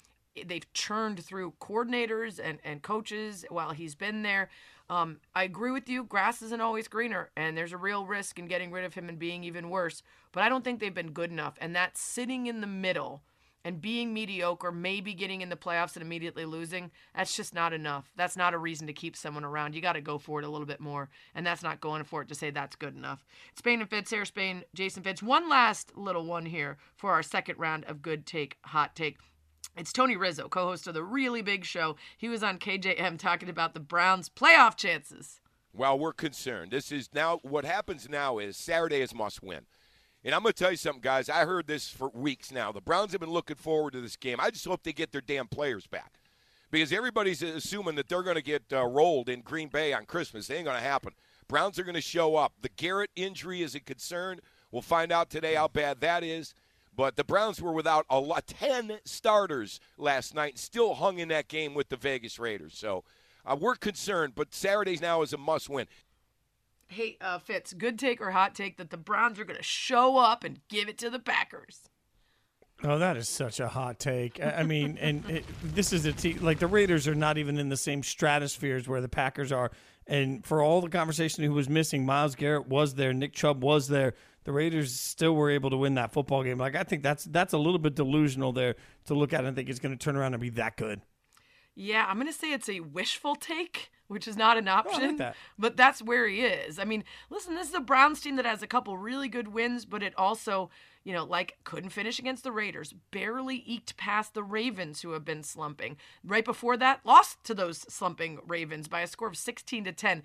they've 0.45 0.71
churned 0.73 1.25
through 1.25 1.55
coordinators 1.61 2.41
and, 2.43 2.59
and 2.65 2.83
coaches 2.83 3.45
while 3.49 3.71
he's 3.71 3.95
been 3.95 4.23
there. 4.23 4.49
Um, 4.89 5.19
I 5.37 5.45
agree 5.45 5.71
with 5.71 5.89
you. 5.89 6.03
Grass 6.03 6.43
isn't 6.43 6.61
always 6.61 6.89
greener, 6.89 7.31
and 7.37 7.57
there's 7.57 7.73
a 7.73 7.77
real 7.77 8.05
risk 8.05 8.41
in 8.41 8.47
getting 8.47 8.73
rid 8.73 8.85
of 8.85 8.95
him 8.95 9.09
and 9.09 9.21
being 9.21 9.45
even 9.45 9.71
worse. 9.71 10.03
But 10.33 10.43
I 10.43 10.49
don't 10.49 10.65
think 10.65 10.81
they've 10.81 10.93
been 10.93 11.13
good 11.13 11.31
enough, 11.31 11.55
and 11.61 11.77
that 11.77 11.97
sitting 11.97 12.47
in 12.47 12.61
the 12.61 12.67
middle 12.67 13.23
and 13.65 13.81
being 13.81 14.15
mediocre, 14.15 14.73
maybe 14.73 15.15
getting 15.15 15.41
in 15.41 15.49
the 15.49 15.57
playoffs 15.57 15.95
and 15.95 16.03
immediately 16.03 16.45
losing, 16.45 16.91
that's 17.15 17.37
just 17.37 17.55
not 17.55 17.73
enough. 17.73 18.11
That's 18.17 18.37
not 18.37 18.55
a 18.55 18.59
reason 18.59 18.87
to 18.87 18.93
keep 18.93 19.17
someone 19.17 19.45
around. 19.45 19.75
You 19.75 19.83
got 19.83 19.95
to 19.95 20.01
go 20.01 20.19
for 20.19 20.41
it 20.41 20.45
a 20.45 20.49
little 20.49 20.67
bit 20.67 20.81
more, 20.81 21.11
and 21.35 21.47
that's 21.47 21.63
not 21.63 21.81
going 21.81 22.05
for 22.05 22.23
it 22.23 22.29
to 22.29 22.35
say 22.35 22.51
that's 22.51 22.77
good 22.77 22.97
enough. 22.97 23.25
Spain 23.55 23.81
and 23.81 23.91
Fitz, 23.91 24.11
Sarah 24.11 24.27
Spain, 24.27 24.65
Jason 24.75 25.03
Fitz. 25.03 25.23
One 25.23 25.49
last 25.49 25.97
little 25.97 26.25
one 26.25 26.47
here 26.47 26.79
for 26.97 27.13
our 27.13 27.23
second 27.23 27.59
round 27.59 27.85
of 27.85 28.03
good 28.03 28.27
take, 28.27 28.57
hot 28.63 28.97
take. 28.97 29.19
It's 29.77 29.93
Tony 29.93 30.17
Rizzo, 30.17 30.49
co 30.49 30.67
host 30.67 30.87
of 30.87 30.95
the 30.95 31.05
really 31.05 31.43
big 31.43 31.65
show. 31.65 31.97
He 32.17 32.29
was 32.29 32.43
on 32.43 32.59
KJM 32.59 33.19
talking 33.19 33.49
about 33.49 33.75
the 33.75 33.81
Browns' 33.81 34.29
playoff 34.29 34.77
chances. 34.77 35.41
Well, 35.73 35.99
we're 35.99 36.13
concerned. 36.13 36.73
This 36.73 36.91
is 36.91 37.09
now 37.15 37.39
what 37.43 37.65
happens 37.65 38.09
now 38.09 38.39
is 38.39 38.57
Saturday 38.57 39.01
is 39.01 39.15
must 39.15 39.43
win. 39.43 39.67
And 40.25 40.35
I'm 40.35 40.43
going 40.43 40.53
to 40.53 40.59
tell 40.59 40.71
you 40.71 40.77
something, 40.77 41.01
guys. 41.01 41.31
I 41.31 41.45
heard 41.47 41.67
this 41.67 41.89
for 41.89 42.09
weeks 42.11 42.53
now. 42.53 42.73
The 42.73 42.81
Browns 42.81 43.13
have 43.13 43.21
been 43.21 43.31
looking 43.31 43.57
forward 43.57 43.93
to 43.95 44.01
this 44.01 44.17
game. 44.17 44.39
I 44.39 44.51
just 44.51 44.67
hope 44.67 44.83
they 44.83 44.93
get 44.93 45.13
their 45.13 45.23
damn 45.23 45.49
players 45.49 45.87
back 45.87 46.19
because 46.71 46.93
everybody's 46.93 47.43
assuming 47.43 47.95
that 47.95 48.09
they're 48.09 48.23
going 48.23 48.37
to 48.37 48.43
get 48.43 48.65
uh, 48.73 48.85
rolled 48.87 49.29
in 49.29 49.41
Green 49.41 49.69
Bay 49.69 49.93
on 49.93 50.05
Christmas. 50.05 50.51
It 50.51 50.55
ain't 50.55 50.67
going 50.67 50.77
to 50.77 50.83
happen. 50.83 51.13
Browns 51.49 51.79
are 51.79 51.85
going 51.85 51.95
to 51.95 52.03
show 52.03 52.37
up. 52.37 52.53
The 52.61 52.69
Garrett 52.69 53.11
injury 53.17 53.63
is 53.63 53.75
a 53.75 53.81
concern. 53.81 54.41
We'll 54.71 54.83
find 54.83 55.11
out 55.11 55.31
today 55.31 55.55
how 55.55 55.69
bad 55.69 56.01
that 56.01 56.23
is. 56.23 56.55
But 56.95 57.17
the 57.17 57.25
Browns 57.25 57.63
were 57.63 57.73
without 57.73 58.05
a 58.11 58.21
lot, 58.21 58.47
10 58.47 58.99
starters 59.05 59.81
last 59.97 60.35
night, 60.35 60.59
still 60.59 60.95
hung 60.95 61.19
in 61.19 61.29
that 61.29 61.49
game 61.49 61.73
with 61.73 61.89
the 61.89 61.97
Vegas 61.97 62.39
Raiders. 62.39 62.77
So 62.77 63.05
uh, 63.47 63.57
we're 63.59 63.77
concerned, 63.77 64.35
but 64.37 64.53
Saturdays 64.53 65.01
now 65.01 65.23
is 65.23 65.33
a 65.33 65.39
must 65.39 65.71
win. 65.71 65.87
Hey, 66.91 67.17
uh, 67.21 67.39
Fitz, 67.39 67.73
good 67.73 68.01
take 68.01 68.21
or 68.21 68.33
hot 68.33 68.53
take 68.53 68.77
that 68.79 68.91
the 68.91 68.97
Browns 68.97 69.39
are 69.39 69.45
going 69.45 69.57
to 69.57 69.63
show 69.63 70.19
up 70.19 70.43
and 70.43 70.59
give 70.69 70.89
it 70.89 70.99
to 70.99 71.09
the 71.09 71.21
Packers? 71.21 71.89
Oh, 72.83 72.99
that 72.99 73.17
is 73.17 73.29
such 73.29 73.61
a 73.61 73.69
hot 73.69 74.01
take. 74.01 74.43
I 74.43 74.65
mean, 74.65 74.99
and 75.01 75.25
it, 75.31 75.45
this 75.63 75.93
is 75.93 76.05
a 76.05 76.13
team 76.13 76.39
like 76.43 76.59
the 76.59 76.67
Raiders 76.67 77.07
are 77.07 77.15
not 77.15 77.39
even 77.39 77.59
in 77.59 77.69
the 77.69 77.77
same 77.77 78.03
stratospheres 78.03 78.89
where 78.89 79.01
the 79.01 79.09
Packers 79.09 79.53
are. 79.53 79.71
And 80.09 80.45
for 80.45 80.63
all 80.63 80.81
the 80.81 80.89
conversation 80.89 81.45
who 81.45 81.53
was 81.53 81.69
missing, 81.69 82.05
Myles 82.05 82.35
Garrett 82.35 82.67
was 82.67 82.95
there, 82.95 83.13
Nick 83.13 83.35
Chubb 83.35 83.63
was 83.63 83.87
there. 83.87 84.15
The 84.43 84.51
Raiders 84.51 84.93
still 84.93 85.37
were 85.37 85.51
able 85.51 85.71
to 85.71 85.77
win 85.77 85.95
that 85.95 86.13
football 86.13 86.43
game. 86.43 86.59
Like 86.59 86.75
I 86.75 86.83
think 86.83 87.05
that's 87.05 87.25
that's 87.25 87.53
a 87.53 87.59
little 87.59 87.79
bit 87.79 87.95
delusional 87.95 88.53
there 88.53 88.75
to 89.05 89.15
look 89.15 89.33
at 89.33 89.45
and 89.45 89.55
think 89.55 89.69
it's 89.69 89.79
going 89.79 89.97
to 89.97 90.03
turn 90.03 90.17
around 90.17 90.35
and 90.35 90.41
be 90.41 90.51
that 90.51 90.77
good. 90.77 91.03
Yeah, 91.81 92.07
I'm 92.07 92.17
going 92.17 92.27
to 92.27 92.33
say 92.33 92.53
it's 92.53 92.69
a 92.69 92.81
wishful 92.81 93.35
take 93.35 93.91
which 94.11 94.27
is 94.27 94.37
not 94.37 94.59
an 94.59 94.67
oh, 94.67 94.73
option. 94.73 95.03
Oh, 95.03 95.07
like 95.07 95.17
that. 95.19 95.37
But 95.57 95.77
that's 95.77 96.03
where 96.03 96.27
he 96.27 96.41
is. 96.41 96.81
I 96.81 96.85
mean, 96.85 97.05
listen, 97.31 97.55
this 97.55 97.69
is 97.69 97.75
a 97.75 97.81
Browns 97.81 98.21
team 98.21 98.35
that 98.37 98.45
has 98.45 98.61
a 98.61 98.67
couple 98.67 98.99
really 98.99 99.29
good 99.29 99.49
wins, 99.49 99.85
but 99.85 100.03
it 100.03 100.13
also, 100.19 100.69
you 101.05 101.13
know, 101.13 101.25
like 101.25 101.57
couldn't 101.65 101.91
finish 101.91 102.19
against 102.19 102.45
the 102.45 102.53
Raiders, 102.53 102.95
barely 103.11 103.63
eked 103.67 103.97
past 103.97 104.35
the 104.35 104.43
Ravens 104.43 105.01
who 105.01 105.13
have 105.13 105.25
been 105.25 105.43
slumping. 105.43 105.97
Right 106.25 106.45
before 106.45 106.77
that, 106.77 107.01
lost 107.05 107.43
to 107.45 107.55
those 107.55 107.79
slumping 107.93 108.39
Ravens 108.47 108.89
by 108.89 109.01
a 109.01 109.07
score 109.07 109.29
of 109.29 109.37
16 109.37 109.85
to 109.85 109.93
10. 109.93 110.23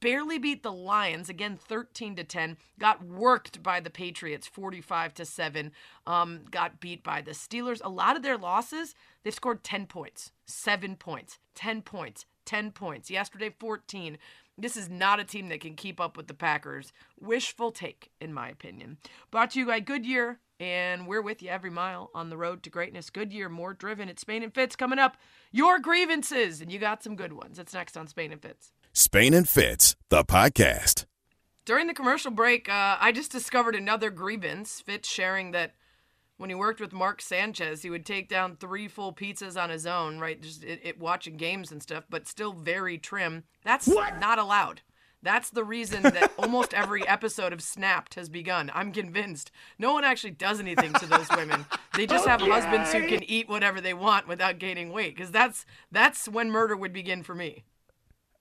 Barely 0.00 0.38
beat 0.38 0.62
the 0.62 0.72
Lions 0.72 1.28
again 1.28 1.56
13 1.56 2.16
to 2.16 2.24
10. 2.24 2.56
Got 2.78 3.04
worked 3.04 3.62
by 3.62 3.78
the 3.78 3.90
Patriots 3.90 4.46
45 4.46 5.14
to 5.14 5.24
7. 5.24 5.72
Um, 6.06 6.40
got 6.50 6.80
beat 6.80 7.04
by 7.04 7.20
the 7.20 7.30
Steelers. 7.32 7.80
A 7.84 7.88
lot 7.88 8.16
of 8.16 8.22
their 8.22 8.36
losses, 8.36 8.94
they've 9.22 9.34
scored 9.34 9.62
10 9.62 9.86
points, 9.86 10.32
7 10.46 10.96
points, 10.96 11.38
10 11.54 11.82
points, 11.82 12.26
10 12.46 12.72
points. 12.72 13.10
Yesterday, 13.10 13.54
14. 13.58 14.18
This 14.58 14.76
is 14.76 14.88
not 14.88 15.20
a 15.20 15.24
team 15.24 15.48
that 15.50 15.60
can 15.60 15.74
keep 15.74 16.00
up 16.00 16.16
with 16.16 16.28
the 16.28 16.34
Packers. 16.34 16.92
Wishful 17.20 17.72
take, 17.72 18.10
in 18.20 18.32
my 18.32 18.48
opinion. 18.48 18.96
Brought 19.30 19.50
to 19.50 19.58
you 19.58 19.66
by 19.66 19.80
Goodyear, 19.80 20.38
and 20.58 21.06
we're 21.06 21.20
with 21.20 21.42
you 21.42 21.50
every 21.50 21.68
mile 21.68 22.10
on 22.14 22.30
the 22.30 22.38
road 22.38 22.62
to 22.62 22.70
greatness. 22.70 23.10
Goodyear, 23.10 23.50
more 23.50 23.74
driven. 23.74 24.08
It's 24.08 24.22
Spain 24.22 24.42
and 24.42 24.54
Fitz 24.54 24.74
coming 24.74 24.98
up. 24.98 25.18
Your 25.52 25.78
grievances, 25.78 26.62
and 26.62 26.72
you 26.72 26.78
got 26.78 27.02
some 27.02 27.16
good 27.16 27.34
ones. 27.34 27.58
It's 27.58 27.74
next 27.74 27.98
on 27.98 28.06
Spain 28.06 28.32
and 28.32 28.40
Fitz. 28.40 28.72
Spain 28.94 29.34
and 29.34 29.46
Fitz, 29.46 29.94
the 30.08 30.24
podcast. 30.24 31.04
During 31.66 31.86
the 31.86 31.94
commercial 31.94 32.30
break, 32.30 32.68
uh, 32.70 32.96
I 32.98 33.12
just 33.12 33.30
discovered 33.30 33.74
another 33.74 34.08
grievance. 34.08 34.80
Fitz 34.80 35.06
sharing 35.06 35.50
that 35.50 35.74
when 36.38 36.50
he 36.50 36.54
worked 36.54 36.80
with 36.80 36.92
Mark 36.92 37.22
Sanchez, 37.22 37.82
he 37.82 37.90
would 37.90 38.04
take 38.04 38.28
down 38.28 38.56
three 38.56 38.88
full 38.88 39.12
pizzas 39.12 39.60
on 39.60 39.70
his 39.70 39.86
own, 39.86 40.18
right? 40.18 40.40
Just 40.40 40.64
it, 40.64 40.80
it 40.82 40.98
watching 40.98 41.36
games 41.36 41.72
and 41.72 41.82
stuff, 41.82 42.04
but 42.10 42.28
still 42.28 42.52
very 42.52 42.98
trim. 42.98 43.44
That's 43.64 43.86
what? 43.86 44.18
not 44.20 44.38
allowed. 44.38 44.82
That's 45.22 45.50
the 45.50 45.64
reason 45.64 46.02
that 46.02 46.32
almost 46.38 46.74
every 46.74 47.06
episode 47.08 47.52
of 47.52 47.62
Snapped 47.62 48.14
has 48.14 48.28
begun. 48.28 48.70
I'm 48.74 48.92
convinced. 48.92 49.50
No 49.78 49.92
one 49.92 50.04
actually 50.04 50.32
does 50.32 50.60
anything 50.60 50.92
to 50.94 51.06
those 51.06 51.28
women. 51.34 51.66
They 51.96 52.06
just 52.06 52.26
have 52.28 52.40
husbands 52.40 52.92
who 52.92 53.08
can 53.08 53.24
eat 53.24 53.48
whatever 53.48 53.80
they 53.80 53.94
want 53.94 54.28
without 54.28 54.58
gaining 54.58 54.92
weight. 54.92 55.16
Because 55.16 55.30
that's 55.30 55.64
that's 55.90 56.28
when 56.28 56.50
murder 56.50 56.76
would 56.76 56.92
begin 56.92 57.22
for 57.22 57.34
me. 57.34 57.64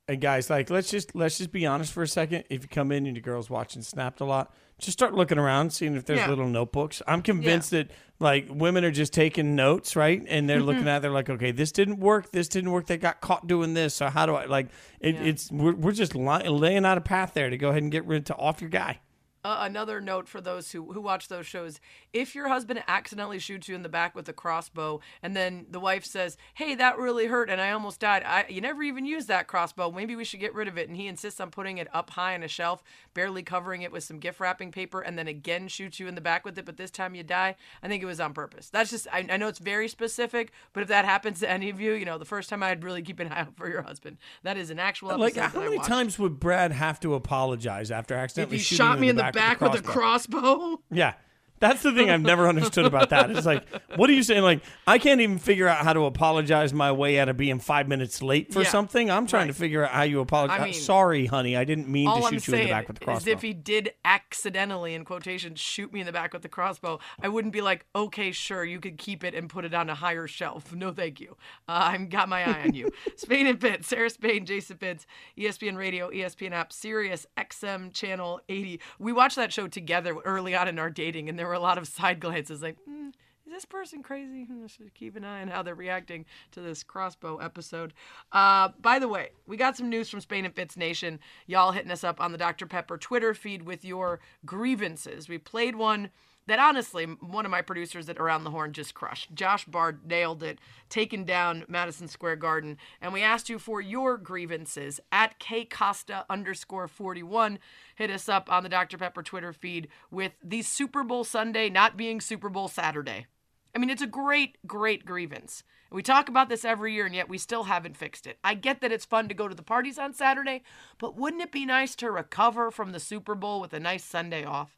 And 0.08 0.22
guys, 0.22 0.52
like 0.52 0.70
let's 0.70 0.92
just 0.92 1.16
let's 1.16 1.38
just 1.40 1.52
be 1.52 1.66
honest 1.66 1.92
for 1.92 2.04
a 2.04 2.08
second. 2.08 2.44
If 2.50 2.62
you 2.62 2.70
come 2.70 2.92
in 2.92 3.08
and 3.08 3.16
your 3.18 3.24
girl's 3.24 3.50
watching 3.50 3.82
Snapped 3.82 4.22
a 4.22 4.26
lot, 4.26 4.54
just 4.78 4.96
start 4.96 5.16
looking 5.16 5.40
around, 5.40 5.72
seeing 5.74 5.96
if 5.96 6.06
there's 6.06 6.20
Yeah. 6.20 6.30
little 6.30 6.48
notebooks. 6.48 7.02
I'm 7.08 7.24
convinced 7.24 7.72
that 7.72 7.90
like 8.20 8.46
women 8.50 8.86
are 8.86 8.92
just 8.92 9.14
taking 9.14 9.56
notes, 9.56 9.96
right? 9.96 10.22
And 10.28 10.48
they're 10.48 10.60
looking 10.62 10.82
Mm-hmm. 10.82 10.88
at, 10.90 10.98
it, 10.98 11.02
they're 11.02 11.12
like, 11.12 11.30
okay, 11.32 11.52
this 11.52 11.72
didn't 11.72 12.00
work, 12.00 12.32
this 12.32 12.48
didn't 12.48 12.70
work. 12.72 12.86
They 12.86 12.98
got 12.98 13.20
caught 13.20 13.48
doing 13.48 13.74
this, 13.74 13.96
so 13.96 14.10
how 14.10 14.28
do 14.28 14.36
I 14.36 14.46
like? 14.46 14.68
It, 15.00 15.16
It's 15.16 15.52
we're, 15.52 15.74
we're 15.74 15.92
just 15.92 16.14
laying 16.14 16.86
out 16.86 17.00
a 17.00 17.02
path 17.02 17.34
there 17.34 17.50
to 17.50 17.58
go 17.58 17.70
ahead 17.70 17.82
and 17.82 17.92
get 17.92 18.06
rid 18.06 18.28
to 18.28 18.36
off 18.36 18.62
your 18.62 18.70
guy. 18.70 19.00
Uh, 19.46 19.58
another 19.60 20.02
note 20.02 20.28
for 20.28 20.42
those 20.42 20.72
who, 20.72 20.92
who 20.92 21.00
watch 21.00 21.28
those 21.28 21.46
shows. 21.46 21.80
If 22.14 22.34
your 22.34 22.48
husband 22.48 22.84
accidentally 22.88 23.38
shoots 23.38 23.70
you 23.70 23.76
in 23.76 23.84
the 23.84 23.90
back 23.90 24.16
with 24.16 24.28
a 24.28 24.34
crossbow 24.34 25.02
and 25.22 25.36
then 25.36 25.68
the 25.70 25.80
wife 25.80 26.04
says 26.04 26.36
hey 26.56 26.74
that 26.74 26.98
really 26.98 27.28
hurt 27.28 27.48
and 27.48 27.62
i 27.62 27.70
almost 27.70 28.00
died 28.00 28.24
I, 28.26 28.46
you 28.50 28.60
never 28.60 28.82
even 28.82 29.06
used 29.06 29.28
that 29.28 29.46
crossbow. 29.46 29.92
Maybe 29.92 30.16
we 30.16 30.24
should 30.24 30.40
get 30.40 30.56
rid 30.56 30.68
of 30.68 30.80
it. 30.80 30.88
And 30.88 30.98
he 30.98 31.06
insists 31.06 31.40
on 31.40 31.52
putting 31.52 31.78
it 31.78 31.88
up 31.94 32.10
high 32.10 32.34
on 32.34 32.42
a 32.42 32.48
shelf 32.48 32.84
barely 33.14 33.44
covering 33.44 33.84
it 33.84 33.92
with 33.92 34.04
some 34.04 34.18
gift 34.18 34.40
wrapping 34.40 34.72
paper 34.72 35.02
and 35.02 35.16
then 35.16 35.28
again 35.28 35.68
shoots 35.68 36.00
you 36.00 36.08
in 36.08 36.16
the 36.16 36.22
back 36.22 36.44
with 36.44 36.58
it 36.58 36.66
but 36.66 36.78
this 36.78 36.90
time 36.90 37.14
you 37.14 37.22
die. 37.22 37.56
I 37.84 37.88
think 37.88 38.02
it 38.02 38.08
was 38.08 38.20
on 38.20 38.34
purpose. 38.34 38.72
That's 38.72 38.90
just 38.90 39.08
i, 39.14 39.24
I 39.30 39.38
know 39.38 39.48
it's 39.48 39.60
very 39.60 39.88
specific 39.90 40.54
but 40.74 40.82
if 40.82 40.90
that 40.90 41.06
happens 41.06 41.42
to 41.42 41.50
any 41.52 41.70
of 41.70 41.80
you 41.80 41.94
you 41.94 42.06
know 42.06 42.18
the 42.18 42.26
first 42.26 42.50
time 42.50 42.64
i'd 42.64 42.84
really 42.84 43.04
keep 43.04 43.20
an 43.20 43.28
eye 43.28 43.42
out 43.42 43.56
for 43.56 43.70
your 43.70 43.84
husband. 43.84 44.18
That 44.42 44.58
is 44.58 44.72
an 44.72 44.80
actual 44.80 45.12
episode 45.12 45.40
Like, 45.40 45.54
how 45.54 45.60
many 45.60 45.78
times 45.78 46.18
would 46.18 46.40
Brad 46.40 46.72
have 46.72 47.00
to 47.02 47.14
apologize 47.14 47.92
after 47.92 48.16
accidentally 48.16 48.58
he 48.58 48.64
shooting 48.64 48.78
shot 48.78 49.00
me 49.00 49.10
in 49.10 49.16
the 49.16 49.35
back, 49.35 49.35
back 49.36 49.62
with 49.62 49.76
a 49.76 49.82
crossbow 49.84 50.82
Yeah. 50.92 51.14
That's 51.60 51.82
the 51.84 51.94
thing 51.94 52.10
I've 52.10 52.22
never 52.22 52.48
understood 52.50 52.86
about 52.86 53.10
that. 53.12 53.32
It's 53.32 53.46
like, 53.46 53.64
what 53.96 54.10
are 54.10 54.14
you 54.14 54.24
saying? 54.24 54.44
Like, 54.44 54.62
I 54.86 54.98
can't 54.98 55.22
even 55.22 55.38
figure 55.38 55.68
out 55.68 55.78
how 55.84 55.94
to 55.94 56.06
apologize 56.06 56.74
my 56.74 56.92
way 56.92 57.20
out 57.20 57.30
of 57.30 57.38
being 57.38 57.60
five 57.60 57.88
minutes 57.88 58.22
late 58.22 58.54
for 58.54 58.62
Yeah, 58.64 58.70
something. 58.70 59.10
I'm 59.10 59.26
trying 59.28 59.48
to 59.48 59.54
figure 59.54 59.86
out 59.86 59.92
how 59.92 60.04
you 60.04 60.20
apologize. 60.20 60.60
I 60.60 60.66
mean, 60.66 60.74
Sorry, 60.74 61.26
honey, 61.28 61.56
I 61.56 61.64
didn't 61.64 61.88
mean 61.88 62.08
All 62.08 62.20
to 62.22 62.26
I'm 62.28 62.34
shoot 62.34 62.48
you 62.48 62.54
in 62.54 62.58
saying 62.60 62.68
the 62.68 62.74
back 62.74 62.88
with 62.88 62.98
the 63.00 63.04
is 63.04 63.06
crossbow. 63.06 63.32
if 63.32 63.42
he 63.42 63.54
did 63.54 63.94
accidentally, 64.04 64.94
in 64.94 65.06
quotations, 65.06 65.60
shoot 65.60 65.94
me 65.94 66.00
in 66.02 66.06
the 66.06 66.12
back 66.12 66.34
with 66.34 66.42
the 66.42 66.50
crossbow, 66.50 67.00
I 67.22 67.30
wouldn't 67.30 67.54
be 67.54 67.62
like, 67.62 67.86
okay, 67.96 68.32
sure, 68.32 68.64
you 68.66 68.80
could 68.80 68.98
keep 68.98 69.24
it 69.24 69.34
and 69.34 69.50
put 69.50 69.66
it 69.66 69.74
on 69.74 69.90
a 69.90 69.96
higher 69.96 70.28
shelf. 70.28 70.74
No, 70.74 70.92
thank 70.92 71.20
you. 71.20 71.38
Uh, 71.68 71.92
I've 71.94 72.10
got 72.10 72.28
my 72.30 72.44
eye 72.44 72.64
on 72.68 72.74
you. 72.74 72.92
Spain 73.16 73.48
and 73.48 73.60
Fitz, 73.60 73.88
Sarah 73.88 74.10
Spain, 74.10 74.46
Jason 74.46 74.78
E 74.82 75.46
ESPN 75.46 75.78
Radio, 75.78 76.10
ESPN 76.10 76.52
app, 76.52 76.74
Sirius 76.74 77.26
XM 77.38 77.94
Channel 77.94 78.42
80. 78.50 78.80
We 79.00 79.14
watched 79.14 79.36
that 79.38 79.54
show 79.54 79.68
together 79.68 80.16
early 80.26 80.56
on 80.56 80.68
in 80.68 80.80
our 80.80 80.90
dating, 80.90 81.30
and 81.30 81.38
there 81.40 81.48
were 81.48 81.55
a 81.56 81.60
lot 81.60 81.78
of 81.78 81.88
side 81.88 82.20
glances 82.20 82.62
like, 82.62 82.78
mm, 82.90 83.10
is 83.46 83.54
this 83.54 83.66
person 83.66 84.02
crazy? 84.02 84.48
I 84.64 84.68
should 84.68 84.94
keep 84.94 85.16
an 85.16 85.24
eye 85.24 85.42
on 85.42 85.48
how 85.48 85.64
they're 85.64 85.76
reacting 85.76 86.26
to 86.52 86.62
this 86.62 86.84
crossbow 86.84 87.38
episode. 87.38 87.94
Uh, 88.32 88.70
by 88.80 89.00
the 89.00 89.08
way, 89.08 89.30
we 89.48 89.58
got 89.58 89.78
some 89.78 89.90
news 89.90 90.10
from 90.10 90.22
Spain 90.22 90.46
and 90.46 90.56
Fitz 90.56 90.78
Nation. 90.78 91.20
Y'all 91.46 91.72
hitting 91.72 91.92
us 91.92 92.04
up 92.04 92.20
on 92.20 92.32
the 92.32 92.38
Dr. 92.38 92.66
Pepper 92.66 92.98
Twitter 92.98 93.34
feed 93.34 93.64
with 93.64 93.86
your 93.86 94.20
grievances. 94.46 95.30
We 95.30 95.38
played 95.38 95.76
one 95.76 96.10
that 96.48 96.60
honestly, 96.60 97.06
one 97.06 97.46
of 97.46 97.52
my 97.52 97.62
producers 97.62 98.08
at 98.10 98.20
Around 98.20 98.44
the 98.44 98.52
Horn 98.52 98.74
just 98.74 98.94
crushed. 98.94 99.34
Josh 99.34 99.66
Bard 99.66 100.06
nailed 100.06 100.44
it, 100.44 100.60
taking 100.90 101.26
down 101.26 101.66
Madison 101.68 102.08
Square 102.08 102.38
Garden. 102.38 102.78
And 103.02 103.14
we 103.14 103.22
asked 103.22 103.50
you 103.50 103.60
for 103.60 103.82
your 103.82 104.18
grievances 104.18 105.00
at 105.12 105.40
kcosta 105.40 106.26
underscore 106.30 106.88
41. 106.88 107.60
Hit 107.96 108.12
us 108.12 108.30
up 108.30 108.52
on 108.52 108.64
the 108.64 108.70
Dr. 108.70 108.98
Pepper 108.98 109.24
Twitter 109.24 109.54
feed 109.54 109.88
with 110.12 110.34
the 110.44 110.62
Super 110.62 111.04
Bowl 111.04 111.24
Sunday 111.24 111.70
not 111.70 111.98
being 111.98 112.22
Super 112.22 112.50
Bowl 112.50 112.68
Saturday. 112.68 113.26
I 113.74 113.78
mean, 113.78 113.90
it's 113.90 114.02
a 114.02 114.08
great, 114.08 114.58
great 114.66 115.06
grievance. 115.06 115.64
We 115.92 116.02
talk 116.02 116.30
about 116.30 116.50
this 116.50 116.66
every 116.66 116.94
year, 116.94 117.06
and 117.06 117.16
yet 117.16 117.30
we 117.30 117.38
still 117.38 117.66
haven't 117.66 117.98
fixed 117.98 118.26
it. 118.26 118.38
I 118.44 118.54
get 118.54 118.82
that 118.82 118.92
it's 118.92 119.06
fun 119.06 119.28
to 119.28 119.34
go 119.34 119.48
to 119.48 119.56
the 119.56 119.64
parties 119.64 120.00
on 120.00 120.14
Saturday, 120.14 120.64
but 120.98 121.18
wouldn't 121.18 121.44
it 121.44 121.52
be 121.52 121.66
nice 121.66 121.96
to 121.98 122.10
recover 122.10 122.72
from 122.72 122.92
the 122.92 123.00
Super 123.00 123.36
Bowl 123.36 123.62
with 123.62 123.74
a 123.74 123.80
nice 123.80 124.04
Sunday 124.04 124.44
off? 124.44 124.78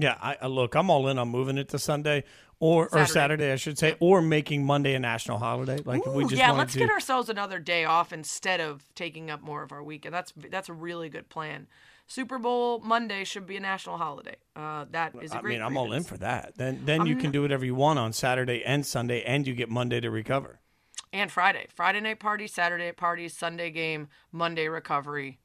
Yeah, 0.00 0.16
I, 0.20 0.36
I 0.42 0.46
look, 0.46 0.74
I'm 0.74 0.88
all 0.90 1.08
in 1.08 1.18
on 1.18 1.28
moving 1.28 1.58
it 1.58 1.68
to 1.70 1.78
Sunday 1.78 2.24
or 2.58 2.88
Saturday. 2.88 3.02
or 3.02 3.06
Saturday, 3.06 3.52
I 3.52 3.56
should 3.56 3.78
say, 3.78 3.96
or 4.00 4.22
making 4.22 4.64
Monday 4.64 4.94
a 4.94 4.98
national 4.98 5.38
holiday. 5.38 5.78
Like 5.84 6.06
if 6.06 6.12
we 6.12 6.24
just 6.24 6.36
yeah, 6.36 6.52
let's 6.52 6.72
to, 6.72 6.78
get 6.78 6.90
ourselves 6.90 7.28
another 7.28 7.58
day 7.58 7.84
off 7.84 8.12
instead 8.12 8.60
of 8.60 8.82
taking 8.94 9.30
up 9.30 9.42
more 9.42 9.62
of 9.62 9.72
our 9.72 9.82
weekend. 9.82 10.14
That's 10.14 10.32
that's 10.50 10.68
a 10.68 10.72
really 10.72 11.08
good 11.08 11.28
plan. 11.28 11.66
Super 12.06 12.38
Bowl 12.38 12.80
Monday 12.80 13.24
should 13.24 13.46
be 13.46 13.56
a 13.56 13.60
national 13.60 13.96
holiday. 13.96 14.36
Uh, 14.56 14.84
that 14.90 15.14
is 15.22 15.32
a 15.32 15.38
I 15.38 15.40
great. 15.42 15.54
I 15.54 15.58
mean, 15.58 15.66
I'm 15.66 15.76
all 15.76 15.92
in 15.92 16.02
for 16.02 16.16
that. 16.16 16.54
Then 16.56 16.82
then 16.84 17.06
you 17.06 17.14
I'm 17.14 17.20
can 17.20 17.28
not- 17.28 17.34
do 17.34 17.42
whatever 17.42 17.64
you 17.64 17.74
want 17.74 17.98
on 17.98 18.12
Saturday 18.12 18.64
and 18.64 18.84
Sunday, 18.84 19.22
and 19.22 19.46
you 19.46 19.54
get 19.54 19.68
Monday 19.68 20.00
to 20.00 20.10
recover. 20.10 20.60
And 21.12 21.30
Friday, 21.30 21.66
Friday 21.74 22.00
night 22.00 22.20
party, 22.20 22.46
Saturday 22.46 22.92
party, 22.92 23.28
Sunday 23.28 23.70
game, 23.70 24.08
Monday 24.32 24.68
recovery, 24.68 25.40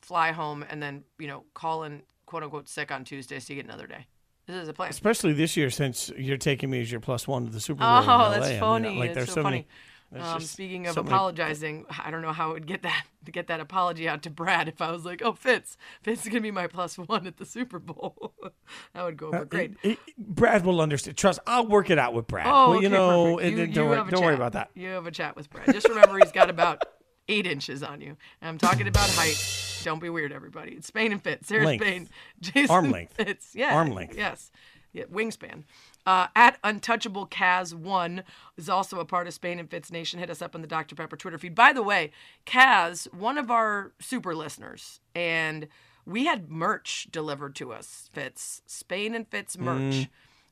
fly 0.00 0.32
home, 0.32 0.64
and 0.68 0.82
then 0.82 1.04
you 1.18 1.26
know 1.26 1.44
call 1.54 1.82
in 1.84 2.02
quote 2.26 2.42
unquote 2.42 2.68
sick 2.68 2.90
on 2.92 3.04
Tuesday 3.04 3.38
so 3.38 3.52
you 3.52 3.62
get 3.62 3.66
another 3.66 3.86
day. 3.86 4.06
This 4.46 4.62
is 4.62 4.68
a 4.68 4.72
plan. 4.72 4.90
Especially 4.90 5.32
this 5.32 5.56
year, 5.56 5.70
since 5.70 6.10
you're 6.16 6.36
taking 6.36 6.70
me 6.70 6.80
as 6.80 6.90
your 6.90 7.00
plus 7.00 7.26
one 7.26 7.46
to 7.46 7.50
the 7.52 7.60
Super 7.60 7.80
Bowl. 7.80 7.88
Oh, 7.88 8.00
in 8.00 8.06
LA. 8.06 8.30
that's 8.30 8.46
I 8.46 8.50
mean, 8.50 8.60
funny. 8.60 8.98
like, 8.98 9.06
It's 9.10 9.14
there's 9.16 9.28
so, 9.28 9.34
so 9.36 9.42
funny. 9.42 9.66
Many, 10.12 10.22
um, 10.24 10.40
speaking 10.40 10.86
of 10.86 10.94
so 10.94 11.02
many- 11.02 11.12
apologizing, 11.16 11.84
I 12.04 12.12
don't 12.12 12.22
know 12.22 12.32
how 12.32 12.50
I 12.50 12.52
would 12.52 12.66
get 12.68 12.82
that 12.84 13.06
to 13.24 13.32
get 13.32 13.48
that 13.48 13.58
apology 13.58 14.08
out 14.08 14.22
to 14.22 14.30
Brad 14.30 14.68
if 14.68 14.80
I 14.80 14.92
was 14.92 15.04
like, 15.04 15.20
"Oh, 15.20 15.32
Fitz, 15.32 15.76
Fitz 16.02 16.22
is 16.22 16.28
gonna 16.28 16.42
be 16.42 16.52
my 16.52 16.68
plus 16.68 16.96
one 16.96 17.26
at 17.26 17.38
the 17.38 17.44
Super 17.44 17.80
Bowl." 17.80 18.32
that 18.94 19.02
would 19.04 19.16
go 19.16 19.26
over 19.28 19.38
Uh, 19.38 19.44
great. 19.44 19.72
it- 19.82 19.98
it- 20.06 20.16
Brad 20.16 20.64
will 20.64 20.80
understand. 20.80 21.16
Trust, 21.16 21.40
I'll 21.44 21.66
work 21.66 21.90
it 21.90 21.98
out 21.98 22.14
with 22.14 22.28
Brad. 22.28 22.46
Oh, 22.46 22.70
well, 22.70 22.80
you 22.82 22.86
okay, 22.86 22.96
know, 22.96 23.38
it- 23.38 23.50
You- 23.50 23.56
you 23.58 23.66
don't, 23.66 23.88
worry, 23.90 24.10
don't 24.12 24.22
worry 24.24 24.34
about 24.36 24.52
that. 24.52 24.70
You 24.76 24.90
have 24.90 25.08
a 25.08 25.10
chat 25.10 25.34
with 25.34 25.50
Brad. 25.50 25.72
Just 25.72 25.88
remember, 25.88 26.18
he's 26.18 26.30
got 26.30 26.50
about 26.50 26.84
eight 27.26 27.48
inches 27.48 27.82
on 27.82 28.00
you. 28.00 28.16
And 28.40 28.48
I'm 28.48 28.58
talking 28.58 28.86
about 28.86 29.10
height. 29.10 29.75
Don't 29.86 30.00
be 30.00 30.08
weird, 30.10 30.32
everybody. 30.32 30.72
It's 30.72 30.88
Spain 30.88 31.12
and 31.12 31.22
Fitz. 31.22 31.46
Sarah 31.46 31.64
Length. 31.64 31.84
Spain. 31.84 32.08
Jason 32.40 32.74
Arm 32.74 32.90
length. 32.90 33.12
Fitz. 33.14 33.54
Yeah. 33.54 33.72
Arm 33.72 33.92
length. 33.92 34.16
Yes. 34.18 34.50
Yeah, 34.92 35.04
wingspan. 35.04 35.62
Uh, 36.04 36.26
at 36.34 36.58
Untouchable 36.64 37.28
Kaz 37.28 37.72
one 37.72 38.24
is 38.56 38.68
also 38.68 38.98
a 38.98 39.04
part 39.04 39.28
of 39.28 39.34
Spain 39.34 39.60
and 39.60 39.70
Fitz 39.70 39.92
Nation. 39.92 40.18
Hit 40.18 40.28
us 40.28 40.42
up 40.42 40.56
on 40.56 40.60
the 40.60 40.66
Dr. 40.66 40.96
Pepper 40.96 41.16
Twitter 41.16 41.38
feed. 41.38 41.54
By 41.54 41.72
the 41.72 41.84
way, 41.84 42.10
Kaz, 42.46 43.06
one 43.14 43.38
of 43.38 43.48
our 43.48 43.92
super 44.00 44.34
listeners, 44.34 44.98
and 45.14 45.68
we 46.04 46.26
had 46.26 46.50
merch 46.50 47.06
delivered 47.12 47.54
to 47.56 47.72
us. 47.72 48.10
Fitz 48.12 48.62
Spain 48.66 49.14
and 49.14 49.28
Fitz 49.28 49.56
merch, 49.56 49.78
Mm. 49.94 50.08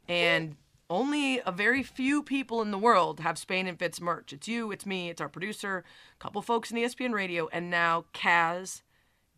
and 0.09 0.57
only 0.89 1.41
a 1.45 1.51
very 1.51 1.83
few 1.83 2.23
people 2.23 2.63
in 2.63 2.71
the 2.71 2.79
world 2.79 3.19
have 3.19 3.37
Spain 3.37 3.67
and 3.67 3.81
Fitz 3.81 4.01
merch. 4.01 4.33
It's 4.33 4.47
you, 4.47 4.71
it's 4.71 4.87
me, 4.87 5.11
it's 5.11 5.21
our 5.21 5.29
producer, 5.29 5.83
a 6.15 6.23
couple 6.23 6.41
folks 6.41 6.71
in 6.71 6.77
ESPN 6.77 7.13
Radio, 7.13 7.49
and 7.53 7.69
now 7.69 8.05
Kaz, 8.15 8.83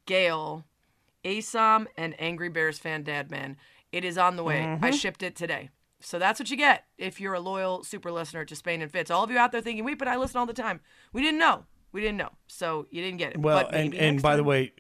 Gail, 0.07 0.65
Asom, 1.25 1.87
and 1.97 2.15
Angry 2.21 2.49
Bears 2.49 2.79
fan 2.79 3.03
Dad 3.03 3.31
Man. 3.31 3.57
It 3.93 4.05
is 4.05 4.17
on 4.19 4.37
the 4.37 4.43
way. 4.45 4.63
I 4.63 4.91
Mhm. 4.91 5.01
shipped 5.01 5.23
it 5.23 5.37
today. 5.37 5.71
So 6.01 6.19
that's 6.19 6.39
what 6.39 6.51
you 6.51 6.57
get 6.57 6.85
if 6.99 7.21
you're 7.21 7.35
a 7.35 7.41
loyal 7.41 7.83
super 7.83 8.13
listener 8.13 8.45
to 8.45 8.55
Spain 8.57 8.83
and 8.83 8.91
Fitz. 8.91 9.11
All 9.11 9.25
of 9.25 9.31
you 9.31 9.39
out 9.39 9.53
there 9.53 9.61
thinking, 9.61 9.85
wait, 9.85 9.99
but 9.99 10.09
I 10.09 10.17
listen 10.17 10.39
all 10.39 10.47
the 10.47 10.53
time. 10.53 10.81
We 11.13 11.23
didn't 11.23 11.39
know. 11.39 11.65
We 11.93 12.01
didn't 12.01 12.19
know. 12.19 12.31
So 12.47 12.87
you 12.91 13.03
didn't 13.03 13.19
get 13.19 13.33
it. 13.33 13.39
Well, 13.39 13.67
and 13.73 13.95
and 13.95 14.21
by 14.21 14.37
the 14.37 14.45
way, 14.45 14.73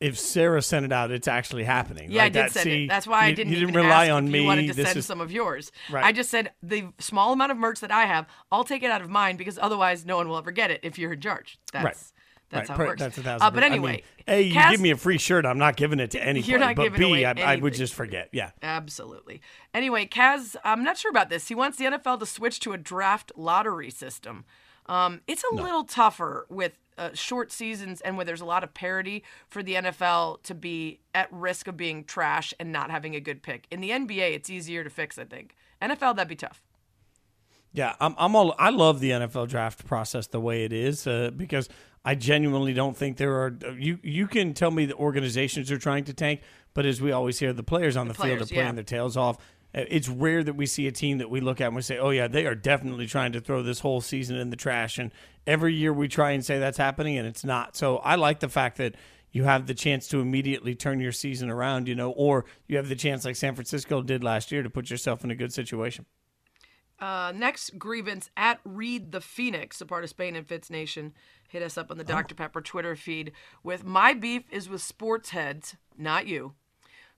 if 0.00 0.18
Sarah 0.18 0.60
sent 0.62 0.84
it 0.84 0.92
out, 0.92 1.10
it's 1.10 1.28
actually 1.28 1.64
happening. 1.64 2.10
Yeah, 2.10 2.24
I 2.24 2.28
did 2.28 2.44
that, 2.46 2.52
send 2.52 2.64
see, 2.64 2.84
it. 2.84 2.88
That's 2.88 3.06
why 3.06 3.24
I 3.26 3.32
didn't, 3.32 3.52
You 3.52 3.60
didn't 3.60 3.76
rely 3.76 4.10
on 4.10 4.30
me. 4.30 4.40
you 4.40 4.46
wanted 4.46 4.66
to 4.68 4.74
This 4.74 4.86
send 4.86 4.98
is- 4.98 5.06
some 5.06 5.20
of 5.20 5.30
yours. 5.32 5.70
Right. 5.90 6.04
I 6.04 6.12
just 6.12 6.30
said 6.30 6.52
the 6.62 6.88
small 6.98 7.32
amount 7.32 7.52
of 7.52 7.58
merch 7.58 7.80
that 7.80 7.90
I 7.92 8.06
have, 8.06 8.26
I'll 8.50 8.64
take 8.64 8.82
it 8.82 8.90
out 8.90 9.00
of 9.02 9.08
mine 9.10 9.36
because 9.36 9.58
otherwise 9.60 10.04
no 10.04 10.16
one 10.16 10.28
will 10.28 10.38
ever 10.38 10.50
get 10.50 10.70
it 10.70 10.80
if 10.82 10.98
you're 10.98 11.12
in 11.12 11.20
charge. 11.20 11.58
That's 11.72 11.84
right. 11.84 11.96
That's 12.50 12.68
right. 12.70 12.76
how 12.76 12.84
it 12.84 12.86
works. 12.86 13.00
That's 13.00 13.18
a 13.18 13.22
thousand. 13.22 13.46
Uh, 13.46 13.50
but 13.50 13.54
percent. 13.56 13.72
I 13.72 13.76
anyway, 13.76 13.92
mean, 13.92 14.02
a, 14.26 14.40
you 14.42 14.52
Cass- 14.54 14.70
give 14.72 14.80
me 14.80 14.90
a 14.90 14.96
free 14.96 15.18
shirt. 15.18 15.44
I'm 15.44 15.58
not 15.58 15.76
giving 15.76 16.00
it 16.00 16.12
to 16.12 16.22
anybody. 16.22 16.50
You're 16.50 16.60
not 16.60 16.76
but 16.76 16.82
giving 16.84 16.98
B, 16.98 17.06
away 17.06 17.24
I, 17.24 17.54
I 17.54 17.56
would 17.56 17.74
just 17.74 17.94
forget. 17.94 18.28
Yeah. 18.32 18.50
Absolutely. 18.62 19.40
Anyway, 19.74 20.06
Kaz, 20.06 20.56
I'm 20.64 20.82
not 20.82 20.96
sure 20.96 21.10
about 21.10 21.28
this. 21.28 21.48
He 21.48 21.54
wants 21.54 21.78
the 21.78 21.84
NFL 21.84 22.20
to 22.20 22.26
switch 22.26 22.60
to 22.60 22.72
a 22.72 22.78
draft 22.78 23.32
lottery 23.36 23.90
system. 23.90 24.44
Um, 24.86 25.20
it's 25.26 25.44
a 25.52 25.54
little 25.54 25.84
tougher 25.84 26.46
with 26.48 26.78
uh, 26.96 27.10
short 27.12 27.52
seasons 27.52 28.00
and 28.00 28.16
where 28.16 28.24
there's 28.24 28.40
a 28.40 28.46
lot 28.46 28.64
of 28.64 28.72
parity 28.72 29.22
for 29.46 29.62
the 29.62 29.74
NFL 29.74 30.42
to 30.44 30.54
be 30.54 31.00
at 31.14 31.32
risk 31.32 31.68
of 31.68 31.76
being 31.76 32.04
trash 32.04 32.54
and 32.58 32.72
not 32.72 32.90
having 32.90 33.14
a 33.14 33.20
good 33.20 33.42
pick. 33.42 33.66
In 33.70 33.80
the 33.80 33.90
NBA, 33.90 34.34
it's 34.34 34.48
easier 34.48 34.82
to 34.82 34.90
fix, 34.90 35.18
I 35.18 35.24
think. 35.24 35.54
NFL, 35.82 36.16
that'd 36.16 36.28
be 36.28 36.36
tough. 36.36 36.62
Yeah, 37.72 37.94
I'm, 38.00 38.14
I'm 38.18 38.34
all. 38.34 38.54
I 38.58 38.70
love 38.70 39.00
the 39.00 39.10
NFL 39.10 39.48
draft 39.48 39.86
process 39.86 40.26
the 40.26 40.40
way 40.40 40.64
it 40.64 40.72
is 40.72 41.06
uh, 41.06 41.30
because 41.36 41.68
I 42.04 42.14
genuinely 42.14 42.72
don't 42.72 42.96
think 42.96 43.16
there 43.16 43.34
are. 43.42 43.56
You 43.76 43.98
you 44.02 44.26
can 44.26 44.54
tell 44.54 44.70
me 44.70 44.86
the 44.86 44.94
organizations 44.94 45.70
are 45.70 45.78
trying 45.78 46.04
to 46.04 46.14
tank, 46.14 46.40
but 46.74 46.86
as 46.86 47.00
we 47.00 47.12
always 47.12 47.38
hear, 47.38 47.52
the 47.52 47.62
players 47.62 47.96
on 47.96 48.08
the, 48.08 48.14
field 48.14 48.26
players, 48.26 48.42
are 48.42 48.54
playing 48.54 48.66
yeah. 48.66 48.72
their 48.72 48.84
tails 48.84 49.16
off. 49.16 49.36
Uh, 49.74 49.84
It's 49.88 50.08
rare 50.08 50.42
that 50.42 50.54
we 50.54 50.66
see 50.66 50.86
a 50.86 50.92
team 50.92 51.18
that 51.18 51.28
we 51.28 51.40
look 51.40 51.60
at 51.60 51.66
and 51.66 51.76
we 51.76 51.82
say, 51.82 51.98
"Oh 51.98 52.10
yeah, 52.10 52.28
they 52.28 52.46
are 52.46 52.54
definitely 52.54 53.06
trying 53.06 53.32
to 53.32 53.40
throw 53.40 53.62
this 53.62 53.80
whole 53.80 54.00
season 54.00 54.36
in 54.36 54.50
the 54.50 54.56
trash." 54.56 54.98
And 54.98 55.12
every 55.46 55.74
year 55.74 55.92
we 55.92 56.08
try 56.08 56.30
and 56.30 56.44
say 56.44 56.58
that's 56.58 56.78
happening, 56.78 57.18
and 57.18 57.26
it's 57.26 57.44
not. 57.44 57.76
So 57.76 57.98
I 57.98 58.14
like 58.14 58.40
the 58.40 58.48
fact 58.48 58.78
that 58.78 58.94
you 59.30 59.44
have 59.44 59.66
the 59.66 59.74
chance 59.74 60.08
to 60.08 60.20
immediately 60.20 60.74
turn 60.74 61.00
your 61.00 61.12
season 61.12 61.50
around, 61.50 61.86
you 61.86 61.94
know, 61.94 62.12
or 62.12 62.46
you 62.66 62.76
have 62.78 62.88
the 62.88 62.96
chance, 62.96 63.24
like 63.24 63.36
San 63.36 63.54
Francisco 63.54 64.02
did 64.02 64.24
last 64.24 64.50
year, 64.50 64.62
to 64.62 64.70
put 64.70 64.88
yourself 64.88 65.22
in 65.24 65.30
a 65.30 65.34
good 65.34 65.52
situation. 65.52 66.06
Uh, 67.00 67.32
next 67.34 67.78
grievance 67.78 68.28
at 68.36 68.58
Read 68.64 69.12
the 69.12 69.20
Phoenix, 69.20 69.80
a 69.80 69.86
part 69.86 70.02
of 70.02 70.10
Spain 70.10 70.34
and 70.34 70.46
Fitz 70.46 70.68
Nation. 70.68 71.14
Hit 71.48 71.62
us 71.62 71.78
up 71.78 71.90
on 71.90 71.98
the 71.98 72.04
Dr. 72.04 72.34
Pepper 72.34 72.60
Twitter 72.60 72.96
feed 72.96 73.32
with 73.62 73.84
my 73.84 74.12
beef 74.12 74.42
is 74.50 74.68
with 74.68 74.82
sports 74.82 75.30
heads, 75.30 75.76
not 75.96 76.26
you. 76.26 76.54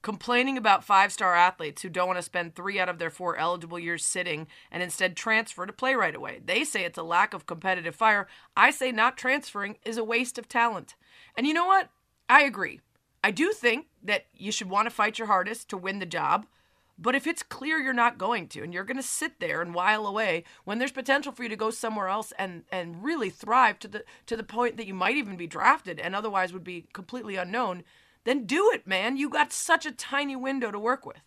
Complaining 0.02 0.57
about 0.57 0.85
five 0.85 1.12
star 1.12 1.35
athletes 1.35 1.82
who 1.82 1.89
don't 1.89 2.07
want 2.07 2.19
to 2.19 2.23
spend 2.23 2.55
three 2.55 2.78
out 2.78 2.89
of 2.89 2.98
their 2.98 3.11
four 3.11 3.36
eligible 3.36 3.78
years 3.78 4.05
sitting 4.05 4.47
and 4.70 4.82
instead 4.82 5.16
transfer 5.16 5.66
to 5.66 5.73
play 5.73 5.94
right 5.94 6.15
away. 6.15 6.40
They 6.44 6.65
say 6.65 6.85
it's 6.85 6.98
a 6.98 7.02
lack 7.02 7.35
of 7.35 7.47
competitive 7.47 7.94
fire. 7.94 8.27
I 8.57 8.70
say 8.70 8.93
not 8.93 9.16
transferring 9.19 9.77
is 9.85 9.98
a 9.98 10.05
waste 10.05 10.39
of 10.39 10.48
talent. 10.48 10.94
And 11.36 11.47
you 11.47 11.52
know 11.52 11.66
what? 11.66 11.90
I 12.28 12.43
agree. 12.43 12.81
I 13.23 13.31
do 13.31 13.52
think 13.52 13.86
that 14.02 14.27
you 14.35 14.52
should 14.52 14.70
want 14.70 14.86
to 14.86 14.94
fight 14.94 15.19
your 15.19 15.27
hardest 15.27 15.69
to 15.70 15.77
win 15.77 15.98
the 15.98 16.07
job. 16.07 16.47
But 17.01 17.14
if 17.14 17.27
it's 17.27 17.43
clear 17.43 17.78
you're 17.78 17.94
not 17.94 18.18
going 18.18 18.47
to, 18.48 18.62
and 18.62 18.74
you're 18.74 18.85
going 18.85 18.98
to 18.98 19.02
sit 19.02 19.40
there 19.40 19.62
and 19.62 19.74
while 19.74 20.06
away, 20.06 20.44
when 20.64 20.78
there's 20.78 20.93
potential 20.93 21.32
for 21.32 21.43
you 21.43 21.48
to 21.48 21.56
go 21.56 21.70
somewhere 21.70 22.09
else 22.09 22.32
and 22.39 22.64
and 22.70 23.02
really 23.02 23.31
thrive 23.31 23.78
to 23.81 23.89
the 23.89 24.05
to 24.27 24.36
the 24.36 24.43
point 24.43 24.77
that 24.77 24.86
you 24.86 24.94
might 24.94 25.16
even 25.16 25.36
be 25.36 25.47
drafted 25.47 25.98
and 25.98 26.14
otherwise 26.14 26.52
would 26.52 26.64
be 26.64 26.86
completely 26.93 27.36
unknown, 27.36 27.85
then 28.24 28.44
do 28.44 28.70
it, 28.74 28.86
man. 28.86 29.16
You 29.16 29.31
got 29.31 29.52
such 29.52 29.86
a 29.86 29.93
tiny 29.93 30.36
window 30.36 30.70
to 30.70 30.78
work 30.78 31.06
with. 31.06 31.22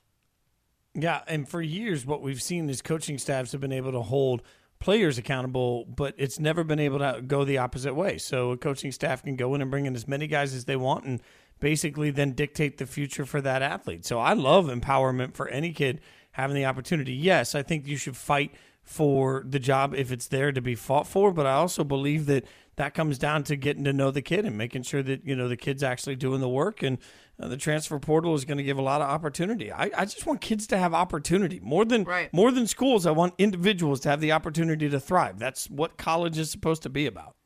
Yeah, 0.94 1.22
and 1.28 1.50
for 1.50 1.62
years, 1.62 2.06
what 2.06 2.22
we've 2.22 2.42
seen 2.42 2.70
is 2.70 2.84
coaching 2.84 3.18
staffs 3.18 3.52
have 3.52 3.62
been 3.62 3.72
able 3.72 3.92
to 3.94 4.02
hold 4.02 4.44
players 4.78 5.18
accountable, 5.18 5.86
but 5.86 6.14
it's 6.18 6.40
never 6.40 6.64
been 6.64 6.80
able 6.80 7.00
to 7.00 7.22
go 7.26 7.44
the 7.44 7.58
opposite 7.58 7.96
way. 7.96 8.18
So 8.18 8.52
a 8.52 8.58
coaching 8.58 8.92
staff 8.92 9.24
can 9.24 9.36
go 9.36 9.56
in 9.56 9.62
and 9.62 9.72
bring 9.72 9.88
in 9.88 9.96
as 9.96 10.08
many 10.08 10.28
guys 10.28 10.54
as 10.54 10.66
they 10.66 10.76
want 10.76 11.06
and 11.06 11.22
basically 11.64 12.12
then 12.12 12.34
dictate 12.34 12.78
the 12.78 12.86
future 12.86 13.26
for 13.26 13.40
that 13.40 13.62
athlete. 13.62 14.06
So 14.06 14.20
I 14.20 14.34
love 14.34 14.66
empowerment 14.66 15.34
for 15.34 15.48
any 15.48 15.72
kid 15.72 16.02
having 16.34 16.58
the 16.58 16.66
opportunity. 16.66 17.14
Yes, 17.14 17.56
I 17.56 17.64
think 17.64 17.88
you 17.88 17.96
should 17.96 18.18
fight 18.18 18.54
for 18.84 19.46
the 19.48 19.60
job 19.60 19.96
if 19.96 20.12
it's 20.12 20.28
there 20.28 20.52
to 20.52 20.60
be 20.60 20.76
fought 20.76 21.08
for, 21.08 21.32
but 21.32 21.46
I 21.46 21.54
also 21.54 21.86
believe 21.86 22.26
that 22.26 22.44
that 22.76 22.94
comes 22.94 23.18
down 23.18 23.44
to 23.44 23.56
getting 23.56 23.86
to 23.86 23.94
know 23.94 24.12
the 24.12 24.22
kid 24.22 24.44
and 24.44 24.58
making 24.58 24.84
sure 24.84 25.02
that 25.04 25.24
you 25.24 25.38
know 25.38 25.48
the 25.48 25.56
kid's 25.56 25.84
actually 25.84 26.18
doing 26.18 26.42
the 26.42 26.50
work 26.50 26.84
and 26.84 26.98
uh, 27.40 27.48
the 27.48 27.56
transfer 27.56 27.98
portal 27.98 28.34
is 28.34 28.44
going 28.44 28.58
to 28.58 28.64
give 28.64 28.78
a 28.78 28.82
lot 28.82 29.00
of 29.00 29.08
opportunity. 29.10 29.72
I, 29.72 29.90
I 29.96 30.04
just 30.04 30.26
want 30.26 30.42
kids 30.42 30.68
to 30.68 30.78
have 30.78 30.94
opportunity 30.94 31.62
more 31.64 31.86
than 31.86 32.04
right. 32.04 32.34
more 32.34 32.52
than 32.52 32.68
schools. 32.68 33.06
I 33.06 33.12
want 33.12 33.36
individuals 33.38 34.02
to 34.02 34.10
have 34.10 34.20
the 34.20 34.34
opportunity 34.34 34.90
to 34.90 35.00
thrive. 35.00 35.40
That's 35.40 35.70
what 35.70 35.96
college 35.96 36.38
is 36.38 36.52
supposed 36.52 36.84
to 36.84 36.90
be 36.90 37.06
about. 37.06 37.38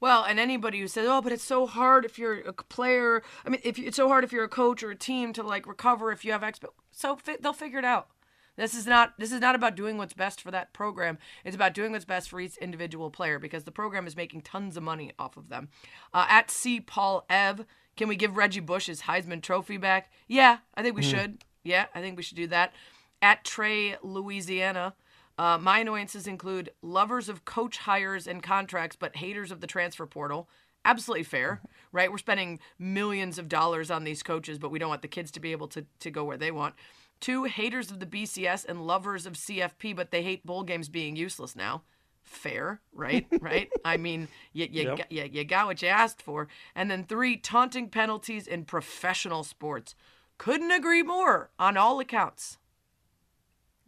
Well, 0.00 0.24
and 0.24 0.38
anybody 0.38 0.80
who 0.80 0.88
says, 0.88 1.06
"Oh, 1.08 1.22
but 1.22 1.32
it's 1.32 1.42
so 1.44 1.66
hard 1.66 2.04
if 2.04 2.18
you're 2.18 2.40
a 2.40 2.52
player," 2.52 3.22
I 3.44 3.48
mean, 3.48 3.60
if 3.64 3.78
it's 3.78 3.96
so 3.96 4.08
hard 4.08 4.24
if 4.24 4.32
you're 4.32 4.44
a 4.44 4.48
coach 4.48 4.82
or 4.82 4.90
a 4.90 4.96
team 4.96 5.32
to 5.34 5.42
like 5.42 5.66
recover 5.66 6.12
if 6.12 6.24
you 6.24 6.32
have 6.32 6.42
expo, 6.42 6.68
so 6.90 7.16
fi- 7.16 7.38
they'll 7.40 7.52
figure 7.52 7.78
it 7.78 7.84
out. 7.84 8.08
This 8.56 8.74
is 8.74 8.86
not 8.86 9.18
this 9.18 9.32
is 9.32 9.40
not 9.40 9.54
about 9.54 9.74
doing 9.74 9.98
what's 9.98 10.14
best 10.14 10.40
for 10.40 10.50
that 10.50 10.72
program. 10.72 11.18
It's 11.44 11.54
about 11.56 11.74
doing 11.74 11.92
what's 11.92 12.04
best 12.06 12.28
for 12.30 12.40
each 12.40 12.56
individual 12.58 13.10
player 13.10 13.38
because 13.38 13.64
the 13.64 13.70
program 13.72 14.06
is 14.06 14.16
making 14.16 14.42
tons 14.42 14.76
of 14.76 14.82
money 14.82 15.12
off 15.18 15.36
of 15.36 15.48
them. 15.50 15.68
Uh, 16.14 16.26
at 16.28 16.50
C 16.50 16.80
Paul 16.80 17.24
Ev, 17.28 17.66
can 17.96 18.08
we 18.08 18.16
give 18.16 18.36
Reggie 18.36 18.60
Bush 18.60 18.86
his 18.86 19.02
Heisman 19.02 19.42
Trophy 19.42 19.76
back? 19.76 20.10
Yeah, 20.26 20.58
I 20.74 20.82
think 20.82 20.96
we 20.96 21.02
Mm. 21.02 21.10
should. 21.10 21.44
Yeah, 21.64 21.86
I 21.94 22.00
think 22.00 22.16
we 22.16 22.22
should 22.22 22.36
do 22.36 22.46
that. 22.48 22.72
At 23.20 23.44
Trey 23.44 23.96
Louisiana, 24.02 24.94
uh, 25.38 25.58
my 25.58 25.80
annoyances 25.80 26.26
include 26.26 26.70
lovers 26.82 27.28
of 27.28 27.44
coach 27.44 27.78
hires 27.78 28.26
and 28.26 28.42
contracts, 28.42 28.96
but 28.96 29.16
haters 29.16 29.50
of 29.50 29.60
the 29.60 29.66
transfer 29.66 30.06
portal. 30.06 30.48
Absolutely 30.84 31.24
fair, 31.24 31.60
right? 31.92 32.10
We're 32.10 32.18
spending 32.18 32.58
millions 32.78 33.38
of 33.38 33.48
dollars 33.48 33.90
on 33.90 34.04
these 34.04 34.22
coaches, 34.22 34.58
but 34.58 34.70
we 34.70 34.78
don't 34.78 34.88
want 34.88 35.02
the 35.02 35.08
kids 35.08 35.30
to 35.32 35.40
be 35.40 35.52
able 35.52 35.68
to, 35.68 35.84
to 36.00 36.10
go 36.10 36.24
where 36.24 36.36
they 36.36 36.50
want. 36.50 36.74
Two, 37.20 37.44
haters 37.44 37.90
of 37.90 37.98
the 38.00 38.06
BCS 38.06 38.66
and 38.66 38.86
lovers 38.86 39.26
of 39.26 39.34
CFP, 39.34 39.96
but 39.96 40.10
they 40.10 40.22
hate 40.22 40.44
bowl 40.44 40.62
games 40.62 40.88
being 40.88 41.16
useless 41.16 41.56
now. 41.56 41.82
Fair, 42.22 42.80
right? 42.92 43.26
right? 43.40 43.68
I 43.84 43.96
mean, 43.96 44.28
you, 44.52 44.68
you, 44.70 44.82
Yep. 44.84 44.96
got, 44.98 45.12
you, 45.12 45.24
you 45.32 45.44
got 45.44 45.66
what 45.66 45.82
you 45.82 45.88
asked 45.88 46.20
for. 46.22 46.48
And 46.74 46.90
then 46.90 47.04
three, 47.04 47.36
taunting 47.36 47.88
penalties 47.88 48.46
in 48.46 48.64
professional 48.64 49.44
sports. 49.44 49.94
Couldn't 50.38 50.70
agree 50.70 51.02
more 51.02 51.50
on 51.58 51.76
all 51.76 52.00
accounts. 52.00 52.58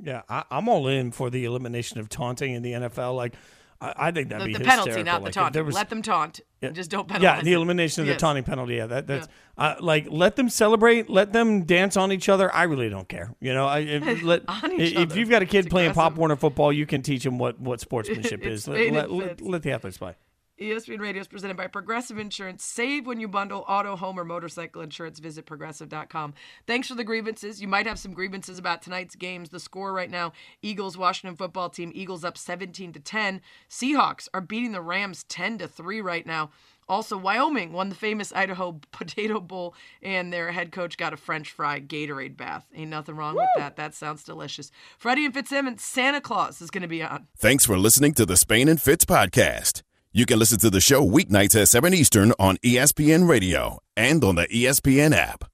Yeah, 0.00 0.22
I, 0.28 0.44
I'm 0.50 0.68
all 0.68 0.86
in 0.88 1.10
for 1.10 1.30
the 1.30 1.44
elimination 1.44 1.98
of 1.98 2.08
taunting 2.08 2.54
in 2.54 2.62
the 2.62 2.72
NFL. 2.72 3.16
Like, 3.16 3.34
I, 3.80 3.94
I 3.96 4.10
think 4.12 4.28
that'd 4.28 4.42
The, 4.44 4.52
be 4.52 4.58
the 4.58 4.64
penalty, 4.64 5.02
not 5.02 5.20
the 5.20 5.24
Like, 5.26 5.32
taunting. 5.34 5.52
there 5.52 5.64
was- 5.64 5.74
Let 5.74 5.88
them 5.90 6.02
taunt. 6.02 6.40
Yeah. 6.60 6.70
Just 6.70 6.90
don't 6.90 7.06
penalize. 7.08 7.38
Yeah, 7.38 7.42
the 7.42 7.52
elimination 7.52 8.02
of 8.02 8.08
Yes. 8.08 8.16
the 8.16 8.20
taunting 8.20 8.42
penalty. 8.44 8.74
Yeah, 8.74 8.86
that 8.86 9.06
that's 9.06 9.28
uh, 9.56 9.76
like 9.80 10.06
let 10.10 10.34
them 10.34 10.48
celebrate, 10.48 11.08
let 11.08 11.32
them 11.32 11.62
dance 11.64 11.96
on 11.96 12.10
each 12.10 12.28
other. 12.28 12.52
I 12.52 12.64
really 12.64 12.88
don't 12.88 13.08
care. 13.08 13.32
You 13.40 13.54
know, 13.54 13.66
I, 13.66 13.78
if, 13.80 14.22
let, 14.24 14.42
if 14.48 15.14
you've 15.16 15.30
got 15.30 15.42
a 15.42 15.46
kid 15.46 15.66
It's 15.66 15.68
playing 15.68 15.92
Pop. 15.94 16.16
Warner 16.16 16.34
football, 16.34 16.72
you 16.72 16.84
can 16.86 17.02
teach 17.02 17.22
them 17.22 17.38
what 17.38 17.60
what 17.60 17.80
sportsmanship 17.80 18.44
is. 18.46 18.66
Let, 18.66 19.10
let, 19.12 19.40
let 19.40 19.62
the 19.62 19.70
athletes 19.70 19.98
play. 19.98 20.14
ESPN 20.60 20.98
Radio 21.00 21.20
is 21.20 21.28
presented 21.28 21.56
by 21.56 21.68
Progressive 21.68 22.18
Insurance. 22.18 22.64
Save 22.64 23.06
when 23.06 23.20
you 23.20 23.28
bundle 23.28 23.64
auto, 23.68 23.94
home, 23.94 24.18
or 24.18 24.24
motorcycle 24.24 24.82
insurance. 24.82 25.20
Visit 25.20 25.46
progressive.com. 25.46 26.34
Thanks 26.66 26.88
for 26.88 26.96
the 26.96 27.04
grievances. 27.04 27.62
You 27.62 27.68
might 27.68 27.86
have 27.86 27.98
some 27.98 28.12
grievances 28.12 28.58
about 28.58 28.82
tonight's 28.82 29.14
games. 29.14 29.50
The 29.50 29.60
score 29.60 29.92
right 29.92 30.10
now 30.10 30.32
Eagles, 30.60 30.98
Washington 30.98 31.36
football 31.36 31.70
team. 31.70 31.92
Eagles 31.94 32.24
up 32.24 32.36
17 32.36 32.92
to 32.92 33.00
10. 33.00 33.40
Seahawks 33.70 34.28
are 34.34 34.40
beating 34.40 34.72
the 34.72 34.80
Rams 34.80 35.24
10 35.24 35.58
to 35.58 35.68
3 35.68 36.00
right 36.00 36.26
now. 36.26 36.50
Also, 36.88 37.18
Wyoming 37.18 37.72
won 37.72 37.90
the 37.90 37.94
famous 37.94 38.32
Idaho 38.32 38.80
Potato 38.92 39.40
Bowl, 39.40 39.74
and 40.02 40.32
their 40.32 40.50
head 40.50 40.72
coach 40.72 40.96
got 40.96 41.12
a 41.12 41.18
French 41.18 41.52
fry 41.52 41.80
Gatorade 41.80 42.36
bath. 42.36 42.66
Ain't 42.74 42.90
nothing 42.90 43.14
wrong 43.14 43.36
with 43.36 43.48
that. 43.56 43.76
That 43.76 43.94
sounds 43.94 44.24
delicious. 44.24 44.72
Freddie 44.96 45.26
and 45.26 45.34
Fitzsimmons, 45.34 45.84
Santa 45.84 46.20
Claus 46.20 46.60
is 46.60 46.70
going 46.70 46.82
to 46.82 46.88
be 46.88 47.02
on. 47.02 47.28
Thanks 47.36 47.66
for 47.66 47.76
listening 47.76 48.14
to 48.14 48.26
the 48.26 48.36
Spain 48.36 48.68
and 48.68 48.80
Fitz 48.80 49.04
podcast. 49.04 49.82
You 50.10 50.24
can 50.24 50.38
listen 50.38 50.58
to 50.60 50.70
the 50.70 50.80
show 50.80 51.06
weeknights 51.06 51.60
at 51.60 51.68
7 51.68 51.92
Eastern 51.92 52.32
on 52.38 52.56
ESPN 52.64 53.28
Radio 53.28 53.78
and 53.94 54.24
on 54.24 54.36
the 54.36 54.46
ESPN 54.48 55.14
app. 55.14 55.50